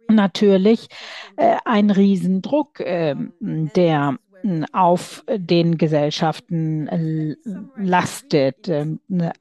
natürlich 0.09 0.89
äh, 1.37 1.57
ein 1.65 1.91
Riesendruck, 1.91 2.81
äh, 2.81 3.15
der 3.41 4.19
auf 4.73 5.25
den 5.29 5.79
Gesellschaften 5.79 6.89
äh, 6.89 7.37
lastet. 7.77 8.69
Ähm, 8.69 9.01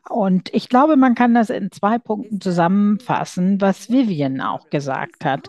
Und 0.09 0.53
ich 0.53 0.69
glaube, 0.69 0.95
man 0.95 1.15
kann 1.15 1.33
das 1.33 1.49
in 1.49 1.71
zwei 1.71 1.97
Punkten 1.97 2.41
zusammenfassen, 2.41 3.59
was 3.61 3.89
Vivian 3.89 4.41
auch 4.41 4.69
gesagt 4.69 5.25
hat. 5.25 5.47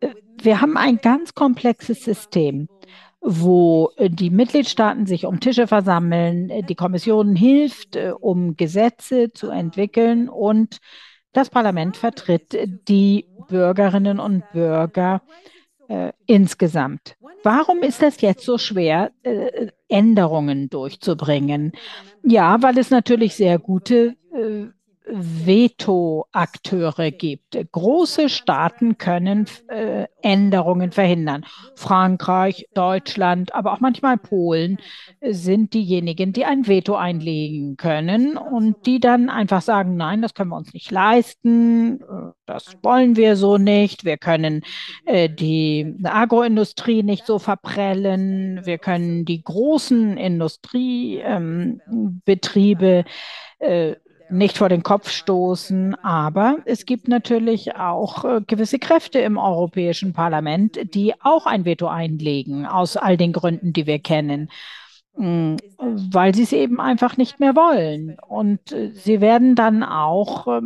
Äh, 0.00 0.08
Wir 0.40 0.60
haben 0.60 0.76
ein 0.76 0.98
ganz 0.98 1.34
komplexes 1.34 2.04
System 2.04 2.68
wo 3.24 3.92
äh, 3.98 4.10
die 4.10 4.30
Mitgliedstaaten 4.30 5.06
sich 5.06 5.26
um 5.26 5.38
Tische 5.38 5.68
versammeln, 5.68 6.50
die 6.68 6.74
Kommission 6.74 7.36
hilft, 7.36 7.96
um 8.18 8.56
Gesetze 8.56 9.30
zu 9.32 9.48
entwickeln 9.48 10.28
und 10.28 10.80
das 11.32 11.48
Parlament 11.48 11.96
vertritt 11.96 12.58
die 12.88 13.26
Bürgerinnen 13.48 14.18
und 14.18 14.42
Bürger 14.52 15.22
äh, 15.92 16.12
insgesamt. 16.26 17.16
Warum 17.42 17.82
ist 17.82 18.02
das 18.02 18.20
jetzt 18.20 18.44
so 18.44 18.56
schwer, 18.56 19.10
äh, 19.24 19.68
Änderungen 19.88 20.70
durchzubringen? 20.70 21.72
Ja, 22.22 22.62
weil 22.62 22.78
es 22.78 22.90
natürlich 22.90 23.34
sehr 23.34 23.58
gute 23.58 24.16
äh, 24.32 24.66
Veto-Akteure 25.12 27.10
gibt. 27.10 27.58
Große 27.72 28.28
Staaten 28.28 28.98
können 28.98 29.46
äh, 29.68 30.06
Änderungen 30.22 30.92
verhindern. 30.92 31.44
Frankreich, 31.74 32.66
Deutschland, 32.74 33.54
aber 33.54 33.72
auch 33.72 33.80
manchmal 33.80 34.16
Polen 34.16 34.78
sind 35.20 35.74
diejenigen, 35.74 36.32
die 36.32 36.44
ein 36.44 36.66
Veto 36.66 36.94
einlegen 36.94 37.76
können 37.76 38.36
und 38.36 38.86
die 38.86 39.00
dann 39.00 39.28
einfach 39.28 39.62
sagen, 39.62 39.96
nein, 39.96 40.22
das 40.22 40.34
können 40.34 40.50
wir 40.50 40.56
uns 40.56 40.72
nicht 40.72 40.90
leisten, 40.90 42.00
das 42.46 42.76
wollen 42.82 43.16
wir 43.16 43.36
so 43.36 43.58
nicht, 43.58 44.04
wir 44.04 44.16
können 44.16 44.62
äh, 45.04 45.28
die 45.28 45.96
Agroindustrie 46.04 47.02
nicht 47.02 47.26
so 47.26 47.38
verprellen, 47.38 48.60
wir 48.64 48.78
können 48.78 49.24
die 49.24 49.42
großen 49.42 50.16
Industriebetriebe 50.16 52.86
ähm, 52.86 53.10
äh, 53.62 53.94
nicht 54.32 54.58
vor 54.58 54.68
den 54.68 54.82
Kopf 54.82 55.10
stoßen. 55.10 55.94
Aber 56.02 56.58
es 56.64 56.86
gibt 56.86 57.08
natürlich 57.08 57.76
auch 57.76 58.24
äh, 58.24 58.40
gewisse 58.46 58.78
Kräfte 58.78 59.18
im 59.20 59.38
Europäischen 59.38 60.12
Parlament, 60.12 60.94
die 60.94 61.14
auch 61.20 61.46
ein 61.46 61.64
Veto 61.64 61.86
einlegen, 61.86 62.66
aus 62.66 62.96
all 62.96 63.16
den 63.16 63.32
Gründen, 63.32 63.72
die 63.72 63.86
wir 63.86 63.98
kennen. 63.98 64.48
Mm, 65.16 65.56
weil 65.78 66.34
sie 66.34 66.44
es 66.44 66.52
eben 66.52 66.80
einfach 66.80 67.16
nicht 67.16 67.38
mehr 67.38 67.54
wollen. 67.54 68.16
Und 68.26 68.72
äh, 68.72 68.92
sie 68.92 69.20
werden 69.20 69.54
dann 69.54 69.82
auch 69.82 70.46
äh, 70.48 70.60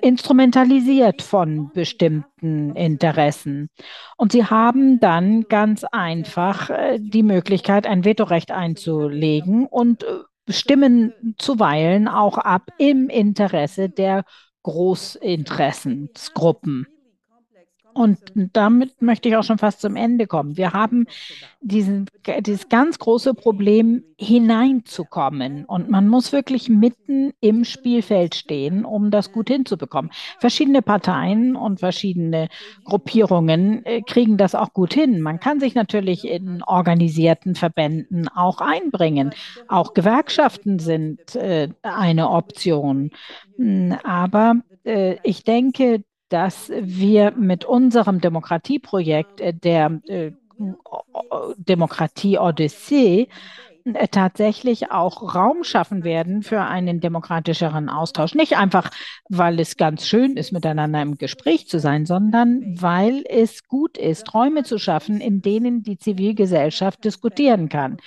instrumentalisiert 0.00 1.22
von 1.22 1.70
bestimmten 1.72 2.76
Interessen. 2.76 3.68
Und 4.16 4.32
sie 4.32 4.44
haben 4.44 5.00
dann 5.00 5.46
ganz 5.48 5.84
einfach 5.84 6.70
äh, 6.70 6.98
die 7.00 7.22
Möglichkeit, 7.24 7.86
ein 7.86 8.04
Vetorecht 8.04 8.52
einzulegen 8.52 9.66
und 9.66 10.04
stimmen 10.48 11.34
zuweilen 11.38 12.08
auch 12.08 12.38
ab 12.38 12.70
im 12.78 13.08
Interesse 13.08 13.88
der 13.88 14.24
Großinteressensgruppen. 14.62 16.86
Und 17.98 18.18
damit 18.52 19.02
möchte 19.02 19.28
ich 19.28 19.36
auch 19.36 19.42
schon 19.42 19.58
fast 19.58 19.80
zum 19.80 19.96
Ende 19.96 20.28
kommen. 20.28 20.56
Wir 20.56 20.72
haben 20.72 21.06
diesen, 21.60 22.06
dieses 22.46 22.68
ganz 22.68 23.00
große 23.00 23.34
Problem, 23.34 24.04
hineinzukommen. 24.20 25.64
Und 25.64 25.90
man 25.90 26.06
muss 26.06 26.32
wirklich 26.32 26.68
mitten 26.68 27.32
im 27.40 27.64
Spielfeld 27.64 28.36
stehen, 28.36 28.84
um 28.84 29.10
das 29.10 29.32
gut 29.32 29.48
hinzubekommen. 29.48 30.12
Verschiedene 30.38 30.80
Parteien 30.80 31.56
und 31.56 31.80
verschiedene 31.80 32.48
Gruppierungen 32.84 33.84
äh, 33.84 34.02
kriegen 34.02 34.36
das 34.36 34.54
auch 34.54 34.72
gut 34.72 34.94
hin. 34.94 35.20
Man 35.20 35.40
kann 35.40 35.58
sich 35.58 35.74
natürlich 35.74 36.24
in 36.26 36.62
organisierten 36.62 37.56
Verbänden 37.56 38.28
auch 38.28 38.60
einbringen. 38.60 39.32
Auch 39.66 39.92
Gewerkschaften 39.92 40.78
sind 40.78 41.34
äh, 41.34 41.68
eine 41.82 42.30
Option. 42.30 43.10
Hm, 43.56 43.96
aber 44.04 44.54
äh, 44.84 45.16
ich 45.22 45.42
denke, 45.44 46.04
dass 46.28 46.70
wir 46.70 47.32
mit 47.32 47.64
unserem 47.64 48.20
Demokratieprojekt 48.20 49.40
äh, 49.40 49.54
der 49.54 50.00
äh, 50.06 50.32
Demokratie 51.56 52.38
Odyssee 52.38 53.28
äh, 53.84 54.08
tatsächlich 54.08 54.90
auch 54.90 55.34
Raum 55.34 55.64
schaffen 55.64 56.04
werden 56.04 56.42
für 56.42 56.60
einen 56.60 57.00
demokratischeren 57.00 57.88
Austausch. 57.88 58.34
Nicht 58.34 58.56
einfach, 58.56 58.90
weil 59.28 59.60
es 59.60 59.76
ganz 59.76 60.06
schön 60.06 60.36
ist, 60.36 60.52
miteinander 60.52 61.00
im 61.00 61.16
Gespräch 61.16 61.68
zu 61.68 61.78
sein, 61.78 62.06
sondern 62.06 62.80
weil 62.80 63.24
es 63.28 63.66
gut 63.66 63.96
ist, 63.96 64.34
Räume 64.34 64.64
zu 64.64 64.78
schaffen, 64.78 65.20
in 65.20 65.42
denen 65.42 65.82
die 65.82 65.98
Zivilgesellschaft 65.98 67.04
diskutieren 67.04 67.68
kann. 67.68 67.98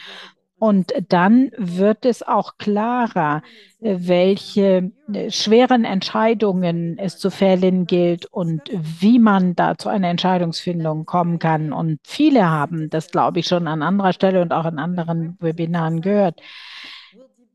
Und 0.61 0.93
dann 1.09 1.49
wird 1.57 2.05
es 2.05 2.21
auch 2.21 2.59
klarer, 2.59 3.41
welche 3.79 4.91
äh, 5.11 5.31
schweren 5.31 5.85
Entscheidungen 5.85 6.99
es 6.99 7.17
zu 7.17 7.31
fällen 7.31 7.87
gilt 7.87 8.27
und 8.27 8.61
wie 8.71 9.17
man 9.17 9.55
da 9.55 9.75
zu 9.75 9.89
einer 9.89 10.09
Entscheidungsfindung 10.09 11.07
kommen 11.07 11.39
kann. 11.39 11.73
Und 11.73 11.97
viele 12.03 12.47
haben 12.47 12.91
das, 12.91 13.09
glaube 13.09 13.39
ich, 13.39 13.47
schon 13.47 13.67
an 13.67 13.81
anderer 13.81 14.13
Stelle 14.13 14.39
und 14.39 14.53
auch 14.53 14.67
in 14.67 14.77
anderen 14.77 15.35
Webinaren 15.39 16.01
gehört. 16.01 16.39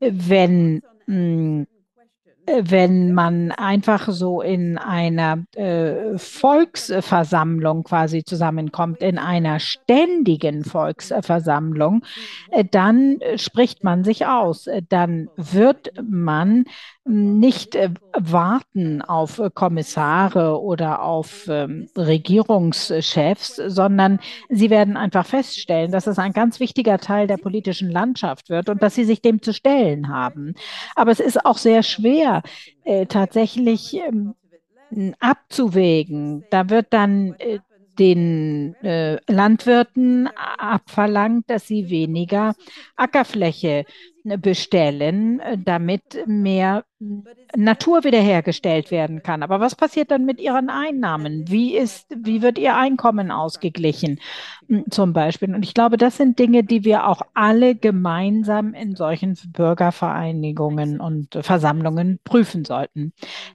Wenn 0.01 0.81
mh, 1.05 1.65
wenn 2.47 3.13
man 3.13 3.51
einfach 3.51 4.07
so 4.09 4.41
in 4.41 4.77
einer 4.77 5.43
äh, 5.55 6.17
Volksversammlung 6.17 7.83
quasi 7.83 8.23
zusammenkommt, 8.23 9.01
in 9.01 9.17
einer 9.17 9.59
ständigen 9.59 10.63
Volksversammlung, 10.63 12.03
äh, 12.51 12.63
dann 12.63 13.19
spricht 13.35 13.83
man 13.83 14.03
sich 14.03 14.25
aus. 14.25 14.69
Dann 14.89 15.29
wird 15.35 15.91
man 16.01 16.63
nicht 17.07 17.75
äh, 17.75 17.89
warten 18.13 19.01
auf 19.01 19.41
Kommissare 19.53 20.61
oder 20.61 21.01
auf 21.01 21.47
ähm, 21.47 21.87
Regierungschefs, 21.95 23.55
sondern 23.55 24.19
sie 24.49 24.69
werden 24.69 24.97
einfach 24.97 25.25
feststellen, 25.25 25.91
dass 25.91 26.07
es 26.07 26.19
ein 26.19 26.33
ganz 26.33 26.59
wichtiger 26.59 26.97
Teil 26.97 27.27
der 27.27 27.37
politischen 27.37 27.89
Landschaft 27.89 28.49
wird 28.49 28.69
und 28.69 28.83
dass 28.83 28.95
sie 28.95 29.05
sich 29.05 29.21
dem 29.21 29.41
zu 29.41 29.53
stellen 29.53 30.09
haben. 30.09 30.55
Aber 30.95 31.11
es 31.11 31.19
ist 31.19 31.45
auch 31.45 31.57
sehr 31.57 31.83
schwer, 31.83 32.43
äh, 32.83 33.05
tatsächlich 33.05 33.95
ähm, 33.95 34.35
abzuwägen. 35.19 36.45
Da 36.49 36.69
wird 36.69 36.87
dann 36.91 37.35
äh, 37.39 37.59
den 37.99 38.75
äh, 38.83 39.17
Landwirten 39.31 40.29
abverlangt, 40.57 41.49
dass 41.49 41.67
sie 41.67 41.89
weniger 41.89 42.55
Ackerfläche 42.95 43.85
bestellen, 44.37 45.39
äh, 45.39 45.57
damit 45.57 46.23
mehr 46.25 46.83
Natur 47.55 48.03
wiederhergestellt 48.03 48.91
werden 48.91 49.23
kann. 49.23 49.43
Aber 49.43 49.59
was 49.59 49.75
passiert 49.75 50.11
dann 50.11 50.25
mit 50.25 50.41
ihren 50.41 50.69
Einnahmen? 50.69 51.45
Wie 51.47 51.77
ist, 51.77 52.07
wie 52.09 52.41
wird 52.41 52.57
ihr 52.57 52.75
Einkommen 52.75 53.31
ausgeglichen, 53.31 54.19
hm, 54.67 54.85
zum 54.89 55.13
Beispiel? 55.13 55.53
Und 55.53 55.63
ich 55.63 55.73
glaube, 55.73 55.95
das 55.97 56.17
sind 56.17 56.39
Dinge, 56.39 56.63
die 56.63 56.83
wir 56.83 57.07
auch 57.07 57.21
alle 57.33 57.75
gemeinsam 57.75 58.73
in 58.73 58.95
solchen 58.95 59.37
Bürgervereinigungen 59.53 60.99
und 60.99 61.37
Versammlungen 61.41 62.19
prüfen 62.23 62.65
sollten. 62.65 63.13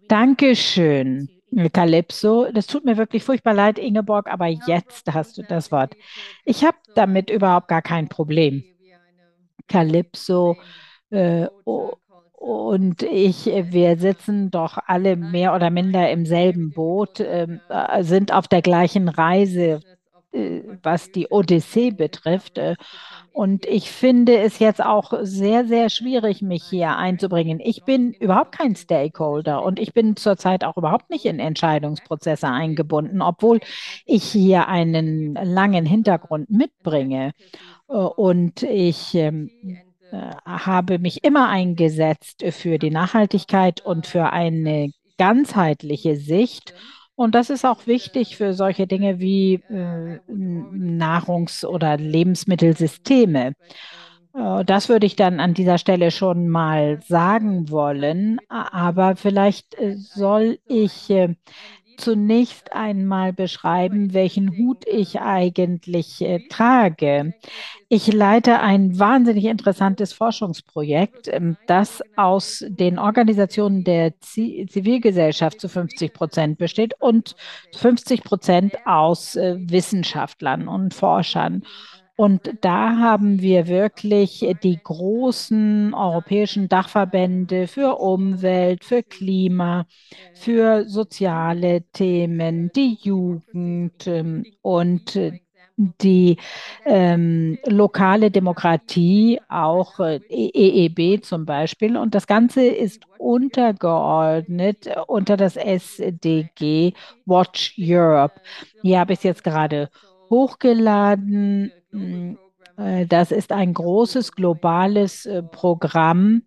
Dankeschön. 0.08 1.28
Calypso, 1.72 2.50
das 2.52 2.66
tut 2.66 2.84
mir 2.84 2.96
wirklich 2.96 3.24
furchtbar 3.24 3.54
leid, 3.54 3.78
Ingeborg, 3.78 4.28
aber 4.28 4.46
jetzt 4.46 5.12
hast 5.12 5.36
du 5.38 5.42
das 5.42 5.70
Wort. 5.70 5.94
Ich 6.44 6.64
habe 6.64 6.76
damit 6.94 7.30
überhaupt 7.30 7.68
gar 7.68 7.82
kein 7.82 8.08
Problem. 8.08 8.64
Calypso 9.68 10.56
äh, 11.10 11.46
und 12.42 13.02
ich, 13.04 13.46
wir 13.46 13.98
sitzen 13.98 14.50
doch 14.50 14.78
alle 14.86 15.16
mehr 15.16 15.54
oder 15.54 15.70
minder 15.70 16.10
im 16.10 16.26
selben 16.26 16.72
Boot, 16.72 17.20
ähm, 17.20 17.60
äh, 17.68 18.02
sind 18.02 18.32
auf 18.32 18.48
der 18.48 18.62
gleichen 18.62 19.08
Reise, 19.08 19.62
äh, 19.62 19.80
was 20.82 21.12
die 21.12 21.28
Odyssee 21.28 21.90
betrifft. 21.90 22.58
Äh, 22.58 22.76
und 23.32 23.64
ich 23.66 23.90
finde 23.90 24.38
es 24.38 24.58
jetzt 24.58 24.82
auch 24.82 25.12
sehr, 25.22 25.66
sehr 25.66 25.88
schwierig, 25.88 26.42
mich 26.42 26.64
hier 26.64 26.96
einzubringen. 26.96 27.60
Ich 27.60 27.84
bin 27.84 28.12
überhaupt 28.12 28.52
kein 28.52 28.76
Stakeholder 28.76 29.62
und 29.62 29.78
ich 29.78 29.94
bin 29.94 30.16
zurzeit 30.16 30.64
auch 30.64 30.76
überhaupt 30.76 31.10
nicht 31.10 31.24
in 31.24 31.38
Entscheidungsprozesse 31.38 32.48
eingebunden, 32.48 33.22
obwohl 33.22 33.60
ich 34.04 34.24
hier 34.24 34.68
einen 34.68 35.34
langen 35.34 35.86
Hintergrund 35.86 36.50
mitbringe. 36.50 37.32
Äh, 37.88 37.94
und 37.94 38.62
ich 38.62 39.14
ähm, 39.14 39.50
äh, 40.10 40.30
habe 40.46 40.98
mich 40.98 41.24
immer 41.24 41.48
eingesetzt 41.48 42.44
für 42.50 42.78
die 42.78 42.90
Nachhaltigkeit 42.90 43.80
und 43.84 44.06
für 44.06 44.32
eine 44.32 44.92
ganzheitliche 45.18 46.16
Sicht. 46.16 46.74
Und 47.14 47.34
das 47.34 47.50
ist 47.50 47.64
auch 47.64 47.86
wichtig 47.86 48.36
für 48.36 48.54
solche 48.54 48.86
Dinge 48.86 49.20
wie 49.20 49.54
äh, 49.68 50.18
Nahrungs- 50.28 51.64
oder 51.64 51.96
Lebensmittelsysteme. 51.96 53.52
Äh, 54.34 54.64
das 54.64 54.88
würde 54.88 55.06
ich 55.06 55.16
dann 55.16 55.40
an 55.40 55.54
dieser 55.54 55.78
Stelle 55.78 56.10
schon 56.10 56.48
mal 56.48 57.00
sagen 57.02 57.70
wollen. 57.70 58.38
Aber 58.48 59.16
vielleicht 59.16 59.74
äh, 59.78 59.96
soll 59.96 60.58
ich 60.66 61.10
äh, 61.10 61.34
zunächst 61.96 62.72
einmal 62.72 63.32
beschreiben, 63.32 64.12
welchen 64.12 64.56
Hut 64.56 64.84
ich 64.86 65.20
eigentlich 65.20 66.20
äh, 66.20 66.46
trage. 66.48 67.34
Ich 67.88 68.12
leite 68.12 68.60
ein 68.60 68.98
wahnsinnig 68.98 69.44
interessantes 69.44 70.12
Forschungsprojekt, 70.12 71.28
ähm, 71.28 71.56
das 71.66 72.02
aus 72.16 72.64
den 72.68 72.98
Organisationen 72.98 73.84
der 73.84 74.18
Zivilgesellschaft 74.20 75.60
zu 75.60 75.68
50 75.68 76.12
Prozent 76.12 76.58
besteht 76.58 76.94
und 77.00 77.36
50 77.76 78.24
Prozent 78.24 78.76
aus 78.86 79.36
äh, 79.36 79.56
Wissenschaftlern 79.58 80.68
und 80.68 80.94
Forschern. 80.94 81.62
Und 82.22 82.58
da 82.60 82.98
haben 82.98 83.42
wir 83.42 83.66
wirklich 83.66 84.46
die 84.62 84.78
großen 84.80 85.92
europäischen 85.92 86.68
Dachverbände 86.68 87.66
für 87.66 87.96
Umwelt, 87.96 88.84
für 88.84 89.02
Klima, 89.02 89.86
für 90.32 90.88
soziale 90.88 91.82
Themen, 91.92 92.70
die 92.76 92.96
Jugend 93.02 94.06
ähm, 94.06 94.44
und 94.62 95.18
die 95.76 96.36
ähm, 96.84 97.58
lokale 97.66 98.30
Demokratie, 98.30 99.40
auch 99.48 99.98
äh, 99.98 100.20
EEB 100.28 101.24
zum 101.24 101.44
Beispiel. 101.44 101.96
Und 101.96 102.14
das 102.14 102.28
Ganze 102.28 102.64
ist 102.64 103.02
untergeordnet 103.18 104.88
unter 105.08 105.36
das 105.36 105.56
SDG 105.56 106.92
Watch 107.26 107.74
Europe. 107.80 108.40
Hier 108.82 109.00
habe 109.00 109.14
ich 109.14 109.18
es 109.18 109.24
jetzt 109.24 109.42
gerade 109.42 109.88
hochgeladen. 110.32 111.72
Das 113.08 113.30
ist 113.30 113.52
ein 113.52 113.74
großes 113.74 114.32
globales 114.32 115.28
Programm 115.52 116.42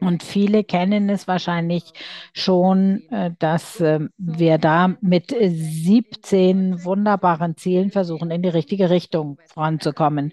und 0.00 0.22
viele 0.22 0.64
kennen 0.64 1.08
es 1.08 1.26
wahrscheinlich 1.26 1.92
schon, 2.32 3.02
äh, 3.10 3.32
dass 3.38 3.80
ähm, 3.80 4.10
wir 4.16 4.58
da 4.58 4.96
mit 5.00 5.34
17 5.38 6.84
wunderbaren 6.84 7.56
Zielen 7.56 7.90
versuchen, 7.90 8.30
in 8.30 8.42
die 8.42 8.48
richtige 8.48 8.90
Richtung 8.90 9.38
voranzukommen. 9.46 10.32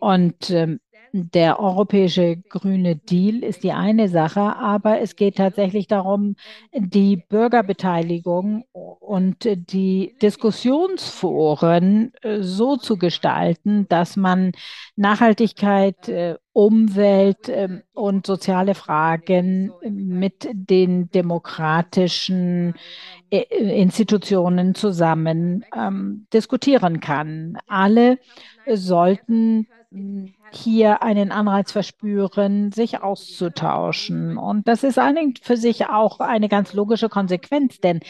Und 0.00 0.50
ähm, 0.50 0.80
der 1.12 1.60
europäische 1.60 2.36
grüne 2.36 2.96
Deal 2.96 3.42
ist 3.42 3.62
die 3.62 3.72
eine 3.72 4.08
Sache, 4.08 4.40
aber 4.40 5.00
es 5.00 5.16
geht 5.16 5.36
tatsächlich 5.36 5.86
darum, 5.86 6.36
die 6.74 7.16
Bürgerbeteiligung 7.16 8.64
und 8.72 9.48
die 9.72 10.14
Diskussionsforen 10.20 12.12
äh, 12.22 12.42
so 12.42 12.76
zu 12.76 12.96
gestalten, 12.98 13.86
dass 13.88 14.16
man 14.16 14.52
Nachhaltigkeit, 14.96 16.08
äh, 16.08 16.36
Umwelt 16.58 17.48
ähm, 17.48 17.82
und 17.94 18.26
soziale 18.26 18.74
Fragen 18.74 19.72
mit 19.88 20.48
den 20.52 21.08
demokratischen 21.08 22.74
äh, 23.30 23.44
Institutionen 23.80 24.74
zusammen 24.74 25.64
ähm, 25.72 26.26
diskutieren 26.32 26.98
kann. 26.98 27.58
Alle 27.68 28.18
sollten 28.66 29.68
hier 30.50 31.02
einen 31.02 31.32
Anreiz 31.32 31.72
verspüren, 31.72 32.72
sich 32.72 33.02
auszutauschen. 33.02 34.36
Und 34.36 34.68
das 34.68 34.84
ist 34.84 35.00
für 35.42 35.56
sich 35.56 35.86
auch 35.86 36.20
eine 36.20 36.48
ganz 36.48 36.74
logische 36.74 37.08
Konsequenz, 37.08 37.80
denn 37.80 38.00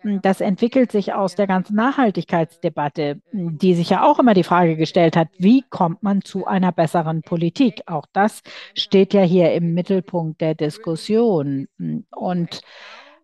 hm, 0.00 0.20
das 0.20 0.40
entwickelt 0.40 0.92
sich 0.92 1.14
aus 1.14 1.34
der 1.34 1.46
ganzen 1.46 1.74
Nachhaltigkeitsdebatte, 1.76 3.20
die 3.32 3.74
sich 3.74 3.90
ja 3.90 4.04
auch 4.04 4.18
immer 4.18 4.34
die 4.34 4.42
Frage 4.42 4.76
gestellt 4.76 5.16
hat, 5.16 5.28
wie 5.38 5.64
kommt 5.70 6.02
man 6.02 6.22
zu 6.22 6.46
einer 6.46 6.72
besseren 6.72 7.22
Politik? 7.22 7.82
Auch 7.92 8.06
das 8.12 8.42
steht 8.74 9.14
ja 9.14 9.22
hier 9.22 9.52
im 9.52 9.74
Mittelpunkt 9.74 10.40
der 10.40 10.54
Diskussion. 10.54 11.68
Und 12.10 12.60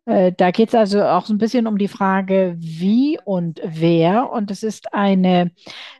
äh, 0.07 0.33
da 0.37 0.51
geht 0.51 0.69
es 0.69 0.75
also 0.75 1.03
auch 1.03 1.27
so 1.27 1.35
ein 1.35 1.39
bisschen 1.39 1.67
um 1.67 1.77
die 1.77 1.89
Frage, 1.89 2.57
wie 2.59 3.19
und 3.25 3.61
wer. 3.65 4.31
Und 4.31 4.51
es 4.51 4.63
ist 4.63 4.95
eine 4.95 5.51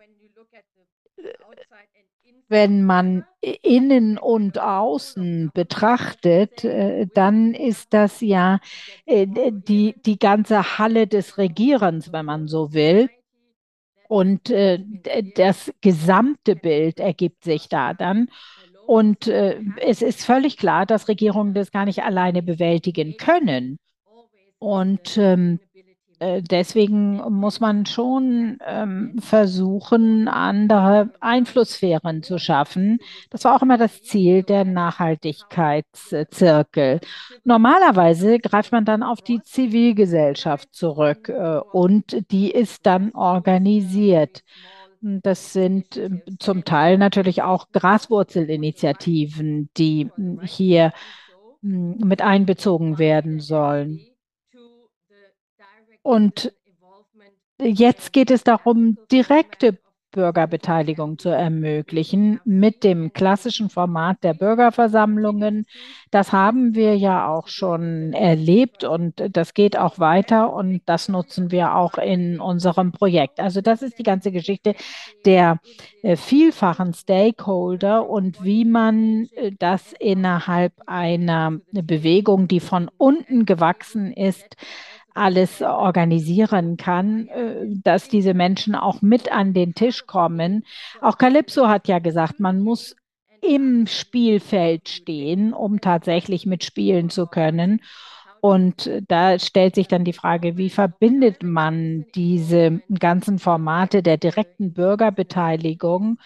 wenn 2.48 2.84
man 2.84 3.24
innen 3.40 4.18
und 4.18 4.58
außen 4.58 5.50
betrachtet, 5.54 6.64
äh, 6.64 7.06
dann 7.14 7.54
ist 7.54 7.92
das 7.92 8.20
ja 8.20 8.58
äh, 9.06 9.26
die, 9.28 9.94
die 10.04 10.18
ganze 10.18 10.78
Halle 10.78 11.06
des 11.06 11.38
Regierens, 11.38 12.12
wenn 12.12 12.24
man 12.26 12.48
so 12.48 12.72
will. 12.72 13.10
Und 14.08 14.50
äh, 14.50 14.82
das 15.36 15.70
gesamte 15.82 16.56
Bild 16.56 16.98
ergibt 16.98 17.44
sich 17.44 17.68
da 17.68 17.92
dann. 17.92 18.28
Und 18.86 19.28
es 19.28 20.00
ist 20.00 20.24
völlig 20.24 20.56
klar, 20.56 20.86
dass 20.86 21.08
Regierungen 21.08 21.52
das 21.52 21.70
gar 21.72 21.84
nicht 21.84 22.04
alleine 22.04 22.42
bewältigen 22.42 23.18
können. 23.18 23.78
Und 24.58 25.18
ähm, 25.18 25.60
äh, 26.18 26.42
deswegen 26.42 27.16
muss 27.30 27.60
man 27.60 27.86
schon 27.86 28.58
ähm, 28.66 29.16
versuchen, 29.20 30.28
andere 30.28 31.10
Einflusssphären 31.20 32.22
zu 32.22 32.38
schaffen. 32.38 32.98
Das 33.30 33.44
war 33.44 33.56
auch 33.56 33.62
immer 33.62 33.78
das 33.78 34.02
Ziel 34.02 34.42
der 34.42 34.64
Nachhaltigkeitszirkel. 34.64 37.00
Normalerweise 37.44 38.38
greift 38.38 38.72
man 38.72 38.84
dann 38.84 39.02
auf 39.02 39.22
die 39.22 39.42
Zivilgesellschaft 39.42 40.74
zurück 40.74 41.28
äh, 41.28 41.60
und 41.72 42.30
die 42.30 42.50
ist 42.50 42.86
dann 42.86 43.12
organisiert. 43.12 44.42
Das 45.00 45.52
sind 45.52 45.96
ähm, 45.96 46.22
zum 46.40 46.64
Teil 46.64 46.98
natürlich 46.98 47.42
auch 47.42 47.68
Graswurzelinitiativen, 47.72 49.70
die 49.76 50.10
hm, 50.14 50.40
hier 50.42 50.92
hm, 51.62 51.98
mit 51.98 52.22
einbezogen 52.22 52.98
werden 52.98 53.40
sollen. 53.40 54.00
Und 56.08 56.54
jetzt 57.60 58.14
geht 58.14 58.30
es 58.30 58.42
darum, 58.42 58.96
direkte 59.12 59.76
Bürgerbeteiligung 60.10 61.18
zu 61.18 61.28
ermöglichen 61.28 62.40
mit 62.46 62.82
dem 62.82 63.12
klassischen 63.12 63.68
Format 63.68 64.24
der 64.24 64.32
Bürgerversammlungen. 64.32 65.66
Das 66.10 66.32
haben 66.32 66.74
wir 66.74 66.96
ja 66.96 67.28
auch 67.28 67.48
schon 67.48 68.14
erlebt 68.14 68.84
und 68.84 69.22
das 69.36 69.52
geht 69.52 69.76
auch 69.76 69.98
weiter 69.98 70.50
und 70.54 70.80
das 70.86 71.10
nutzen 71.10 71.50
wir 71.50 71.74
auch 71.74 71.98
in 71.98 72.40
unserem 72.40 72.90
Projekt. 72.92 73.38
Also 73.38 73.60
das 73.60 73.82
ist 73.82 73.98
die 73.98 74.02
ganze 74.02 74.32
Geschichte 74.32 74.76
der 75.26 75.60
äh, 76.02 76.16
vielfachen 76.16 76.94
Stakeholder 76.94 78.08
und 78.08 78.42
wie 78.42 78.64
man 78.64 79.28
äh, 79.36 79.52
das 79.58 79.92
innerhalb 79.92 80.72
einer 80.86 81.60
Bewegung, 81.70 82.48
die 82.48 82.60
von 82.60 82.90
unten 82.96 83.44
gewachsen 83.44 84.10
ist, 84.10 84.56
alles 85.18 85.62
organisieren 85.62 86.76
kann, 86.76 87.28
äh, 87.28 87.66
dass 87.82 88.08
diese 88.08 88.34
Menschen 88.34 88.74
auch 88.74 89.02
mit 89.02 89.30
an 89.32 89.52
den 89.52 89.74
Tisch 89.74 90.06
kommen. 90.06 90.64
Auch 91.00 91.18
Calypso 91.18 91.68
hat 91.68 91.88
ja 91.88 91.98
gesagt, 91.98 92.40
man 92.40 92.60
muss 92.60 92.96
im 93.40 93.86
Spielfeld 93.86 94.88
stehen, 94.88 95.52
um 95.52 95.80
tatsächlich 95.80 96.46
mitspielen 96.46 97.10
zu 97.10 97.26
können. 97.26 97.80
Und 98.40 98.90
da 99.08 99.38
stellt 99.38 99.74
sich 99.74 99.88
dann 99.88 100.04
die 100.04 100.12
Frage, 100.12 100.56
wie 100.56 100.70
verbindet 100.70 101.42
man 101.42 102.06
diese 102.14 102.80
ganzen 102.98 103.38
Formate 103.38 104.02
der 104.02 104.16
direkten 104.16 104.72
Bürgerbeteiligung 104.72 106.18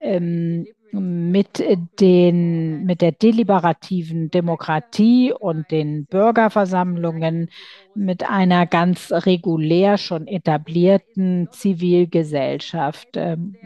ähm, 0.00 0.66
mit 0.92 1.62
den, 2.00 2.84
mit 2.84 3.00
der 3.00 3.12
deliberativen 3.12 4.30
Demokratie 4.30 5.32
und 5.32 5.70
den 5.70 6.06
Bürgerversammlungen, 6.06 7.50
mit 7.94 8.28
einer 8.28 8.66
ganz 8.66 9.12
regulär 9.12 9.98
schon 9.98 10.26
etablierten 10.26 11.48
Zivilgesellschaft. 11.50 13.08
Ähm, 13.14 13.56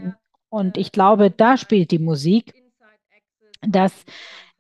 und 0.49 0.77
ich 0.77 0.93
glaube, 0.93 1.31
da 1.31 1.57
spielt 1.57 1.91
die 1.91 1.99
Musik. 1.99 2.55
Das 3.67 4.05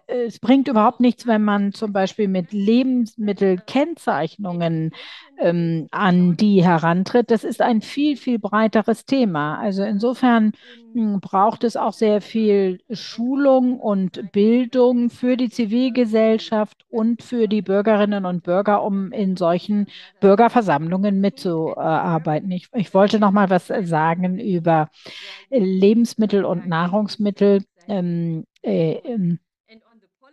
es 0.06 0.38
bringt 0.38 0.68
überhaupt 0.68 1.00
nichts, 1.00 1.26
wenn 1.26 1.42
man 1.42 1.72
zum 1.72 1.92
Beispiel 1.92 2.28
mit 2.28 2.52
Lebensmittelkennzeichnungen 2.52 4.92
ähm, 5.38 5.88
an 5.90 6.36
die 6.36 6.62
herantritt. 6.62 7.30
Das 7.30 7.42
ist 7.44 7.62
ein 7.62 7.80
viel, 7.80 8.18
viel 8.18 8.38
breiteres 8.38 9.06
Thema. 9.06 9.58
Also 9.58 9.82
insofern 9.82 10.52
hm, 10.92 11.20
braucht 11.20 11.64
es 11.64 11.76
auch 11.76 11.94
sehr 11.94 12.20
viel 12.20 12.80
Schulung 12.90 13.80
und 13.80 14.32
Bildung 14.32 15.08
für 15.08 15.38
die 15.38 15.48
Zivilgesellschaft 15.48 16.84
und 16.90 17.22
für 17.22 17.48
die 17.48 17.62
Bürgerinnen 17.62 18.26
und 18.26 18.42
Bürger, 18.42 18.82
um 18.82 19.10
in 19.10 19.36
solchen 19.36 19.86
Bürgerversammlungen 20.20 21.18
mitzuarbeiten. 21.20 22.50
Ich, 22.50 22.68
ich 22.74 22.92
wollte 22.92 23.18
noch 23.18 23.32
mal 23.32 23.48
was 23.48 23.72
sagen 23.82 24.38
über 24.38 24.90
Lebensmittel 25.50 26.44
und 26.44 26.68
Nahrungsmittel. 26.68 27.64
Ähm, 27.88 28.44
äh, 28.62 28.92
ähm, 29.04 29.40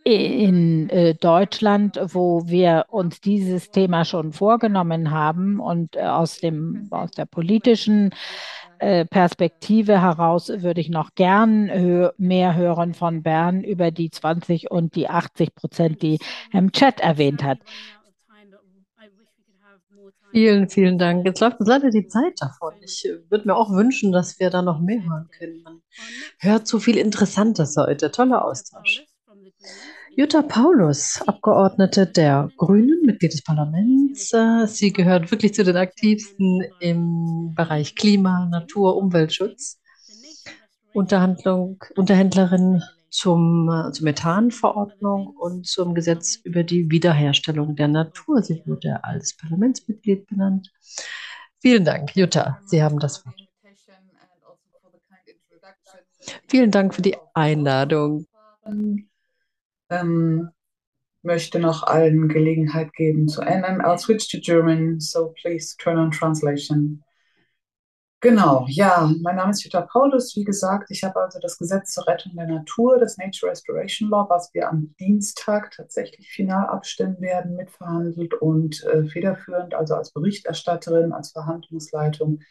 in 0.03 0.89
äh, 0.89 1.15
Deutschland, 1.15 1.99
wo 2.13 2.47
wir 2.47 2.85
uns 2.89 3.21
dieses 3.21 3.71
Thema 3.71 4.05
schon 4.05 4.31
vorgenommen 4.31 5.11
haben 5.11 5.59
und 5.59 5.95
äh, 5.95 6.01
aus 6.01 6.39
dem, 6.39 6.87
aus 6.91 7.11
der 7.11 7.25
politischen 7.25 8.11
äh, 8.79 9.05
Perspektive 9.05 10.01
heraus 10.01 10.49
würde 10.49 10.79
ich 10.79 10.89
noch 10.89 11.13
gern 11.15 12.11
mehr 12.17 12.55
hören 12.55 12.93
von 12.93 13.23
Bern 13.23 13.63
über 13.63 13.91
die 13.91 14.09
20 14.09 14.71
und 14.71 14.95
die 14.95 15.09
80 15.09 15.53
Prozent, 15.53 16.01
die 16.01 16.19
im 16.53 16.71
Chat 16.71 17.01
erwähnt 17.01 17.43
hat. 17.43 17.59
Vielen, 20.31 20.69
vielen 20.69 20.99
Dank. 20.99 21.25
Jetzt 21.25 21.39
läuft 21.39 21.59
uns 21.59 21.67
leider 21.67 21.89
die 21.89 22.07
Zeit 22.07 22.33
davon. 22.39 22.73
Ich 22.81 23.03
würde 23.29 23.47
mir 23.47 23.55
auch 23.55 23.71
wünschen, 23.71 24.11
dass 24.11 24.39
wir 24.39 24.51
da 24.51 24.61
noch 24.61 24.79
mehr 24.79 25.03
hören 25.03 25.27
können. 25.35 25.63
Man 25.63 25.81
hört 26.37 26.67
so 26.67 26.79
viel 26.79 26.97
Interessantes 26.97 27.75
heute. 27.77 28.11
Toller 28.11 28.45
Austausch. 28.45 29.08
Jutta 30.19 30.41
Paulus, 30.41 31.21
Abgeordnete 31.27 32.05
der 32.05 32.51
Grünen, 32.57 33.05
Mitglied 33.05 33.31
des 33.31 33.41
Parlaments. 33.41 34.35
Sie 34.65 34.91
gehört 34.91 35.31
wirklich 35.31 35.53
zu 35.53 35.63
den 35.63 35.77
aktivsten 35.77 36.61
im 36.81 37.53
Bereich 37.55 37.95
Klima, 37.95 38.45
Natur, 38.47 38.97
Umweltschutz. 38.97 39.79
Unterhandlung, 40.91 41.81
Unterhändlerin 41.95 42.83
zum, 43.09 43.71
zur 43.93 44.03
Methanverordnung 44.03 45.27
und 45.27 45.65
zum 45.65 45.95
Gesetz 45.95 46.35
über 46.43 46.63
die 46.63 46.91
Wiederherstellung 46.91 47.77
der 47.77 47.87
Natur. 47.87 48.43
Sie 48.43 48.61
wurde 48.65 49.01
als 49.05 49.37
Parlamentsmitglied 49.37 50.27
benannt. 50.27 50.69
Vielen 51.61 51.85
Dank, 51.85 52.13
Jutta. 52.13 52.59
Sie 52.65 52.83
haben 52.83 52.99
das 52.99 53.25
Wort. 53.25 53.47
Vielen 56.49 56.71
Dank 56.71 56.93
für 56.93 57.01
die 57.01 57.15
Einladung 57.33 58.25
ähm, 59.89 60.49
möchte 61.21 61.59
noch 61.59 61.83
allen 61.83 62.29
Gelegenheit 62.29 62.93
geben 62.93 63.27
zu 63.27 63.41
ändern. 63.41 63.81
I'll 63.81 63.97
switch 63.97 64.29
to 64.29 64.39
German, 64.39 64.99
so 64.99 65.33
please 65.41 65.75
turn 65.77 65.97
on 65.97 66.11
translation. 66.11 67.03
Genau, 68.21 68.65
ja, 68.67 69.09
mein 69.21 69.37
Name 69.37 69.51
ist 69.51 69.63
Jutta 69.63 69.79
Paulus. 69.79 70.35
Wie 70.35 70.43
gesagt, 70.43 70.91
ich 70.91 71.05
habe 71.05 71.21
also 71.21 71.39
das 71.39 71.57
Gesetz 71.57 71.93
zur 71.93 72.05
Rettung 72.05 72.33
der 72.35 72.47
Natur, 72.47 72.99
das 72.99 73.17
Nature 73.17 73.51
Restoration 73.51 74.09
Law, 74.09 74.27
was 74.29 74.53
wir 74.53 74.67
am 74.67 74.93
Dienstag 74.99 75.71
tatsächlich 75.71 76.29
final 76.29 76.67
abstimmen 76.67 77.21
werden, 77.21 77.55
mitverhandelt 77.55 78.33
und 78.33 78.83
äh, 78.83 79.05
federführend, 79.05 79.73
also 79.73 79.95
als 79.95 80.11
Berichterstatterin, 80.11 81.13
als 81.13 81.31
Verhandlungsleitung, 81.31 82.41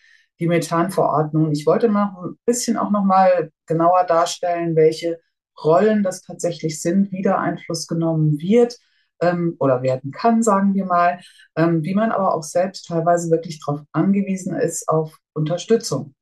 die 0.40 0.47
Methanverordnung. 0.47 1.52
Ich 1.52 1.66
wollte 1.66 1.90
noch 1.90 2.16
ein 2.23 2.39
bisschen 2.47 2.78
auch 2.78 2.90
noch 2.90 3.05
mal 3.05 3.51
genauer 3.66 4.05
darstellen, 4.05 4.74
welche 4.74 5.20
Rollen 5.62 6.02
das 6.02 6.22
tatsächlich 6.22 6.80
sind, 6.80 7.12
wieder 7.12 7.39
Einfluss 7.39 7.86
genommen 7.86 8.39
wird 8.39 8.76
ähm, 9.20 9.56
oder 9.59 9.82
werden 9.82 10.10
kann, 10.10 10.43
sagen 10.43 10.74
wir 10.74 10.85
mal, 10.85 11.20
ähm, 11.56 11.82
wie 11.82 11.94
man 11.94 12.12
aber 12.12 12.35
auch 12.35 12.43
selbst 12.43 12.86
teilweise 12.86 13.30
wirklich 13.30 13.60
darauf 13.64 13.80
angewiesen 13.93 14.55
ist, 14.55 14.89
auf 14.89 15.16
Unterstützung. 15.32 16.14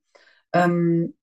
Ähm, 0.52 1.14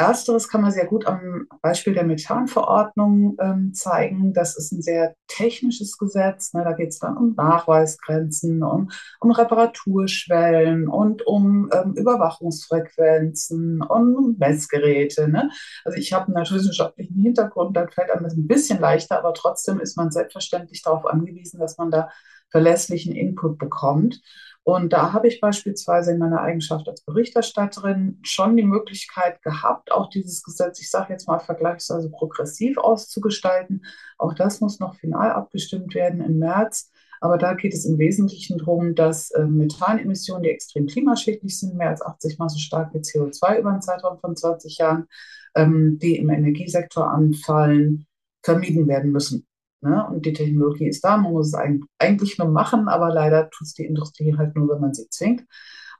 Ersteres 0.00 0.48
kann 0.48 0.62
man 0.62 0.72
sehr 0.72 0.86
gut 0.86 1.06
am 1.06 1.46
Beispiel 1.60 1.92
der 1.94 2.04
Methanverordnung 2.04 3.36
ähm, 3.40 3.74
zeigen. 3.74 4.32
Das 4.32 4.56
ist 4.56 4.72
ein 4.72 4.80
sehr 4.80 5.14
technisches 5.28 5.98
Gesetz. 5.98 6.54
Ne? 6.54 6.64
Da 6.64 6.72
geht 6.72 6.88
es 6.88 6.98
dann 6.98 7.16
um 7.16 7.34
Nachweisgrenzen, 7.36 8.62
um, 8.62 8.90
um 9.20 9.30
Reparaturschwellen 9.30 10.88
und 10.88 11.26
um 11.26 11.70
ähm, 11.72 11.92
Überwachungsfrequenzen 11.94 13.82
und 13.82 14.38
Messgeräte. 14.38 15.28
Ne? 15.28 15.50
Also 15.84 15.98
ich 15.98 16.12
habe 16.12 16.26
einen 16.26 16.34
naturwissenschaftlichen 16.34 17.20
Hintergrund, 17.20 17.76
da 17.76 17.86
fällt 17.86 18.10
einem 18.10 18.24
das 18.24 18.34
ein 18.34 18.48
bisschen 18.48 18.80
leichter, 18.80 19.18
aber 19.18 19.34
trotzdem 19.34 19.80
ist 19.80 19.96
man 19.96 20.10
selbstverständlich 20.10 20.82
darauf 20.82 21.06
angewiesen, 21.06 21.60
dass 21.60 21.76
man 21.76 21.90
da 21.90 22.08
verlässlichen 22.50 23.14
Input 23.14 23.58
bekommt. 23.58 24.20
Und 24.62 24.92
da 24.92 25.12
habe 25.12 25.28
ich 25.28 25.40
beispielsweise 25.40 26.12
in 26.12 26.18
meiner 26.18 26.42
Eigenschaft 26.42 26.88
als 26.88 27.02
Berichterstatterin 27.02 28.18
schon 28.22 28.56
die 28.56 28.64
Möglichkeit 28.64 29.42
gehabt, 29.42 29.90
auch 29.90 30.10
dieses 30.10 30.42
Gesetz, 30.42 30.80
ich 30.80 30.90
sage 30.90 31.12
jetzt 31.12 31.26
mal 31.26 31.38
vergleichsweise 31.38 32.10
progressiv 32.10 32.76
auszugestalten. 32.76 33.84
Auch 34.18 34.34
das 34.34 34.60
muss 34.60 34.78
noch 34.78 34.96
final 34.96 35.32
abgestimmt 35.32 35.94
werden 35.94 36.20
im 36.20 36.38
März. 36.38 36.90
Aber 37.20 37.36
da 37.36 37.54
geht 37.54 37.74
es 37.74 37.84
im 37.84 37.98
Wesentlichen 37.98 38.58
darum, 38.58 38.94
dass 38.94 39.30
äh, 39.32 39.44
Methanemissionen, 39.44 40.42
die 40.42 40.50
extrem 40.50 40.86
klimaschädlich 40.86 41.58
sind, 41.58 41.76
mehr 41.76 41.90
als 41.90 42.02
80 42.02 42.38
Mal 42.38 42.48
so 42.48 42.58
stark 42.58 42.94
wie 42.94 42.98
CO2 42.98 43.58
über 43.58 43.70
einen 43.70 43.82
Zeitraum 43.82 44.18
von 44.18 44.36
20 44.36 44.78
Jahren, 44.78 45.06
ähm, 45.54 45.98
die 46.00 46.16
im 46.16 46.30
Energiesektor 46.30 47.10
anfallen, 47.10 48.06
vermieden 48.42 48.88
werden 48.88 49.12
müssen. 49.12 49.46
Ne? 49.82 50.06
Und 50.06 50.26
die 50.26 50.32
Technologie 50.32 50.88
ist 50.88 51.02
da, 51.04 51.16
man 51.16 51.32
muss 51.32 51.54
es 51.54 51.80
eigentlich 51.98 52.38
nur 52.38 52.48
machen, 52.48 52.88
aber 52.88 53.12
leider 53.12 53.50
tut 53.50 53.66
es 53.66 53.74
die 53.74 53.86
Industrie 53.86 54.36
halt 54.36 54.54
nur, 54.54 54.68
wenn 54.68 54.80
man 54.80 54.94
sie 54.94 55.08
zwingt. 55.08 55.44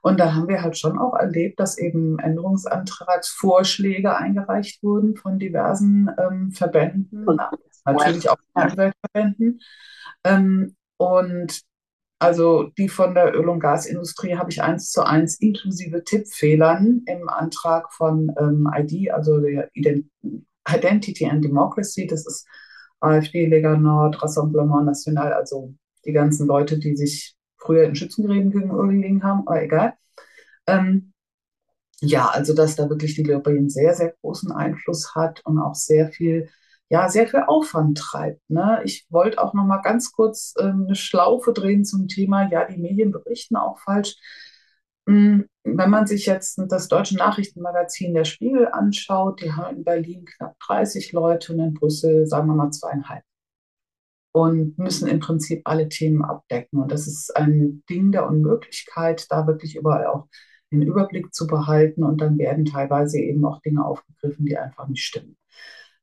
Und 0.01 0.19
da 0.19 0.33
haben 0.33 0.47
wir 0.47 0.61
halt 0.61 0.77
schon 0.77 0.97
auch 0.97 1.13
erlebt, 1.13 1.59
dass 1.59 1.77
eben 1.77 2.17
Änderungsantragsvorschläge 2.19 4.15
eingereicht 4.15 4.81
wurden 4.83 5.15
von 5.15 5.37
diversen 5.37 6.09
ähm, 6.17 6.51
Verbänden, 6.51 7.25
natürlich 7.85 8.29
auch 8.29 8.37
Umweltverbänden. 8.53 9.61
Ähm, 10.23 10.75
und 10.97 11.61
also 12.19 12.69
die 12.77 12.89
von 12.89 13.15
der 13.15 13.35
Öl- 13.35 13.49
und 13.49 13.59
Gasindustrie 13.59 14.35
habe 14.37 14.51
ich 14.51 14.61
eins 14.61 14.91
zu 14.91 15.03
eins 15.03 15.39
inklusive 15.39 16.03
Tippfehlern 16.03 17.03
im 17.07 17.29
Antrag 17.29 17.91
von 17.93 18.31
ähm, 18.39 18.71
ID, 18.75 19.11
also 19.11 19.39
der 19.39 19.69
Identity 20.67 21.25
and 21.25 21.43
Democracy. 21.43 22.05
Das 22.05 22.27
ist 22.27 22.47
AfD, 23.01 23.47
Lega 23.47 23.75
Nord, 23.77 24.21
Rassemblement 24.21 24.85
National, 24.85 25.33
also 25.33 25.73
die 26.05 26.13
ganzen 26.13 26.47
Leute, 26.47 26.79
die 26.79 26.95
sich 26.95 27.35
früher 27.57 27.83
in 27.83 27.95
Schützengräben 27.95 28.51
gelegen 28.51 29.23
haben, 29.23 29.47
aber 29.47 29.61
egal. 29.61 29.93
Ähm, 30.67 31.13
ja, 32.01 32.27
also 32.29 32.53
dass 32.55 32.75
da 32.75 32.89
wirklich 32.89 33.15
die 33.15 33.23
Lobby 33.23 33.51
einen 33.51 33.69
sehr, 33.69 33.93
sehr 33.93 34.15
großen 34.21 34.51
Einfluss 34.51 35.13
hat 35.15 35.41
und 35.45 35.59
auch 35.59 35.75
sehr 35.75 36.09
viel, 36.09 36.49
ja, 36.89 37.09
sehr 37.09 37.27
viel 37.27 37.43
Aufwand 37.45 37.97
treibt. 37.97 38.41
Ne? 38.49 38.81
Ich 38.85 39.05
wollte 39.09 39.41
auch 39.41 39.53
noch 39.53 39.65
mal 39.65 39.81
ganz 39.81 40.11
kurz 40.11 40.55
ähm, 40.59 40.85
eine 40.87 40.95
Schlaufe 40.95 41.53
drehen 41.53 41.85
zum 41.85 42.07
Thema, 42.07 42.49
ja, 42.51 42.65
die 42.65 42.77
Medien 42.79 43.11
berichten 43.11 43.55
auch 43.55 43.79
falsch. 43.79 44.15
Hm, 45.11 45.45
wenn 45.65 45.89
man 45.89 46.07
sich 46.07 46.25
jetzt 46.25 46.57
das 46.69 46.87
deutsche 46.87 47.17
Nachrichtenmagazin 47.17 48.13
Der 48.13 48.23
Spiegel 48.23 48.69
anschaut, 48.71 49.41
die 49.41 49.51
haben 49.51 49.77
in 49.77 49.83
Berlin 49.83 50.23
knapp 50.23 50.57
30 50.65 51.11
Leute 51.11 51.51
und 51.51 51.59
in 51.59 51.73
Brüssel, 51.73 52.25
sagen 52.27 52.47
wir 52.47 52.55
mal, 52.55 52.71
zweieinhalb. 52.71 53.23
Und 54.33 54.77
müssen 54.77 55.09
im 55.09 55.19
Prinzip 55.19 55.63
alle 55.65 55.89
Themen 55.89 56.23
abdecken. 56.23 56.79
Und 56.81 56.93
das 56.93 57.07
ist 57.07 57.35
ein 57.35 57.83
Ding 57.89 58.13
der 58.13 58.25
Unmöglichkeit, 58.25 59.29
da 59.29 59.47
wirklich 59.47 59.75
überall 59.75 60.05
auch 60.05 60.29
den 60.71 60.81
Überblick 60.81 61.33
zu 61.33 61.45
behalten. 61.45 62.05
Und 62.05 62.21
dann 62.21 62.37
werden 62.37 62.63
teilweise 62.63 63.19
eben 63.19 63.43
auch 63.43 63.59
Dinge 63.61 63.83
aufgegriffen, 63.83 64.45
die 64.45 64.57
einfach 64.57 64.87
nicht 64.87 65.03
stimmen. 65.03 65.35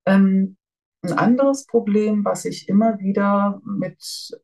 Ähm, 0.04 0.58
ein 1.00 1.12
anderes 1.14 1.64
Problem, 1.64 2.26
was 2.26 2.44
ich 2.44 2.68
immer 2.68 2.98
wieder 2.98 3.62
mit 3.64 4.38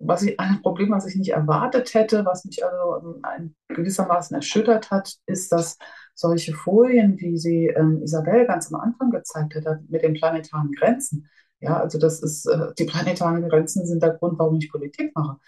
was 0.00 0.22
ich, 0.22 0.40
ein 0.40 0.62
Problem, 0.62 0.90
was 0.90 1.06
ich 1.06 1.16
nicht 1.16 1.30
erwartet 1.32 1.94
hätte, 1.94 2.24
was 2.24 2.44
mich 2.44 2.64
also 2.64 3.20
ein, 3.22 3.54
gewissermaßen 3.68 4.34
erschüttert 4.34 4.90
hat, 4.90 5.14
ist, 5.26 5.52
dass 5.52 5.76
solche 6.14 6.54
Folien, 6.54 7.18
wie 7.18 7.36
sie 7.36 7.66
ähm, 7.68 8.02
Isabel 8.02 8.46
ganz 8.46 8.72
am 8.72 8.80
Anfang 8.80 9.10
gezeigt 9.10 9.54
hat, 9.54 9.80
mit 9.88 10.02
den 10.02 10.14
planetaren 10.14 10.72
Grenzen, 10.72 11.28
Ja, 11.60 11.78
also 11.78 11.98
das 11.98 12.22
ist, 12.22 12.46
äh, 12.46 12.72
die 12.78 12.84
planetaren 12.86 13.48
Grenzen 13.48 13.86
sind 13.86 14.02
der 14.02 14.14
Grund, 14.14 14.38
warum 14.38 14.56
ich 14.58 14.70
Politik 14.70 15.14
mache. 15.14 15.38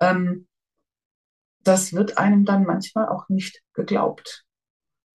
Ähm, 0.00 0.46
das 1.64 1.92
wird 1.92 2.18
einem 2.18 2.44
dann 2.44 2.64
manchmal 2.64 3.08
auch 3.08 3.28
nicht 3.28 3.62
geglaubt. 3.74 4.44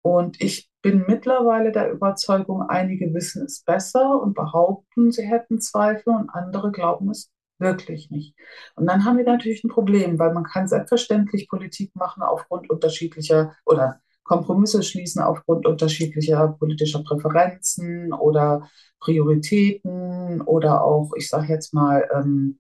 Und 0.02 0.41
ich 0.41 0.70
bin 0.82 1.06
mittlerweile 1.07 1.72
der 1.72 1.90
Überzeugung, 1.91 2.61
einige 2.61 3.14
wissen 3.14 3.45
es 3.45 3.64
besser 3.64 4.22
und 4.22 4.34
behaupten, 4.36 5.11
sie 5.11 5.24
hätten 5.24 5.61
Zweifel 5.61 6.14
und 6.14 6.30
andere 6.30 6.72
glauben 6.72 7.10
es 7.10 7.32
wirklich 7.59 8.09
nicht. 8.09 8.35
Und 8.75 8.88
dann 8.88 9.05
haben 9.05 9.17
wir 9.17 9.25
natürlich 9.25 9.63
ein 9.63 9.69
Problem, 9.69 10.19
weil 10.19 10.34
man 10.34 10.43
kann 10.43 10.67
selbstverständlich 10.67 11.47
Politik 11.47 11.95
machen 11.95 12.23
aufgrund 12.23 12.69
unterschiedlicher 12.69 13.55
oder 13.65 14.01
Kompromisse 14.23 14.84
schließen 14.84 15.21
aufgrund 15.21 15.67
unterschiedlicher 15.67 16.47
politischer 16.59 17.03
Präferenzen 17.03 18.13
oder 18.13 18.69
Prioritäten 18.99 20.41
oder 20.41 20.84
auch, 20.84 21.11
ich 21.17 21.30
sage 21.30 21.47
jetzt 21.49 21.73
mal, 21.73 22.07
ähm, 22.13 22.57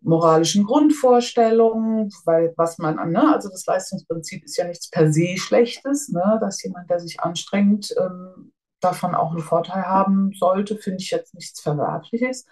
moralischen 0.00 0.64
Grundvorstellungen, 0.64 2.10
weil 2.24 2.52
was 2.56 2.78
man, 2.78 2.96
ne, 3.12 3.32
also 3.34 3.48
das 3.48 3.66
Leistungsprinzip 3.66 4.44
ist 4.44 4.56
ja 4.56 4.66
nichts 4.66 4.90
per 4.90 5.12
se 5.12 5.36
Schlechtes, 5.36 6.08
ne, 6.08 6.38
dass 6.40 6.62
jemand, 6.62 6.90
der 6.90 7.00
sich 7.00 7.20
anstrengt, 7.20 7.94
ähm, 7.98 8.52
davon 8.80 9.14
auch 9.14 9.30
einen 9.30 9.40
Vorteil 9.40 9.84
haben 9.84 10.32
sollte, 10.34 10.76
finde 10.76 11.02
ich 11.02 11.10
jetzt 11.10 11.34
nichts 11.34 11.60
Verwerfliches. 11.60 12.46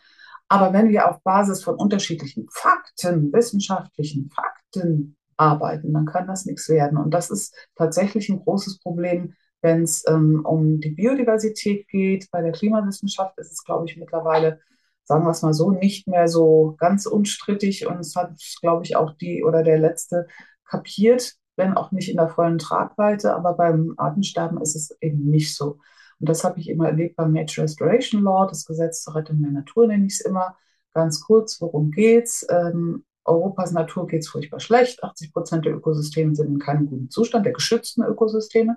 Aber 0.52 0.74
wenn 0.74 0.90
wir 0.90 1.08
auf 1.08 1.22
Basis 1.22 1.64
von 1.64 1.76
unterschiedlichen 1.76 2.46
Fakten, 2.50 3.32
wissenschaftlichen 3.32 4.28
Fakten 4.28 5.16
arbeiten, 5.38 5.94
dann 5.94 6.04
kann 6.04 6.26
das 6.26 6.44
nichts 6.44 6.68
werden. 6.68 6.98
Und 6.98 7.12
das 7.14 7.30
ist 7.30 7.56
tatsächlich 7.74 8.28
ein 8.28 8.40
großes 8.40 8.80
Problem, 8.80 9.32
wenn 9.62 9.84
es 9.84 10.04
ähm, 10.06 10.44
um 10.44 10.78
die 10.78 10.90
Biodiversität 10.90 11.88
geht. 11.88 12.30
Bei 12.30 12.42
der 12.42 12.52
Klimawissenschaft 12.52 13.38
ist 13.38 13.50
es, 13.50 13.64
glaube 13.64 13.86
ich, 13.88 13.96
mittlerweile 13.96 14.60
sagen 15.04 15.24
wir 15.24 15.30
es 15.30 15.40
mal 15.40 15.54
so, 15.54 15.70
nicht 15.70 16.06
mehr 16.06 16.28
so 16.28 16.74
ganz 16.78 17.06
unstrittig 17.06 17.86
und 17.86 18.00
es 18.00 18.14
hat, 18.14 18.34
glaube 18.60 18.84
ich, 18.84 18.94
auch 18.94 19.14
die 19.14 19.44
oder 19.44 19.62
der 19.62 19.78
letzte 19.78 20.26
kapiert, 20.66 21.32
wenn 21.56 21.78
auch 21.78 21.92
nicht 21.92 22.10
in 22.10 22.18
der 22.18 22.28
vollen 22.28 22.58
Tragweite, 22.58 23.34
aber 23.34 23.54
beim 23.54 23.94
Artensterben 23.96 24.60
ist 24.60 24.76
es 24.76 24.94
eben 25.00 25.30
nicht 25.30 25.56
so. 25.56 25.78
Und 26.22 26.28
das 26.28 26.44
habe 26.44 26.60
ich 26.60 26.68
immer 26.68 26.86
erlebt 26.86 27.16
beim 27.16 27.32
Nature 27.32 27.64
Restoration 27.64 28.22
Law, 28.22 28.46
das 28.46 28.64
Gesetz 28.64 29.02
zur 29.02 29.16
Rettung 29.16 29.42
der 29.42 29.50
Natur 29.50 29.88
nenne 29.88 30.06
ich 30.06 30.12
es 30.12 30.20
immer. 30.20 30.56
Ganz 30.94 31.20
kurz, 31.20 31.60
worum 31.60 31.90
geht's? 31.90 32.46
Ähm, 32.48 33.04
Europas 33.24 33.72
Natur 33.72 34.06
geht 34.06 34.20
es 34.20 34.28
furchtbar 34.28 34.60
schlecht. 34.60 35.02
80 35.02 35.32
Prozent 35.32 35.64
der 35.64 35.74
Ökosysteme 35.74 36.36
sind 36.36 36.46
in 36.46 36.58
keinem 36.60 36.86
guten 36.86 37.10
Zustand, 37.10 37.44
der 37.44 37.52
geschützten 37.52 38.04
Ökosysteme. 38.04 38.76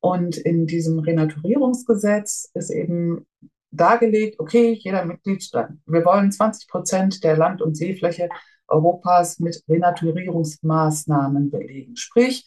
Und 0.00 0.38
in 0.38 0.66
diesem 0.66 0.98
Renaturierungsgesetz 0.98 2.50
ist 2.54 2.70
eben 2.70 3.26
dargelegt, 3.70 4.40
okay, 4.40 4.72
jeder 4.72 5.04
Mitgliedstaat, 5.04 5.68
wir 5.84 6.06
wollen 6.06 6.32
20 6.32 6.68
Prozent 6.68 7.22
der 7.22 7.36
Land- 7.36 7.60
und 7.60 7.76
Seefläche 7.76 8.30
Europas 8.66 9.40
mit 9.40 9.62
Renaturierungsmaßnahmen 9.68 11.50
belegen. 11.50 11.96
Sprich, 11.96 12.46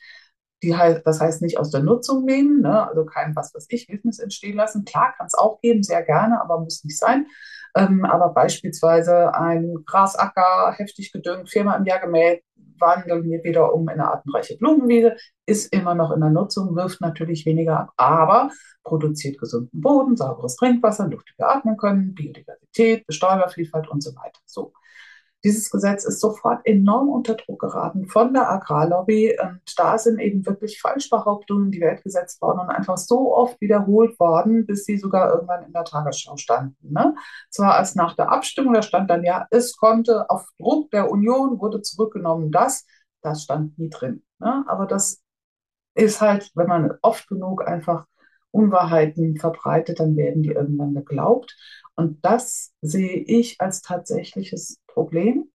die 0.63 0.77
halt, 0.77 1.05
das 1.05 1.19
heißt 1.19 1.41
nicht 1.41 1.57
aus 1.57 1.71
der 1.71 1.81
Nutzung 1.81 2.25
nehmen, 2.25 2.61
ne? 2.61 2.88
also 2.88 3.05
kein 3.05 3.35
was 3.35 3.53
weiß 3.53 3.67
ich, 3.69 3.89
Wildnis 3.89 4.19
entstehen 4.19 4.55
lassen. 4.55 4.85
Klar, 4.85 5.13
kann 5.17 5.27
es 5.27 5.33
auch 5.33 5.59
geben, 5.61 5.83
sehr 5.83 6.03
gerne, 6.03 6.41
aber 6.41 6.59
muss 6.59 6.83
nicht 6.83 6.97
sein. 6.97 7.27
Ähm, 7.75 8.05
aber 8.05 8.33
beispielsweise 8.33 9.33
ein 9.33 9.75
Grasacker, 9.85 10.73
heftig 10.75 11.11
gedüngt, 11.11 11.49
viermal 11.49 11.79
im 11.79 11.85
Jahr 11.85 11.99
gemäht, 11.99 12.43
wandeln 12.81 13.23
wir 13.23 13.43
wieder 13.43 13.73
um 13.73 13.83
in 13.83 13.99
eine 13.99 14.11
artenreiche 14.11 14.57
Blumenwiese, 14.57 15.15
ist 15.45 15.73
immer 15.73 15.95
noch 15.95 16.11
in 16.11 16.19
der 16.19 16.31
Nutzung, 16.31 16.75
wirft 16.75 16.99
natürlich 16.99 17.45
weniger 17.45 17.79
ab, 17.79 17.93
aber 17.97 18.49
produziert 18.83 19.39
gesunden 19.39 19.79
Boden, 19.79 20.17
sauberes 20.17 20.55
Trinkwasser, 20.55 21.07
Luft, 21.07 21.29
die 21.29 21.38
wir 21.38 21.49
atmen 21.49 21.77
können, 21.77 22.13
Biodiversität, 22.13 23.05
Bestäubervielfalt 23.07 23.88
und 23.89 24.01
so 24.01 24.15
weiter. 24.15 24.39
So. 24.45 24.73
Dieses 25.43 25.72
Gesetz 25.72 26.05
ist 26.05 26.19
sofort 26.19 26.65
enorm 26.65 27.09
unter 27.09 27.34
Druck 27.34 27.59
geraten 27.59 28.07
von 28.07 28.34
der 28.34 28.49
Agrarlobby 28.49 29.35
und 29.41 29.61
da 29.76 29.97
sind 29.97 30.19
eben 30.19 30.45
wirklich 30.45 30.80
Falschbehauptungen 30.80 31.65
in 31.65 31.72
die 31.72 31.81
Welt 31.81 32.03
gesetzt 32.03 32.41
worden 32.41 32.59
und 32.59 32.69
einfach 32.69 32.97
so 32.97 33.35
oft 33.35 33.59
wiederholt 33.59 34.19
worden, 34.19 34.65
bis 34.68 34.85
sie 34.85 34.97
sogar 34.97 35.34
irgendwann 35.34 35.63
in 35.63 35.73
der 35.73 35.84
Tagesschau 35.84 36.38
standen. 36.38 36.93
Ne? 36.93 37.15
Zwar 37.49 37.76
als 37.76 37.95
nach 37.95 38.15
der 38.15 38.31
Abstimmung, 38.31 38.73
da 38.73 38.84
stand 38.84 39.09
dann 39.09 39.23
ja, 39.23 39.47
es 39.49 39.76
konnte 39.77 40.30
auf 40.30 40.47
Druck 40.59 40.91
der 40.91 41.09
Union 41.09 41.59
wurde 41.59 41.81
zurückgenommen, 41.81 42.51
das, 42.51 42.85
das 43.22 43.43
stand 43.43 43.80
nie 43.80 43.89
drin. 43.89 44.23
Ne? 44.39 44.63
Aber 44.68 44.85
das 44.85 45.22
ist 45.95 46.22
halt, 46.22 46.51
wenn 46.55 46.68
man 46.68 46.93
oft 47.01 47.27
genug 47.27 47.68
einfach 47.68 48.05
Unwahrheiten 48.51 49.38
verbreitet, 49.38 49.99
dann 49.99 50.15
werden 50.15 50.43
die 50.43 50.51
irgendwann 50.51 50.93
geglaubt. 50.93 51.55
Und 51.95 52.23
das 52.23 52.73
sehe 52.81 53.18
ich 53.18 53.59
als 53.59 53.81
tatsächliches 53.81 54.80
Problem, 54.93 55.49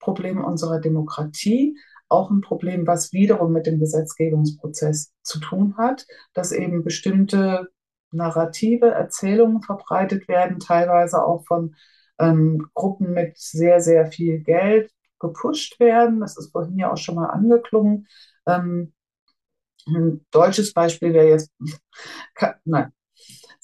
Problem 0.00 0.44
unserer 0.44 0.80
Demokratie, 0.80 1.76
auch 2.08 2.30
ein 2.30 2.40
Problem, 2.40 2.86
was 2.86 3.12
wiederum 3.12 3.52
mit 3.52 3.66
dem 3.66 3.80
Gesetzgebungsprozess 3.80 5.12
zu 5.22 5.40
tun 5.40 5.76
hat, 5.76 6.06
dass 6.34 6.52
eben 6.52 6.84
bestimmte 6.84 7.68
Narrative, 8.12 8.90
Erzählungen 8.90 9.62
verbreitet 9.62 10.28
werden, 10.28 10.60
teilweise 10.60 11.24
auch 11.24 11.44
von 11.46 11.74
ähm, 12.18 12.68
Gruppen 12.74 13.12
mit 13.12 13.36
sehr, 13.36 13.80
sehr 13.80 14.06
viel 14.06 14.40
Geld 14.40 14.90
gepusht 15.18 15.80
werden. 15.80 16.20
Das 16.20 16.36
ist 16.36 16.52
vorhin 16.52 16.78
ja 16.78 16.92
auch 16.92 16.96
schon 16.96 17.16
mal 17.16 17.26
angeklungen. 17.26 18.06
Ähm, 18.46 18.92
ein 19.86 20.24
deutsches 20.30 20.72
Beispiel 20.72 21.12
wäre 21.12 21.28
jetzt, 21.28 21.52
nein, 22.64 22.92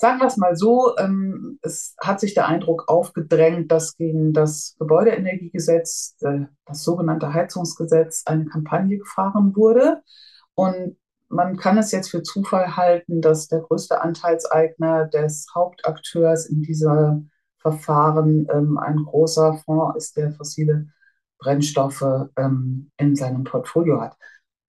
sagen 0.03 0.19
wir 0.19 0.27
es 0.27 0.37
mal 0.37 0.57
so, 0.57 0.97
ähm, 0.99 1.61
es 1.62 1.95
hat 2.03 2.19
sich 2.19 2.35
der 2.35 2.49
Eindruck 2.49 2.89
aufgedrängt, 2.89 3.70
dass 3.70 3.97
gegen 3.97 4.33
das 4.33 4.74
Gebäudeenergiegesetz, 4.81 6.16
äh, 6.23 6.47
das 6.66 6.83
sogenannte 6.83 7.33
Heizungsgesetz, 7.33 8.24
eine 8.27 8.47
Kampagne 8.47 8.99
gefahren 8.99 9.55
wurde. 9.55 10.03
Und 10.55 10.97
man 11.29 11.57
kann 11.57 11.79
es 11.79 11.93
jetzt 11.93 12.11
für 12.11 12.24
Zufall 12.24 12.77
halten, 12.77 13.23
dass 13.23 13.47
der 13.47 13.61
größte 13.61 14.01
Anteilseigner 14.01 15.07
des 15.07 15.47
Hauptakteurs 15.55 16.47
in 16.47 16.62
dieser 16.62 17.23
Verfahren 17.59 18.49
ähm, 18.53 18.79
ein 18.79 18.97
großer 18.97 19.62
Fonds 19.65 19.97
ist, 19.97 20.16
der 20.16 20.33
fossile 20.33 20.89
Brennstoffe 21.39 22.27
ähm, 22.37 22.91
in 22.97 23.15
seinem 23.15 23.45
Portfolio 23.45 24.01
hat. 24.01 24.16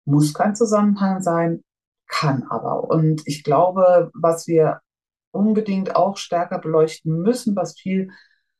Muss 0.06 0.34
kein 0.34 0.56
Zusammenhang 0.56 1.22
sein, 1.22 1.62
kann 2.08 2.42
aber. 2.50 2.90
Und 2.90 3.22
ich 3.26 3.44
glaube, 3.44 4.10
was 4.12 4.48
wir 4.48 4.80
unbedingt 5.32 5.96
auch 5.96 6.16
stärker 6.16 6.58
beleuchten 6.58 7.22
müssen, 7.22 7.56
was 7.56 7.78
viel 7.78 8.10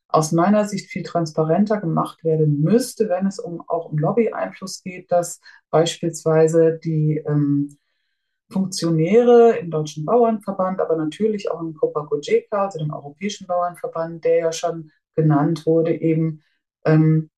aus 0.07 0.31
meiner 0.31 0.65
Sicht 0.65 0.89
viel 0.89 1.03
transparenter 1.03 1.79
gemacht 1.79 2.23
werden 2.23 2.61
müsste, 2.61 3.07
wenn 3.09 3.27
es 3.27 3.39
um, 3.39 3.61
auch 3.67 3.85
um 3.85 3.97
Lobby-Einfluss 3.97 4.83
geht, 4.83 5.11
dass 5.11 5.39
beispielsweise 5.69 6.79
die 6.83 7.23
ähm, 7.25 7.77
Funktionäre 8.51 9.57
im 9.57 9.71
Deutschen 9.71 10.05
Bauernverband, 10.05 10.81
aber 10.81 10.97
natürlich 10.97 11.49
auch 11.49 11.61
im 11.61 11.73
Copa-Cogeca, 11.73 12.65
also 12.65 12.79
dem 12.79 12.91
Europäischen 12.91 13.47
Bauernverband, 13.47 14.25
der 14.25 14.37
ja 14.37 14.51
schon 14.51 14.91
genannt 15.15 15.65
wurde, 15.65 15.93
eben 15.93 16.43
ähm, 16.85 17.29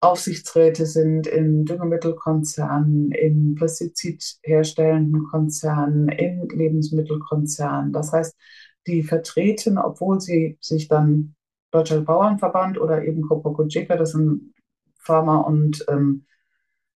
Aufsichtsräte 0.00 0.86
sind 0.86 1.26
in 1.26 1.66
Düngemittelkonzernen, 1.66 3.12
in 3.12 3.54
pestizidherstellenden 3.54 5.24
Konzernen, 5.24 6.08
in 6.08 6.48
Lebensmittelkonzernen. 6.48 7.92
Das 7.92 8.12
heißt, 8.12 8.34
die 8.86 9.02
vertreten, 9.02 9.76
obwohl 9.76 10.20
sie 10.20 10.56
sich 10.60 10.88
dann 10.88 11.34
Deutscher 11.70 12.00
Bauernverband 12.00 12.80
oder 12.80 13.04
eben 13.04 13.22
Copa-Cogeca, 13.22 13.96
das 13.96 14.12
sind 14.12 14.54
Pharma 14.98 15.38
und 15.38 15.84
ähm, 15.88 16.24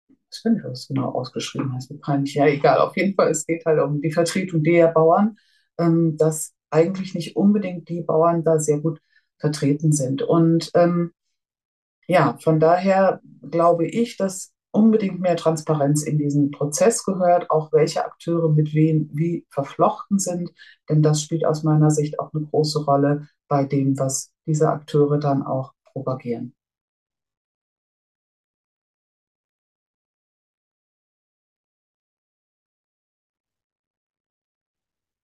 ich 0.09 0.45
weiß 0.45 0.53
nicht, 0.53 0.65
was 0.65 0.81
es 0.81 0.89
genau 0.89 1.11
ausgeschrieben 1.11 1.73
heißt, 1.75 2.01
peinlich. 2.01 2.35
Ja, 2.35 2.47
egal. 2.47 2.79
Auf 2.79 2.97
jeden 2.97 3.15
Fall, 3.15 3.31
es 3.31 3.47
geht 3.47 3.65
halt 3.67 3.81
um 3.81 4.01
die 4.01 4.11
Vertretung 4.11 4.65
der 4.65 4.89
Bauern, 4.89 5.37
ähm, 5.79 6.17
dass 6.17 6.55
eigentlich 6.71 7.15
nicht 7.15 7.37
unbedingt 7.37 7.89
die 7.89 8.03
Bauern 8.03 8.43
da 8.43 8.59
sehr 8.59 8.81
gut 8.81 9.01
vertreten 9.39 9.93
sind. 9.93 10.23
Und 10.23 10.71
ähm, 10.75 11.13
ja, 12.07 12.37
von 12.41 12.61
daher 12.61 13.21
glaube 13.51 13.87
ich, 13.87 14.17
dass 14.17 14.53
unbedingt 14.75 15.21
mehr 15.21 15.37
Transparenz 15.37 16.03
in 16.03 16.19
diesen 16.19 16.51
Prozess 16.51 17.05
gehört, 17.05 17.51
auch 17.51 17.73
welche 17.73 18.05
Akteure 18.05 18.49
mit 18.51 18.75
wem 18.75 19.09
wie 19.13 19.47
verflochten 19.49 20.19
sind, 20.19 20.51
denn 20.89 21.01
das 21.01 21.23
spielt 21.23 21.47
aus 21.47 21.63
meiner 21.63 21.91
Sicht 21.91 22.19
auch 22.19 22.33
eine 22.35 22.45
große 22.45 22.85
Rolle 22.85 23.29
bei 23.49 23.65
dem, 23.65 23.99
was 23.99 24.33
diese 24.47 24.69
Akteure 24.69 25.19
dann 25.19 25.43
auch 25.43 25.73
propagieren. 25.85 26.55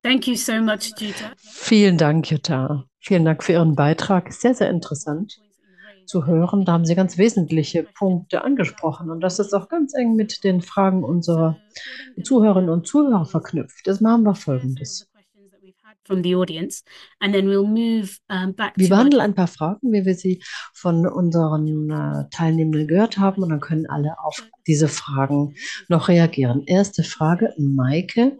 Thank 0.02 0.28
you 0.28 0.36
so 0.36 0.60
much, 0.62 0.92
Jutta. 0.98 1.32
Vielen 1.36 1.98
Dank, 1.98 2.30
Jutta. 2.30 2.86
Vielen 3.00 3.24
Dank 3.24 3.42
für 3.42 3.52
Ihren 3.52 3.74
Beitrag. 3.74 4.32
Sehr, 4.32 4.54
sehr 4.54 4.70
interessant 4.70 5.40
zu 6.10 6.26
hören. 6.26 6.64
Da 6.64 6.72
haben 6.72 6.84
Sie 6.84 6.96
ganz 6.96 7.16
wesentliche 7.16 7.84
Punkte 7.84 8.44
angesprochen 8.44 9.10
und 9.10 9.20
das 9.20 9.38
ist 9.38 9.54
auch 9.54 9.68
ganz 9.68 9.94
eng 9.94 10.16
mit 10.16 10.42
den 10.42 10.60
Fragen 10.60 11.04
unserer 11.04 11.56
Zuhörerinnen 12.22 12.68
und 12.68 12.86
Zuhörer 12.86 13.24
verknüpft. 13.24 13.86
Das 13.86 14.00
machen 14.00 14.24
wir 14.24 14.34
folgendes. 14.34 15.08
Wir 18.76 18.88
behandeln 18.88 19.22
ein 19.22 19.34
paar 19.36 19.46
Fragen, 19.46 19.92
wie 19.92 20.04
wir 20.04 20.16
sie 20.16 20.42
von 20.74 21.06
unseren 21.06 21.90
äh, 21.90 22.28
Teilnehmenden 22.30 22.88
gehört 22.88 23.16
haben, 23.18 23.44
und 23.44 23.50
dann 23.50 23.60
können 23.60 23.86
alle 23.86 24.18
auf 24.18 24.42
diese 24.66 24.88
Fragen 24.88 25.54
noch 25.88 26.08
reagieren. 26.08 26.64
Erste 26.66 27.04
Frage, 27.04 27.54
Maike. 27.58 28.36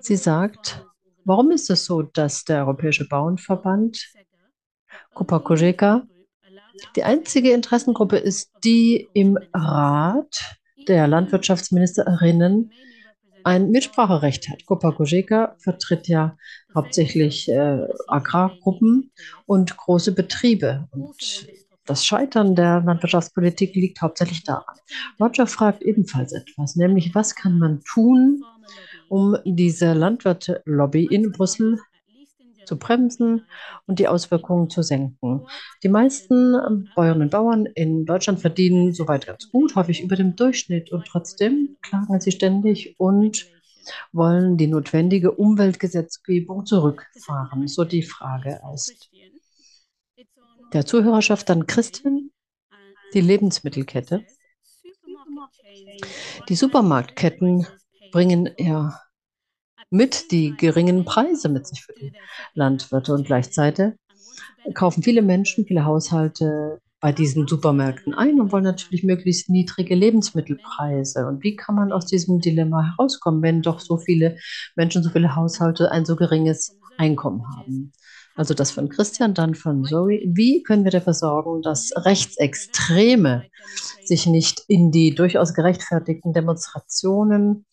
Sie 0.00 0.16
sagt, 0.16 0.86
warum 1.24 1.50
ist 1.50 1.68
es 1.68 1.84
so, 1.84 2.00
dass 2.00 2.44
der 2.44 2.60
Europäische 2.60 3.06
Bauernverband 3.06 4.10
Cogeca 5.14 6.06
die 6.96 7.04
einzige 7.04 7.52
Interessengruppe 7.52 8.16
ist, 8.16 8.50
die 8.64 9.08
im 9.14 9.38
Rat 9.52 10.58
der 10.88 11.06
Landwirtschaftsministerinnen 11.06 12.72
ein 13.44 13.70
Mitspracherecht 13.70 14.48
hat. 14.48 14.64
Copa 14.66 14.92
Cogeca 14.92 15.56
vertritt 15.58 16.08
ja 16.08 16.36
hauptsächlich 16.74 17.48
äh, 17.48 17.86
Agrargruppen 18.06 19.10
und 19.46 19.76
große 19.76 20.12
Betriebe. 20.12 20.88
Und 20.92 21.48
das 21.84 22.06
Scheitern 22.06 22.54
der 22.54 22.80
Landwirtschaftspolitik 22.80 23.74
liegt 23.74 24.00
hauptsächlich 24.00 24.44
daran. 24.44 24.76
Roger 25.20 25.46
fragt 25.46 25.82
ebenfalls 25.82 26.32
etwas, 26.32 26.76
nämlich 26.76 27.14
was 27.14 27.34
kann 27.34 27.58
man 27.58 27.80
tun, 27.80 28.42
um 29.08 29.36
diese 29.44 29.92
Landwirte-Lobby 29.92 31.06
in 31.06 31.32
Brüssel 31.32 31.78
zu 32.66 32.78
bremsen 32.78 33.46
und 33.86 33.98
die 33.98 34.08
Auswirkungen 34.08 34.70
zu 34.70 34.82
senken. 34.82 35.46
Die 35.82 35.88
meisten 35.88 36.54
ähm, 36.54 36.88
Bäuerinnen 36.94 37.22
und 37.22 37.30
Bauern 37.30 37.66
in 37.66 38.06
Deutschland 38.06 38.40
verdienen 38.40 38.92
soweit 38.92 39.26
ganz 39.26 39.50
gut, 39.50 39.74
häufig 39.76 40.02
über 40.02 40.16
dem 40.16 40.36
Durchschnitt 40.36 40.92
und 40.92 41.06
trotzdem 41.06 41.76
klagen 41.82 42.20
sie 42.20 42.32
ständig 42.32 42.94
und 42.98 43.46
wollen 44.12 44.56
die 44.56 44.68
notwendige 44.68 45.32
Umweltgesetzgebung 45.32 46.66
zurückfahren. 46.66 47.66
So 47.66 47.84
die 47.84 48.02
Frage 48.02 48.60
ist 48.74 49.10
der 50.72 50.86
Zuhörerschaft 50.86 51.48
dann 51.48 51.66
Christin, 51.66 52.32
die 53.12 53.20
Lebensmittelkette. 53.20 54.24
Die 56.48 56.54
Supermarktketten 56.54 57.66
bringen 58.10 58.50
ja 58.58 58.98
mit 59.92 60.32
die 60.32 60.56
geringen 60.56 61.04
Preise 61.04 61.48
mit 61.48 61.66
sich 61.66 61.84
für 61.84 61.92
die 61.92 62.12
Landwirte 62.54 63.12
und 63.12 63.26
gleichzeitig 63.26 63.92
kaufen 64.74 65.02
viele 65.02 65.22
Menschen, 65.22 65.66
viele 65.66 65.84
Haushalte 65.84 66.80
bei 67.00 67.12
diesen 67.12 67.48
Supermärkten 67.48 68.14
ein 68.14 68.40
und 68.40 68.52
wollen 68.52 68.64
natürlich 68.64 69.02
möglichst 69.02 69.50
niedrige 69.50 69.94
Lebensmittelpreise. 69.94 71.26
Und 71.26 71.42
wie 71.42 71.56
kann 71.56 71.74
man 71.74 71.92
aus 71.92 72.06
diesem 72.06 72.40
Dilemma 72.40 72.92
herauskommen, 72.92 73.42
wenn 73.42 73.60
doch 73.60 73.80
so 73.80 73.98
viele 73.98 74.38
Menschen, 74.76 75.02
so 75.02 75.10
viele 75.10 75.34
Haushalte 75.34 75.90
ein 75.90 76.04
so 76.04 76.14
geringes 76.14 76.78
Einkommen 76.96 77.44
haben? 77.56 77.92
Also 78.34 78.54
das 78.54 78.70
von 78.70 78.88
Christian, 78.88 79.34
dann 79.34 79.54
von 79.54 79.84
Zoe. 79.84 80.22
Wie 80.24 80.62
können 80.62 80.84
wir 80.84 80.90
dafür 80.90 81.12
sorgen, 81.12 81.62
dass 81.62 81.92
Rechtsextreme 81.94 83.44
sich 84.04 84.26
nicht 84.26 84.62
in 84.68 84.90
die 84.90 85.14
durchaus 85.14 85.52
gerechtfertigten 85.52 86.32
Demonstrationen 86.32 87.66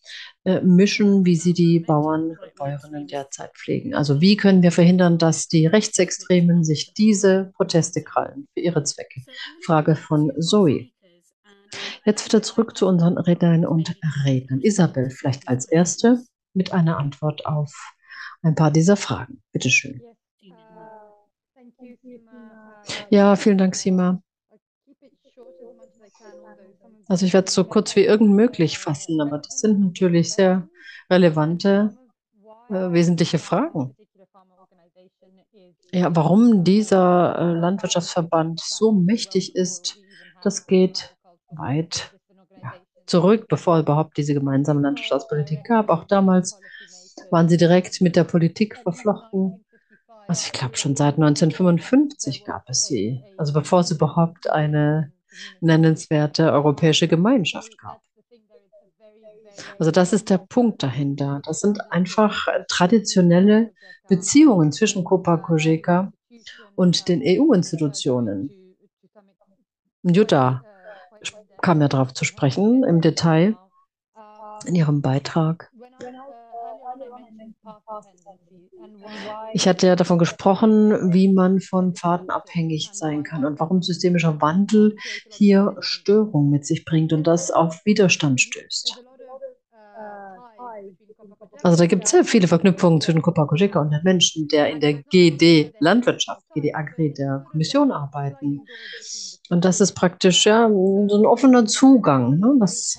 äh, 0.44 0.60
mischen, 0.60 1.24
wie 1.24 1.36
sie 1.36 1.54
die 1.54 1.80
Bauern 1.80 2.30
und 2.30 2.54
Bäuerinnen 2.56 3.06
derzeit 3.06 3.52
pflegen? 3.56 3.94
Also 3.94 4.20
wie 4.20 4.36
können 4.36 4.62
wir 4.62 4.72
verhindern, 4.72 5.16
dass 5.16 5.48
die 5.48 5.66
Rechtsextremen 5.66 6.62
sich 6.62 6.92
diese 6.92 7.52
Proteste 7.56 8.02
krallen 8.02 8.46
für 8.52 8.60
ihre 8.60 8.84
Zwecke? 8.84 9.22
Frage 9.64 9.96
von 9.96 10.30
Zoe. 10.40 10.90
Jetzt 12.04 12.26
wieder 12.26 12.42
zurück 12.42 12.76
zu 12.76 12.86
unseren 12.86 13.16
Rednerinnen 13.16 13.66
und 13.66 13.96
Rednern. 14.24 14.60
Isabel, 14.60 15.10
vielleicht 15.10 15.48
als 15.48 15.66
Erste 15.66 16.20
mit 16.52 16.72
einer 16.72 16.98
Antwort 16.98 17.46
auf 17.46 17.72
ein 18.42 18.54
paar 18.54 18.70
dieser 18.70 18.96
Fragen. 18.96 19.42
Bitte 19.52 19.70
schön. 19.70 20.00
Ja, 23.10 23.36
vielen 23.36 23.58
Dank, 23.58 23.74
Sima. 23.76 24.22
Also 27.08 27.26
ich 27.26 27.32
werde 27.32 27.48
es 27.48 27.54
so 27.54 27.64
kurz 27.64 27.96
wie 27.96 28.04
irgend 28.04 28.30
möglich 28.30 28.78
fassen, 28.78 29.20
aber 29.20 29.38
das 29.38 29.58
sind 29.60 29.80
natürlich 29.80 30.32
sehr 30.32 30.68
relevante, 31.10 31.96
äh, 32.70 32.92
wesentliche 32.92 33.38
Fragen. 33.38 33.94
Ja, 35.92 36.14
warum 36.14 36.62
dieser 36.64 37.36
äh, 37.38 37.52
Landwirtschaftsverband 37.58 38.60
so 38.60 38.92
mächtig 38.92 39.56
ist, 39.56 39.98
das 40.40 40.66
geht 40.66 41.16
weit 41.50 42.14
ja, 42.62 42.74
zurück, 43.06 43.46
bevor 43.48 43.80
überhaupt 43.80 44.16
diese 44.16 44.34
gemeinsame 44.34 44.80
Landwirtschaftspolitik 44.80 45.64
gab. 45.64 45.88
Auch 45.90 46.04
damals 46.04 46.58
waren 47.30 47.48
sie 47.48 47.56
direkt 47.56 48.00
mit 48.00 48.14
der 48.16 48.24
Politik 48.24 48.76
verflochten. 48.76 49.64
Also 50.30 50.46
ich 50.46 50.52
glaube, 50.52 50.76
schon 50.76 50.94
seit 50.94 51.14
1955 51.14 52.44
gab 52.44 52.70
es 52.70 52.86
sie, 52.86 53.20
also 53.36 53.52
bevor 53.52 53.80
es 53.80 53.90
überhaupt 53.90 54.48
eine 54.48 55.12
nennenswerte 55.60 56.52
europäische 56.52 57.08
Gemeinschaft 57.08 57.76
gab. 57.78 58.00
Also 59.80 59.90
das 59.90 60.12
ist 60.12 60.30
der 60.30 60.38
Punkt 60.38 60.84
dahinter. 60.84 61.40
Das 61.44 61.58
sind 61.58 61.80
einfach 61.90 62.46
traditionelle 62.68 63.72
Beziehungen 64.08 64.70
zwischen 64.70 65.02
Copa 65.02 65.36
Cogeca 65.36 66.12
und 66.76 67.08
den 67.08 67.22
EU-Institutionen. 67.24 68.76
Jutta 70.04 70.62
kam 71.60 71.80
ja 71.80 71.88
darauf 71.88 72.14
zu 72.14 72.24
sprechen 72.24 72.84
im 72.84 73.00
Detail 73.00 73.56
in 74.64 74.76
ihrem 74.76 75.02
Beitrag. 75.02 75.72
Ich 79.52 79.68
hatte 79.68 79.86
ja 79.86 79.96
davon 79.96 80.18
gesprochen, 80.18 81.12
wie 81.12 81.32
man 81.32 81.60
von 81.60 81.94
Pfaden 81.94 82.30
abhängig 82.30 82.90
sein 82.92 83.22
kann 83.22 83.44
und 83.44 83.60
warum 83.60 83.82
systemischer 83.82 84.40
Wandel 84.40 84.96
hier 85.28 85.76
Störung 85.80 86.50
mit 86.50 86.66
sich 86.66 86.84
bringt 86.84 87.12
und 87.12 87.26
das 87.26 87.50
auf 87.50 87.84
Widerstand 87.84 88.40
stößt. 88.40 89.04
Also 91.62 91.76
da 91.76 91.86
gibt 91.86 92.04
es 92.04 92.10
sehr 92.10 92.24
viele 92.24 92.48
Verknüpfungen 92.48 93.00
zwischen 93.00 93.22
Copa 93.22 93.46
Cogeca 93.46 93.80
und 93.80 93.90
den 93.90 94.02
Menschen, 94.02 94.48
der 94.48 94.70
in 94.70 94.80
der 94.80 94.94
GD 94.94 95.72
Landwirtschaft, 95.78 96.42
GD 96.54 96.74
Agri 96.74 97.12
der 97.12 97.44
Kommission 97.50 97.92
arbeiten. 97.92 98.62
Und 99.50 99.64
das 99.64 99.80
ist 99.80 99.92
praktisch 99.92 100.46
ja 100.46 100.68
so 100.68 101.16
ein 101.18 101.26
offener 101.26 101.66
Zugang. 101.66 102.38
Ne? 102.38 102.56
Das, 102.60 102.98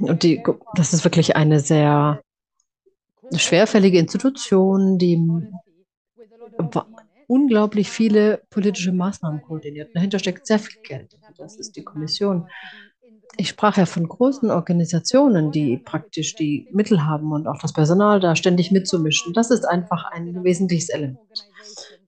und 0.00 0.22
die, 0.22 0.42
das 0.74 0.92
ist 0.92 1.04
wirklich 1.04 1.36
eine 1.36 1.60
sehr 1.60 2.20
schwerfällige 3.34 3.98
Institution, 3.98 4.98
die 4.98 5.18
unglaublich 7.26 7.90
viele 7.90 8.42
politische 8.50 8.92
Maßnahmen 8.92 9.42
koordiniert. 9.42 9.90
Dahinter 9.94 10.18
steckt 10.18 10.46
sehr 10.46 10.58
viel 10.58 10.80
Geld. 10.82 11.16
Das 11.36 11.56
ist 11.56 11.76
die 11.76 11.84
Kommission. 11.84 12.48
Ich 13.38 13.48
sprach 13.48 13.76
ja 13.76 13.84
von 13.84 14.08
großen 14.08 14.50
Organisationen, 14.50 15.50
die 15.50 15.76
praktisch 15.76 16.36
die 16.36 16.68
Mittel 16.72 17.04
haben 17.04 17.32
und 17.32 17.46
auch 17.46 17.58
das 17.60 17.72
Personal 17.72 18.20
da 18.20 18.34
ständig 18.34 18.70
mitzumischen. 18.70 19.34
Das 19.34 19.50
ist 19.50 19.64
einfach 19.64 20.04
ein 20.12 20.42
wesentliches 20.42 20.88
Element. 20.88 21.18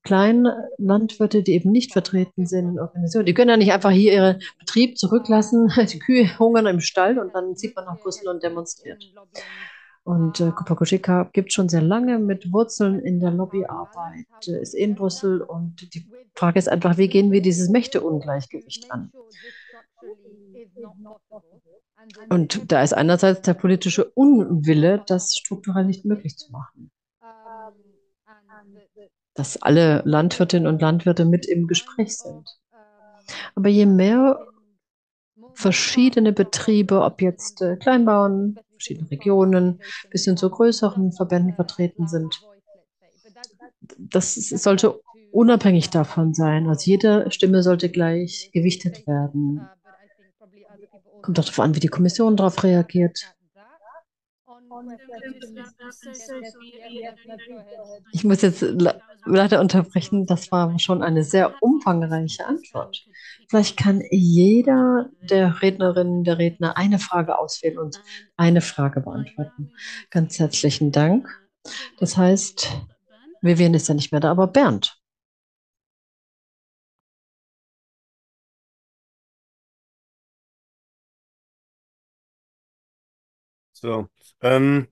Kleinlandwirte, 0.04 1.42
die 1.42 1.52
eben 1.52 1.70
nicht 1.70 1.92
vertreten 1.92 2.46
sind 2.46 2.70
in 2.70 2.80
Organisationen, 2.80 3.26
die 3.26 3.34
können 3.34 3.50
ja 3.50 3.56
nicht 3.58 3.72
einfach 3.72 3.90
hier 3.90 4.12
ihren 4.12 4.40
Betrieb 4.58 4.96
zurücklassen. 4.96 5.70
Die 5.92 5.98
Kühe 5.98 6.38
hungern 6.38 6.66
im 6.66 6.80
Stall 6.80 7.18
und 7.18 7.34
dann 7.34 7.56
zieht 7.56 7.76
man 7.76 7.84
nach 7.84 8.00
Brüssel 8.00 8.28
und 8.28 8.42
demonstriert. 8.42 9.04
Und 10.08 10.40
äh, 10.40 10.52
Copa 10.52 11.24
gibt 11.34 11.52
schon 11.52 11.68
sehr 11.68 11.82
lange 11.82 12.18
mit 12.18 12.50
Wurzeln 12.50 12.98
in 12.98 13.20
der 13.20 13.30
Lobbyarbeit, 13.30 14.24
äh, 14.46 14.58
ist 14.58 14.72
in 14.72 14.94
Brüssel 14.94 15.42
und 15.42 15.92
die 15.94 16.08
Frage 16.34 16.58
ist 16.58 16.70
einfach, 16.70 16.96
wie 16.96 17.08
gehen 17.08 17.30
wir 17.30 17.42
dieses 17.42 17.68
Mächteungleichgewicht 17.68 18.90
an? 18.90 19.12
Und 22.30 22.72
da 22.72 22.82
ist 22.82 22.94
einerseits 22.94 23.42
der 23.42 23.52
politische 23.52 24.06
Unwille, 24.14 25.04
das 25.06 25.34
strukturell 25.34 25.84
nicht 25.84 26.06
möglich 26.06 26.38
zu 26.38 26.52
machen. 26.52 26.90
Dass 29.34 29.60
alle 29.60 30.00
Landwirtinnen 30.06 30.68
und 30.68 30.80
Landwirte 30.80 31.26
mit 31.26 31.44
im 31.44 31.66
Gespräch 31.66 32.16
sind. 32.16 32.48
Aber 33.54 33.68
je 33.68 33.84
mehr 33.84 34.42
verschiedene 35.52 36.32
Betriebe, 36.32 37.02
ob 37.02 37.20
jetzt 37.20 37.60
äh, 37.60 37.76
Kleinbauern, 37.76 38.58
verschiedene 38.78 39.10
Regionen 39.10 39.80
bis 40.10 40.24
hin 40.24 40.36
zu 40.36 40.48
größeren 40.48 41.12
Verbänden 41.12 41.54
vertreten 41.54 42.08
sind. 42.08 42.40
Das 43.98 44.34
sollte 44.34 45.00
unabhängig 45.32 45.90
davon 45.90 46.34
sein. 46.34 46.68
Also 46.68 46.90
jede 46.90 47.30
Stimme 47.30 47.62
sollte 47.62 47.88
gleich 47.88 48.50
gewichtet 48.52 49.06
werden. 49.06 49.68
Kommt 51.22 51.38
auch 51.38 51.44
darauf 51.44 51.60
an, 51.60 51.74
wie 51.74 51.80
die 51.80 51.88
Kommission 51.88 52.36
darauf 52.36 52.62
reagiert. 52.62 53.34
Ich 58.12 58.24
muss 58.24 58.42
jetzt 58.42 58.62
le- 58.62 59.02
leider 59.24 59.60
unterbrechen, 59.60 60.26
das 60.26 60.50
war 60.50 60.78
schon 60.78 61.02
eine 61.02 61.24
sehr 61.24 61.54
umfangreiche 61.62 62.46
Antwort. 62.46 63.06
Vielleicht 63.48 63.76
kann 63.76 64.02
jeder 64.10 65.08
der 65.20 65.62
Rednerinnen, 65.62 66.24
der 66.24 66.38
Redner 66.38 66.76
eine 66.76 66.98
Frage 66.98 67.38
auswählen 67.38 67.78
und 67.78 68.00
eine 68.36 68.60
Frage 68.60 69.00
beantworten. 69.00 69.72
Ganz 70.10 70.38
herzlichen 70.38 70.92
Dank. 70.92 71.28
Das 71.98 72.16
heißt, 72.16 72.68
Vivian 73.42 73.74
ist 73.74 73.88
ja 73.88 73.94
nicht 73.94 74.12
mehr 74.12 74.20
da, 74.20 74.30
aber 74.30 74.46
Bernd. 74.48 74.97
So, 83.80 84.08
ähm, 84.40 84.88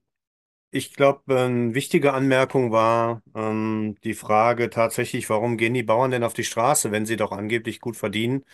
ich 0.73 0.95
glaube, 0.95 1.39
eine 1.41 1.75
wichtige 1.75 2.15
Anmerkung 2.15 2.73
war 2.73 3.23
ähm, 3.35 3.97
die 4.05 4.15
Frage 4.15 4.71
tatsächlich, 4.71 5.31
warum 5.31 5.57
gehen 5.59 5.75
die 5.75 5.83
Bauern 5.85 6.11
denn 6.13 6.25
auf 6.25 6.35
die 6.35 6.45
Straße, 6.45 6.93
wenn 6.93 7.07
sie 7.07 7.17
doch 7.17 7.33
angeblich 7.33 7.81
gut 7.81 7.97
verdienen 7.97 8.45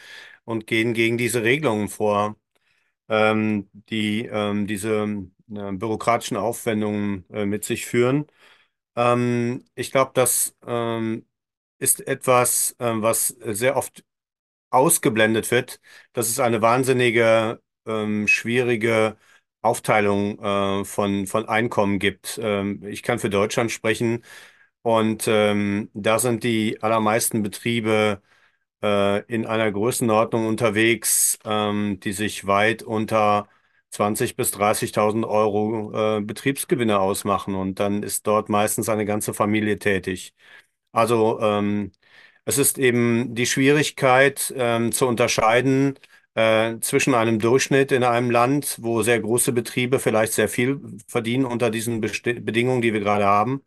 und 0.45 0.67
gehen 0.67 0.95
gegen 0.95 1.19
diese 1.19 1.45
Regelungen 1.45 1.89
vor, 1.89 2.37
ähm, 3.09 3.71
die 3.75 4.27
ähm, 4.27 4.67
diese 4.67 5.05
äh, 5.51 5.73
bürokratischen 5.73 6.37
Aufwendungen 6.39 7.27
äh, 7.31 7.47
mit 7.47 7.65
sich 7.65 7.87
führen. 7.87 8.27
Ähm, 8.97 9.65
ich 9.75 9.93
glaube, 9.93 10.13
das 10.15 10.57
ähm, 10.67 11.27
ist 11.79 12.07
etwas, 12.07 12.77
ähm, 12.81 13.03
was 13.03 13.29
sehr 13.29 13.77
oft 13.77 14.05
ausgeblendet 14.71 15.51
wird, 15.51 15.81
dass 16.13 16.29
es 16.29 16.41
eine 16.41 16.63
wahnsinnige, 16.63 17.63
ähm, 17.87 18.27
schwierige 18.29 19.17
Aufteilung 19.63 20.39
äh, 20.41 20.85
von, 20.85 21.27
von 21.27 21.49
Einkommen 21.49 21.99
gibt. 21.99 22.39
Ähm, 22.43 22.83
ich 22.85 23.03
kann 23.03 23.19
für 23.19 23.31
Deutschland 23.31 23.71
sprechen 23.73 24.25
und 24.83 25.27
ähm, 25.29 25.91
da 25.95 26.19
sind 26.19 26.45
die 26.45 26.83
allermeisten 26.83 27.43
Betriebe 27.43 28.23
äh, 28.83 29.23
in 29.27 29.47
einer 29.47 29.71
Größenordnung 29.73 30.47
unterwegs, 30.47 31.39
ähm, 31.45 32.01
die 32.01 32.13
sich 32.13 32.47
weit 32.47 32.83
unter 32.83 33.49
20.000 33.91 34.37
bis 34.37 34.51
30.000 34.53 35.25
Euro 35.27 36.19
äh, 36.19 36.21
Betriebsgewinne 36.23 36.99
ausmachen 37.01 37.55
und 37.55 37.79
dann 37.81 38.03
ist 38.03 38.27
dort 38.27 38.49
meistens 38.49 38.89
eine 38.89 39.05
ganze 39.07 39.35
Familie 39.35 39.79
tätig. 39.79 40.35
Also 40.93 41.41
ähm, 41.41 41.93
es 42.45 42.59
ist 42.59 42.79
eben 42.79 43.35
die 43.35 43.47
Schwierigkeit 43.47 44.53
ähm, 44.57 44.93
zu 44.93 45.07
unterscheiden 45.07 45.99
äh, 46.35 46.79
zwischen 46.81 47.15
einem 47.15 47.39
Durchschnitt 47.39 47.93
in 47.93 48.05
einem 48.05 48.31
Land, 48.31 48.79
wo 48.81 49.03
sehr 49.03 49.21
große 49.21 49.53
Betriebe 49.53 49.99
vielleicht 49.99 50.33
sehr 50.33 50.49
viel 50.49 50.81
verdienen 51.09 51.45
unter 51.45 51.71
diesen 51.71 52.01
Besti 52.01 52.35
Bedingungen, 52.41 52.83
die 52.83 52.93
wir 52.93 53.01
gerade 53.01 53.25
haben, 53.27 53.63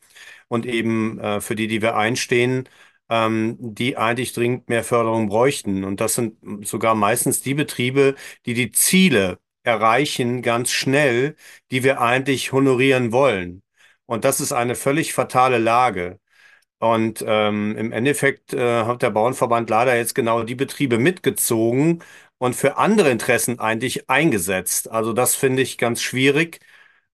und 0.47 0.65
eben 0.65 1.19
äh, 1.19 1.41
für 1.41 1.55
die, 1.55 1.67
die 1.67 1.81
wir 1.81 1.95
einstehen, 1.97 2.67
ähm, 3.09 3.57
die 3.59 3.97
eigentlich 3.97 4.33
dringend 4.33 4.69
mehr 4.69 4.83
Förderung 4.83 5.27
bräuchten. 5.29 5.83
Und 5.83 6.01
das 6.01 6.15
sind 6.15 6.37
sogar 6.67 6.95
meistens 6.95 7.41
die 7.41 7.53
Betriebe, 7.53 8.15
die 8.45 8.53
die 8.53 8.71
Ziele 8.71 9.39
erreichen 9.63 10.41
ganz 10.41 10.71
schnell, 10.71 11.35
die 11.71 11.83
wir 11.83 12.01
eigentlich 12.01 12.51
honorieren 12.51 13.11
wollen. 13.11 13.63
Und 14.05 14.25
das 14.25 14.39
ist 14.39 14.51
eine 14.51 14.75
völlig 14.75 15.13
fatale 15.13 15.57
Lage. 15.57 16.19
Und 16.79 17.23
ähm, 17.25 17.75
im 17.77 17.91
Endeffekt 17.91 18.53
äh, 18.53 18.83
hat 18.85 19.01
der 19.01 19.09
Bauernverband 19.09 19.69
leider 19.69 19.95
jetzt 19.95 20.13
genau 20.13 20.43
die 20.43 20.55
Betriebe 20.55 20.99
mitgezogen 20.99 22.03
und 22.45 22.55
für 22.55 22.77
andere 22.77 23.11
Interessen 23.11 23.59
eigentlich 23.59 24.09
eingesetzt. 24.09 24.91
Also 24.91 25.13
das 25.13 25.35
finde 25.35 25.61
ich 25.63 25.77
ganz 25.77 26.01
schwierig, 26.01 26.59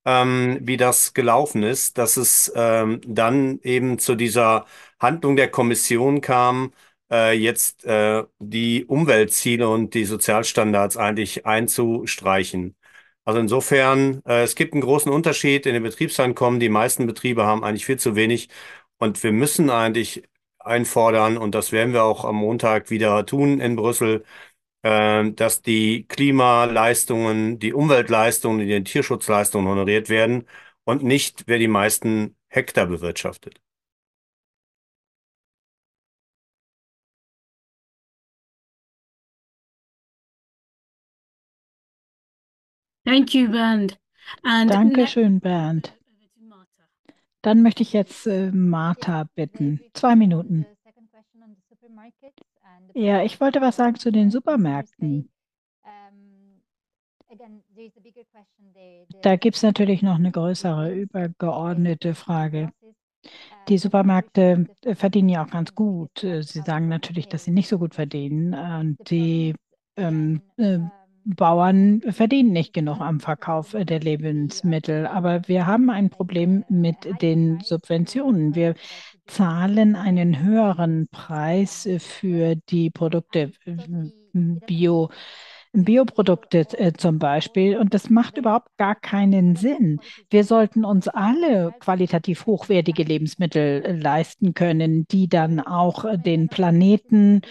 ähm, 0.06 0.60
wie 0.62 0.78
das 0.78 1.14
gelaufen 1.14 1.64
ist, 1.64 1.98
dass 1.98 2.18
es 2.18 2.52
ähm, 2.56 3.02
dann 3.08 3.60
eben 3.64 4.00
zu 4.00 4.16
dieser 4.16 4.66
Handlung 5.00 5.36
der 5.36 5.50
Kommission 5.50 6.22
kam, 6.22 6.74
äh, 7.12 7.34
jetzt 7.34 7.86
äh, 7.86 8.24
die 8.40 8.86
Umweltziele 8.86 9.70
und 9.70 9.94
die 9.94 10.06
Sozialstandards 10.06 10.98
eigentlich 10.98 11.46
einzustreichen. 11.46 12.76
Also 13.26 13.40
insofern, 13.40 14.22
äh, 14.26 14.44
es 14.44 14.56
gibt 14.56 14.74
einen 14.74 14.82
großen 14.82 15.12
Unterschied 15.12 15.66
in 15.66 15.74
den 15.74 15.84
Betriebseinkommen. 15.84 16.60
Die 16.60 16.70
meisten 16.70 17.06
Betriebe 17.08 17.46
haben 17.46 17.64
eigentlich 17.64 17.86
viel 17.86 18.00
zu 18.00 18.16
wenig. 18.16 18.50
Und 18.98 19.24
wir 19.24 19.32
müssen 19.32 19.70
eigentlich 19.70 20.24
einfordern, 20.60 21.38
und 21.38 21.56
das 21.56 21.72
werden 21.72 21.94
wir 21.94 22.04
auch 22.04 22.26
am 22.26 22.36
Montag 22.36 22.90
wieder 22.90 23.26
tun 23.26 23.60
in 23.60 23.76
Brüssel, 23.76 24.24
dass 24.84 25.62
die 25.62 26.06
Klimaleistungen, 26.08 27.60
die 27.60 27.74
Umweltleistungen, 27.74 28.68
die 28.68 28.84
Tierschutzleistungen 28.84 29.68
honoriert 29.68 30.10
werden 30.10 30.48
und 30.86 31.04
nicht, 31.04 31.44
wer 31.48 31.60
die 31.60 31.68
meisten 31.68 32.36
Hektar 32.48 32.88
bewirtschaftet. 32.88 33.62
Thank 43.06 43.34
you, 43.34 43.50
Bernd. 43.50 43.98
And 44.44 44.70
Dankeschön, 44.70 45.40
Bernd. 45.40 45.94
Dann 47.42 47.64
möchte 47.64 47.82
ich 47.82 47.94
jetzt 47.94 48.28
äh, 48.28 48.52
Martha 48.52 49.26
bitten. 49.36 49.82
Zwei 49.94 50.16
Minuten. 50.16 50.66
Ja, 52.94 53.24
ich 53.24 53.40
wollte 53.40 53.62
was 53.62 53.76
sagen 53.78 53.96
zu 53.96 54.12
den 54.12 54.30
Supermärkten. 54.32 55.30
Da 59.22 59.36
gibt 59.36 59.56
es 59.56 59.64
natürlich 59.64 60.02
noch 60.02 60.16
eine 60.16 60.32
größere, 60.32 60.94
übergeordnete 60.94 62.16
Frage. 62.16 62.72
Die 63.68 63.78
Supermärkte 63.78 64.68
verdienen 64.96 65.30
ja 65.30 65.46
auch 65.46 65.50
ganz 65.50 65.76
gut. 65.76 66.24
Äh, 66.24 66.42
Sie 66.42 66.62
sagen 66.62 66.88
natürlich, 66.88 67.28
dass 67.28 67.44
sie 67.44 67.52
nicht 67.52 67.68
so 67.70 67.78
gut 67.78 67.94
verdienen. 67.96 68.54
Und 68.54 69.10
die 69.10 69.54
ähm, 69.96 70.42
äh, 70.58 70.80
Bauern 71.24 72.02
verdienen 72.10 72.52
nicht 72.52 72.74
genug 72.74 73.00
am 73.00 73.20
Verkauf 73.20 73.76
der 73.80 74.00
Lebensmittel. 74.00 75.06
Aber 75.06 75.48
wir 75.48 75.68
haben 75.68 75.90
ein 75.92 76.10
Problem 76.10 76.66
mit 76.68 76.96
den 77.22 77.60
Subventionen. 77.60 78.56
Wir 78.56 78.74
zahlen 79.32 79.96
einen 79.96 80.44
höheren 80.44 81.08
Preis 81.10 81.86
äh, 81.86 82.00
für 82.00 82.56
die 82.56 82.90
Produkte, 82.90 83.52
äh, 83.66 83.76
Bio. 84.34 85.10
Bioprodukte 85.74 86.68
äh, 86.78 86.92
zum 86.94 87.18
Beispiel. 87.18 87.78
Und 87.78 87.94
das 87.94 88.10
macht 88.10 88.38
überhaupt 88.38 88.76
gar 88.78 88.96
keinen 88.96 89.56
Sinn. 89.56 90.02
Wir 90.30 90.44
sollten 90.44 90.84
uns 90.84 91.08
alle 91.08 91.74
qualitativ 91.80 92.46
hochwertige 92.46 93.04
Lebensmittel 93.04 93.84
äh, 93.84 93.92
leisten 93.94 94.54
können, 94.54 95.06
die 95.08 95.30
dann 95.30 95.62
auch 95.62 96.04
äh, 96.04 96.18
den 96.18 96.50
Planeten 96.50 97.42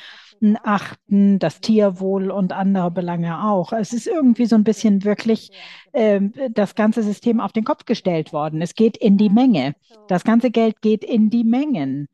achten, 0.63 1.39
das 1.39 1.61
Tierwohl 1.61 2.31
und 2.31 2.53
andere 2.53 2.91
Belange 2.91 3.45
auch. 3.45 3.73
Es 3.73 3.93
ist 3.93 4.07
irgendwie 4.07 4.47
so 4.47 4.57
ein 4.57 4.65
bisschen 4.65 5.05
wirklich 5.05 5.51
äh, 5.93 6.21
das 6.51 6.75
ganze 6.75 7.03
System 7.03 7.41
auf 7.41 7.53
den 7.53 7.65
Kopf 7.65 7.85
gestellt 7.85 8.33
worden. 8.33 8.63
Es 8.63 8.75
geht 8.75 8.97
in 8.97 9.17
die 9.17 9.31
Menge. 9.31 9.75
Das 10.09 10.25
ganze 10.25 10.51
Geld 10.51 10.81
geht 10.83 11.05
in 11.05 11.31
die 11.31 11.45
Mengen. 11.45 12.09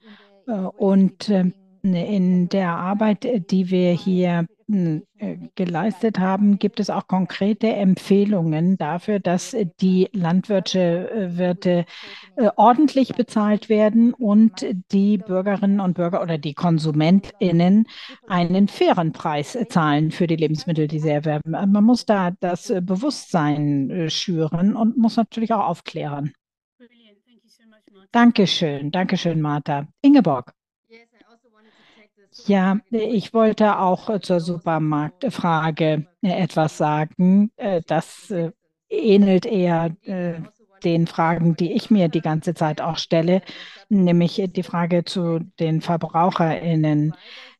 Äh, 0.47 0.53
und 0.53 1.29
äh, 1.29 1.51
in 1.83 2.49
der 2.49 2.71
Arbeit, 2.71 3.27
die 3.51 3.71
wir 3.71 3.93
hier 3.93 4.47
geleistet 4.69 6.19
haben, 6.19 6.59
gibt 6.59 6.81
es 6.81 6.91
auch 6.91 7.07
konkrete 7.07 7.69
Empfehlungen 7.69 8.77
dafür, 8.77 9.21
dass 9.21 9.57
die 9.81 10.09
Landwirte 10.13 11.85
äh, 12.37 12.51
ordentlich 12.57 13.15
bezahlt 13.15 13.69
werden 13.69 14.13
und 14.13 14.67
die 14.91 15.19
Bürgerinnen 15.19 15.79
und 15.79 15.95
Bürger 15.95 16.21
oder 16.21 16.37
die 16.39 16.55
KonsumentInnen 16.55 17.87
einen 18.27 18.67
fairen 18.67 19.13
Preis 19.13 19.57
zahlen 19.69 20.11
für 20.11 20.27
die 20.27 20.37
Lebensmittel, 20.37 20.89
die 20.89 20.99
sie 20.99 21.11
erwerben. 21.11 21.53
Man 21.53 21.85
muss 21.85 22.05
da 22.05 22.33
das 22.41 22.73
Bewusstsein 22.83 23.91
äh, 23.91 24.11
schüren 24.11 24.75
und 24.75 24.97
muss 24.97 25.17
natürlich 25.17 25.53
auch 25.53 25.65
aufklären. 25.65 26.33
Dankeschön, 28.11 28.91
Dankeschön, 28.91 29.41
Martha. 29.41 29.87
Ingeborg. 30.03 30.56
Ja, 32.47 32.79
ich 32.91 33.35
wollte 33.35 33.79
auch 33.79 34.21
zur 34.21 34.39
Supermarktfrage 34.39 36.07
etwas 36.23 36.79
sagen. 36.79 37.51
Das 37.87 38.31
äh, 38.31 38.53
ähnelt 38.89 39.47
eher 39.47 39.97
äh, 40.03 40.35
den 40.85 41.09
Fragen, 41.09 41.57
die 41.57 41.73
ich 41.73 41.91
mir 41.91 42.09
die 42.09 42.21
ganze 42.21 42.55
Zeit 42.55 42.81
auch 42.81 42.99
stelle, 42.99 43.43
nämlich 43.89 44.41
die 44.47 44.63
Frage 44.63 45.05
zu 45.05 45.41
den 45.59 45.81
VerbraucherInnen. 45.81 47.15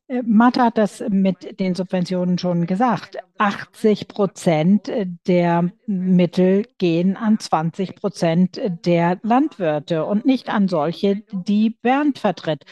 Äh, 0.07 0.21
Martha 0.25 0.65
hat 0.65 0.77
das 0.77 1.03
mit 1.09 1.59
den 1.59 1.75
Subventionen 1.75 2.37
schon 2.37 2.65
gesagt. 2.65 3.17
80 3.37 4.07
Prozent 4.07 4.89
der 5.27 5.69
Mittel 5.85 6.65
gehen 6.77 7.17
an 7.17 7.39
20 7.39 7.95
Prozent 7.95 8.61
der 8.85 9.19
Landwirte 9.21 10.05
und 10.05 10.25
nicht 10.25 10.49
an 10.49 10.67
solche, 10.69 11.23
die 11.31 11.71
Bernd 11.71 12.19
vertritt. 12.19 12.63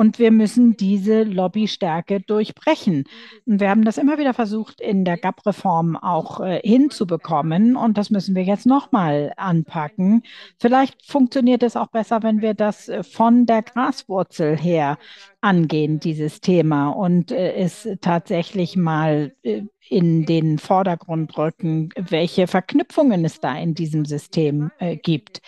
Und 0.00 0.18
wir 0.18 0.30
müssen 0.30 0.78
diese 0.78 1.24
Lobbystärke 1.24 2.20
durchbrechen. 2.20 3.04
Und 3.44 3.60
wir 3.60 3.68
haben 3.68 3.84
das 3.84 3.98
immer 3.98 4.16
wieder 4.16 4.32
versucht, 4.32 4.80
in 4.80 5.04
der 5.04 5.18
GAP-Reform 5.18 5.94
auch 5.94 6.40
äh, 6.40 6.58
hinzubekommen. 6.64 7.76
Und 7.76 7.98
das 7.98 8.08
müssen 8.08 8.34
wir 8.34 8.42
jetzt 8.42 8.64
nochmal 8.64 9.34
anpacken. 9.36 10.22
Vielleicht 10.58 11.04
funktioniert 11.04 11.62
es 11.62 11.76
auch 11.76 11.88
besser, 11.88 12.22
wenn 12.22 12.40
wir 12.40 12.54
das 12.54 12.88
äh, 12.88 13.02
von 13.02 13.44
der 13.44 13.60
Graswurzel 13.60 14.56
her 14.56 14.96
angehen, 15.42 16.00
dieses 16.00 16.40
Thema, 16.40 16.88
und 16.88 17.30
äh, 17.30 17.52
es 17.56 17.86
tatsächlich 18.00 18.76
mal 18.76 19.34
äh, 19.42 19.64
in 19.90 20.24
den 20.24 20.58
Vordergrund 20.58 21.36
rücken, 21.36 21.90
welche 21.96 22.46
Verknüpfungen 22.46 23.24
es 23.24 23.40
da 23.40 23.58
in 23.58 23.74
diesem 23.74 24.04
System 24.04 24.70
äh, 24.78 24.96
gibt. 24.96 25.42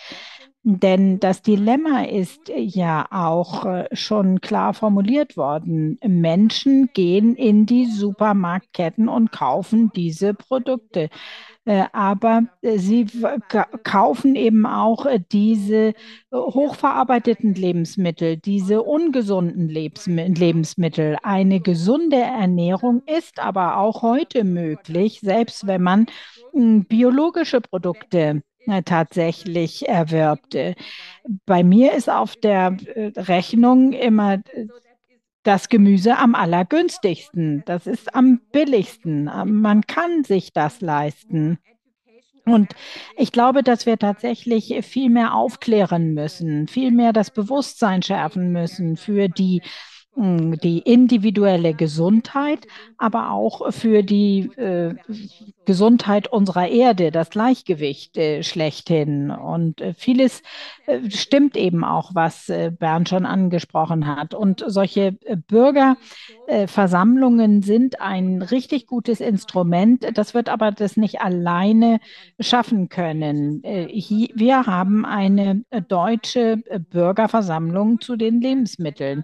Denn 0.65 1.19
das 1.19 1.41
Dilemma 1.41 2.03
ist 2.03 2.49
ja 2.55 3.05
auch 3.11 3.65
äh, 3.65 3.87
schon 3.91 4.39
klar 4.39 4.73
formuliert 4.73 5.35
worden. 5.35 5.99
Menschen 6.07 6.89
gehen 6.93 7.35
in 7.35 7.65
die 7.65 7.85
Supermarktketten 7.85 9.09
und 9.09 9.33
kaufen 9.33 9.91
diese 9.93 10.33
Produkte. 10.33 11.09
Äh, 11.65 11.83
aber 11.91 12.43
äh, 12.61 12.77
sie 12.77 13.07
kaufen 13.83 14.35
eben 14.35 14.65
auch 14.65 15.05
diese 15.33 15.95
hochverarbeiteten 16.33 17.55
Lebensmittel, 17.55 18.37
diese 18.37 18.83
ungesunden 18.83 19.67
Lebensmittel. 19.67 21.17
Eine 21.23 21.59
gesunde 21.59 22.17
Ernährung 22.17 23.01
ist 23.05 23.39
aber 23.39 23.77
auch 23.77 24.01
heute 24.01 24.45
möglich, 24.45 25.19
selbst 25.21 25.67
wenn 25.67 25.83
man 25.83 26.05
hm, 26.53 26.85
biologische 26.85 27.59
Produkte 27.59 28.17
äh, 28.19 28.41
tatsächlich 28.85 29.87
erwirbt. 29.87 30.57
Bei 31.45 31.63
mir 31.63 31.93
ist 31.93 32.09
auf 32.09 32.35
der 32.35 32.77
äh, 32.95 33.11
Rechnung 33.17 33.93
immer 33.93 34.35
äh, 34.35 34.67
das 35.43 35.69
Gemüse 35.69 36.17
am 36.17 36.35
allergünstigsten. 36.35 37.63
Das 37.65 37.85
ist 37.85 38.15
am 38.15 38.39
billigsten. 38.51 39.25
Man 39.45 39.81
kann 39.81 40.23
sich 40.23 40.53
das 40.53 40.79
leisten. 40.79 41.59
Und 42.45 42.73
ich 43.17 43.31
glaube, 43.31 43.63
dass 43.63 43.85
wir 43.85 43.97
tatsächlich 43.97 44.73
viel 44.85 45.09
mehr 45.09 45.33
aufklären 45.33 46.13
müssen, 46.13 46.67
viel 46.67 46.91
mehr 46.91 47.13
das 47.13 47.31
Bewusstsein 47.31 48.01
schärfen 48.01 48.51
müssen 48.51 48.97
für 48.97 49.29
die 49.29 49.61
die 50.15 50.79
individuelle 50.79 51.73
Gesundheit, 51.73 52.67
aber 52.97 53.31
auch 53.31 53.73
für 53.73 54.03
die 54.03 54.51
äh, 54.57 54.93
Gesundheit 55.65 56.27
unserer 56.27 56.67
Erde, 56.67 57.09
das 57.11 57.31
Gleichgewicht 57.31 58.15
äh, 58.17 58.43
schlechthin. 58.43 59.31
Und 59.31 59.81
äh, 59.81 59.95
vieles 59.95 60.43
äh, 60.85 61.09
stimmt 61.09 61.57
eben 61.57 61.83
auch, 61.83 62.11
was 62.13 62.47
äh, 62.49 62.71
Bernd 62.77 63.09
schon 63.09 63.25
angesprochen 63.25 64.05
hat. 64.05 64.35
Und 64.35 64.63
solche 64.67 65.17
äh, 65.25 65.35
Bürgerversammlungen 65.35 67.63
sind 67.63 67.99
ein 67.99 68.43
richtig 68.43 68.85
gutes 68.85 69.19
Instrument. 69.19 70.05
Das 70.13 70.35
wird 70.35 70.49
aber 70.49 70.71
das 70.71 70.95
nicht 70.95 71.21
alleine 71.21 71.99
schaffen 72.39 72.89
können. 72.89 73.63
Hier, 73.63 74.29
wir 74.35 74.67
haben 74.67 75.05
eine 75.05 75.63
deutsche 75.87 76.57
Bürgerversammlung 76.89 78.01
zu 78.01 78.15
den 78.15 78.41
Lebensmitteln. 78.41 79.23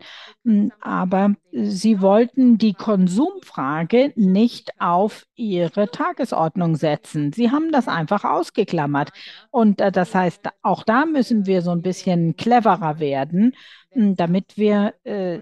Aber 0.81 1.33
sie 1.51 2.01
wollten 2.01 2.57
die 2.57 2.73
Konsumfrage 2.73 4.13
nicht 4.15 4.71
auf 4.79 5.25
ihre 5.35 5.89
Tagesordnung 5.89 6.75
setzen. 6.75 7.33
Sie 7.33 7.51
haben 7.51 7.71
das 7.71 7.87
einfach 7.87 8.23
ausgeklammert. 8.23 9.11
Und 9.51 9.81
äh, 9.81 9.91
das 9.91 10.15
heißt, 10.15 10.47
auch 10.61 10.83
da 10.83 11.05
müssen 11.05 11.45
wir 11.45 11.61
so 11.61 11.71
ein 11.71 11.81
bisschen 11.81 12.35
cleverer 12.35 12.99
werden, 12.99 13.55
hm, 13.91 14.15
damit 14.15 14.57
wir 14.57 14.93
äh, 15.03 15.39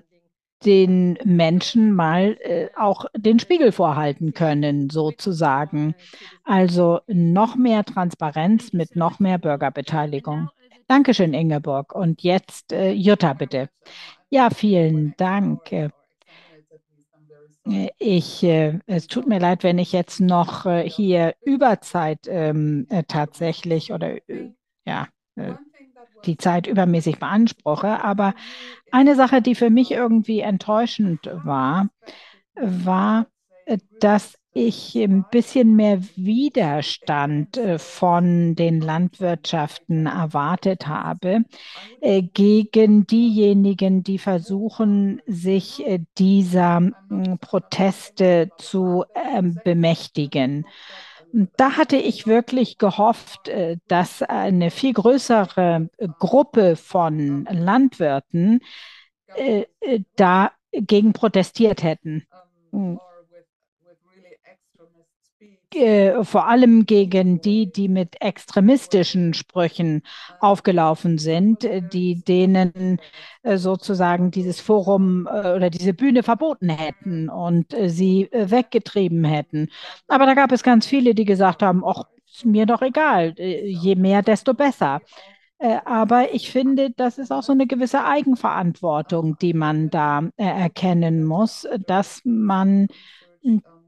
den 0.65 1.17
Menschen 1.23 1.93
mal 1.93 2.37
äh, 2.41 2.69
auch 2.75 3.05
den 3.15 3.39
Spiegel 3.39 3.71
vorhalten 3.71 4.33
können, 4.33 4.89
sozusagen. 4.89 5.95
Also 6.43 7.01
noch 7.07 7.55
mehr 7.55 7.83
Transparenz 7.83 8.73
mit 8.73 8.95
noch 8.95 9.19
mehr 9.19 9.37
Bürgerbeteiligung. 9.37 10.49
Dankeschön, 10.87 11.33
Ingeborg. 11.33 11.93
Und 11.93 12.23
jetzt 12.23 12.71
äh, 12.71 12.91
Jutta, 12.91 13.33
bitte. 13.33 13.69
Ja, 14.29 14.49
vielen 14.49 15.13
Dank. 15.17 15.71
Äh, 15.71 15.89
ich, 17.97 18.43
äh, 18.43 18.79
es 18.85 19.07
tut 19.07 19.27
mir 19.27 19.39
leid, 19.39 19.63
wenn 19.63 19.77
ich 19.77 19.91
jetzt 19.91 20.19
noch 20.19 20.65
äh, 20.65 20.89
hier 20.89 21.35
Überzeit 21.43 22.19
ähm, 22.27 22.87
äh, 22.89 23.03
tatsächlich 23.07 23.91
oder 23.91 24.17
ja, 24.85 25.07
die 26.25 26.37
Zeit 26.37 26.67
übermäßig 26.67 27.19
beanspruche. 27.19 28.03
Aber 28.03 28.33
eine 28.91 29.15
Sache, 29.15 29.41
die 29.41 29.55
für 29.55 29.69
mich 29.69 29.91
irgendwie 29.91 30.39
enttäuschend 30.41 31.29
war, 31.43 31.89
war, 32.55 33.27
dass 33.99 34.36
ich 34.57 34.95
ein 34.95 35.23
bisschen 35.29 35.75
mehr 35.75 36.01
Widerstand 36.15 37.57
äh, 37.57 37.77
von 37.77 38.55
den 38.55 38.81
Landwirtschaften 38.81 40.07
erwartet 40.07 40.87
habe 40.87 41.43
äh, 42.01 42.23
gegen 42.23 43.05
diejenigen, 43.05 44.03
die 44.03 44.17
versuchen, 44.17 45.21
sich 45.27 45.85
äh, 45.85 45.99
dieser 46.17 46.81
Proteste 47.39 48.49
zu 48.57 49.05
ähm, 49.35 49.59
bemächtigen. 49.63 50.65
Da 51.57 51.77
hatte 51.77 51.97
ich 51.97 52.25
wirklich 52.25 52.77
gehofft, 52.77 53.51
dass 53.87 54.23
eine 54.23 54.71
viel 54.71 54.93
größere 54.93 55.89
Gruppe 56.19 56.77
von 56.77 57.45
Landwirten 57.51 58.61
dagegen 60.15 61.13
protestiert 61.13 61.83
hätten 61.83 62.25
äh, 65.75 66.23
vor 66.23 66.47
allem 66.47 66.85
gegen 66.85 67.41
die, 67.41 67.69
die 67.69 67.89
mit 67.89 68.21
extremistischen 68.21 69.33
Sprüchen 69.33 70.01
aufgelaufen 70.39 71.17
sind, 71.17 71.65
äh, 71.65 71.81
die 71.81 72.23
denen 72.23 72.99
äh, 73.43 73.57
sozusagen 73.57 74.31
dieses 74.31 74.61
Forum 74.61 75.27
oder 75.27 75.69
diese 75.69 75.93
Bühne 75.93 76.23
verboten 76.23 76.69
hätten 76.69 77.29
und 77.29 77.75
sie 77.87 78.29
weggetrieben 78.31 79.25
hätten. 79.25 79.69
Aber 80.07 80.25
da 80.25 80.33
gab 80.35 80.51
es 80.51 80.63
ganz 80.63 80.85
viele, 80.85 81.13
die 81.13 81.25
gesagt 81.25 81.61
haben, 81.61 81.83
ach, 81.85 82.05
ist 82.25 82.45
mir 82.45 82.65
doch 82.65 82.81
egal, 82.81 83.33
je 83.37 83.95
mehr, 83.95 84.21
desto 84.21 84.53
besser. 84.53 85.01
Aber 85.85 86.33
ich 86.33 86.51
finde, 86.51 86.91
das 86.91 87.17
ist 87.17 87.31
auch 87.31 87.41
so 87.43 87.51
eine 87.51 87.65
gewisse 87.65 88.03
Eigenverantwortung, 88.03 89.37
die 89.39 89.53
man 89.53 89.89
da 89.89 90.29
erkennen 90.37 91.23
muss, 91.23 91.67
dass 91.87 92.21
man 92.25 92.87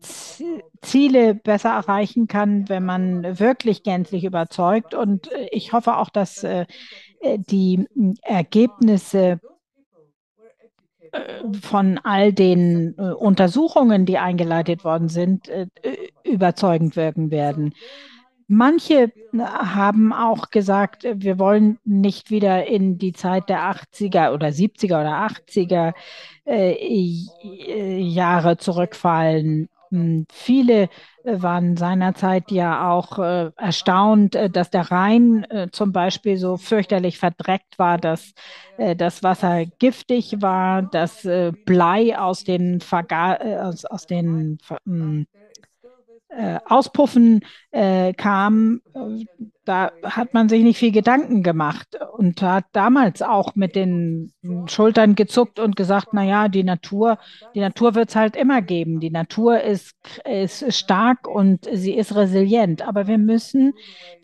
Ziele 0.01 1.35
besser 1.35 1.69
erreichen 1.69 2.27
kann, 2.27 2.69
wenn 2.69 2.85
man 2.85 3.39
wirklich 3.39 3.83
gänzlich 3.83 4.23
überzeugt. 4.23 4.93
Und 4.93 5.31
äh, 5.31 5.47
ich 5.51 5.73
hoffe 5.73 5.97
auch, 5.97 6.09
dass 6.09 6.43
äh, 6.43 6.65
die 7.21 7.85
Ergebnisse 8.21 9.39
äh, 11.11 11.43
von 11.61 11.99
all 12.03 12.33
den 12.33 12.93
Untersuchungen, 12.93 14.05
die 14.05 14.17
eingeleitet 14.17 14.83
worden 14.83 15.09
sind, 15.09 15.51
überzeugend 16.23 16.95
wirken 16.95 17.31
werden. 17.31 17.73
Manche 18.51 19.11
haben 19.37 20.11
auch 20.11 20.49
gesagt, 20.49 21.05
wir 21.13 21.37
wollen 21.37 21.77
nicht 21.83 22.31
wieder 22.31 22.65
in 22.65 22.97
die 22.97 23.13
Zeit 23.13 23.47
der 23.47 23.71
80er 23.71 24.33
oder 24.33 24.47
70er 24.47 25.01
oder 25.01 25.27
80er 25.27 25.93
äh, 26.45 28.01
Jahre 28.01 28.57
zurückfallen. 28.57 29.69
Hm, 29.91 30.25
viele 30.31 30.83
äh, 31.23 31.41
waren 31.41 31.75
seinerzeit 31.75 32.51
ja 32.51 32.91
auch 32.91 33.17
äh, 33.17 33.51
erstaunt, 33.57 34.35
äh, 34.35 34.49
dass 34.49 34.69
der 34.69 34.91
Rhein 34.91 35.43
äh, 35.45 35.69
zum 35.71 35.91
Beispiel 35.91 36.37
so 36.37 36.57
fürchterlich 36.57 37.17
verdreckt 37.17 37.79
war, 37.79 37.97
dass 37.97 38.33
äh, 38.77 38.95
das 38.95 39.23
Wasser 39.23 39.65
giftig 39.79 40.41
war, 40.41 40.83
dass 40.83 41.25
äh, 41.25 41.51
Blei 41.65 42.17
aus 42.19 42.43
den, 42.43 42.81
Verga 42.81 43.35
aus, 43.63 43.85
aus 43.85 44.05
den 44.05 44.59
hm, 44.85 45.25
Auspuffen 46.65 47.41
kam. 47.71 48.81
Da 49.69 49.91
hat 50.01 50.33
man 50.33 50.49
sich 50.49 50.63
nicht 50.63 50.79
viel 50.79 50.91
Gedanken 50.91 51.43
gemacht 51.43 51.99
und 52.17 52.41
hat 52.41 52.65
damals 52.71 53.21
auch 53.21 53.53
mit 53.53 53.75
den 53.75 54.33
Schultern 54.65 55.13
gezuckt 55.13 55.59
und 55.59 55.75
gesagt, 55.75 56.07
na 56.11 56.23
ja, 56.23 56.47
die 56.47 56.63
Natur, 56.63 57.19
die 57.53 57.59
Natur 57.59 57.93
wird 57.93 58.09
es 58.09 58.15
halt 58.15 58.35
immer 58.35 58.63
geben. 58.63 58.99
Die 58.99 59.11
Natur 59.11 59.61
ist, 59.61 59.95
ist 60.25 60.73
stark 60.75 61.27
und 61.27 61.67
sie 61.71 61.93
ist 61.93 62.15
resilient. 62.15 62.81
Aber 62.81 63.05
wir 63.05 63.19
müssen, 63.19 63.73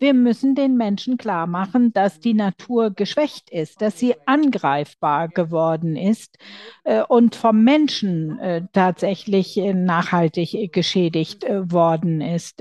wir 0.00 0.14
müssen 0.14 0.56
den 0.56 0.76
Menschen 0.76 1.16
klar 1.16 1.46
machen, 1.46 1.92
dass 1.92 2.18
die 2.18 2.34
Natur 2.34 2.90
geschwächt 2.90 3.48
ist, 3.50 3.80
dass 3.80 4.00
sie 4.00 4.16
angreifbar 4.26 5.28
geworden 5.28 5.94
ist 5.94 6.38
äh, 6.82 7.02
und 7.02 7.36
vom 7.36 7.62
Menschen 7.62 8.40
äh, 8.40 8.62
tatsächlich 8.72 9.56
äh, 9.58 9.74
nachhaltig 9.74 10.72
geschädigt 10.72 11.44
worden 11.44 12.20
ist. 12.20 12.60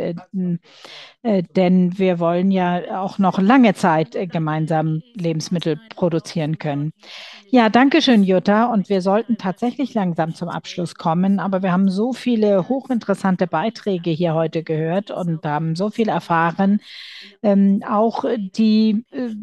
Denn 1.23 1.97
wir 1.97 2.19
wollen 2.19 2.51
ja 2.51 2.74
auch 2.91 3.17
noch 3.19 3.39
lange 3.39 3.73
Zeit 3.73 4.15
äh, 4.15 4.27
gemeinsam 4.27 5.01
Lebensmittel 5.13 5.79
produzieren 5.95 6.57
können. 6.57 6.93
Ja, 7.49 7.69
danke 7.69 8.01
schön, 8.01 8.23
Jutta. 8.23 8.65
Und 8.65 8.89
wir 8.89 9.01
sollten 9.01 9.37
tatsächlich 9.37 9.93
langsam 9.93 10.35
zum 10.35 10.49
Abschluss 10.49 10.95
kommen, 10.95 11.39
aber 11.39 11.61
wir 11.61 11.71
haben 11.71 11.89
so 11.89 12.13
viele 12.13 12.67
hochinteressante 12.67 13.47
Beiträge 13.47 14.09
hier 14.09 14.33
heute 14.33 14.63
gehört 14.63 15.11
und 15.11 15.45
haben 15.45 15.75
so 15.75 15.89
viel 15.89 16.09
erfahren. 16.09 16.81
Ähm, 17.43 17.83
auch 17.87 18.25
die 18.57 19.05
äh, 19.11 19.35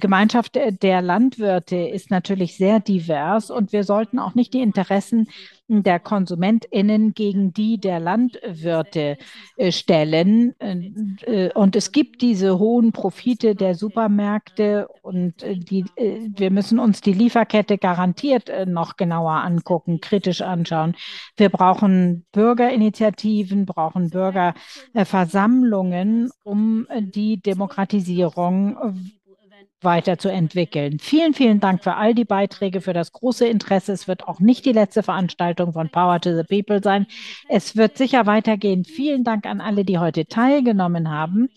Gemeinschaft 0.00 0.56
der 0.56 1.02
Landwirte 1.02 1.76
ist 1.76 2.10
natürlich 2.10 2.56
sehr 2.56 2.80
divers 2.80 3.50
und 3.50 3.72
wir 3.72 3.84
sollten 3.84 4.18
auch 4.18 4.34
nicht 4.34 4.52
die 4.52 4.60
Interessen 4.60 5.28
der 5.68 5.98
KonsumentInnen 5.98 7.14
gegen 7.14 7.54
die 7.54 7.78
der 7.78 7.98
Landwirte 7.98 9.16
äh, 9.56 9.72
stellen. 9.72 10.54
Äh, 10.58 11.48
und 11.54 11.74
es 11.74 11.90
gibt 11.90 12.20
diese 12.20 12.58
hohen 12.58 12.92
Profite 12.92 13.54
der 13.54 13.74
Supermärkte 13.74 14.88
und 15.02 15.42
äh, 15.42 15.56
die, 15.56 15.86
wir 15.96 16.50
müssen 16.50 16.78
uns 16.78 17.00
die 17.00 17.14
Lieferkette 17.14 17.78
garantiert 17.78 18.52
noch 18.66 18.96
genauer 18.96 19.32
angucken, 19.32 20.00
kritisch 20.00 20.42
anschauen. 20.42 20.94
Wir 21.36 21.48
brauchen 21.48 22.26
Bürgerinitiativen, 22.32 23.64
brauchen 23.64 24.10
Bürgerversammlungen, 24.10 26.30
um 26.42 26.88
die 27.00 27.40
Demokratisierung 27.40 28.76
weiterzuentwickeln. 29.84 30.98
Vielen, 30.98 31.34
vielen 31.34 31.60
Dank 31.60 31.84
für 31.84 31.96
all 31.96 32.14
die 32.14 32.24
Beiträge, 32.24 32.80
für 32.80 32.92
das 32.92 33.12
große 33.12 33.46
Interesse. 33.46 33.92
Es 33.92 34.08
wird 34.08 34.26
auch 34.26 34.40
nicht 34.40 34.64
die 34.64 34.72
letzte 34.72 35.02
Veranstaltung 35.02 35.72
von 35.72 35.90
Power 35.90 36.20
to 36.20 36.36
the 36.36 36.42
People 36.42 36.82
sein. 36.82 37.06
Es 37.48 37.76
wird 37.76 37.98
sicher 37.98 38.26
weitergehen. 38.26 38.84
Vielen 38.84 39.24
Dank 39.24 39.46
an 39.46 39.60
alle, 39.60 39.84
die 39.84 39.98
heute 39.98 40.26
teilgenommen 40.26 41.10
haben. 41.10 41.50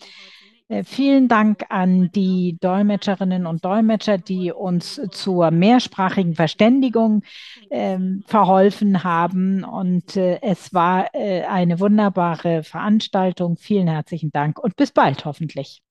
Äh, 0.70 0.84
vielen 0.84 1.28
Dank 1.28 1.66
an 1.70 2.12
die 2.14 2.58
Dolmetscherinnen 2.60 3.45
und 3.45 3.64
Dolmetscher, 3.64 4.18
die 4.18 4.52
uns 4.52 5.02
zur 5.12 5.52
mehrsprachigen 5.52 6.36
Verständigung 6.36 7.24
äh, 7.70 7.98
verholfen 8.26 9.04
haben. 9.04 9.64
Und 9.64 10.18
äh, 10.18 10.40
es 10.41 10.74
war 10.74 11.14
äh, 11.14 11.44
eine 11.44 11.80
wunderbare 11.80 12.64
Veranstaltung. 12.64 13.58
Vielen 13.58 13.88
herzlichen 13.88 14.32
Dank 14.32 14.60
und 14.60 14.76
bis 14.76 14.91
bald 14.91 15.26
hoffentlich. 15.26 15.82